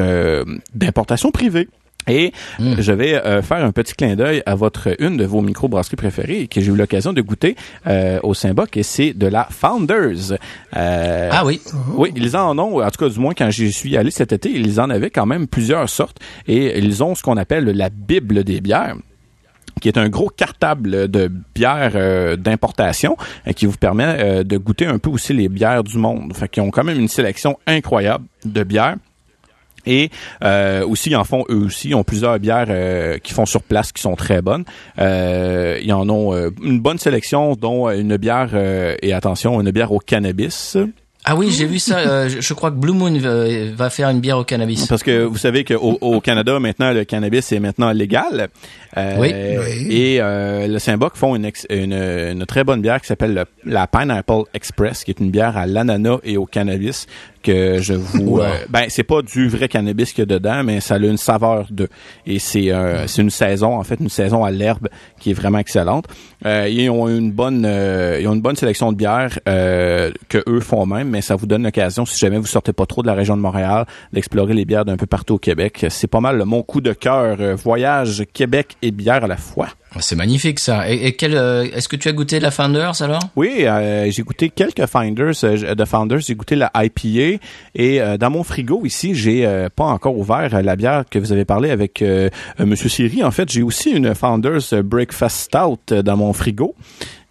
d'importation 0.74 1.30
privée. 1.30 1.68
Et 2.09 2.32
Mm. 2.59 2.74
je 2.78 2.92
vais 2.92 3.14
euh, 3.14 3.42
faire 3.42 3.64
un 3.64 3.72
petit 3.72 3.94
clin 3.94 4.14
d'œil 4.16 4.42
à 4.46 4.54
votre 4.54 4.94
une 5.00 5.16
de 5.16 5.24
vos 5.24 5.42
microbrasseries 5.42 5.96
préférées 5.96 6.46
que 6.46 6.61
j'ai 6.61 6.70
eu 6.72 6.76
l'occasion 6.76 7.12
de 7.12 7.20
goûter 7.20 7.57
euh, 7.86 8.18
au 8.22 8.32
Saint-Boc 8.34 8.76
et 8.76 8.82
c'est 8.82 9.12
de 9.12 9.26
la 9.26 9.46
Founders. 9.50 10.32
Euh, 10.76 11.28
Ah 11.32 11.44
oui. 11.44 11.61
oui, 11.96 12.12
ils 12.16 12.36
en 12.36 12.59
ont, 12.59 12.82
en 12.82 12.90
tout 12.90 13.04
cas 13.04 13.09
du 13.09 13.18
moins 13.18 13.34
quand 13.34 13.50
j'y 13.50 13.72
suis 13.72 13.96
allé 13.96 14.11
cet 14.11 14.32
été, 14.32 14.50
ils 14.50 14.80
en 14.80 14.90
avaient 14.90 15.11
quand 15.11 15.26
même 15.26 15.46
plusieurs 15.46 15.88
sortes 15.88 16.18
et 16.46 16.78
ils 16.78 17.02
ont 17.02 17.14
ce 17.14 17.22
qu'on 17.22 17.36
appelle 17.36 17.64
la 17.64 17.88
Bible 17.90 18.44
des 18.44 18.61
bières 18.61 18.96
qui 19.80 19.88
est 19.88 19.98
un 19.98 20.09
gros 20.09 20.30
cartable 20.30 21.09
de 21.09 21.30
bières 21.54 21.92
euh, 21.96 22.36
d'importation 22.36 23.16
euh, 23.46 23.52
qui 23.52 23.66
vous 23.66 23.76
permet 23.76 24.16
euh, 24.20 24.42
de 24.42 24.57
goûter 24.57 24.86
un 24.86 24.98
peu 24.98 25.11
aussi 25.11 25.34
les 25.34 25.50
bières 25.50 25.84
du 25.84 25.98
monde. 25.98 26.34
Fait 26.34 26.48
qu'ils 26.48 26.62
ont 26.62 26.70
quand 26.70 26.82
même 26.84 26.98
une 26.98 27.09
sélection 27.09 27.59
incroyable 27.66 28.24
de 28.46 28.62
bières. 28.64 28.96
Et 29.87 30.11
euh, 30.45 30.84
aussi, 30.87 31.11
ils 31.11 31.16
en 31.16 31.24
font 31.24 31.45
eux 31.49 31.64
aussi. 31.66 31.89
Ils 31.91 31.95
ont 31.95 32.05
plusieurs 32.05 32.39
bières 32.39 32.66
euh, 32.68 33.18
qui 33.18 33.32
font 33.32 33.47
sur 33.47 33.62
place 33.62 33.93
qui 33.93 34.03
sont 34.03 34.16
très 34.16 34.43
bonnes. 34.43 34.64
Euh, 34.99 35.78
ils 35.82 35.93
en 35.93 36.09
ont 36.09 36.34
euh, 36.34 36.51
une 36.62 36.80
bonne 36.80 36.99
sélection, 36.99 37.55
dont 37.55 37.89
une 37.91 38.16
bière, 38.16 38.51
euh, 38.55 38.95
et 39.03 39.12
attention, 39.12 39.61
une 39.61 39.70
bière 39.70 39.93
au 39.93 39.99
cannabis. 39.99 40.76
Ah 41.28 41.34
oui, 41.34 41.51
j'ai 41.51 41.66
vu 41.66 41.80
ça. 41.80 41.99
euh, 41.99 42.28
je, 42.28 42.41
je 42.41 42.55
crois 42.55 42.70
que 42.70 42.76
Blue 42.76 42.93
Moon 42.93 43.12
va, 43.18 43.47
va 43.74 43.91
faire 43.91 44.09
une 44.11 44.20
bière 44.20 44.39
au 44.39 44.45
cannabis. 44.45 44.87
Parce 44.87 45.03
que 45.03 45.24
vous 45.24 45.37
savez 45.37 45.64
qu'au 45.64 45.99
au 46.01 46.20
Canada, 46.20 46.61
maintenant, 46.61 46.93
le 46.93 47.03
cannabis 47.05 47.51
est 47.51 47.59
maintenant 47.59 47.91
légal. 47.91 48.47
Euh, 48.97 49.16
Oui. 49.18 49.34
Oui. 49.34 49.89
Et 49.93 50.18
euh, 50.20 50.68
le 50.68 50.78
Saint-Boc 50.78 51.16
font 51.16 51.34
une, 51.34 51.45
ex- 51.45 51.66
une, 51.68 51.95
une 51.95 52.47
très 52.47 52.62
bonne 52.62 52.80
bière 52.80 53.01
qui 53.01 53.09
s'appelle 53.09 53.34
le- 53.34 53.45
la 53.64 53.89
Pineapple 53.89 54.43
Express, 54.55 55.03
qui 55.03 55.11
est 55.11 55.18
une 55.18 55.32
bière 55.32 55.57
à 55.57 55.66
l'ananas 55.66 56.18
et 56.22 56.37
au 56.37 56.47
cannabis 56.47 57.09
que 57.47 57.80
je 57.80 57.94
vous... 57.94 58.40
Euh, 58.40 58.57
ben, 58.68 58.86
c'est 58.88 59.05
pas 59.05 59.22
du 59.22 59.49
vrai 59.49 59.68
cannabis 59.68 60.12
qu'il 60.12 60.22
y 60.22 60.22
a 60.22 60.26
dedans, 60.26 60.64
mais 60.64 60.80
ça 60.80 60.94
a 60.94 60.99
une 60.99 61.16
saveur 61.16 61.66
de... 61.70 61.88
Et 62.26 62.38
c'est 62.38 62.72
euh, 62.72 63.07
c'est 63.07 63.22
une 63.22 63.30
saison, 63.30 63.78
en 63.78 63.84
fait, 63.84 64.01
une 64.01 64.09
saison 64.09 64.44
à 64.44 64.51
l'herbe 64.51 64.88
qui 65.20 65.30
est 65.30 65.34
vraiment 65.34 65.59
excellente. 65.59 66.07
Euh, 66.44 66.68
ils 66.68 66.90
ont 66.90 67.09
une 67.09 67.30
bonne 67.30 67.64
euh, 67.64 68.18
ils 68.20 68.26
ont 68.26 68.34
une 68.34 68.40
bonne 68.40 68.57
sélection 68.57 68.90
de 68.90 68.97
bières 68.97 69.38
que 69.44 70.42
eux 70.49 70.61
font 70.61 70.86
même, 70.86 71.11
mais 71.11 71.20
ça 71.20 71.36
vous 71.36 71.47
donne 71.47 71.62
l'occasion, 71.62 72.05
si 72.05 72.18
jamais 72.18 72.38
vous 72.38 72.47
sortez 72.47 72.72
pas 72.72 72.86
trop 72.86 73.03
de 73.03 73.07
la 73.07 73.14
région 73.14 73.36
de 73.36 73.42
Montréal, 73.42 73.86
d'explorer 74.12 74.55
les 74.55 74.64
bières 74.64 74.84
d'un 74.84 74.97
peu 74.97 75.07
partout 75.07 75.34
au 75.34 75.38
Québec. 75.38 75.86
C'est 75.88 76.09
pas 76.09 76.20
mal 76.20 76.44
mon 76.44 76.62
coup 76.62 76.80
de 76.80 76.92
cœur. 76.92 77.36
voyage 77.57 78.24
Québec 78.32 78.76
et 78.82 78.90
bière 78.90 79.24
à 79.24 79.28
la 79.28 79.36
fois. 79.36 79.68
C'est 80.01 80.16
magnifique 80.16 80.59
ça. 80.59 80.91
Et, 80.91 81.07
et 81.07 81.12
quel, 81.14 81.34
euh, 81.37 81.64
est-ce 81.72 81.89
que 81.89 81.97
tu 81.97 82.09
as 82.09 82.12
goûté 82.12 82.39
la 82.39 82.51
Founders 82.51 83.01
alors? 83.01 83.22
Oui, 83.34 83.64
euh, 83.66 84.11
j'ai 84.11 84.22
goûté 84.22 84.51
quelques 84.51 84.84
Finders 84.87 85.32
euh, 85.45 85.74
de 85.74 85.84
Founders. 85.87 86.20
J'ai 86.20 86.34
goûté 86.34 86.55
la 86.55 86.70
IPA 86.74 87.41
et 87.74 88.01
euh, 88.03 88.18
dans 88.18 88.28
mon 88.30 88.43
frigo 88.43 88.84
ici, 88.84 89.14
j'ai 89.14 89.47
pas 89.74 89.84
encore 89.84 90.18
ouvert 90.18 90.62
la 90.62 90.76
bière 90.76 91.05
que 91.11 91.18
vous 91.18 91.32
avez 91.32 91.45
parlé 91.47 91.70
avec 91.70 92.05
Monsieur 92.59 92.89
Siri. 92.91 93.24
En 93.24 93.30
fait, 93.30 93.51
j'ai 93.51 93.62
aussi 93.62 93.91
une 93.91 94.14
Founders 94.14 94.82
Breakfast 94.84 95.37
Stout 95.53 95.95
dans 96.03 96.16
mon 96.16 96.32
frigo 96.34 96.74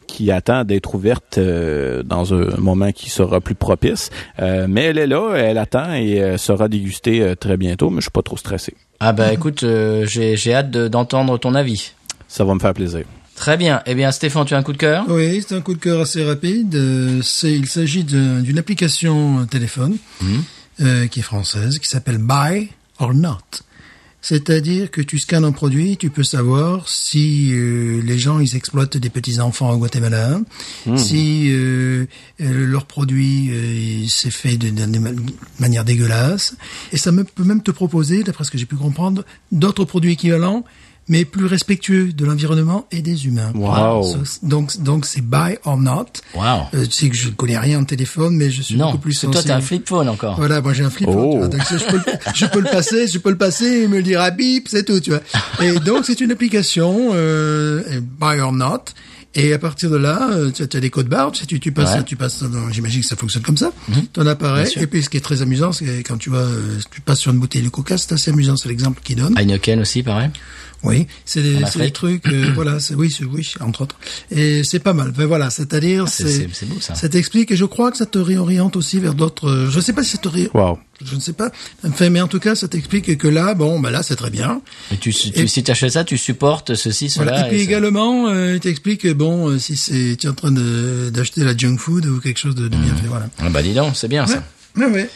qui 0.08 0.32
attend 0.32 0.64
d'être 0.64 0.96
ouverte 0.96 1.38
euh, 1.40 2.02
dans 2.04 2.34
un 2.34 2.56
moment 2.58 2.92
qui 2.92 3.10
sera 3.10 3.42
plus 3.42 3.56
propice. 3.56 4.10
Euh, 4.40 4.66
mais 4.70 4.84
elle 4.86 4.98
est 4.98 5.08
là, 5.08 5.34
elle 5.36 5.58
attend 5.58 5.94
et 5.94 6.22
euh, 6.22 6.38
sera 6.38 6.68
dégustée 6.68 7.34
très 7.40 7.58
bientôt. 7.58 7.90
Mais 7.90 7.98
je 7.98 8.04
suis 8.06 8.12
pas 8.12 8.22
trop 8.22 8.38
stressé. 8.38 8.74
Ah 9.00 9.12
bah 9.14 9.34
écoute, 9.34 9.66
j'ai 10.06 10.38
j'ai 10.38 10.54
hâte 10.54 10.72
de- 10.72 10.88
d'entendre 10.88 11.38
ton 11.38 11.54
avis. 11.54 11.92
Ça 12.28 12.44
va 12.44 12.54
me 12.54 12.60
faire 12.60 12.74
plaisir. 12.74 13.04
Très 13.36 13.58
bien. 13.58 13.82
Eh 13.86 13.96
bien 13.96 14.12
Stéphane, 14.12 14.46
tu 14.46 14.54
as 14.54 14.58
un 14.58 14.64
coup 14.64 14.72
de 14.74 14.78
cœur? 14.78 15.06
Oui, 15.10 15.44
c'est 15.46 15.56
un 15.56 15.62
coup 15.62 15.74
de 15.74 15.80
cœur 15.80 16.02
assez 16.02 16.24
rapide. 16.24 16.74
Euh, 16.76 17.22
c'est, 17.22 17.52
il 17.54 17.68
s'agit 17.68 18.04
d'une 18.04 18.58
application 18.58 19.46
téléphone 19.46 19.98
euh, 20.82 21.08
qui 21.08 21.20
est 21.20 21.24
française, 21.24 21.80
qui 21.80 21.88
s'appelle 21.90 22.18
Buy 22.18 22.70
or 23.00 23.14
Not. 23.14 23.38
C'est-à-dire 24.22 24.90
que 24.90 25.02
tu 25.02 25.20
scannes 25.20 25.44
un 25.46 25.52
produit, 25.52 25.98
tu 25.98 26.10
peux 26.10 26.24
savoir 26.24 26.90
si 26.90 27.52
euh, 27.54 28.02
les 28.04 28.18
gens 28.18 28.40
ils 28.40 28.56
exploitent 28.56 28.98
des 28.98 29.12
petits 29.12 29.40
enfants 29.40 29.70
au 29.72 29.78
Guatemala, 29.78 30.40
si 30.96 31.50
euh, 31.52 32.08
leur 32.40 32.86
produit 32.88 33.50
euh, 33.52 34.08
s'est 34.08 34.32
fait 34.32 34.58
de, 34.58 34.70
de- 34.72 34.92
de 34.92 34.98
ma- 35.00 35.12
manière 35.60 35.86
dégueulasse, 35.86 36.56
et 36.92 36.98
ça 36.98 37.12
me, 37.12 37.24
peut 37.24 37.44
même 37.44 37.62
te 37.62 37.70
proposer, 37.70 38.24
d'après 38.24 38.46
ce 38.46 38.50
que 38.52 38.58
j'ai 38.58 38.66
pu 38.66 38.78
comprendre, 38.78 39.24
d'autres 39.52 39.86
produits 39.86 40.14
équivalents, 40.14 40.64
mais 41.08 41.24
plus 41.26 41.46
respectueux 41.46 42.12
de 42.14 42.26
l'environnement 42.26 42.88
et 42.92 43.02
des 43.02 43.28
humains. 43.28 43.52
Wow. 43.54 44.18
Donc 44.44 44.80
donc 44.82 45.06
c'est 45.06 45.22
Buy 45.22 45.58
or 45.64 45.78
Not. 45.78 46.06
Waouh. 46.34 46.64
Euh, 46.74 46.86
tu 46.86 46.92
sais 46.92 47.10
que 47.10 47.16
je 47.16 47.28
ne 47.30 47.34
connais 47.34 47.58
rien 47.58 47.80
en 47.80 47.84
téléphone, 47.84 48.36
mais 48.36 48.50
je 48.50 48.62
suis 48.64 48.76
Non, 48.76 48.88
beaucoup 48.88 48.98
plus 49.00 49.20
que 49.20 49.28
toi 49.28 49.34
t'as 49.34 49.40
un 49.40 49.62
sensible. 49.62 49.62
flip 49.68 49.88
phone 49.90 50.10
encore. 50.10 50.36
Voilà, 50.38 50.62
moi 50.62 50.74
j'ai 50.74 50.84
un 50.84 50.90
flip 50.90 51.08
phone, 51.10 51.42
Oh. 51.44 51.48
donc 51.48 51.62
ça, 51.64 51.78
je, 51.78 51.86
peux 51.86 51.98
le, 51.98 52.04
je 52.34 52.46
peux 52.48 52.60
le 52.60 52.70
passer, 52.70 53.08
je 53.08 53.18
peux 53.20 53.30
le 53.30 53.38
passer 53.38 53.66
et 53.84 53.88
me 53.88 53.98
le 53.98 54.04
dire 54.04 54.20
à 54.22 54.32
bip, 54.32 54.68
c'est 54.68 54.84
tout, 54.84 55.00
tu 55.00 55.12
vois. 55.12 55.22
Et 55.62 55.80
donc 55.80 56.06
c'est 56.06 56.20
une 56.22 56.32
application 56.32 57.12
euh, 57.14 57.84
Buy 58.20 58.40
or 58.40 58.52
Not. 58.54 58.86
Et 59.38 59.52
à 59.52 59.60
partir 59.60 59.90
de 59.90 59.98
là, 59.98 60.30
euh, 60.32 60.50
tu 60.50 60.64
as, 60.64 60.80
des 60.80 60.90
codes 60.90 61.10
barres, 61.10 61.34
tu, 61.34 61.46
tu, 61.60 61.72
passes, 61.74 61.92
Ouais. 61.92 61.98
Mhm. 61.98 62.04
tu 62.06 62.16
passes. 62.16 62.42
dans- 62.42 62.72
J'imagine 62.72 63.02
que 63.02 63.06
ça 63.08 63.18
fonctionne 63.18 63.44
comme 63.44 63.58
ça. 63.58 63.74
Ton 64.14 64.26
appareil. 64.28 64.72
Et 64.78 64.88
puis 64.88 65.04
ce 65.04 65.10
qui 65.10 65.18
est 65.18 65.22
très 65.22 65.42
amusant, 65.42 65.74
c'est 65.74 66.04
quand 66.04 66.16
tu 66.18 66.30
vois, 66.30 66.40
euh, 66.40 66.80
tu 66.90 67.02
passes 67.02 67.20
sur 67.20 67.34
une 67.34 67.40
bouteille 67.40 67.62
de 67.64 67.68
Coca, 67.68 67.98
c'est 67.98 68.14
assez 68.14 68.32
amusant, 68.32 68.56
c'est 68.56 68.70
l'exemple 68.70 69.02
qu'il 69.04 69.18
donne. 69.18 69.38
Heineken 69.38 69.82
aussi, 69.82 70.04
pareil. 70.04 70.30
Oui, 70.84 71.08
c'est 71.26 71.42
des, 71.42 71.92
trucs, 71.92 72.28
euh, 72.28 72.52
voilà, 72.56 72.80
c'est, 72.80 72.94
oui, 72.94 73.10
c'est, 73.10 73.26
oui, 73.26 73.52
entre 73.60 73.82
autres. 73.82 73.96
Et 74.30 74.64
c'est 74.64 74.80
pas 74.80 74.94
mal. 74.94 75.12
Ben 75.12 75.26
voilà, 75.26 75.50
c'est-à-dire, 75.50 76.04
Ah, 76.06 76.10
c'est- 76.10 76.24
c'est, 76.24 76.32
c'est- 76.32 76.50
c'est 76.54 76.66
beau, 76.68 76.80
ça. 76.80 76.94
Ça 76.94 77.10
t'explique, 77.10 77.50
et 77.52 77.56
je 77.56 77.66
crois 77.66 77.90
que 77.92 77.98
ça 77.98 78.06
te 78.06 78.20
réoriente 78.20 78.76
aussi 78.76 79.00
vers 79.00 79.16
d'autres. 79.16 79.50
euh, 79.50 79.70
Je 79.72 79.80
sais 79.80 79.94
pas 79.94 80.04
si 80.04 80.12
ça 80.12 80.18
te 80.20 80.28
ré... 80.28 80.50
Wow. 80.54 80.78
je 81.04 81.16
ne 81.16 81.20
sais 81.20 81.34
pas. 81.34 81.50
Enfin, 81.86 82.10
mais 82.12 82.22
en 82.22 82.28
tout 82.28 82.40
cas, 82.40 82.54
ça 82.56 82.68
t'explique 82.68 83.18
que 83.18 83.28
là, 83.28 83.54
bon, 83.56 83.80
ben 83.80 83.90
là, 83.90 84.04
c'est 84.04 84.16
très 84.16 84.30
bien. 84.30 84.62
Et 84.92 84.98
tu, 84.98 85.12
tu, 85.12 85.30
Et- 85.34 85.48
si 85.48 85.64
tu 85.64 85.72
achètes 85.72 85.94
ça, 85.94 86.04
tu 86.04 86.18
supportes 86.20 86.76
ceci, 86.76 87.10
cela. 87.10 87.32
Voilà. 87.32 87.48
Et 87.48 87.50
puis 87.50 87.62
également, 87.62 88.28
euh, 88.28 88.54
il 88.56 88.60
t'explique 88.60 89.02
que 89.02 89.14
bon, 89.14 89.50
euh, 89.50 89.58
si 89.60 89.76
c'est, 89.78 90.16
tu 90.18 90.28
es 90.28 90.30
en 90.30 90.34
train 90.36 90.52
de, 90.52 91.10
d'acheter 91.12 91.44
la 91.44 91.58
junk 91.58 91.78
food 91.78 92.06
ou 92.06 92.20
quelque 92.20 92.38
chose 92.40 92.54
de, 92.56 92.68
de 92.68 92.76
bien 92.78 92.96
fait, 92.96 93.08
voilà. 93.08 93.28
Ah 93.40 93.50
bah 93.50 93.64
dis 93.64 93.74
donc, 93.74 93.96
c'est 93.96 94.08
bien 94.08 94.28
ça. 94.28 94.44
Ouais, 94.78 94.86
ouais, 94.86 95.10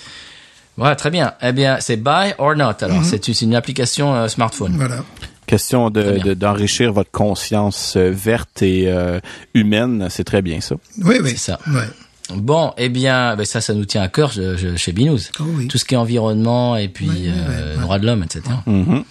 Ouais, 0.78 0.95
très 0.95 1.12
bien. 1.12 1.34
Eh 1.41 1.51
bien, 1.51 1.78
c'est 1.82 1.97
Buy 1.97 2.34
or 2.38 2.55
Not. 2.55 2.76
Alors, 2.82 3.03
c'est 3.03 3.24
c'est 3.26 3.41
une 3.41 3.53
application 3.55 4.16
euh, 4.16 4.28
smartphone. 4.30 4.74
voilà. 4.78 5.03
Question 5.50 5.89
de- 5.89 6.36
d'enrichir 6.36 6.93
votre 6.93 7.10
conscience 7.10 7.95
euh, 7.97 8.12
verte 8.14 8.62
et 8.62 8.84
euh, 8.88 9.20
humaine, 9.56 10.08
c'est 10.12 10.24
très 10.24 10.43
bien 10.43 10.62
ça. 10.62 10.76
Oui, 11.04 11.16
oui. 11.24 11.32
C'est 11.32 11.38
ça. 11.52 11.60
Ouais. 11.68 11.88
Bon, 12.36 12.72
eh 12.78 12.89
bien, 12.89 13.36
ben 13.36 13.45
ça, 13.45 13.60
ça 13.60 13.74
nous 13.74 13.86
tient 13.86 14.04
à 14.04 14.08
cœur 14.10 14.32
je- 14.32 14.56
je- 14.58 14.76
chez 14.76 14.91
Binous. 14.91 15.32
Oh 15.39 15.43
oui. 15.47 15.68
Tout 15.68 15.80
ce 15.80 15.86
qui 15.86 15.95
est 15.95 15.97
environnement 15.97 16.78
et 16.78 16.88
puis 16.88 17.10
euh, 17.26 17.78
droits 17.78 17.97
de 17.97 18.06
l'homme, 18.06 18.22
etc. 18.22 18.43
Mhm. 18.68 19.04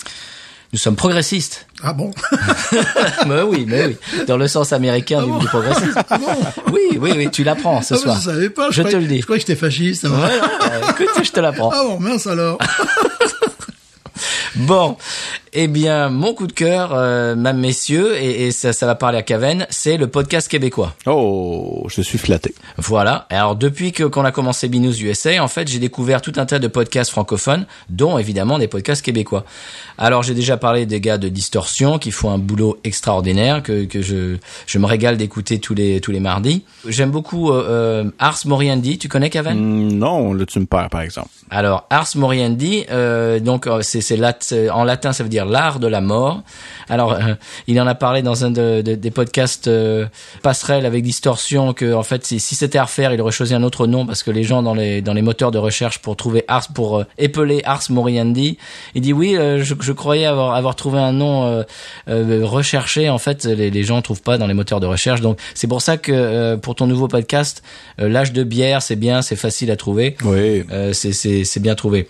Nous 0.73 0.79
sommes 0.79 0.95
progressistes. 0.95 1.67
Ah 1.83 1.93
bon? 1.93 2.13
Mais 3.27 3.43
oui, 3.43 3.65
mais 3.67 3.87
oui. 3.87 3.97
Dans 4.29 4.37
le 4.37 4.47
sens 4.49 4.73
américain 4.73 5.23
du, 5.25 5.39
du 5.41 5.47
progressisme. 5.47 5.95
Oui, 6.73 6.99
oui, 7.01 7.13
oui, 7.17 7.31
tu 7.33 7.43
l'apprends 7.43 7.81
ce 7.83 7.95
Ah, 7.95 7.97
soir. 7.97 8.17
Je 8.21 8.25
savais 8.27 8.51
pas. 8.51 8.71
Je 8.71 8.83
te 8.83 8.89
croyais- 8.89 9.01
le 9.01 9.07
dis. 9.09 9.19
Je 9.19 9.23
croyais 9.23 9.41
que 9.43 9.47
j'étais 9.49 9.59
fasciste. 9.59 10.05
Ouais, 10.05 10.11
ouais, 10.11 10.19
ouais. 10.19 10.91
écoute, 11.05 11.25
je 11.25 11.31
te 11.33 11.41
l'apprends. 11.41 11.71
Ah 11.75 11.83
bon, 11.85 11.99
mince 11.99 12.27
alors. 12.29 12.59
Bon, 14.59 14.97
eh 15.53 15.69
bien, 15.69 16.09
mon 16.09 16.35
coup 16.35 16.49
de 16.49 16.53
cœur, 16.53 16.91
euh, 16.93 17.37
mesdames, 17.37 17.59
messieurs, 17.61 18.17
et, 18.17 18.47
et 18.47 18.51
ça, 18.51 18.73
ça 18.73 18.87
va 18.87 18.97
parler 18.97 19.17
à 19.19 19.23
Caven, 19.23 19.67
c'est 19.71 19.97
le 19.97 20.09
podcast 20.09 20.49
québécois. 20.49 20.95
Oh, 21.07 21.87
je 21.89 22.03
suis 22.03 22.19
flatté. 22.19 22.55
Voilà. 22.77 23.27
Alors, 23.31 23.55
depuis 23.55 23.93
que 23.93 24.03
qu'on 24.03 24.25
a 24.25 24.33
commencé 24.33 24.69
Binous 24.69 25.01
USA, 25.01 25.43
en 25.43 25.47
fait, 25.49 25.69
j'ai 25.69 25.79
découvert 25.79 26.21
tout 26.23 26.33
un 26.37 26.45
tas 26.47 26.59
de 26.59 26.67
podcasts 26.67 27.11
francophones, 27.13 27.67
dont 27.89 28.19
évidemment 28.19 28.59
des 28.59 28.67
podcasts 28.67 29.03
québécois. 29.05 29.45
Alors, 29.97 30.25
j'ai 30.25 30.35
déjà 30.35 30.57
parlé 30.57 30.87
des 30.87 31.01
gars 31.01 31.19
de 31.19 31.29
Distorsion 31.29 31.99
qui 31.99 32.11
font 32.11 32.31
un 32.31 32.39
boulot 32.39 32.79
extraordinaire 32.83 33.63
que 33.63 33.85
que 33.85 34.03
je 34.03 34.37
je 34.67 34.79
me 34.79 34.87
régale 34.87 35.17
d'écouter 35.17 35.61
tous 35.61 35.75
les 35.75 36.01
tous 36.01 36.11
les 36.11 36.21
mardis. 36.21 36.65
J'aime 36.87 37.11
beaucoup 37.11 37.53
euh, 37.53 37.65
euh, 37.69 38.11
Ars 38.19 38.41
Moriendi. 38.47 38.99
Tu 38.99 39.09
connais 39.09 39.31
Caven? 39.31 39.57
Hmm, 39.59 39.93
non, 39.93 40.33
là 40.35 40.45
tu 40.47 40.59
me 40.59 40.67
perds 40.67 40.91
par 40.91 41.03
exemple. 41.03 41.29
Alors, 41.51 41.87
Ars 41.91 42.09
Moriendi, 42.17 42.85
euh, 42.91 43.39
donc 43.41 43.67
euh, 43.67 43.81
c'est 43.83 44.01
c'est 44.01 44.17
lat- 44.17 44.37
c'est- 44.41 44.48
en 44.53 44.85
latin, 44.85 45.13
ça 45.13 45.23
veut 45.23 45.29
dire 45.29 45.47
l'art 45.47 45.79
de 45.79 45.87
la 45.87 46.01
mort. 46.01 46.43
Alors, 46.89 47.13
euh, 47.13 47.35
il 47.67 47.81
en 47.81 47.87
a 47.87 47.95
parlé 47.95 48.23
dans 48.23 48.45
un 48.45 48.51
de, 48.51 48.83
de- 48.83 48.95
des 48.95 49.11
podcasts 49.11 49.69
euh, 49.69 50.07
passerelle 50.43 50.87
avec 50.87 51.03
distorsion 51.03 51.73
que 51.73 51.93
en 51.95 52.03
fait, 52.03 52.25
si, 52.27 52.41
si 52.41 52.55
c'était 52.55 52.79
à 52.79 52.85
refaire, 52.85 53.13
il 53.13 53.21
aurait 53.21 53.33
choisi 53.33 53.55
un 53.55 53.63
autre 53.63 53.87
nom 53.87 54.07
parce 54.07 54.23
que 54.23 54.31
les 54.31 54.45
gens 54.45 54.63
dans 54.63 54.75
les 54.75 55.03
dans 55.03 55.15
les 55.15 55.23
moteurs 55.23 55.51
de 55.51 55.59
recherche 55.59 55.99
pour 56.01 56.17
trouver 56.17 56.45
Ars 56.49 56.69
pour 56.75 56.99
euh, 56.99 57.05
épeler 57.19 57.61
Ars 57.65 57.83
Moriendi, 57.91 58.59
il 58.95 59.03
dit 59.03 59.13
oui, 59.13 59.37
euh, 59.37 59.63
je, 59.63 59.75
je 59.81 59.93
croyais 59.93 60.27
avoir 60.27 60.55
avoir 60.55 60.77
trouvé 60.77 60.99
un 60.99 61.13
nom 61.13 61.65
recherché. 62.07 63.09
En 63.11 63.19
fait, 63.19 63.45
les, 63.45 63.71
les 63.71 63.85
gens 63.85 64.01
trouvent 64.03 64.23
pas 64.23 64.39
dans 64.39 64.47
les 64.47 64.55
moteurs 64.55 64.81
de 64.81 64.87
recherche. 64.87 65.21
Donc, 65.21 65.39
c'est 65.55 65.67
pour 65.67 65.83
ça 65.83 65.97
que 65.97 66.57
pour 66.57 66.75
ton 66.75 66.87
nouveau 66.87 67.09
podcast, 67.09 67.63
l'âge 67.99 68.33
de 68.33 68.45
bière, 68.45 68.83
c'est 68.83 68.97
bien, 68.97 69.23
c'est 69.23 69.37
facile 69.37 69.71
à 69.71 69.77
trouver. 69.77 70.17
Oui. 70.25 70.65
C'est 70.93 71.61
bien 71.61 71.75
trouvé. 71.75 72.09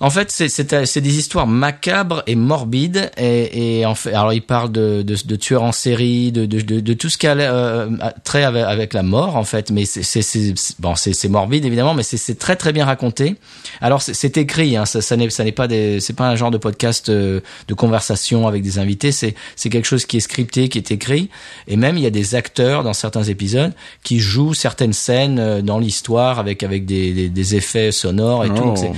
En 0.00 0.10
fait, 0.10 0.30
c'est 0.30 1.00
des 1.00 1.18
histoires 1.18 1.46
macabres 1.46 2.22
et 2.26 2.36
morbides 2.36 3.10
et, 3.16 3.78
et 3.80 3.86
en 3.86 3.94
fait, 3.94 4.12
alors 4.14 4.32
il 4.32 4.42
parle 4.42 4.70
de, 4.70 5.02
de, 5.02 5.16
de 5.24 5.36
tueurs 5.36 5.62
en 5.64 5.72
série, 5.72 6.30
de, 6.30 6.46
de, 6.46 6.60
tout 6.94 7.08
ce 7.10 7.18
qui 7.18 7.26
a 7.26 7.32
euh, 7.36 7.88
trait 8.22 8.44
avec, 8.44 8.64
avec 8.64 8.94
la 8.94 9.02
mort 9.02 9.36
en 9.36 9.44
fait. 9.44 9.70
Mais 9.70 9.84
c'est 9.86 10.54
bon, 10.78 10.94
c'est 10.94 11.28
morbide 11.28 11.64
évidemment, 11.64 11.94
mais 11.94 12.02
c'est 12.04 12.38
très 12.38 12.56
très 12.56 12.72
bien 12.72 12.84
raconté. 12.84 13.36
Alors 13.80 14.00
c'est- 14.02 14.36
écrit, 14.36 14.76
hein, 14.76 14.84
ça, 14.84 15.00
ça 15.00 15.16
n'est 15.16 15.52
pas 15.52 15.66
des 15.66 15.98
c'est 16.00 16.12
pas 16.12 16.28
un 16.28 16.36
genre 16.36 16.50
de 16.52 16.58
podcast 16.58 17.08
euh, 17.08 17.40
de 17.66 17.74
conversation 17.74 18.46
avec 18.46 18.62
des 18.62 18.78
invités. 18.78 19.10
C'est 19.10 19.34
quelque 19.68 19.86
chose 19.86 20.06
qui 20.06 20.18
est 20.18 20.20
scripté, 20.20 20.68
qui 20.68 20.78
est 20.78 20.90
écrit, 20.92 21.28
et 21.66 21.76
même 21.76 21.96
il 21.96 22.04
y 22.04 22.06
a 22.06 22.10
des 22.10 22.34
acteurs 22.34 22.84
dans 22.84 22.92
certains 22.92 23.24
épisodes 23.24 23.72
qui 24.04 24.20
jouent 24.20 24.54
certaines 24.54 24.92
scènes 24.92 25.38
euh, 25.40 25.60
dans 25.62 25.78
l'histoire 25.80 26.38
avec 26.38 26.62
avec 26.62 26.86
des, 26.86 27.12
des, 27.12 27.28
des 27.28 27.54
effets 27.56 27.90
sonores 27.90 28.44
et 28.44 28.48
tout. 28.48 28.62
Oh. 28.62 28.66
Donc, 28.66 28.78
c'est- 28.78 28.92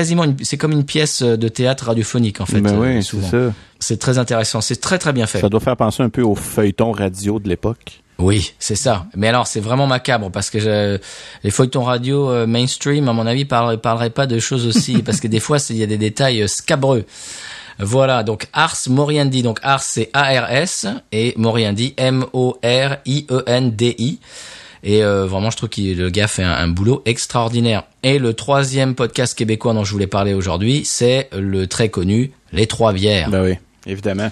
c'est 0.00 0.56
quasiment 0.56 0.58
comme 0.58 0.72
une 0.72 0.84
pièce 0.84 1.22
de 1.22 1.48
théâtre 1.48 1.86
radiophonique 1.86 2.40
en 2.40 2.46
fait. 2.46 2.60
ben 2.60 2.74
euh, 2.74 2.78
oui, 2.96 3.02
c'est 3.02 3.10
souvent. 3.10 3.28
ça. 3.30 3.52
C'est 3.78 3.98
très 3.98 4.18
intéressant, 4.18 4.60
c'est 4.60 4.80
très 4.80 4.98
très 4.98 5.12
bien 5.12 5.26
fait. 5.26 5.40
Ça 5.40 5.48
doit 5.48 5.60
faire 5.60 5.76
penser 5.76 6.02
un 6.02 6.10
peu 6.10 6.22
au 6.22 6.34
feuilleton 6.34 6.92
radio 6.92 7.38
de 7.38 7.48
l'époque. 7.48 8.02
Oui, 8.18 8.52
c'est 8.58 8.74
ça. 8.76 9.06
Mais 9.16 9.28
alors, 9.28 9.46
c'est 9.46 9.60
vraiment 9.60 9.86
macabre 9.86 10.30
parce 10.30 10.50
que 10.50 10.60
je- 10.60 10.98
les 11.42 11.50
feuilletons 11.50 11.84
radio 11.84 12.30
euh, 12.30 12.46
mainstream, 12.46 13.08
à 13.08 13.14
mon 13.14 13.26
avis, 13.26 13.46
parleraient, 13.46 13.78
parleraient 13.78 14.10
pas 14.10 14.26
de 14.26 14.38
choses 14.38 14.66
aussi 14.66 15.02
parce 15.02 15.20
que 15.20 15.28
des 15.28 15.40
fois, 15.40 15.56
il 15.70 15.76
y 15.76 15.82
a 15.82 15.86
des 15.86 15.96
détails 15.96 16.42
euh, 16.42 16.46
scabreux. 16.46 17.06
Voilà, 17.78 18.22
donc 18.22 18.46
Ars 18.52 18.76
Moriendi. 18.88 19.42
Donc 19.42 19.58
Ars, 19.62 19.82
c'est 19.82 20.10
A-R-S 20.12 20.86
et 21.12 21.32
Moriendi, 21.38 21.94
M-O-R-I-E-N-D-I. 23.00 24.18
Et 24.82 25.04
euh, 25.04 25.26
vraiment, 25.26 25.50
je 25.50 25.56
trouve 25.56 25.68
que 25.68 25.80
le 25.80 26.10
gars 26.10 26.28
fait 26.28 26.42
un, 26.42 26.52
un 26.52 26.68
boulot 26.68 27.02
extraordinaire. 27.04 27.84
Et 28.02 28.18
le 28.18 28.34
troisième 28.34 28.94
podcast 28.94 29.36
québécois 29.36 29.74
dont 29.74 29.84
je 29.84 29.92
voulais 29.92 30.06
parler 30.06 30.34
aujourd'hui, 30.34 30.82
c'est 30.84 31.28
le 31.36 31.66
très 31.66 31.88
connu 31.88 32.32
Les 32.52 32.66
Trois 32.66 32.92
Bières. 32.92 33.28
Ben 33.30 33.44
oui, 33.44 33.54
évidemment. 33.86 34.30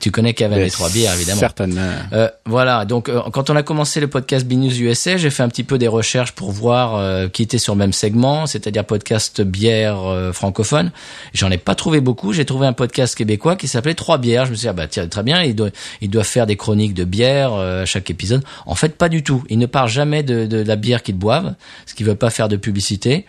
Tu 0.00 0.10
connais 0.10 0.32
Kevin 0.32 0.58
les 0.58 0.70
trois 0.70 0.88
bières, 0.88 1.14
évidemment. 1.14 1.38
Certainement. 1.38 1.90
Euh, 2.12 2.28
voilà, 2.46 2.86
donc 2.86 3.08
euh, 3.08 3.20
quand 3.32 3.50
on 3.50 3.56
a 3.56 3.62
commencé 3.62 4.00
le 4.00 4.08
podcast 4.08 4.46
BNews 4.46 4.80
USA, 4.80 5.18
j'ai 5.18 5.28
fait 5.28 5.42
un 5.42 5.48
petit 5.48 5.62
peu 5.62 5.76
des 5.76 5.88
recherches 5.88 6.32
pour 6.32 6.50
voir 6.52 6.96
euh, 6.96 7.28
qui 7.28 7.42
était 7.42 7.58
sur 7.58 7.74
le 7.74 7.78
même 7.78 7.92
segment, 7.92 8.46
c'est-à-dire 8.46 8.84
podcast 8.86 9.42
bière 9.42 10.02
euh, 10.04 10.32
francophone. 10.32 10.90
J'en 11.34 11.50
ai 11.50 11.58
pas 11.58 11.74
trouvé 11.74 12.00
beaucoup, 12.00 12.32
j'ai 12.32 12.46
trouvé 12.46 12.66
un 12.66 12.72
podcast 12.72 13.14
québécois 13.14 13.56
qui 13.56 13.68
s'appelait 13.68 13.94
Trois 13.94 14.16
bières. 14.16 14.46
Je 14.46 14.52
me 14.52 14.56
suis 14.56 14.64
dit, 14.64 14.68
ah 14.68 14.72
bah 14.72 14.86
tiens, 14.88 15.06
très 15.06 15.22
bien, 15.22 15.42
il 15.42 15.54
doit, 15.54 15.68
il 16.00 16.08
doit 16.08 16.24
faire 16.24 16.46
des 16.46 16.56
chroniques 16.56 16.94
de 16.94 17.04
bière 17.04 17.52
euh, 17.52 17.82
à 17.82 17.84
chaque 17.84 18.08
épisode. 18.08 18.42
En 18.64 18.74
fait, 18.74 18.96
pas 18.96 19.10
du 19.10 19.22
tout. 19.22 19.44
Il 19.50 19.58
ne 19.58 19.66
parle 19.66 19.90
jamais 19.90 20.22
de, 20.22 20.46
de 20.46 20.62
la 20.62 20.76
bière 20.76 21.02
qu'ils 21.02 21.16
boivent, 21.16 21.54
parce 21.84 21.92
qu'il 21.94 22.06
veut 22.06 22.14
pas 22.14 22.30
faire 22.30 22.48
de 22.48 22.56
publicité. 22.56 23.26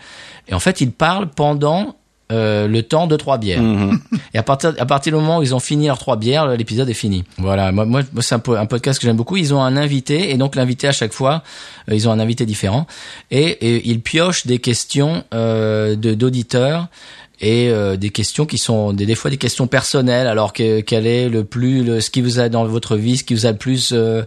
Et 0.48 0.54
en 0.54 0.60
fait, 0.60 0.80
il 0.80 0.92
parle 0.92 1.30
pendant 1.30 1.96
euh, 2.32 2.68
le 2.68 2.82
temps 2.84 3.06
de 3.08 3.16
trois 3.18 3.38
bières. 3.38 3.62
Et 4.34 4.38
à 4.38 4.44
partir, 4.44 4.74
à 4.80 4.86
partir 4.86 5.14
du 5.14 5.20
moment 5.20 5.40
où 5.40 5.44
ils 5.44 5.54
ont 5.54 5.60
fini 5.60 5.88
leurs 5.88 6.00
trois 6.00 6.16
bières, 6.16 6.48
l'épisode 6.48 6.90
est 6.90 6.94
fini. 6.94 7.24
Voilà, 7.38 7.72
moi, 7.72 7.86
moi 7.86 8.02
c'est 8.20 8.36
un, 8.36 8.40
po- 8.40 8.56
un 8.56 8.66
podcast 8.66 9.00
que 9.00 9.06
j'aime 9.06 9.18
beaucoup. 9.18 9.38
Ils 9.38 9.54
ont 9.54 9.62
un 9.62 9.76
invité, 9.78 10.32
et 10.32 10.38
donc 10.38 10.56
l'invité 10.56 10.88
à 10.88 10.92
chaque 10.94 11.14
fois, 11.14 11.44
euh, 11.90 11.96
ils 11.96 12.08
ont 12.08 12.12
un 12.12 12.20
invité 12.20 12.46
différent, 12.46 12.88
et, 13.30 13.44
et 13.44 13.90
ils 13.90 14.02
piochent 14.02 14.48
des 14.48 14.60
questions 14.60 15.24
euh, 15.34 15.96
de 15.96 16.14
d'auditeurs 16.14 16.88
et 17.42 17.70
euh, 17.70 17.98
des 17.98 18.12
questions 18.12 18.46
qui 18.46 18.58
sont 18.60 18.94
des, 18.94 19.06
des 19.06 19.16
fois 19.16 19.30
des 19.32 19.38
questions 19.38 19.68
personnelles. 19.68 20.28
Alors 20.28 20.54
que 20.54 20.80
quel 20.82 21.06
est 21.08 21.28
le 21.28 21.44
plus, 21.44 21.84
le, 21.84 22.00
ce 22.00 22.10
qui 22.12 22.22
vous 22.22 22.40
a 22.40 22.48
dans 22.50 22.64
votre 22.66 22.96
vie, 22.96 23.18
ce 23.18 23.24
qui 23.24 23.34
vous 23.34 23.46
a 23.48 23.52
le 23.52 23.58
plus 23.58 23.92
euh, 23.94 24.22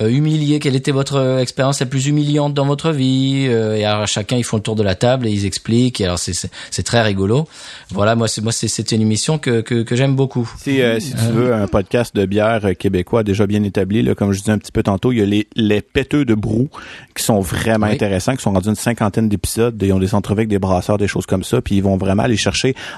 euh, 0.00 0.08
humilié, 0.08 0.60
quelle 0.60 0.76
était 0.76 0.92
votre 0.92 1.16
euh, 1.16 1.38
expérience 1.40 1.80
la 1.80 1.86
plus 1.86 2.06
humiliante 2.06 2.54
dans 2.54 2.64
votre 2.64 2.92
vie 2.92 3.46
euh, 3.48 3.74
Et 3.76 3.84
alors 3.84 4.06
chacun 4.06 4.36
ils 4.36 4.44
font 4.44 4.56
le 4.58 4.62
tour 4.62 4.76
de 4.76 4.82
la 4.84 4.94
table 4.94 5.26
et 5.26 5.30
ils 5.30 5.44
expliquent. 5.44 6.00
Et 6.00 6.04
alors 6.04 6.18
c'est 6.18 6.82
très 6.84 7.02
rigolo. 7.02 7.48
Voilà, 7.90 8.14
moi 8.14 8.28
c'est 8.28 8.40
moi 8.40 8.52
c'est 8.52 8.92
une 8.92 9.02
émission 9.02 9.38
que 9.38 9.60
que, 9.60 9.82
que 9.82 9.96
j'aime 9.96 10.14
beaucoup. 10.14 10.48
Si, 10.62 10.80
euh, 10.80 11.00
si 11.00 11.10
tu 11.14 11.24
veux 11.32 11.52
un 11.52 11.66
podcast 11.66 12.14
de 12.14 12.24
bière 12.26 12.60
québécois 12.78 13.24
déjà 13.24 13.46
bien 13.48 13.62
établi, 13.64 14.02
là, 14.02 14.14
comme 14.14 14.32
je 14.32 14.38
disais 14.38 14.52
un 14.52 14.58
petit 14.58 14.72
peu 14.72 14.84
tantôt, 14.84 15.10
il 15.10 15.18
y 15.18 15.22
a 15.22 15.26
les, 15.26 15.48
les 15.56 15.82
péteux 15.82 16.24
de 16.24 16.34
brou 16.34 16.68
qui 17.16 17.24
sont 17.24 17.40
vraiment 17.40 17.86
Oui. 17.86 17.94
intéressants, 17.94 18.36
qui 18.36 18.42
sont 18.42 18.52
rendus 18.52 18.68
une 18.68 18.76
cinquantaine 18.76 19.28
d'épisodes. 19.28 19.76
Ils 19.82 19.92
ont 19.92 19.98
des 19.98 20.14
entrevues 20.14 20.40
avec 20.42 20.48
des 20.48 20.58
brasseurs, 20.60 20.96
des 20.98 21.08
choses 21.08 21.26
comme 21.26 21.42
ça, 21.42 21.60
puis 21.60 21.74
ils 21.76 21.82
vont 21.82 21.96
vraiment 21.96 22.22
aller 22.22 22.36
chercher 22.36 22.51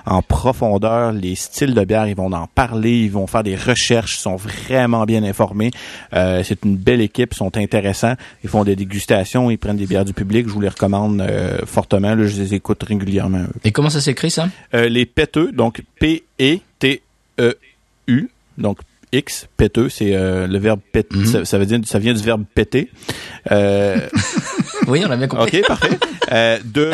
en 0.07 0.23
profondeur 0.23 1.13
les 1.13 1.35
styles 1.35 1.75
de 1.75 1.85
bière. 1.85 2.07
Ils 2.07 2.17
vont 2.17 2.33
en 2.33 2.47
parler, 2.47 3.05
ils 3.05 3.11
vont 3.11 3.27
faire 3.27 3.43
des 3.43 3.57
recherches, 3.57 4.17
ils 4.17 4.21
sont 4.21 4.37
vraiment 4.37 5.05
bien 5.05 5.23
informés. 5.23 5.71
Euh, 6.13 6.43
c'est 6.45 6.65
une 6.65 6.77
belle 6.77 7.01
équipe, 7.01 7.33
ils 7.33 7.37
sont 7.37 7.57
intéressants. 7.57 8.15
Ils 8.43 8.51
font 8.51 8.65
des 8.65 8.77
dégustations, 8.77 9.51
ils 9.51 9.59
prennent 9.59 9.77
des 9.77 9.87
bières 9.87 10.05
du 10.05 10.13
public. 10.13 10.47
Je 10.49 10.53
vous 10.53 10.61
les 10.61 10.69
recommande 10.69 11.21
euh, 11.21 11.59
fortement. 11.67 12.15
Là, 12.15 12.27
je 12.27 12.41
les 12.41 12.55
écoute 12.55 12.83
régulièrement. 12.83 13.45
Et 13.65 13.73
comment 13.73 13.91
ça 13.91 14.01
s'écrit 14.01 14.31
ça? 14.31 14.49
Euh, 14.75 14.89
les 14.89 15.07
péteux, 15.07 15.53
donc 15.53 15.83
P-E-T-E-U, 15.99 17.01
donc 18.59 18.79
X, 19.15 19.49
péteux, 19.57 19.89
c'est 19.89 20.15
euh, 20.15 20.47
le 20.47 20.59
verbe 20.59 20.81
péter, 20.93 21.17
Mhm. 21.17 21.25
ça, 21.27 21.45
ça 21.45 21.59
veut 21.59 21.67
dire, 21.67 21.79
ça 21.85 21.99
vient 21.99 22.13
du 22.15 22.23
verbe 22.23 22.45
péter. 22.55 22.91
Euh, 23.51 23.97
Oui, 24.87 25.03
on 25.07 25.11
a 25.11 25.17
bien 25.17 25.29
compris. 25.29 25.61
ok, 25.61 25.67
parfait. 25.67 25.99
Euh, 26.31 26.59
de 26.63 26.91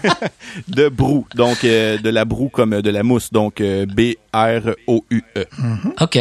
de 0.68 0.88
brou, 0.88 1.26
donc 1.34 1.62
de 1.64 2.08
la 2.08 2.24
broue 2.24 2.48
comme 2.48 2.80
de 2.80 2.90
la 2.90 3.02
mousse, 3.02 3.30
donc 3.30 3.60
B-R-O-U-E. 3.60 5.44
Ok, 6.00 6.18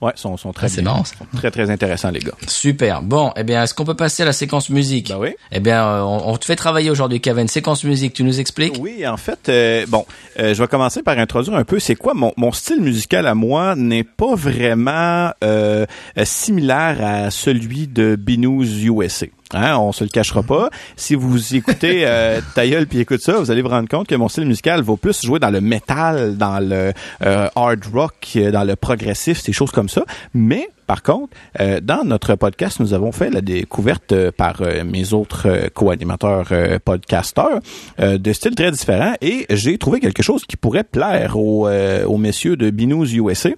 Ouais, 0.00 0.12
sont, 0.14 0.36
sont 0.36 0.52
très 0.52 0.66
Ah, 0.66 0.68
c'est 0.68 0.82
bien. 0.82 0.92
marrant, 0.92 1.04
ça. 1.04 1.16
Sont 1.18 1.26
très 1.36 1.50
très 1.50 1.70
intéressants 1.70 2.10
les 2.12 2.20
gars. 2.20 2.30
super. 2.46 3.02
Bon, 3.02 3.32
eh 3.36 3.42
bien, 3.42 3.64
est-ce 3.64 3.74
qu'on 3.74 3.84
peut 3.84 3.94
passer 3.96 4.22
à 4.22 4.26
la 4.26 4.32
séquence 4.32 4.70
musique? 4.70 5.08
Ben 5.08 5.18
oui. 5.18 5.30
Eh 5.50 5.58
bien, 5.58 5.84
euh, 5.84 6.02
on, 6.02 6.28
on 6.30 6.36
te 6.36 6.44
fait 6.44 6.54
travailler 6.54 6.90
aujourd'hui, 6.90 7.20
Kevin. 7.20 7.48
Séquence 7.48 7.82
musique, 7.82 8.12
tu 8.12 8.22
nous 8.22 8.38
expliques? 8.38 8.76
Oui, 8.78 9.04
en 9.06 9.16
fait, 9.16 9.48
euh, 9.48 9.86
bon, 9.88 10.06
euh, 10.38 10.54
je 10.54 10.62
vais 10.62 10.68
commencer 10.68 11.02
par 11.02 11.18
introduire 11.18 11.56
un 11.56 11.64
peu 11.64 11.80
c'est 11.80 11.96
quoi 11.96 12.14
mon, 12.14 12.32
mon 12.36 12.52
style 12.52 12.80
musical 12.80 13.26
à 13.26 13.34
moi 13.34 13.74
n'est 13.74 14.04
pas 14.04 14.34
vraiment 14.36 15.30
euh, 15.42 15.84
similaire 16.24 16.98
à 17.04 17.30
celui 17.30 17.86
de 17.88 18.14
Binous 18.16 18.64
USA. 18.84 19.26
Hein, 19.54 19.76
on 19.78 19.92
se 19.92 20.04
le 20.04 20.10
cachera 20.10 20.42
pas. 20.42 20.70
Si 20.96 21.14
vous 21.14 21.54
écoutez 21.54 22.02
euh, 22.04 22.40
ta 22.54 22.66
gueule 22.66 22.86
puis 22.86 23.00
écoute 23.00 23.20
ça, 23.20 23.38
vous 23.38 23.50
allez 23.50 23.62
vous 23.62 23.68
rendre 23.68 23.88
compte 23.88 24.06
que 24.06 24.14
mon 24.14 24.28
style 24.28 24.46
musical 24.46 24.82
va 24.82 24.96
plus 24.96 25.22
jouer 25.22 25.38
dans 25.38 25.50
le 25.50 25.60
métal, 25.60 26.36
dans 26.36 26.60
le 26.60 26.92
euh, 27.24 27.48
hard 27.56 27.84
rock, 27.92 28.14
euh, 28.36 28.50
dans 28.50 28.64
le 28.64 28.76
progressif, 28.76 29.40
ces 29.40 29.52
choses 29.52 29.70
comme 29.70 29.88
ça. 29.88 30.04
Mais 30.34 30.68
par 30.88 31.02
contre, 31.02 31.36
euh, 31.60 31.80
dans 31.82 32.02
notre 32.02 32.34
podcast, 32.34 32.80
nous 32.80 32.94
avons 32.94 33.12
fait 33.12 33.28
la 33.28 33.42
découverte 33.42 34.12
euh, 34.12 34.32
par 34.34 34.62
euh, 34.62 34.84
mes 34.84 35.12
autres 35.12 35.46
euh, 35.46 35.68
co-animateurs 35.72 36.48
euh, 36.50 36.78
podcasteurs 36.82 37.60
euh, 38.00 38.16
de 38.16 38.32
styles 38.32 38.54
très 38.54 38.70
différents 38.70 39.12
et 39.20 39.44
j'ai 39.50 39.76
trouvé 39.76 40.00
quelque 40.00 40.22
chose 40.22 40.46
qui 40.46 40.56
pourrait 40.56 40.84
plaire 40.84 41.36
aux, 41.36 41.68
euh, 41.68 42.06
aux 42.06 42.16
messieurs 42.16 42.56
de 42.56 42.70
Binous 42.70 43.12
USA. 43.12 43.50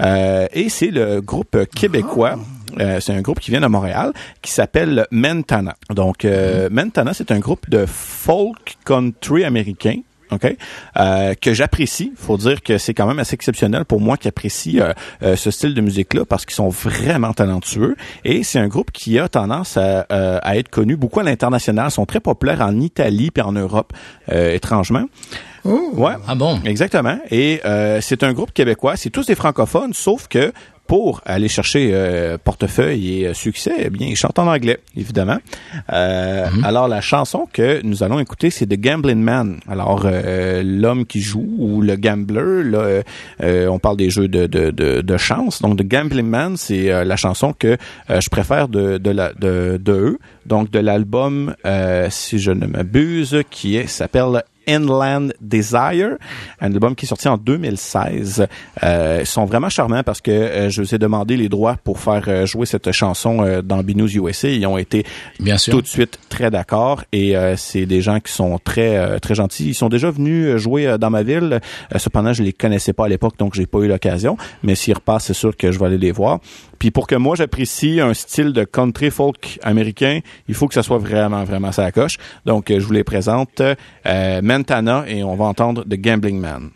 Euh, 0.00 0.46
et 0.52 0.68
c'est 0.68 0.92
le 0.92 1.20
groupe 1.20 1.58
québécois. 1.74 2.36
Euh, 2.80 3.00
c'est 3.00 3.12
un 3.12 3.20
groupe 3.20 3.40
qui 3.40 3.50
vient 3.50 3.60
de 3.60 3.66
Montréal 3.66 4.12
qui 4.42 4.50
s'appelle 4.52 5.06
Mentana. 5.10 5.76
Donc, 5.94 6.24
euh, 6.24 6.68
Mentana, 6.70 7.14
c'est 7.14 7.30
un 7.30 7.38
groupe 7.38 7.68
de 7.70 7.86
folk 7.86 8.76
country 8.84 9.44
américain. 9.44 10.00
OK? 10.32 10.56
Euh, 10.98 11.34
que 11.40 11.54
j'apprécie. 11.54 12.12
faut 12.16 12.36
dire 12.36 12.60
que 12.60 12.78
c'est 12.78 12.94
quand 12.94 13.06
même 13.06 13.20
assez 13.20 13.34
exceptionnel 13.34 13.84
pour 13.84 14.00
moi 14.00 14.16
qui 14.16 14.26
apprécie 14.26 14.80
euh, 14.80 14.92
euh, 15.22 15.36
ce 15.36 15.52
style 15.52 15.72
de 15.72 15.80
musique-là 15.80 16.24
parce 16.24 16.44
qu'ils 16.44 16.56
sont 16.56 16.68
vraiment 16.68 17.32
talentueux. 17.32 17.94
Et 18.24 18.42
c'est 18.42 18.58
un 18.58 18.66
groupe 18.66 18.90
qui 18.90 19.20
a 19.20 19.28
tendance 19.28 19.76
à, 19.76 20.04
euh, 20.10 20.40
à 20.42 20.56
être 20.56 20.68
connu 20.68 20.96
beaucoup 20.96 21.20
à 21.20 21.22
l'international. 21.22 21.86
Ils 21.90 21.92
sont 21.92 22.06
très 22.06 22.18
populaires 22.18 22.60
en 22.60 22.80
Italie 22.80 23.30
puis 23.30 23.40
en 23.42 23.52
Europe, 23.52 23.92
euh, 24.32 24.52
étrangement. 24.52 25.04
Oh, 25.64 25.90
Ouais. 25.94 26.14
Ah 26.26 26.34
bon? 26.34 26.60
Exactement. 26.64 27.18
Et 27.30 27.60
euh, 27.64 28.00
c'est 28.00 28.24
un 28.24 28.32
groupe 28.32 28.52
québécois. 28.52 28.96
C'est 28.96 29.10
tous 29.10 29.26
des 29.26 29.36
francophones, 29.36 29.92
sauf 29.94 30.26
que 30.26 30.52
pour 30.86 31.20
aller 31.24 31.48
chercher 31.48 31.90
euh, 31.92 32.38
portefeuille 32.42 33.20
et 33.22 33.26
euh, 33.28 33.34
succès, 33.34 33.72
eh 33.78 33.90
bien, 33.90 34.06
ils 34.06 34.16
chantent 34.16 34.38
en 34.38 34.46
anglais, 34.46 34.78
évidemment. 34.96 35.38
Euh, 35.92 36.46
Alors, 36.62 36.88
la 36.88 37.00
chanson 37.00 37.48
que 37.52 37.80
nous 37.82 38.02
allons 38.02 38.18
écouter, 38.20 38.50
c'est 38.50 38.66
The 38.66 38.80
Gambling 38.80 39.20
Man. 39.20 39.60
Alors, 39.68 40.02
euh, 40.04 40.62
l'homme 40.64 41.06
qui 41.06 41.20
joue 41.20 41.46
ou 41.58 41.82
le 41.82 41.96
gambler, 41.96 42.62
là, 42.64 43.02
euh, 43.42 43.68
on 43.68 43.78
parle 43.78 43.96
des 43.96 44.10
jeux 44.10 44.28
de, 44.28 44.46
de, 44.46 44.70
de, 44.70 45.00
de 45.00 45.16
chance. 45.16 45.60
Donc, 45.62 45.78
The 45.78 45.86
Gambling 45.86 46.26
Man, 46.26 46.56
c'est 46.56 46.90
euh, 46.90 47.04
la 47.04 47.16
chanson 47.16 47.52
que 47.52 47.76
euh, 48.10 48.20
je 48.20 48.28
préfère 48.30 48.68
de, 48.68 48.98
de, 48.98 49.10
la, 49.10 49.32
de, 49.32 49.78
de 49.82 49.92
eux. 49.92 50.18
Donc, 50.46 50.70
de 50.70 50.78
l'album, 50.78 51.54
euh, 51.64 52.06
si 52.10 52.38
je 52.38 52.52
ne 52.52 52.66
m'abuse, 52.66 53.42
qui 53.50 53.86
s'appelle 53.88 54.42
Inland 54.68 55.32
Desire, 55.40 56.16
un 56.60 56.72
album 56.72 56.94
qui 56.94 57.06
est 57.06 57.08
sorti 57.08 57.28
en 57.28 57.36
2016. 57.36 58.46
Euh, 58.82 59.18
ils 59.20 59.26
sont 59.26 59.44
vraiment 59.44 59.68
charmants 59.68 60.02
parce 60.02 60.20
que 60.20 60.30
euh, 60.30 60.70
je 60.70 60.82
vous 60.82 60.94
ai 60.94 60.98
demandé 60.98 61.36
les 61.36 61.48
droits 61.48 61.76
pour 61.82 62.00
faire 62.00 62.24
euh, 62.28 62.46
jouer 62.46 62.66
cette 62.66 62.92
chanson 62.92 63.44
euh, 63.44 63.62
dans 63.62 63.82
Binous 63.82 64.08
USA. 64.16 64.48
Ils 64.48 64.66
ont 64.66 64.78
été 64.78 65.04
Bien 65.40 65.58
sûr. 65.58 65.72
tout 65.72 65.82
de 65.82 65.86
suite 65.86 66.18
très 66.28 66.50
d'accord 66.50 67.02
et 67.12 67.34
c'est 67.56 67.86
des 67.86 68.00
gens 68.00 68.20
qui 68.20 68.32
sont 68.32 68.58
très 68.58 69.20
très 69.20 69.34
gentils. 69.34 69.68
Ils 69.68 69.74
sont 69.74 69.88
déjà 69.88 70.10
venus 70.10 70.56
jouer 70.56 70.96
dans 70.98 71.10
ma 71.10 71.22
ville. 71.22 71.60
Cependant, 71.96 72.32
je 72.32 72.42
les 72.42 72.52
connaissais 72.52 72.92
pas 72.92 73.06
à 73.06 73.08
l'époque, 73.08 73.36
donc 73.38 73.54
j'ai 73.54 73.66
pas 73.66 73.78
eu 73.78 73.88
l'occasion. 73.88 74.36
Mais 74.62 74.74
s'ils 74.74 74.94
repassent, 74.94 75.26
c'est 75.26 75.34
sûr 75.34 75.56
que 75.56 75.70
je 75.72 75.78
vais 75.78 75.86
aller 75.86 75.98
les 75.98 76.12
voir. 76.12 76.40
Puis 76.78 76.90
pour 76.90 77.06
que 77.06 77.14
moi 77.14 77.36
j'apprécie 77.36 78.00
un 78.00 78.12
style 78.14 78.52
de 78.52 78.64
country 78.64 79.10
folk 79.10 79.58
américain, 79.62 80.20
il 80.48 80.54
faut 80.54 80.68
que 80.68 80.74
ça 80.74 80.82
soit 80.82 80.98
vraiment 80.98 81.44
vraiment 81.44 81.72
ça 81.72 81.90
coche. 81.92 82.18
Donc 82.44 82.66
je 82.68 82.78
vous 82.78 82.92
les 82.92 83.04
présente 83.04 83.60
euh, 83.60 84.40
Mentana 84.56 85.04
et 85.06 85.22
on 85.22 85.36
va 85.36 85.44
entendre 85.44 85.84
The 85.84 85.98
Gambling 85.98 86.40
Man. 86.40 86.70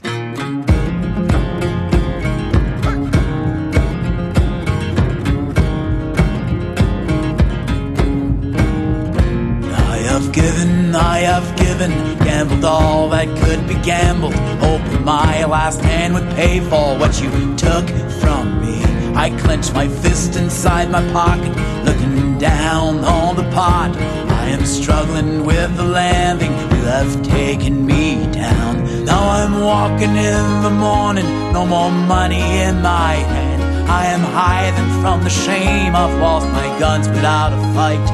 I 9.73 9.97
have 10.13 10.31
given, 10.33 10.95
I 10.95 11.21
have 11.21 11.57
given, 11.57 11.91
gambled 12.19 12.65
all 12.67 13.09
that 13.09 13.29
could 13.39 13.67
be 13.67 13.77
gambled, 13.77 14.35
hoping 14.61 15.03
my 15.03 15.47
last 15.47 15.81
hand 15.81 16.13
would 16.13 16.29
pay 16.37 16.61
for 16.61 16.99
what 16.99 17.19
you 17.23 17.31
took 17.57 17.89
from 18.21 18.61
me. 18.61 18.83
I 19.17 19.31
clench 19.41 19.73
my 19.73 19.89
fist 19.89 20.37
inside 20.37 20.91
my 20.91 21.03
pocket, 21.13 21.57
looking 21.87 22.37
down 22.37 22.99
on 23.05 23.37
the 23.37 23.51
pot. 23.53 23.97
I 24.29 24.49
am 24.51 24.67
struggling 24.67 25.47
with 25.47 25.75
the 25.79 25.85
landing, 25.85 26.53
have 26.91 27.23
taken 27.23 27.87
me 27.87 28.27
down. 28.33 29.05
Now 29.05 29.23
I'm 29.39 29.55
walking 29.61 30.15
in 30.33 30.63
the 30.67 30.75
morning, 30.89 31.29
no 31.53 31.65
more 31.65 31.91
money 31.91 32.43
in 32.67 32.83
my 32.83 33.15
hand. 33.35 33.63
I 33.89 34.07
am 34.07 34.21
hiding 34.21 34.91
from 35.01 35.23
the 35.23 35.31
shame, 35.31 35.95
I've 35.95 36.17
lost 36.21 36.47
my 36.49 36.69
guns 36.79 37.09
without 37.09 37.53
a 37.53 37.61
fight. 37.75 38.07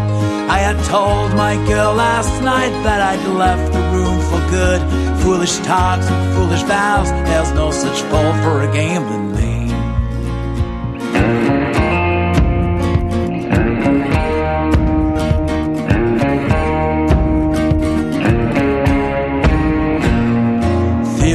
I 0.57 0.59
had 0.59 0.79
told 0.85 1.35
my 1.35 1.55
girl 1.67 1.95
last 1.95 2.33
night 2.43 2.75
that 2.85 3.01
I'd 3.11 3.27
left 3.45 3.73
the 3.73 3.85
room 3.95 4.19
for 4.29 4.41
good. 4.51 4.81
Foolish 5.23 5.57
talks 5.71 6.07
and 6.07 6.35
foolish 6.35 6.63
vows, 6.63 7.11
there's 7.29 7.53
no 7.53 7.71
such 7.71 7.99
fault 8.11 8.37
for 8.45 8.63
a 8.63 8.73
gambling 8.73 9.33
man. 9.33 9.46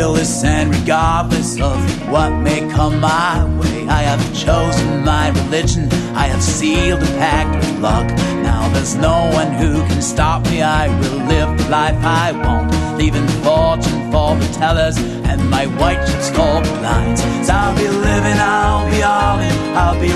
Fearless 0.01 0.43
and 0.43 0.73
regardless 0.73 1.61
of 1.61 1.77
what 2.09 2.31
may 2.41 2.67
come 2.71 2.99
my 2.99 3.45
way, 3.59 3.80
I 3.99 4.03
have 4.03 4.23
chosen 4.33 5.03
my 5.03 5.29
religion. 5.41 5.91
I 6.15 6.27
have 6.27 6.41
sealed 6.41 7.03
a 7.03 7.11
pact 7.19 7.53
with 7.57 7.79
luck. 7.79 8.07
Now 8.41 8.69
there's 8.73 8.95
no 8.95 9.29
one 9.39 9.51
who 9.51 9.71
can 9.89 10.01
stop 10.01 10.43
me. 10.49 10.61
I 10.61 10.87
will 10.99 11.19
live 11.33 11.57
the 11.57 11.69
life 11.69 11.99
I 12.03 12.31
want, 12.31 12.71
leaving 12.97 13.27
fortune 13.43 14.01
for 14.11 14.35
the 14.35 14.47
tellers 14.59 14.97
and 15.29 15.49
my 15.49 15.65
white 15.79 16.01
chips 16.07 16.29
for 16.29 16.61
blinds. 16.79 17.21
So 17.45 17.53
I'll 17.53 17.75
be 17.75 17.87
living, 17.87 18.39
I'll 18.39 18.89
be 18.89 19.03
all 19.03 19.39
in. 19.39 19.61
I'll 19.75 19.99
be 19.99 20.11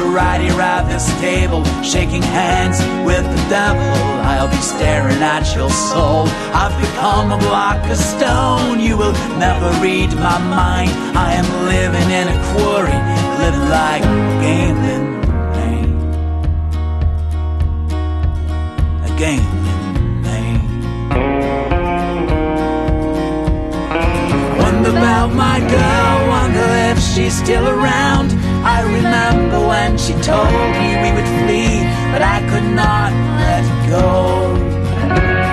here 0.45 0.61
at 0.61 0.87
this 0.87 1.07
table, 1.19 1.63
shaking 1.83 2.21
hands 2.21 2.79
with 3.05 3.23
the 3.23 3.49
devil. 3.49 3.81
I'll 4.25 4.49
be 4.49 4.57
staring 4.57 5.21
at 5.21 5.45
your 5.55 5.69
soul. 5.69 6.27
I've 6.53 6.75
become 6.79 7.31
a 7.31 7.37
block 7.37 7.79
of 7.89 7.97
stone. 7.97 8.79
You 8.79 8.97
will 8.97 9.13
never 9.37 9.69
read 9.81 10.09
my 10.15 10.39
mind. 10.39 10.91
I 11.15 11.33
am 11.39 11.47
living 11.65 12.09
in 12.19 12.27
a 12.27 12.37
quarry, 12.51 12.99
living 13.45 13.69
like 13.69 14.01
gambling 14.41 15.21
man. 15.53 15.87
A 19.03 19.09
gambling 19.19 20.21
man. 20.23 20.57
Wonder 24.57 24.89
about 24.89 25.33
my 25.33 25.59
girl, 25.59 26.27
wonder 26.27 26.67
if 26.91 26.97
she's 26.99 27.35
still 27.37 27.67
around. 27.67 28.31
I 28.75 28.81
remember 28.81 29.59
when 29.67 29.97
she 29.97 30.13
told 30.31 30.51
me 30.79 30.87
we 31.03 31.09
would 31.15 31.29
flee, 31.39 31.75
but 32.11 32.21
I 32.21 32.39
could 32.49 32.69
not 32.83 33.11
let 33.41 33.65
go. 33.89 35.44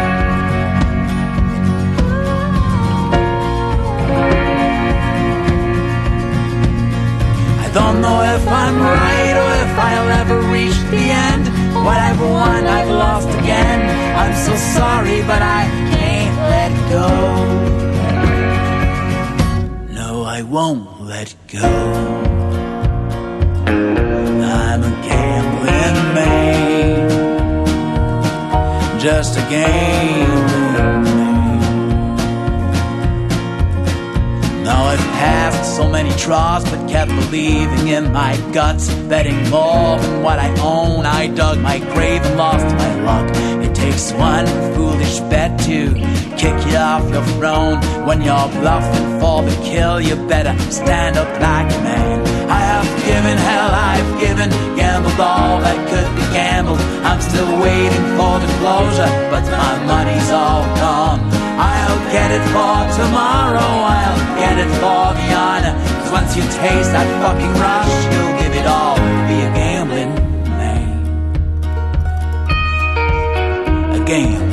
Don't 7.72 8.00
know 8.02 8.20
if 8.22 8.46
I'm 8.46 8.78
right 8.80 9.36
or 9.42 9.52
if 9.64 9.78
I'll 9.78 10.10
ever 10.20 10.38
reach 10.52 10.78
the 10.90 11.04
end. 11.28 11.44
What 11.84 11.98
I've 11.98 12.20
won, 12.20 12.66
I've 12.66 12.88
lost 12.88 13.28
again. 13.40 13.80
I'm 14.16 14.34
so 14.34 14.54
sorry, 14.56 15.22
but 15.22 15.40
I 15.42 15.64
can't 15.94 16.36
let 16.54 16.72
go. 16.90 17.08
No, 19.94 20.22
I 20.22 20.42
won't 20.42 21.02
let 21.02 21.34
go. 21.48 21.68
I'm 23.66 24.82
a 24.82 24.92
gambling 25.08 26.14
man, 26.14 27.08
just 29.00 29.38
a 29.38 29.40
gambling 29.48 30.71
Now 34.72 34.84
I've 34.84 35.06
passed 35.20 35.76
so 35.76 35.86
many 35.86 36.08
draws, 36.16 36.64
but 36.64 36.88
kept 36.88 37.10
believing 37.10 37.88
in 37.88 38.10
my 38.10 38.32
guts, 38.54 38.88
betting 39.12 39.36
more 39.50 39.98
than 39.98 40.22
what 40.22 40.38
I 40.38 40.48
own. 40.62 41.04
I 41.04 41.26
dug 41.26 41.58
my 41.58 41.78
grave 41.92 42.22
and 42.24 42.38
lost 42.38 42.64
my 42.82 42.92
luck. 43.08 43.26
It 43.66 43.74
takes 43.74 44.12
one 44.12 44.46
foolish 44.74 45.20
bet 45.32 45.60
to 45.68 45.92
kick 46.40 46.56
you 46.68 46.78
off 46.90 47.04
your 47.12 47.26
throne. 47.36 47.78
When 48.06 48.22
you're 48.22 48.48
bluffing 48.60 49.20
for 49.20 49.42
the 49.42 49.54
kill, 49.62 50.00
you 50.00 50.16
better 50.26 50.54
stand 50.70 51.18
up 51.18 51.28
like 51.46 51.70
a 51.78 51.80
man. 51.88 52.18
I 52.48 52.60
have 52.72 52.88
given 53.04 53.36
hell, 53.48 53.70
I've 53.92 54.12
given, 54.24 54.48
gambled 54.74 55.20
all 55.20 55.60
that 55.60 55.78
could 55.90 56.10
be 56.16 56.24
gambled. 56.32 56.80
I'm 57.04 57.20
still 57.20 57.52
waiting 57.60 58.06
for 58.16 58.34
the 58.42 58.50
closure, 58.60 59.12
but 59.32 59.44
my 59.52 59.74
money's 59.84 60.30
all 60.30 60.64
gone. 60.76 61.41
I'll 61.58 62.00
get 62.12 62.30
it 62.30 62.44
for 62.54 62.76
tomorrow, 63.00 63.70
I'll 63.96 64.22
get 64.38 64.58
it 64.58 64.70
for 64.80 65.12
the 65.18 65.28
honor. 65.34 65.74
Cause 66.00 66.12
once 66.12 66.36
you 66.36 66.42
taste 66.42 66.92
that 66.92 67.08
fucking 67.22 67.54
rush, 67.60 67.94
you'll 68.12 68.36
give 68.42 68.54
it 68.60 68.66
all 68.66 68.96
be 69.28 69.38
a 69.48 69.50
gambling 69.54 70.14
man. 70.60 70.88
A 73.96 74.04
gambling 74.04 74.51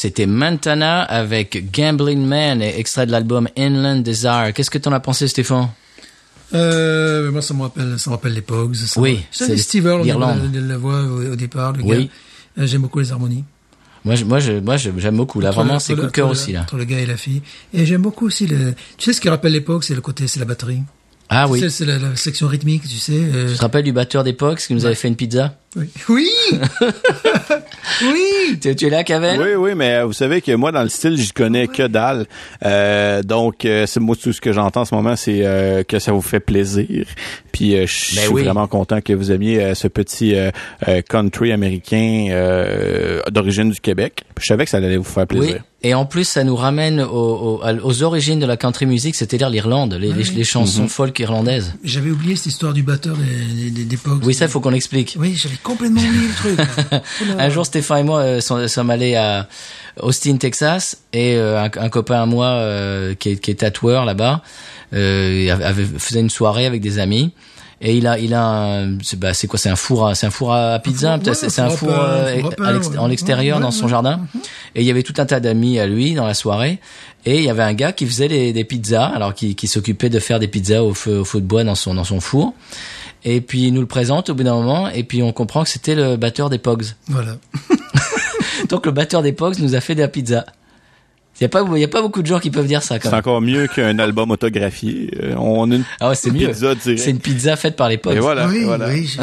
c'était 0.00 0.24
Montana 0.26 1.02
avec 1.02 1.70
Gambling 1.72 2.24
Man, 2.26 2.62
et 2.62 2.78
extrait 2.78 3.04
de 3.06 3.12
l'album 3.12 3.48
Inland 3.58 4.02
Desire. 4.02 4.52
Qu'est-ce 4.54 4.70
que 4.70 4.78
t'en 4.78 4.92
as 4.92 5.00
pensé, 5.00 5.28
Stéphane? 5.28 5.68
Euh, 6.54 7.30
moi, 7.30 7.42
ça 7.42 7.52
me 7.54 7.62
rappelle, 7.62 7.98
ça 7.98 8.10
me 8.10 8.14
rappelle 8.16 8.32
les 8.32 8.40
Pogs. 8.40 8.74
ça 8.74 8.98
Oui, 9.00 9.20
c'est 9.30 9.56
Steve 9.58 9.86
Earle, 9.86 10.06
la, 10.06 10.36
la 10.60 10.78
voix 10.78 11.02
au, 11.02 11.32
au 11.32 11.36
départ, 11.36 11.72
le 11.74 11.82
Oui. 11.84 12.10
Euh, 12.58 12.66
J'aime 12.66 12.80
beaucoup 12.82 12.98
les 13.00 13.12
harmonies. 13.12 13.44
Moi, 14.04 14.14
je, 14.14 14.24
moi, 14.24 14.38
je, 14.40 14.52
moi, 14.52 14.76
j'aime 14.78 15.16
beaucoup. 15.16 15.40
Là, 15.40 15.50
Entre 15.50 15.60
vraiment, 15.62 15.78
c'est 15.78 15.94
coup 15.94 16.00
le- 16.00 16.06
de 16.06 16.12
cœur 16.12 16.30
aussi 16.30 16.52
là. 16.52 16.62
Entre 16.62 16.76
le 16.78 16.84
gars 16.84 16.98
et 16.98 17.06
la 17.06 17.16
fille. 17.18 17.42
Et 17.74 17.84
j'aime 17.84 18.00
beaucoup 18.02 18.26
aussi 18.26 18.46
le, 18.46 18.74
tu 18.96 19.04
sais 19.04 19.12
ce 19.12 19.20
qui 19.20 19.28
rappelle 19.28 19.52
l'époque, 19.52 19.84
c'est 19.84 19.94
le 19.94 20.00
côté, 20.00 20.26
c'est 20.26 20.40
la 20.40 20.46
batterie. 20.46 20.80
Ah 21.28 21.44
Tu 21.46 21.52
oui. 21.52 21.70
C'est 21.70 21.84
la, 21.84 21.98
la 21.98 22.16
section 22.16 22.48
rythmique, 22.48 22.82
tu 22.88 22.96
sais. 22.98 23.12
euh, 23.14 23.50
Tu 23.52 23.56
te 23.56 23.60
rappelles 23.60 23.84
du 23.84 23.92
batteur 23.92 24.24
d'époque 24.24 24.58
qui 24.58 24.74
nous 24.74 24.86
avait 24.86 24.94
fait 24.96 25.06
une 25.06 25.14
pizza? 25.16 25.54
Oui. 25.76 25.88
Oui! 26.08 26.28
oui! 28.02 28.29
Tu, 28.60 28.76
tu 28.76 28.86
es 28.86 28.90
là, 28.90 29.02
Cavel 29.04 29.40
Oui, 29.40 29.54
oui, 29.56 29.70
mais 29.74 29.94
euh, 29.96 30.04
vous 30.04 30.12
savez 30.12 30.40
que 30.40 30.52
moi, 30.52 30.70
dans 30.72 30.82
le 30.82 30.88
style, 30.88 31.16
j'y 31.16 31.32
connais 31.32 31.66
que 31.66 31.86
dalle. 31.86 32.26
Euh, 32.64 33.22
donc, 33.22 33.64
euh, 33.64 33.86
c'est 33.86 34.00
moi 34.00 34.14
tout 34.14 34.32
ce 34.32 34.40
que 34.40 34.52
j'entends 34.52 34.82
en 34.82 34.84
ce 34.84 34.94
moment, 34.94 35.16
c'est 35.16 35.40
euh, 35.44 35.82
que 35.82 35.98
ça 35.98 36.12
vous 36.12 36.22
fait 36.22 36.40
plaisir. 36.40 37.06
Puis, 37.52 37.74
euh, 37.74 37.86
je 37.86 38.14
Ben 38.16 38.22
suis 38.22 38.28
oui. 38.32 38.44
vraiment 38.44 38.66
content 38.66 39.00
que 39.00 39.12
vous 39.12 39.32
aimiez 39.32 39.62
euh, 39.62 39.74
ce 39.74 39.88
petit 39.88 40.36
country 41.08 41.52
américain 41.52 42.28
euh, 42.30 43.20
d'origine 43.30 43.70
du 43.70 43.80
Québec. 43.80 44.24
Je 44.40 44.46
savais 44.46 44.64
que 44.64 44.70
ça 44.70 44.76
allait 44.76 44.96
vous 44.96 45.04
faire 45.04 45.26
Oui. 45.32 45.54
Et 45.82 45.94
en 45.94 46.04
plus, 46.04 46.24
ça 46.24 46.44
nous 46.44 46.56
ramène 46.56 47.00
aux, 47.00 47.60
aux, 47.62 47.62
aux 47.82 48.02
origines 48.02 48.38
de 48.38 48.44
la 48.44 48.58
country 48.58 48.84
music, 48.84 49.14
c'est-à-dire 49.14 49.48
l'Irlande, 49.48 49.94
les, 49.94 50.12
les, 50.12 50.24
les 50.24 50.44
chansons 50.44 50.88
folk 50.88 51.18
irlandaises. 51.20 51.72
J'avais 51.82 52.10
oublié 52.10 52.36
cette 52.36 52.46
histoire 52.46 52.74
du 52.74 52.82
batteur 52.82 53.16
des, 53.16 53.70
des, 53.70 53.84
des 53.84 53.96
Pogs. 53.96 54.22
Oui, 54.24 54.34
ça, 54.34 54.44
il 54.44 54.50
faut 54.50 54.60
qu'on 54.60 54.74
explique. 54.74 55.16
Oui, 55.18 55.34
j'avais 55.34 55.56
complètement 55.62 56.02
oublié 56.02 56.28
le 56.28 56.34
truc. 56.34 56.60
Un 57.38 57.48
jour, 57.48 57.64
Stéphane 57.64 58.00
et 58.00 58.02
moi 58.02 58.20
euh, 58.20 58.40
sont- 58.42 58.68
sommes 58.68 58.90
allés 58.90 59.14
à 59.16 59.48
Austin, 60.02 60.36
Texas, 60.36 60.98
et 61.14 61.36
euh, 61.36 61.62
un, 61.64 61.70
un 61.74 61.88
copain 61.88 62.22
à 62.22 62.26
moi 62.26 62.46
euh, 62.48 63.14
qui, 63.14 63.30
est, 63.30 63.36
qui 63.36 63.50
est 63.50 63.54
tatoueur 63.54 64.04
là-bas 64.04 64.42
euh, 64.92 65.50
avait, 65.64 65.84
faisait 65.84 66.20
une 66.20 66.30
soirée 66.30 66.66
avec 66.66 66.82
des 66.82 66.98
amis. 66.98 67.32
Et 67.82 67.96
il 67.96 68.06
a, 68.06 68.18
il 68.18 68.34
a, 68.34 68.44
un- 68.82 68.98
c'est 69.02 69.18
bah, 69.18 69.32
c'est 69.32 69.46
quoi, 69.46 69.58
c'est 69.58 69.70
un 69.70 69.76
four, 69.76 70.06
à, 70.08 70.14
c'est 70.14 70.26
un 70.26 70.30
four 70.30 70.52
à 70.52 70.78
pizza, 70.80 71.16
ouais, 71.16 71.34
c'est 71.34 71.58
un 71.60 71.70
four 71.70 71.90
en 72.98 73.10
extérieur 73.10 73.56
Ouais, 73.56 73.62
dans 73.62 73.70
son 73.70 73.84
ouais. 73.84 73.90
jardin. 73.90 74.20
Et 74.74 74.82
il 74.82 74.86
y 74.86 74.90
avait 74.90 75.02
tout 75.02 75.14
un 75.16 75.24
tas 75.24 75.40
d'amis 75.40 75.78
à 75.78 75.86
lui 75.86 76.12
dans 76.14 76.26
la 76.26 76.34
soirée. 76.34 76.78
Et 77.24 77.38
il 77.38 77.44
y 77.44 77.48
avait 77.50 77.62
un 77.62 77.72
gars 77.72 77.92
qui 77.92 78.06
faisait 78.06 78.28
des, 78.28 78.52
des 78.52 78.64
pizzas, 78.64 79.06
alors 79.06 79.32
qui, 79.34 79.54
qui 79.54 79.66
s'occupait 79.66 80.10
de 80.10 80.18
faire 80.20 80.38
des 80.38 80.48
pizzas 80.48 80.82
au 80.82 80.92
feu, 80.94 81.20
au 81.20 81.24
feu 81.24 81.40
de 81.40 81.46
bois 81.46 81.64
dans 81.64 81.74
son, 81.74 81.94
dans 81.94 82.04
son 82.04 82.20
four. 82.20 82.52
Et 83.24 83.40
puis 83.40 83.64
il 83.68 83.72
nous 83.74 83.80
le 83.82 83.86
présente 83.86 84.28
au 84.30 84.34
bout 84.34 84.42
d'un 84.44 84.54
moment, 84.54 84.88
et 84.88 85.02
puis 85.02 85.22
on 85.22 85.32
comprend 85.32 85.62
que 85.64 85.68
c'était 85.70 85.94
le 85.94 86.16
batteur 86.16 86.48
des 86.50 86.58
Pogs. 86.58 86.86
Voilà. 87.08 87.36
Donc 88.68 88.86
le 88.86 88.92
batteur 88.92 89.22
des 89.22 89.32
Pogs 89.32 89.58
nous 89.58 89.74
a 89.74 89.80
fait 89.80 89.94
de 89.94 90.00
la 90.00 90.08
pizza. 90.08 90.44
Il 91.40 91.44
y 91.44 91.46
a 91.46 91.48
pas, 91.48 91.64
il 91.74 91.80
y 91.80 91.84
a 91.84 91.88
pas 91.88 92.02
beaucoup 92.02 92.20
de 92.20 92.26
gens 92.26 92.38
qui 92.38 92.50
peuvent 92.50 92.66
dire 92.66 92.82
ça 92.82 92.98
quand 92.98 93.08
C'est 93.08 93.16
encore 93.16 93.40
mieux 93.40 93.66
qu'un 93.66 93.98
album 93.98 94.30
autographié. 94.30 95.10
Euh, 95.22 95.34
on 95.36 95.70
a 95.70 95.76
une 95.76 95.84
Ah 95.98 96.10
ouais, 96.10 96.14
c'est 96.14 96.30
mieux. 96.30 96.48
pizza. 96.48 96.74
C'est 96.82 97.10
une 97.10 97.18
pizza 97.18 97.56
faite 97.56 97.76
par 97.76 97.88
les 97.88 97.96
Pogs. 97.96 98.14
Et 98.14 98.18
voilà, 98.20 98.46
oui, 98.46 98.64
voilà. 98.64 98.88
oui. 98.88 99.16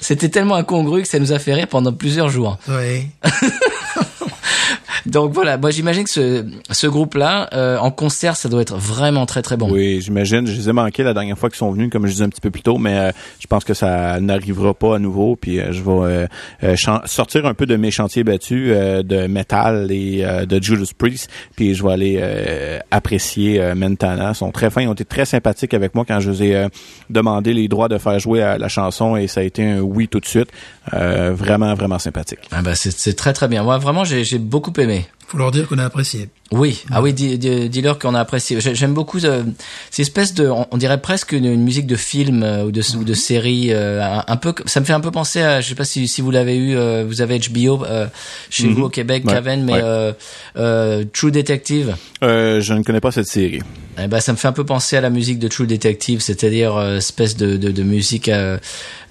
C'était 0.00 0.28
tellement 0.28 0.56
incongru 0.56 1.02
que 1.02 1.08
ça 1.08 1.20
nous 1.20 1.32
a 1.32 1.38
fait 1.38 1.54
rire 1.54 1.68
pendant 1.68 1.92
plusieurs 1.92 2.28
jours. 2.28 2.58
Ouais. 2.68 3.06
Donc 5.06 5.32
voilà, 5.32 5.56
moi 5.56 5.70
j'imagine 5.70 6.04
que 6.04 6.10
ce, 6.10 6.44
ce 6.70 6.86
groupe-là, 6.86 7.48
euh, 7.52 7.78
en 7.78 7.90
concert, 7.90 8.36
ça 8.36 8.48
doit 8.48 8.62
être 8.62 8.76
vraiment 8.76 9.26
très 9.26 9.42
très 9.42 9.56
bon. 9.56 9.70
Oui, 9.70 10.00
j'imagine. 10.00 10.46
Je 10.46 10.52
les 10.52 10.68
ai 10.68 10.72
manqués 10.72 11.02
la 11.02 11.14
dernière 11.14 11.38
fois 11.38 11.48
qu'ils 11.48 11.58
sont 11.58 11.70
venus, 11.70 11.90
comme 11.90 12.06
je 12.06 12.12
disais 12.12 12.24
un 12.24 12.28
petit 12.28 12.40
peu 12.40 12.50
plus 12.50 12.62
tôt, 12.62 12.78
mais 12.78 12.96
euh, 12.96 13.10
je 13.38 13.46
pense 13.46 13.64
que 13.64 13.74
ça 13.74 14.20
n'arrivera 14.20 14.74
pas 14.74 14.96
à 14.96 14.98
nouveau. 14.98 15.36
Puis 15.36 15.60
euh, 15.60 15.72
je 15.72 15.82
vais 15.82 15.90
euh, 15.90 16.26
euh, 16.64 16.76
sortir 17.06 17.46
un 17.46 17.54
peu 17.54 17.66
de 17.66 17.76
mes 17.76 17.90
chantiers 17.90 18.24
battus 18.24 18.72
euh, 18.74 19.02
de 19.02 19.26
metal 19.26 19.90
et 19.90 20.24
euh, 20.24 20.46
de 20.46 20.62
Judas 20.62 20.90
Priest, 20.96 21.30
puis 21.56 21.74
je 21.74 21.82
vais 21.84 21.92
aller 21.92 22.18
euh, 22.20 22.78
apprécier 22.90 23.60
euh, 23.60 23.74
Mentana. 23.74 24.30
Ils 24.30 24.34
sont 24.34 24.50
très 24.50 24.70
fins, 24.70 24.82
ils 24.82 24.88
ont 24.88 24.92
été 24.92 25.04
très 25.04 25.24
sympathiques 25.24 25.74
avec 25.74 25.94
moi 25.94 26.04
quand 26.06 26.20
je 26.20 26.30
les 26.30 26.42
ai 26.44 26.56
euh, 26.56 26.68
demandé 27.08 27.52
les 27.52 27.68
droits 27.68 27.88
de 27.88 27.98
faire 27.98 28.18
jouer 28.18 28.42
à 28.42 28.58
la 28.58 28.68
chanson 28.68 29.16
et 29.16 29.26
ça 29.28 29.40
a 29.40 29.42
été 29.44 29.64
un 29.64 29.80
oui 29.80 30.08
tout 30.08 30.20
de 30.20 30.26
suite. 30.26 30.48
Euh, 30.92 31.32
vraiment, 31.34 31.74
vraiment 31.74 31.98
sympathique. 31.98 32.40
Ah 32.50 32.62
bah 32.62 32.74
c'est 32.74 33.14
très 33.14 33.32
très 33.32 33.46
bien. 33.46 33.62
Moi 33.62 33.78
vraiment 33.78 34.04
j'ai 34.04 34.24
j'ai 34.24 34.38
beaucoup 34.38 34.72
aimé. 34.78 34.89
Me. 34.90 35.06
Faut 35.30 35.38
leur 35.38 35.50
dire 35.52 35.68
qu'on 35.68 35.78
a 35.78 35.84
apprécié. 35.84 36.28
Oui, 36.50 36.82
ah 36.90 37.00
oui, 37.00 37.12
dis- 37.12 37.38
dis- 37.38 37.68
dis-leur 37.68 38.00
qu'on 38.00 38.16
a 38.16 38.20
apprécié. 38.20 38.60
J'ai- 38.60 38.74
J'aime 38.74 38.94
beaucoup 38.94 39.18
euh, 39.24 39.44
cette 39.90 40.00
espèce 40.00 40.34
de, 40.34 40.48
on 40.48 40.76
dirait 40.76 41.00
presque 41.00 41.30
une, 41.30 41.44
une 41.44 41.62
musique 41.62 41.86
de 41.86 41.94
film 41.94 42.42
euh, 42.42 42.64
ou 42.64 42.72
de, 42.72 42.82
ou 42.96 43.04
de 43.04 43.14
série, 43.14 43.68
euh, 43.70 44.02
un, 44.02 44.24
un 44.26 44.36
peu. 44.36 44.52
Ça 44.66 44.80
me 44.80 44.84
fait 44.84 44.92
un 44.92 44.98
peu 44.98 45.12
penser 45.12 45.40
à, 45.40 45.60
je 45.60 45.68
sais 45.68 45.76
pas 45.76 45.84
si, 45.84 46.08
si 46.08 46.20
vous 46.20 46.32
l'avez 46.32 46.56
eu, 46.56 46.76
euh, 46.76 47.04
vous 47.06 47.20
avez 47.22 47.38
HBO 47.38 47.84
euh, 47.84 48.08
chez 48.50 48.66
Mhm. 48.66 48.74
vous 48.74 48.82
au 48.82 48.88
Québec, 48.88 49.22
Ouais, 49.24 49.32
Caven, 49.34 49.62
mais 49.64 49.74
ouais. 49.74 49.80
euh, 49.84 50.12
euh, 50.56 51.04
True 51.12 51.30
Detective. 51.30 51.94
Euh, 52.24 52.60
je 52.60 52.72
ne 52.74 52.82
connais 52.82 53.00
pas 53.00 53.12
cette 53.12 53.26
série. 53.28 53.60
Eh 54.02 54.06
ben, 54.08 54.18
ça 54.20 54.32
me 54.32 54.36
fait 54.38 54.48
un 54.48 54.52
peu 54.52 54.64
penser 54.64 54.96
à 54.96 55.00
la 55.00 55.10
musique 55.10 55.38
de 55.38 55.46
True 55.46 55.66
Detective, 55.66 56.20
c'est-à-dire 56.20 56.74
euh, 56.76 56.96
espèce 56.96 57.36
de, 57.36 57.56
de, 57.56 57.70
de 57.70 57.82
musique 57.82 58.28
euh, 58.28 58.56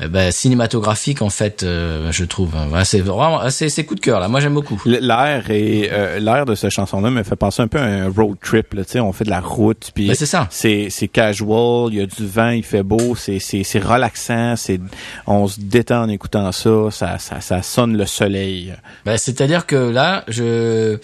euh, 0.01 0.07
bah, 0.07 0.31
cinématographique 0.31 1.21
en 1.21 1.29
fait, 1.29 1.63
euh, 1.63 2.11
je 2.11 2.25
trouve. 2.25 2.51
Voilà, 2.69 2.85
c'est 2.85 2.99
vraiment, 2.99 3.49
c'est 3.49 3.83
coup 3.85 3.95
de 3.95 3.99
cœur 3.99 4.19
là. 4.19 4.27
Moi 4.27 4.39
j'aime 4.39 4.53
beaucoup. 4.55 4.81
L'air 4.85 5.49
et 5.51 5.89
euh, 6.15 6.19
l'air 6.19 6.45
de 6.45 6.55
cette 6.55 6.71
chanson-là 6.71 7.09
me 7.09 7.23
fait 7.23 7.35
penser 7.35 7.61
un 7.61 7.67
peu 7.67 7.79
à 7.79 7.83
un 7.83 8.09
road 8.09 8.37
trip. 8.41 8.73
Là, 8.73 8.83
tu 8.83 8.91
sais, 8.91 8.99
on 8.99 9.11
fait 9.13 9.23
de 9.25 9.29
la 9.29 9.39
route, 9.39 9.91
puis 9.93 10.07
Ben, 10.07 10.15
c'est 10.15 10.25
ça. 10.25 10.47
c'est 10.49 10.89
casual, 11.11 11.89
il 11.91 11.99
y 11.99 12.01
a 12.01 12.05
du 12.05 12.25
vent, 12.27 12.49
il 12.49 12.63
fait 12.63 12.83
beau, 12.83 13.15
c'est 13.15 13.39
c'est 13.39 13.63
c'est 13.63 13.79
relaxant, 13.79 14.55
c'est 14.55 14.79
on 15.27 15.47
se 15.47 15.59
détend 15.59 16.03
en 16.03 16.09
écoutant 16.09 16.51
ça, 16.51 16.91
ça 16.91 17.17
ça 17.17 17.41
ça 17.41 17.61
sonne 17.61 17.97
le 17.97 18.05
soleil. 18.05 18.73
Bah, 19.05 19.17
c'est-à-dire 19.17 19.65
que 19.65 19.75
là, 19.75 20.23
je 20.27 20.97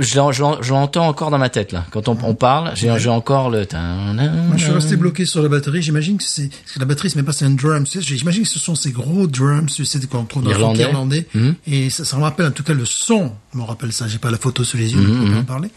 je 0.00 0.16
l'en- 0.16 0.32
je 0.32 0.42
l'en- 0.42 0.60
je 0.62 0.70
l'entends 0.72 1.06
encore 1.06 1.30
dans 1.30 1.38
ma 1.38 1.48
tête 1.48 1.72
là. 1.72 1.84
Quand 1.90 2.08
on, 2.08 2.16
on 2.22 2.34
parle, 2.34 2.72
j'ai 2.74 2.90
encore 3.08 3.50
le. 3.50 3.66
Moi, 3.72 4.56
je 4.56 4.64
suis 4.64 4.72
resté 4.72 4.96
bloqué 4.96 5.24
sur 5.24 5.42
la 5.42 5.48
batterie. 5.48 5.82
J'imagine 5.82 6.16
que 6.18 6.24
c'est, 6.24 6.48
parce 6.48 6.72
que 6.74 6.78
la 6.80 6.84
batterie, 6.86 7.10
c'est 7.10 7.16
même 7.16 7.24
pas 7.24 7.32
c'est 7.32 7.44
un 7.44 7.50
drum. 7.50 7.84
J'imagine 7.86 8.42
que 8.42 8.48
ce 8.48 8.58
sont 8.58 8.74
ces 8.74 8.90
gros 8.90 9.26
drums, 9.26 9.72
tu 9.74 9.84
sais, 9.84 10.00
qu'on 10.06 10.24
trouve 10.24 10.42
dans 10.44 10.50
Irlandais. 10.50 10.82
le 10.84 10.88
irlandais. 10.90 11.26
Mhm. 11.34 11.54
Et 11.66 11.90
ça, 11.90 12.04
ça 12.04 12.16
me 12.16 12.22
rappelle, 12.22 12.46
en 12.46 12.50
tout 12.50 12.62
cas, 12.62 12.74
le 12.74 12.84
son 12.84 13.32
me 13.54 13.62
rappelle 13.62 13.92
ça. 13.92 14.08
J'ai 14.08 14.18
pas 14.18 14.30
la 14.30 14.38
photo 14.38 14.64
sous 14.64 14.76
les 14.76 14.92
yeux, 14.92 15.00
peux 15.02 15.30
pas 15.32 15.38
en 15.38 15.44
parler. 15.44 15.68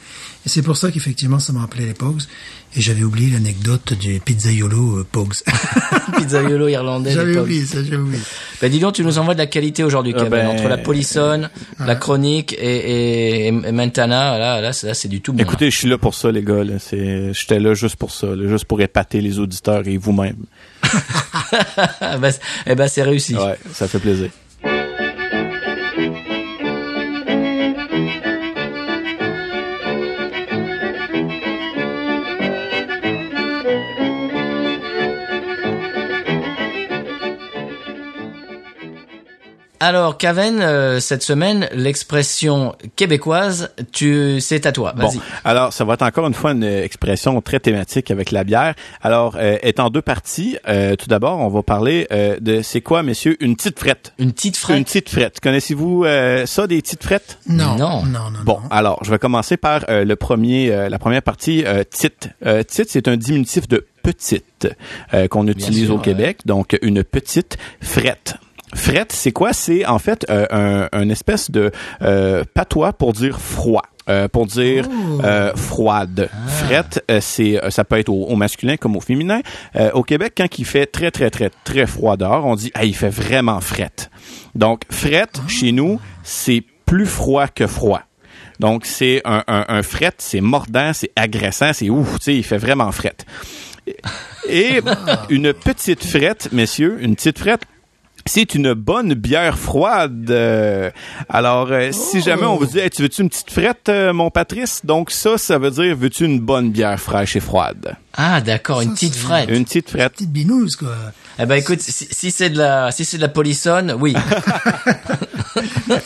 Et 0.46 0.50
c'est 0.50 0.62
pour 0.62 0.76
ça 0.76 0.92
qu'effectivement, 0.92 1.40
ça 1.40 1.54
m'a 1.54 1.62
rappelé 1.62 1.86
les 1.86 1.94
Pogs. 1.94 2.22
Et 2.76 2.82
j'avais 2.82 3.04
oublié 3.04 3.30
l'anecdote 3.32 3.94
du 3.94 4.20
pizzaiolo 4.20 4.98
euh, 5.00 5.08
Pogs. 5.10 5.36
Pizzaiolo 6.18 6.68
irlandais. 6.68 7.12
j'avais 7.12 7.38
oublié 7.38 7.66
ça, 7.66 7.84
j'avais 7.84 7.98
oublié. 7.98 8.20
Bah, 8.62 8.68
dis 8.68 8.80
donc, 8.80 8.96
tu 8.96 9.04
nous 9.06 9.20
envoies 9.20 9.36
de 9.36 9.40
la 9.40 9.46
qualité 9.46 9.84
aujourd'hui, 9.84 10.14
Ah 10.16 10.20
Kevin. 10.20 10.32
ben, 10.32 10.48
Entre 10.48 10.68
la 10.68 10.78
polissonne, 10.78 11.50
la 11.80 11.96
chronique 11.96 12.54
et, 12.60 13.46
et, 13.46 13.48
et 13.48 13.52
Mentana, 13.52 14.38
là, 14.38 14.60
là, 14.60 14.74
c'est 14.74 14.88
là, 14.88 14.94
c'est 14.96 15.08
du 15.08 15.22
tout 15.22 15.32
bon. 15.34 15.38
là. 15.38 15.44
Écoutez, 15.44 15.70
je 15.72 15.78
suis 15.78 15.88
là 15.88 15.98
pour 15.98 16.16
ça, 16.16 16.32
les 16.32 16.42
gars. 16.44 16.64
j'étais 17.32 17.60
là 17.60 17.74
juste 17.74 17.96
pour 17.96 18.12
ça, 18.12 18.28
là, 18.36 18.48
juste 18.50 18.66
pour 18.66 18.82
épater 18.82 19.22
les 19.22 19.40
auditeurs 19.40 19.88
et 19.88 19.98
vous-même. 19.98 20.38
Ah, 22.02 22.18
c'est- 22.32 22.42
eh 22.66 22.76
ben, 22.76 22.88
c'est 22.88 23.04
réussi. 23.04 23.36
Ouais, 23.36 23.58
ça 23.72 23.88
fait 23.88 24.00
plaisir. 24.00 24.30
Alors, 39.86 40.18
Caven, 40.18 40.62
euh, 40.62 41.02
cette 41.02 41.24
semaine, 41.24 41.68
l'expression 41.74 42.74
québécoise, 42.96 43.70
tu, 43.92 44.40
c'est 44.40 44.66
à 44.66 44.72
toi. 44.72 44.94
Bon, 44.96 45.10
Vas-y. 45.10 45.20
alors 45.44 45.74
ça 45.74 45.84
va 45.84 45.96
être 45.96 46.04
encore 46.04 46.26
une 46.26 46.34
fois 46.34 46.52
une 46.54 46.64
expression 46.64 47.42
très 47.42 47.60
thématique 47.60 48.10
avec 48.10 48.32
la 48.32 48.46
bière. 48.46 48.76
Alors, 49.02 49.36
euh, 49.38 49.58
est 49.62 49.82
en 49.82 49.90
deux 49.90 50.02
parties. 50.02 50.58
Euh, 50.70 50.96
tout 50.96 51.08
d'abord, 51.10 51.38
on 51.40 51.50
va 51.50 51.64
parler 51.64 52.08
euh, 52.14 52.38
de 52.40 52.62
c'est 52.62 52.80
quoi, 52.80 53.04
messieurs, 53.04 53.36
une 53.42 53.58
petite 53.58 53.78
frette? 53.78 54.14
Une 54.20 54.32
petite 54.32 54.56
frette? 54.56 54.78
Une 54.78 54.86
petite 54.86 55.10
frette. 55.10 55.42
Connaissez-vous 55.42 56.06
euh, 56.06 56.46
ça, 56.46 56.66
des 56.66 56.82
petites 56.82 57.04
frettes? 57.04 57.38
Non. 57.50 57.76
Non. 57.76 58.06
Non, 58.06 58.30
non, 58.32 58.40
Bon, 58.46 58.60
non. 58.64 58.70
alors 58.72 59.04
je 59.04 59.12
vais 59.12 59.20
commencer 59.20 59.58
par 59.58 59.82
euh, 59.90 60.06
le 60.06 60.16
premier, 60.16 60.72
euh, 60.72 60.88
la 60.88 60.98
première 60.98 61.24
partie, 61.24 61.66
euh, 61.66 61.84
tit. 61.84 62.10
Euh, 62.46 62.64
tit, 62.64 62.84
c'est 62.88 63.10
un 63.10 63.18
diminutif 63.18 63.68
de 63.68 63.86
petite 64.02 64.66
euh, 65.14 65.28
qu'on 65.28 65.46
utilise 65.48 65.88
sûr, 65.88 65.96
au 65.96 66.00
Québec, 66.00 66.38
donc 66.46 66.78
une 66.82 67.04
petite 67.04 67.58
frette. 67.82 68.36
Frette, 68.76 69.12
c'est 69.12 69.32
quoi? 69.32 69.54
C'est 69.54 69.86
en 69.86 70.00
fait 70.00 70.26
euh, 70.30 70.46
un, 70.50 70.90
un 70.92 71.10
espèce 71.10 71.52
de 71.52 71.72
euh, 72.02 72.44
patois 72.54 72.94
pour 72.94 73.14
dire 73.14 73.40
froid. 73.40 73.84
euh, 74.10 74.28
pour 74.28 74.46
dire 74.48 74.86
euh, 75.24 75.54
froide. 75.56 76.30
Frette, 76.48 77.04
euh, 77.10 77.20
c'est 77.22 77.64
euh, 77.64 77.70
ça 77.70 77.86
peut 77.86 77.98
être 78.00 78.10
au, 78.10 78.26
au 78.26 78.36
masculin 78.36 78.76
comme 78.76 78.98
au 78.98 79.00
féminin. 79.02 79.40
Euh, 79.78 79.92
au 79.94 80.04
Québec, 80.04 80.34
quand 80.36 80.60
il 80.60 80.66
fait 80.66 80.86
très 80.88 81.10
très 81.12 81.30
très 81.30 81.50
très 81.64 81.86
froid 81.88 82.18
dehors, 82.18 82.46
on 82.46 82.56
dit 82.56 82.72
ah 82.74 82.84
il 82.84 82.96
fait 82.96 83.10
vraiment 83.10 83.62
frette. 83.62 84.10
Donc 84.56 84.82
frette 84.92 85.40
chez 85.48 85.72
nous, 85.72 86.02
c'est 86.24 86.64
plus 86.86 87.06
froid 87.06 87.48
que 87.48 87.66
froid. 87.68 88.02
Donc, 88.60 88.86
c'est 88.86 89.22
un, 89.26 89.44
un, 89.48 89.66
un 89.68 89.82
fret, 89.82 90.14
c'est 90.20 90.40
mordant, 90.40 90.92
c'est 90.94 91.10
agressant, 91.16 91.74
c'est 91.74 91.90
ouf, 91.90 92.20
tu 92.20 92.26
sais, 92.26 92.36
il 92.36 92.44
fait 92.44 92.60
vraiment 92.60 92.92
fret. 92.92 93.16
Et 94.48 94.80
une 95.30 95.54
petite 95.54 96.06
frette, 96.06 96.50
messieurs, 96.54 96.98
une 97.02 97.16
petite 97.16 97.40
frette, 97.40 97.62
c'est 98.26 98.56
une 98.56 98.74
bonne 98.74 99.14
bière 99.14 99.58
froide. 99.58 100.30
Euh, 100.30 100.90
alors, 101.30 101.68
euh, 101.72 101.92
si 101.92 102.22
jamais 102.22 102.46
on 102.46 102.56
vous 102.58 102.66
dit, 102.66 102.80
Hey, 102.80 102.90
tu 102.90 103.02
veux-tu 103.02 103.22
une 103.22 103.30
petite 103.30 103.52
frette, 103.52 103.90
euh, 103.90 104.14
mon 104.14 104.30
Patrice? 104.30 104.82
Donc 104.86 105.12
ça, 105.12 105.38
ça 105.38 105.58
veut 105.58 105.72
dire, 105.72 105.96
veux-tu 105.96 106.26
une 106.26 106.40
bonne 106.40 106.72
bière 106.72 107.00
fraîche 107.00 107.36
et 107.36 107.40
froide? 107.40 107.96
Ah, 108.16 108.42
d'accord, 108.42 108.82
une 108.82 108.94
petite 108.94 109.16
frette. 109.16 109.50
Une 109.50 109.66
petite 109.66 109.90
frette. 109.90 110.14
Petite 110.14 110.32
binouse, 110.32 110.76
quoi. 110.76 110.96
Eh 111.40 111.46
ben, 111.46 111.56
écoute, 111.56 111.82
si, 111.82 112.08
si 112.12 112.32
c'est 112.32 112.50
de 112.52 112.58
la, 112.60 112.92
si 112.92 113.06
c'est 113.06 113.18
de 113.18 113.22
la 113.24 113.30
polissonne, 113.30 113.96
oui. 114.00 114.16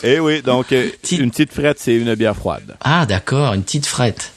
Eh 0.02 0.18
oui, 0.20 0.42
donc 0.42 0.72
euh, 0.72 0.88
une 1.12 1.30
petite 1.30 1.52
frette, 1.52 1.78
c'est 1.80 1.94
une 1.96 2.14
bière 2.14 2.36
froide. 2.36 2.76
Ah, 2.80 3.06
d'accord, 3.06 3.54
une 3.54 3.62
petite 3.62 3.86
frette. 3.86 4.32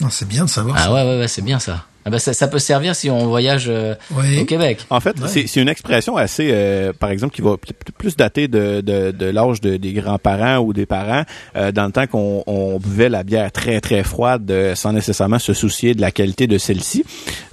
Non, 0.00 0.08
c'est 0.10 0.26
bien 0.28 0.44
de 0.44 0.50
savoir 0.50 0.76
Ah 0.78 0.84
ça. 0.84 0.92
ouais, 0.94 1.02
ouais, 1.02 1.18
ouais, 1.20 1.28
c'est 1.28 1.42
bien 1.42 1.58
ça. 1.58 1.84
Ah 2.08 2.10
ben, 2.10 2.18
ça, 2.18 2.32
ça 2.32 2.48
peut 2.48 2.58
servir 2.58 2.96
si 2.96 3.10
on 3.10 3.26
voyage 3.26 3.66
euh, 3.68 3.94
Oui. 4.16 4.40
au 4.40 4.44
Québec. 4.46 4.78
En 4.90 5.00
fait, 5.00 5.14
c'est 5.26 5.46
c'est 5.46 5.60
une 5.60 5.68
expression 5.68 6.16
assez, 6.16 6.48
euh, 6.52 6.92
par 6.98 7.10
exemple, 7.10 7.34
qui 7.34 7.42
va 7.42 7.56
plus 7.98 8.16
dater 8.16 8.48
de, 8.48 8.80
de, 8.80 9.10
de 9.10 9.26
l'âge 9.26 9.60
de- 9.60 9.76
des 9.76 9.92
grands-parents 9.92 10.58
ou 10.58 10.72
des 10.72 10.86
parents, 10.86 11.24
euh, 11.56 11.70
dans 11.70 11.84
le 11.86 11.92
temps 11.92 12.06
qu'on 12.06 12.42
on 12.46 12.78
buvait 12.78 13.08
la 13.10 13.22
bière 13.24 13.52
très 13.52 13.80
très 13.80 14.02
froide 14.02 14.50
euh, 14.50 14.74
sans 14.74 14.92
nécessairement 14.92 15.38
se 15.38 15.52
soucier 15.52 15.94
de 15.94 16.00
la 16.00 16.10
qualité 16.10 16.46
de 16.46 16.56
celle-ci. 16.56 17.04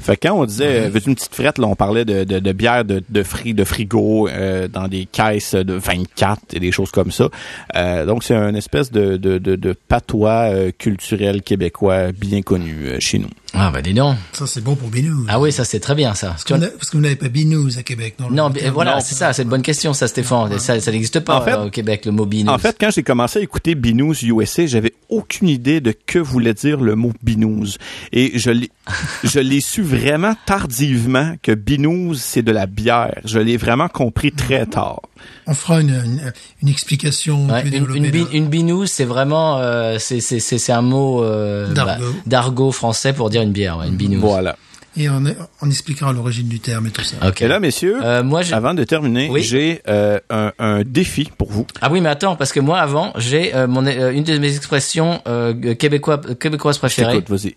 Fait 0.02 0.16
que 0.16 0.28
quand 0.28 0.36
on 0.40 0.46
disait, 0.46 0.86
euh, 0.86 0.90
veux-tu 0.90 1.10
une 1.10 1.16
petite 1.16 1.36
frette, 1.36 1.58
là, 1.58 1.68
on 1.68 1.76
parlait 1.76 2.06
de, 2.06 2.24
de, 2.24 2.40
de 2.40 2.52
bière 2.54 2.86
de, 2.86 3.04
de, 3.10 3.24
fri, 3.24 3.54
de 3.54 3.64
frigo 3.64 4.28
euh, 4.30 4.68
dans 4.68 4.88
des 4.88 5.06
caisses 5.06 5.56
de 5.56 5.74
24 5.74 6.40
et 6.54 6.60
des 6.60 6.72
choses 6.72 6.92
comme 6.92 7.12
ça. 7.12 7.30
Euh, 7.76 8.06
donc, 8.06 8.24
c'est 8.24 8.36
une 8.36 8.56
espèce 8.56 8.92
de, 8.92 9.18
de, 9.18 9.38
de, 9.40 9.56
de 9.56 9.76
patois 9.88 10.50
euh, 10.54 10.72
culturel 10.78 11.42
québécois 11.42 12.12
bien 12.12 12.42
connu 12.42 12.76
euh, 12.86 12.98
chez 13.00 13.18
nous. 13.20 13.30
Ah 13.58 13.72
bah 13.72 13.82
dis 13.82 13.94
donc. 13.94 14.18
Ça, 14.34 14.46
c'est 14.48 14.62
bon 14.64 14.76
pour 14.76 14.90
binouse. 14.90 15.26
Ah 15.30 15.40
oui, 15.40 15.52
ça 15.52 15.64
c'est 15.66 15.80
très 15.80 15.96
bien 15.96 16.14
ça. 16.14 16.30
Parce, 16.30 16.44
qu'on 16.44 16.62
a- 16.62 16.68
parce 16.68 16.90
que 16.90 16.98
vous 16.98 17.04
n'avez 17.04 17.16
pas 17.16 17.30
binouse 17.30 17.78
à 17.78 17.84
Québec, 17.84 18.16
non? 18.20 18.30
Non, 18.30 18.50
Le 18.50 18.62
mais 18.62 18.70
voilà, 18.70 19.00
c'est 19.00 19.16
ça, 19.16 19.34
c'est 19.34 19.44
une 19.44 19.50
bonne 19.50 19.62
question 19.62 19.94
ça 19.94 20.08
Stéphane. 20.08 20.58
Ça, 20.60 20.80
ça 20.80 20.92
n'existe 20.92 21.20
pas 21.22 21.38
En 21.40 21.42
fait- 21.42 21.54
euh, 21.54 21.66
au 21.68 21.70
Québec 21.70 22.06
le 22.06 22.12
mot 22.12 22.26
binous. 22.26 22.52
En 22.52 22.58
fait, 22.58 22.76
quand 22.80 22.90
j'ai 22.92 23.04
commencé 23.04 23.40
à 23.40 23.42
écouter 23.42 23.76
Binous 23.76 24.16
USA, 24.24 24.66
j'avais 24.68 24.94
aucune 25.10 25.48
idée 25.50 25.82
de 25.82 25.94
que 26.06 26.20
voulait 26.20 26.54
dire 26.54 26.80
le 26.82 26.96
mot 26.96 27.12
binous. 27.24 27.78
Et 28.12 28.38
je 28.38 28.52
l'ai, 28.52 28.70
je 29.24 29.40
l'ai 29.40 29.62
su 29.62 29.82
vraiment 29.84 30.34
tardivement 30.46 31.36
que 31.42 31.52
Binous, 31.54 32.16
c'est 32.16 32.42
de 32.42 32.52
la 32.52 32.66
bière. 32.66 33.14
Je 33.26 33.40
l'ai 33.40 33.58
vraiment 33.58 33.88
compris 33.88 34.32
très 34.32 34.66
tard. 34.66 35.02
On 35.48 35.54
fera 35.54 35.82
une, 35.82 35.90
une, 35.90 36.34
une 36.62 36.70
explication 36.70 37.48
Ouais, 37.48 37.62
plus 37.62 37.76
une, 37.78 37.96
une, 37.96 38.12
bi- 38.12 38.20
là. 38.20 38.26
une 38.34 38.48
binouse, 38.48 38.90
c'est 38.92 39.06
vraiment 39.06 39.58
euh, 39.60 39.98
c'est 40.00 40.20
c'est 40.20 40.40
c'est 40.40 40.58
c'est 40.60 40.72
un 40.72 40.82
mot 40.84 41.24
euh, 41.24 41.72
D'argot. 41.74 42.04
bah, 42.04 42.20
d'argot 42.28 42.72
français 42.72 43.14
pour 43.14 43.30
dire 43.30 43.42
une 43.46 43.54
bière, 43.54 43.78
ouais, 43.78 43.88
une 43.88 43.96
binouse. 43.96 44.20
Voilà. 44.22 44.58
Et 44.98 45.10
on, 45.10 45.22
on 45.62 45.70
expliquera 45.70 46.14
l'origine 46.14 46.48
du 46.48 46.62
terme 46.62 46.88
et 46.88 46.90
tout 46.90 47.04
ça. 47.04 47.18
Ok. 47.28 47.42
Et 47.42 47.50
là, 47.50 47.60
messieurs, 47.60 47.98
Euh, 48.02 48.24
moi, 48.24 48.44
j'ai- 48.44 48.54
avant 48.54 48.74
de 48.74 48.82
terminer, 48.86 49.28
Oui. 49.30 49.44
j'ai 49.44 49.82
euh, 49.90 50.22
un, 50.30 50.54
un 50.58 50.84
défi 50.86 51.30
pour 51.38 51.52
vous. 51.52 51.68
Ah 51.82 51.90
oui, 51.92 52.00
mais 52.00 52.08
attends, 52.08 52.38
parce 52.38 52.54
que 52.54 52.62
moi 52.62 52.80
avant, 52.80 53.12
j'ai 53.18 53.54
euh, 53.54 53.68
mon 53.68 53.86
euh, 53.86 54.12
une 54.12 54.24
de 54.24 54.38
mes 54.38 54.56
expressions 54.56 55.22
euh, 55.28 55.76
québécois 55.76 56.22
québécoises 56.40 56.78
préférées, 56.78 57.18
Écoute, 57.18 57.30
vas-y. 57.30 57.56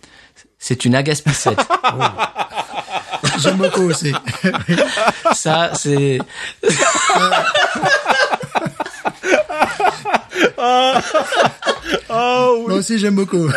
c'est 0.58 0.84
une 0.84 0.96
agaspissette. 0.96 1.60
J'aime 3.38 3.56
beaucoup 3.56 3.82
aussi. 3.82 4.12
Ça, 5.32 5.70
c'est 5.74 6.18
Moi 12.08 12.74
aussi, 12.74 12.98
j'aime 12.98 13.14
beaucoup. 13.14 13.48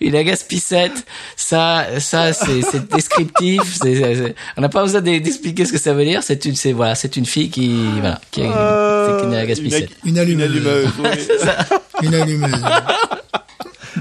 Une 0.00 0.14
agaspissette. 0.16 1.04
Ça, 1.36 1.86
ça, 2.00 2.32
c'est 2.32 2.62
c'est 2.62 2.88
descriptif. 2.88 3.62
c'est- 3.82 3.94
c'est- 4.14 4.34
on 4.56 4.60
n'a 4.60 4.68
pas 4.68 4.82
besoin 4.82 5.00
d'e- 5.00 5.18
d'expliquer 5.20 5.64
ce 5.64 5.72
que 5.72 5.78
ça 5.78 5.94
veut 5.94 6.04
dire. 6.04 6.22
C'est 6.22 6.44
une, 6.44 6.54
c'est 6.56 6.72
voilà, 6.72 6.94
c'est 6.94 7.16
une 7.16 7.26
fille 7.26 7.50
qui, 7.50 7.74
voilà, 8.00 8.20
qui 8.30 8.40
est, 8.42 8.44
c'est 8.44 9.24
une 9.26 9.34
agaspissette. 9.34 9.90
Une 10.04 10.18
allumeuse. 10.18 10.46
allumeuse, 10.50 10.88
oui. 10.98 11.08
Une 12.02 12.14
allumeuse. 12.14 12.62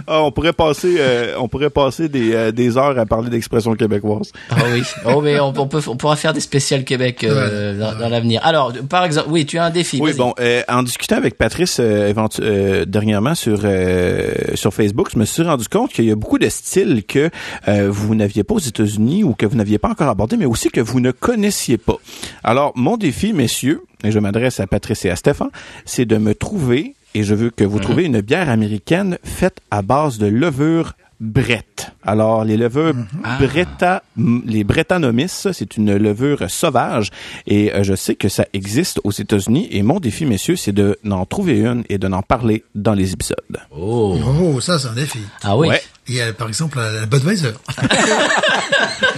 Ah, 0.08 0.22
on 0.24 0.32
pourrait 0.32 0.54
passer, 0.54 0.96
euh, 1.00 1.36
on 1.40 1.48
pourrait 1.48 1.70
passer 1.70 2.10
des, 2.10 2.34
euh, 2.34 2.52
des 2.52 2.78
heures 2.78 2.98
à 2.98 3.06
parler 3.06 3.30
d'expressions 3.30 3.74
québécoises. 3.76 4.32
Ah 4.52 4.58
oui. 4.72 4.84
Oh 5.06 5.22
mais 5.22 5.40
on, 5.40 5.54
on 5.58 5.68
peut, 5.68 5.82
on 5.88 5.96
pourra 5.98 6.16
faire 6.16 6.34
des 6.34 6.40
spéciales 6.40 6.84
Québec 6.84 7.24
euh, 7.24 7.74
Ouais. 7.74 7.80
dans, 7.80 7.98
dans 8.00 8.10
l'avenir. 8.10 8.42
Alors, 8.44 8.72
par 8.90 9.04
exemple, 9.04 9.28
oui, 9.32 9.46
tu 9.46 9.58
as 9.58 9.66
un 9.66 9.70
défi. 9.70 10.00
Oui, 10.02 10.14
bon, 10.14 10.34
euh, 10.40 10.62
en 10.68 10.84
discutant 10.84 11.16
avec 11.18 11.38
Patrice 11.38 11.78
euh, 11.80 12.12
éventu- 12.14 12.42
euh, 12.44 12.86
dernièrement 12.86 13.36
sur 13.36 13.62
euh, 13.64 14.32
sur 14.54 14.74
Facebook, 14.74 15.10
je 15.14 15.20
me 15.20 15.26
suis 15.26 15.44
rendu 15.44 15.68
compte 15.68 15.92
qu'il 15.92 16.06
y 16.06 16.12
a 16.12 16.16
beaucoup 16.16 16.38
de 16.40 16.50
styles 16.50 17.04
que 17.08 17.30
euh, 17.68 17.90
vous 17.90 18.16
n'aviez 18.16 18.44
pas 18.44 18.56
aux 18.56 18.60
États-Unis 18.60 19.24
ou 19.24 19.34
que 19.34 19.46
vous 19.46 19.56
n'aviez 19.56 19.78
pas 19.78 19.90
encore 19.90 20.10
abordé, 20.10 20.38
mais 20.38 20.46
aussi 20.46 20.70
que 20.70 20.82
vous 20.82 21.00
ne 21.00 21.12
connaissiez 21.12 21.78
pas. 21.78 21.98
Alors, 22.44 22.72
mon 22.76 22.98
défi, 22.98 23.34
messieurs, 23.34 23.82
et 24.04 24.12
je 24.12 24.20
m'adresse 24.20 24.60
à 24.60 24.68
Patrice 24.68 25.04
et 25.06 25.10
à 25.10 25.16
Stéphane, 25.16 25.50
c'est 25.86 26.06
de 26.06 26.18
me 26.18 26.36
trouver, 26.36 26.94
et 27.16 27.24
je 27.24 27.34
veux 27.34 27.50
que 27.50 27.64
vous 27.64 27.80
trouviez 27.80 28.06
une 28.06 28.22
bière 28.22 28.50
américaine 28.50 29.18
faite 29.24 29.58
à 29.72 29.82
base 29.82 30.18
de 30.20 30.28
levure 30.28 30.94
Brett. 31.22 31.92
Alors, 32.04 32.44
les 32.44 32.58
levures 32.58 32.94
Bretta, 33.40 34.04
m- 34.18 34.42
les 34.46 34.66
Brettanomyces, 34.66 35.32
ça, 35.32 35.54
c'est 35.54 35.78
une 35.78 35.96
levure 35.96 36.44
sauvage 36.50 37.10
et 37.48 37.74
euh, 37.74 37.84
je 37.84 37.96
sais 37.96 38.16
que 38.16 38.28
ça 38.28 38.46
existe 38.52 39.00
aux 39.06 39.12
États-Unis 39.14 39.70
et 39.72 39.82
mon 39.82 40.02
défi, 40.02 40.26
messieurs, 40.26 40.58
c'est 40.58 40.74
de 40.74 41.00
n'en 41.06 41.26
trouver 41.26 41.60
une 41.60 41.86
et 41.88 41.98
de 41.98 42.08
n'en 42.10 42.22
parler 42.22 42.66
dans 42.76 42.94
les 42.94 43.14
épisodes. 43.14 43.38
Oh. 43.72 44.20
Oh, 44.42 44.60
ça, 44.60 44.78
c'est 44.78 44.90
un 44.90 44.94
défi. 44.94 45.20
Ah 45.42 45.56
oui. 45.58 45.70
Ouais. 45.70 45.82
Il 46.10 46.16
y 46.16 46.22
a, 46.22 46.34
par 46.34 46.50
exemple, 46.50 46.78
la, 46.80 46.92
la 46.92 47.06
Budweiser. 47.08 47.54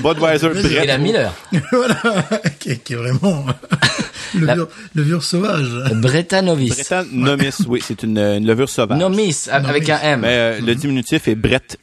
Budweiser 0.03 0.49
Vas-y. 0.49 0.65
Et 0.67 0.75
Brett. 0.75 0.87
la 0.87 0.97
Miller. 0.99 1.33
voilà. 1.71 1.95
qui, 2.59 2.69
est- 2.71 2.83
qui 2.83 2.93
est 2.93 2.97
vraiment 2.97 3.43
levure, 4.35 4.67
levure 4.95 5.23
sauvage. 5.23 5.69
Bretta 5.93 6.41
Novice. 6.41 6.75
Brettanomyces, 6.75 7.63
oui, 7.67 7.81
c'est 7.83 8.03
une, 8.03 8.17
une 8.17 8.45
levure 8.45 8.69
sauvage. 8.69 8.97
Nomis 8.97 9.45
avec 9.51 9.89
un 9.89 9.99
M. 9.99 10.19
Mais 10.21 10.27
euh, 10.27 10.59
le 10.61 10.75
diminutif 10.75 11.27
est 11.27 11.35
Brett, 11.35 11.77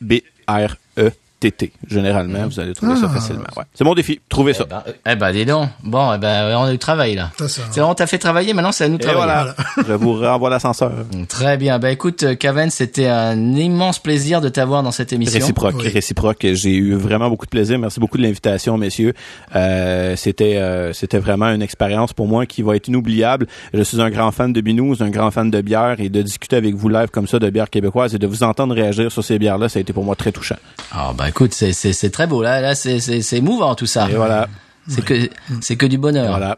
B-R-E-T-T. 1.40 1.72
Généralement, 1.88 2.46
vous 2.46 2.60
allez 2.60 2.72
trouver 2.74 2.96
ça 2.96 3.02
Ah. 3.10 3.14
facilement. 3.14 3.44
Ouais. 3.56 3.64
C'est 3.74 3.84
mon 3.84 3.94
défi. 3.94 4.20
Trouvez 4.28 4.54
ça. 4.54 4.64
Eh 4.64 4.70
ben, 4.70 4.82
euh, 4.86 4.92
eh 5.12 5.16
ben, 5.16 5.32
dis 5.32 5.44
donc. 5.44 5.68
Bon, 5.82 6.12
eh 6.14 6.18
ben, 6.18 6.56
on 6.56 6.64
a 6.64 6.70
du 6.70 6.78
travail, 6.78 7.14
là. 7.14 7.30
Ça, 7.38 7.48
ça. 7.48 7.62
C'est 7.70 7.80
on 7.80 7.94
t'a 7.94 8.06
fait 8.06 8.18
travailler, 8.18 8.54
maintenant 8.54 8.72
c'est 8.72 8.84
à 8.84 8.88
nous 8.88 8.96
de 8.98 9.02
Et 9.02 9.06
travailler. 9.06 9.52
voilà. 9.52 9.54
Je 9.86 9.92
vous 9.92 10.14
renvoie 10.14 10.50
l'ascenseur. 10.50 10.92
Très 11.28 11.56
bien. 11.56 11.78
Bah 11.78 11.90
écoute, 11.90 12.22
euh, 12.22 12.34
Kaven, 12.34 12.70
c'était 12.70 13.08
un 13.08 13.38
immense 13.54 13.98
plaisir 13.98 14.40
de 14.40 14.48
t'avoir 14.48 14.82
dans 14.82 14.90
cette 14.90 15.12
émission. 15.12 15.38
Réciproque, 15.40 15.74
Oui. 15.78 15.88
réciproque. 15.88 16.46
J'ai 16.52 16.74
eu 16.74 16.94
vraiment 16.94 17.28
beaucoup 17.28 17.46
de 17.46 17.50
plaisir. 17.50 17.78
Merci 17.78 18.00
beaucoup 18.00 18.16
de 18.18 18.22
l'invitation, 18.22 18.78
messieurs. 18.78 19.12
Euh, 19.54 20.16
c'était, 20.16 20.56
euh, 20.56 20.92
c'était 20.92 21.18
vraiment 21.18 21.48
une 21.50 21.62
expérience 21.62 22.12
pour 22.12 22.26
moi 22.26 22.46
qui 22.46 22.62
va 22.62 22.76
être 22.76 22.88
inoubliable. 22.88 23.46
Je 23.72 23.82
suis 23.82 24.00
un 24.00 24.10
grand 24.10 24.30
fan 24.30 24.52
de 24.52 24.60
binous, 24.60 25.02
un 25.02 25.10
grand 25.10 25.30
fan 25.30 25.50
de 25.50 25.60
bière 25.60 25.96
et 25.98 26.08
de 26.08 26.22
discuter 26.22 26.56
avec 26.56 26.74
vous 26.74 26.88
live 26.88 27.08
comme 27.12 27.26
ça 27.26 27.38
de 27.38 27.50
bière 27.50 27.70
québécoise 27.70 28.14
et 28.14 28.18
de 28.18 28.26
vous 28.26 28.42
entendre 28.42 28.74
réagir 28.74 29.10
sur 29.12 29.22
ces 29.24 29.38
bières-là, 29.38 29.68
ça 29.68 29.78
a 29.78 29.82
été 29.82 29.92
pour 29.92 30.04
moi 30.04 30.16
très 30.16 30.32
touchant. 30.32 30.56
Ah 30.92 31.12
bah 31.16 31.28
écoute, 31.34 31.52
c'est 31.52 31.72
c'est 31.72 31.92
c'est 31.92 32.10
très 32.10 32.26
beau 32.28 32.42
là, 32.42 32.60
là 32.60 32.74
c'est 32.76 33.00
c'est 33.00 33.20
c'est 33.22 33.38
émouvant 33.38 33.74
tout 33.74 33.86
ça. 33.86 34.08
Et 34.08 34.14
voilà, 34.14 34.46
C'est 34.88 35.04
que 35.04 35.28
c'est 35.60 35.76
que 35.76 35.86
du 35.86 35.98
bonheur. 35.98 36.28
voilà. 36.28 36.56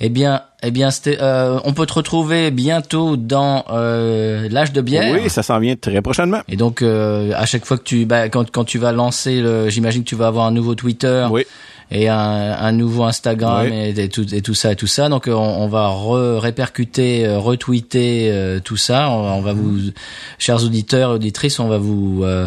Eh 0.00 0.10
bien, 0.10 0.42
eh 0.62 0.70
bien, 0.70 0.92
c'était, 0.92 1.18
euh, 1.20 1.58
on 1.64 1.72
peut 1.72 1.84
te 1.84 1.94
retrouver 1.94 2.52
bientôt 2.52 3.16
dans 3.16 3.64
euh, 3.70 4.48
l'âge 4.48 4.72
de 4.72 4.80
bière. 4.80 5.12
Oui, 5.12 5.28
ça 5.28 5.42
s'en 5.42 5.58
vient 5.58 5.74
très 5.74 6.00
prochainement. 6.02 6.40
Et 6.48 6.54
donc, 6.56 6.82
euh, 6.82 7.32
à 7.34 7.46
chaque 7.46 7.64
fois 7.64 7.78
que 7.78 7.82
tu, 7.82 8.06
bah, 8.06 8.28
quand, 8.28 8.48
quand 8.48 8.62
tu 8.64 8.78
vas 8.78 8.92
lancer 8.92 9.40
le, 9.40 9.68
j'imagine 9.70 10.04
que 10.04 10.08
tu 10.08 10.14
vas 10.14 10.28
avoir 10.28 10.46
un 10.46 10.52
nouveau 10.52 10.76
Twitter 10.76 11.26
Oui. 11.32 11.46
Et 11.90 12.08
un, 12.08 12.16
un 12.16 12.72
nouveau 12.72 13.04
Instagram 13.04 13.66
Oui. 13.70 13.76
et, 13.76 14.00
et 14.04 14.08
tout, 14.08 14.34
et 14.34 14.42
tout 14.42 14.54
ça 14.54 14.72
et 14.72 14.76
tout 14.76 14.86
ça. 14.86 15.08
Donc, 15.08 15.26
euh, 15.28 15.32
on, 15.32 15.62
on 15.64 15.68
va 15.68 15.88
re 15.88 16.38
répercuter, 16.40 17.26
euh, 17.26 17.38
retweeter 17.38 18.30
euh, 18.30 18.60
tout 18.60 18.76
ça. 18.76 19.08
On, 19.10 19.38
on 19.38 19.40
va 19.40 19.52
vous, 19.52 19.78
chers 20.38 20.62
auditeurs 20.64 21.10
auditrices, 21.12 21.58
on 21.60 21.68
va 21.68 21.78
vous, 21.78 22.22
euh, 22.24 22.46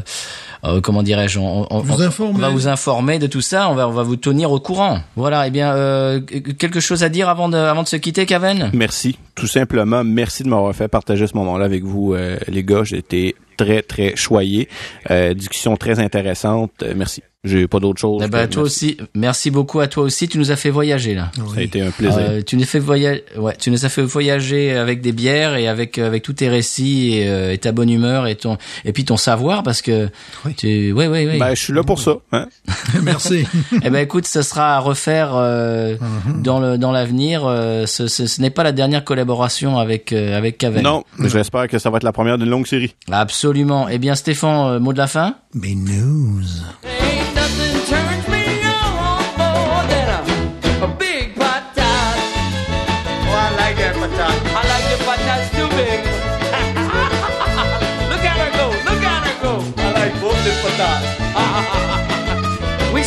euh, 0.63 0.79
comment 0.81 1.01
dirais-je, 1.03 1.39
on, 1.39 1.65
on- 1.71 1.79
va 1.79 2.49
vous 2.49 2.67
informer 2.67 3.17
de 3.17 3.25
tout 3.27 3.41
ça. 3.41 3.67
On 3.69 3.73
va, 3.73 3.87
on 3.87 3.91
va 3.91 4.03
vous 4.03 4.15
tenir 4.15 4.51
au 4.51 4.59
courant. 4.59 4.99
Voilà. 5.15 5.47
Eh 5.47 5.49
bien, 5.51 5.73
euh, 5.73 6.19
quelque 6.19 6.79
chose 6.79 7.03
à 7.03 7.09
dire 7.09 7.27
avant 7.29 7.49
de, 7.49 7.57
avant 7.57 7.81
de 7.83 7.87
se 7.87 7.95
quitter, 7.95 8.25
Kaven? 8.27 8.69
Merci, 8.73 9.17
tout 9.35 9.47
simplement. 9.47 10.03
Merci 10.03 10.43
de 10.43 10.49
m'avoir 10.49 10.75
fait 10.75 10.87
partager 10.87 11.25
ce 11.25 11.35
moment-là 11.37 11.65
avec 11.65 11.83
vous, 11.83 12.13
euh, 12.13 12.37
les 12.47 12.63
gars. 12.63 12.83
J'ai 12.83 12.97
été 12.97 13.35
très, 13.57 13.81
très 13.81 14.15
choyé. 14.15 14.69
Euh, 15.09 15.33
discussion 15.33 15.75
très 15.77 15.99
intéressante. 15.99 16.71
Euh, 16.83 16.93
merci. 16.95 17.23
J'ai 17.43 17.67
pas 17.67 17.79
d'autre 17.79 17.99
chose. 17.99 18.21
Eh 18.23 18.27
ben, 18.27 18.47
toi 18.47 18.61
merci. 18.63 18.85
aussi, 18.95 18.97
merci 19.15 19.49
beaucoup 19.49 19.79
à 19.79 19.87
toi 19.87 20.03
aussi. 20.03 20.27
Tu 20.27 20.37
nous 20.37 20.51
as 20.51 20.55
fait 20.55 20.69
voyager 20.69 21.15
là. 21.15 21.31
Ça 21.55 21.59
a 21.59 21.61
été 21.63 21.81
un 21.81 21.89
plaisir. 21.89 22.19
Euh, 22.19 22.41
tu 22.45 22.55
nous 22.55 22.61
as 22.61 22.67
fait 22.67 22.77
voyager, 22.77 23.23
ouais, 23.35 23.55
tu 23.57 23.71
nous 23.71 23.83
as 23.83 23.89
fait 23.89 24.03
voyager 24.03 24.73
avec 24.77 25.01
des 25.01 25.11
bières 25.11 25.55
et 25.55 25.67
avec 25.67 25.97
euh, 25.97 26.05
avec 26.05 26.21
tous 26.21 26.33
tes 26.33 26.49
récits 26.49 27.13
et, 27.15 27.27
euh, 27.29 27.51
et 27.51 27.57
ta 27.57 27.71
bonne 27.71 27.89
humeur 27.89 28.27
et 28.27 28.35
ton 28.35 28.59
et 28.85 28.93
puis 28.93 29.05
ton 29.05 29.17
savoir 29.17 29.63
parce 29.63 29.81
que 29.81 30.09
Oui. 30.45 30.53
tu, 30.53 30.91
ouais, 30.91 31.07
ouais, 31.07 31.25
ouais. 31.25 31.39
Ben, 31.39 31.55
je 31.55 31.61
suis 31.63 31.73
là 31.73 31.81
pour 31.83 31.99
ça. 31.99 32.17
Hein? 32.31 32.47
Merci. 33.01 33.47
eh 33.83 33.89
ben, 33.89 33.95
écoute, 34.03 34.27
ce 34.27 34.43
sera 34.43 34.75
à 34.75 34.79
refaire 34.79 35.31
euh, 35.33 35.95
dans 36.43 36.59
le 36.59 36.77
dans 36.77 36.91
l'avenir. 36.91 37.45
euh, 37.47 37.87
ce 37.87 38.05
ce, 38.07 38.27
ce 38.27 38.39
n'est 38.39 38.51
pas 38.51 38.61
la 38.61 38.71
dernière 38.71 39.03
collaboration 39.03 39.79
avec 39.79 40.13
euh, 40.13 40.37
avec 40.37 40.59
Caven. 40.59 40.83
Non, 40.83 41.03
mais 41.17 41.27
j'espère 41.29 41.67
que 41.67 41.79
ça 41.79 41.89
va 41.89 41.97
être 41.97 42.03
la 42.03 42.11
première 42.13 42.37
d'une 42.37 42.49
longue 42.49 42.67
série. 42.67 42.93
Absolument. 43.11 43.87
Eh 43.89 43.97
bien, 43.97 44.13
Stéphane, 44.13 44.77
mot 44.77 44.93
de 44.93 44.99
la 44.99 45.07
fin. 45.07 45.37
Mais 45.55 45.73
news. 45.73 46.43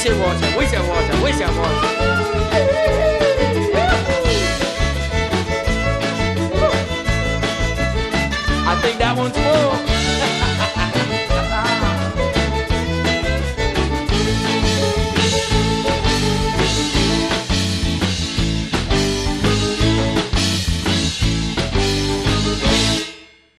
Wishing 0.04 0.20
water, 0.20 0.58
wishing 0.58 0.86
water, 0.86 1.22
wishing 1.22 1.56
water. 1.56 1.88
I 8.66 8.78
think 8.82 8.98
that 8.98 9.14
one's 9.16 9.34
full. 9.34 9.93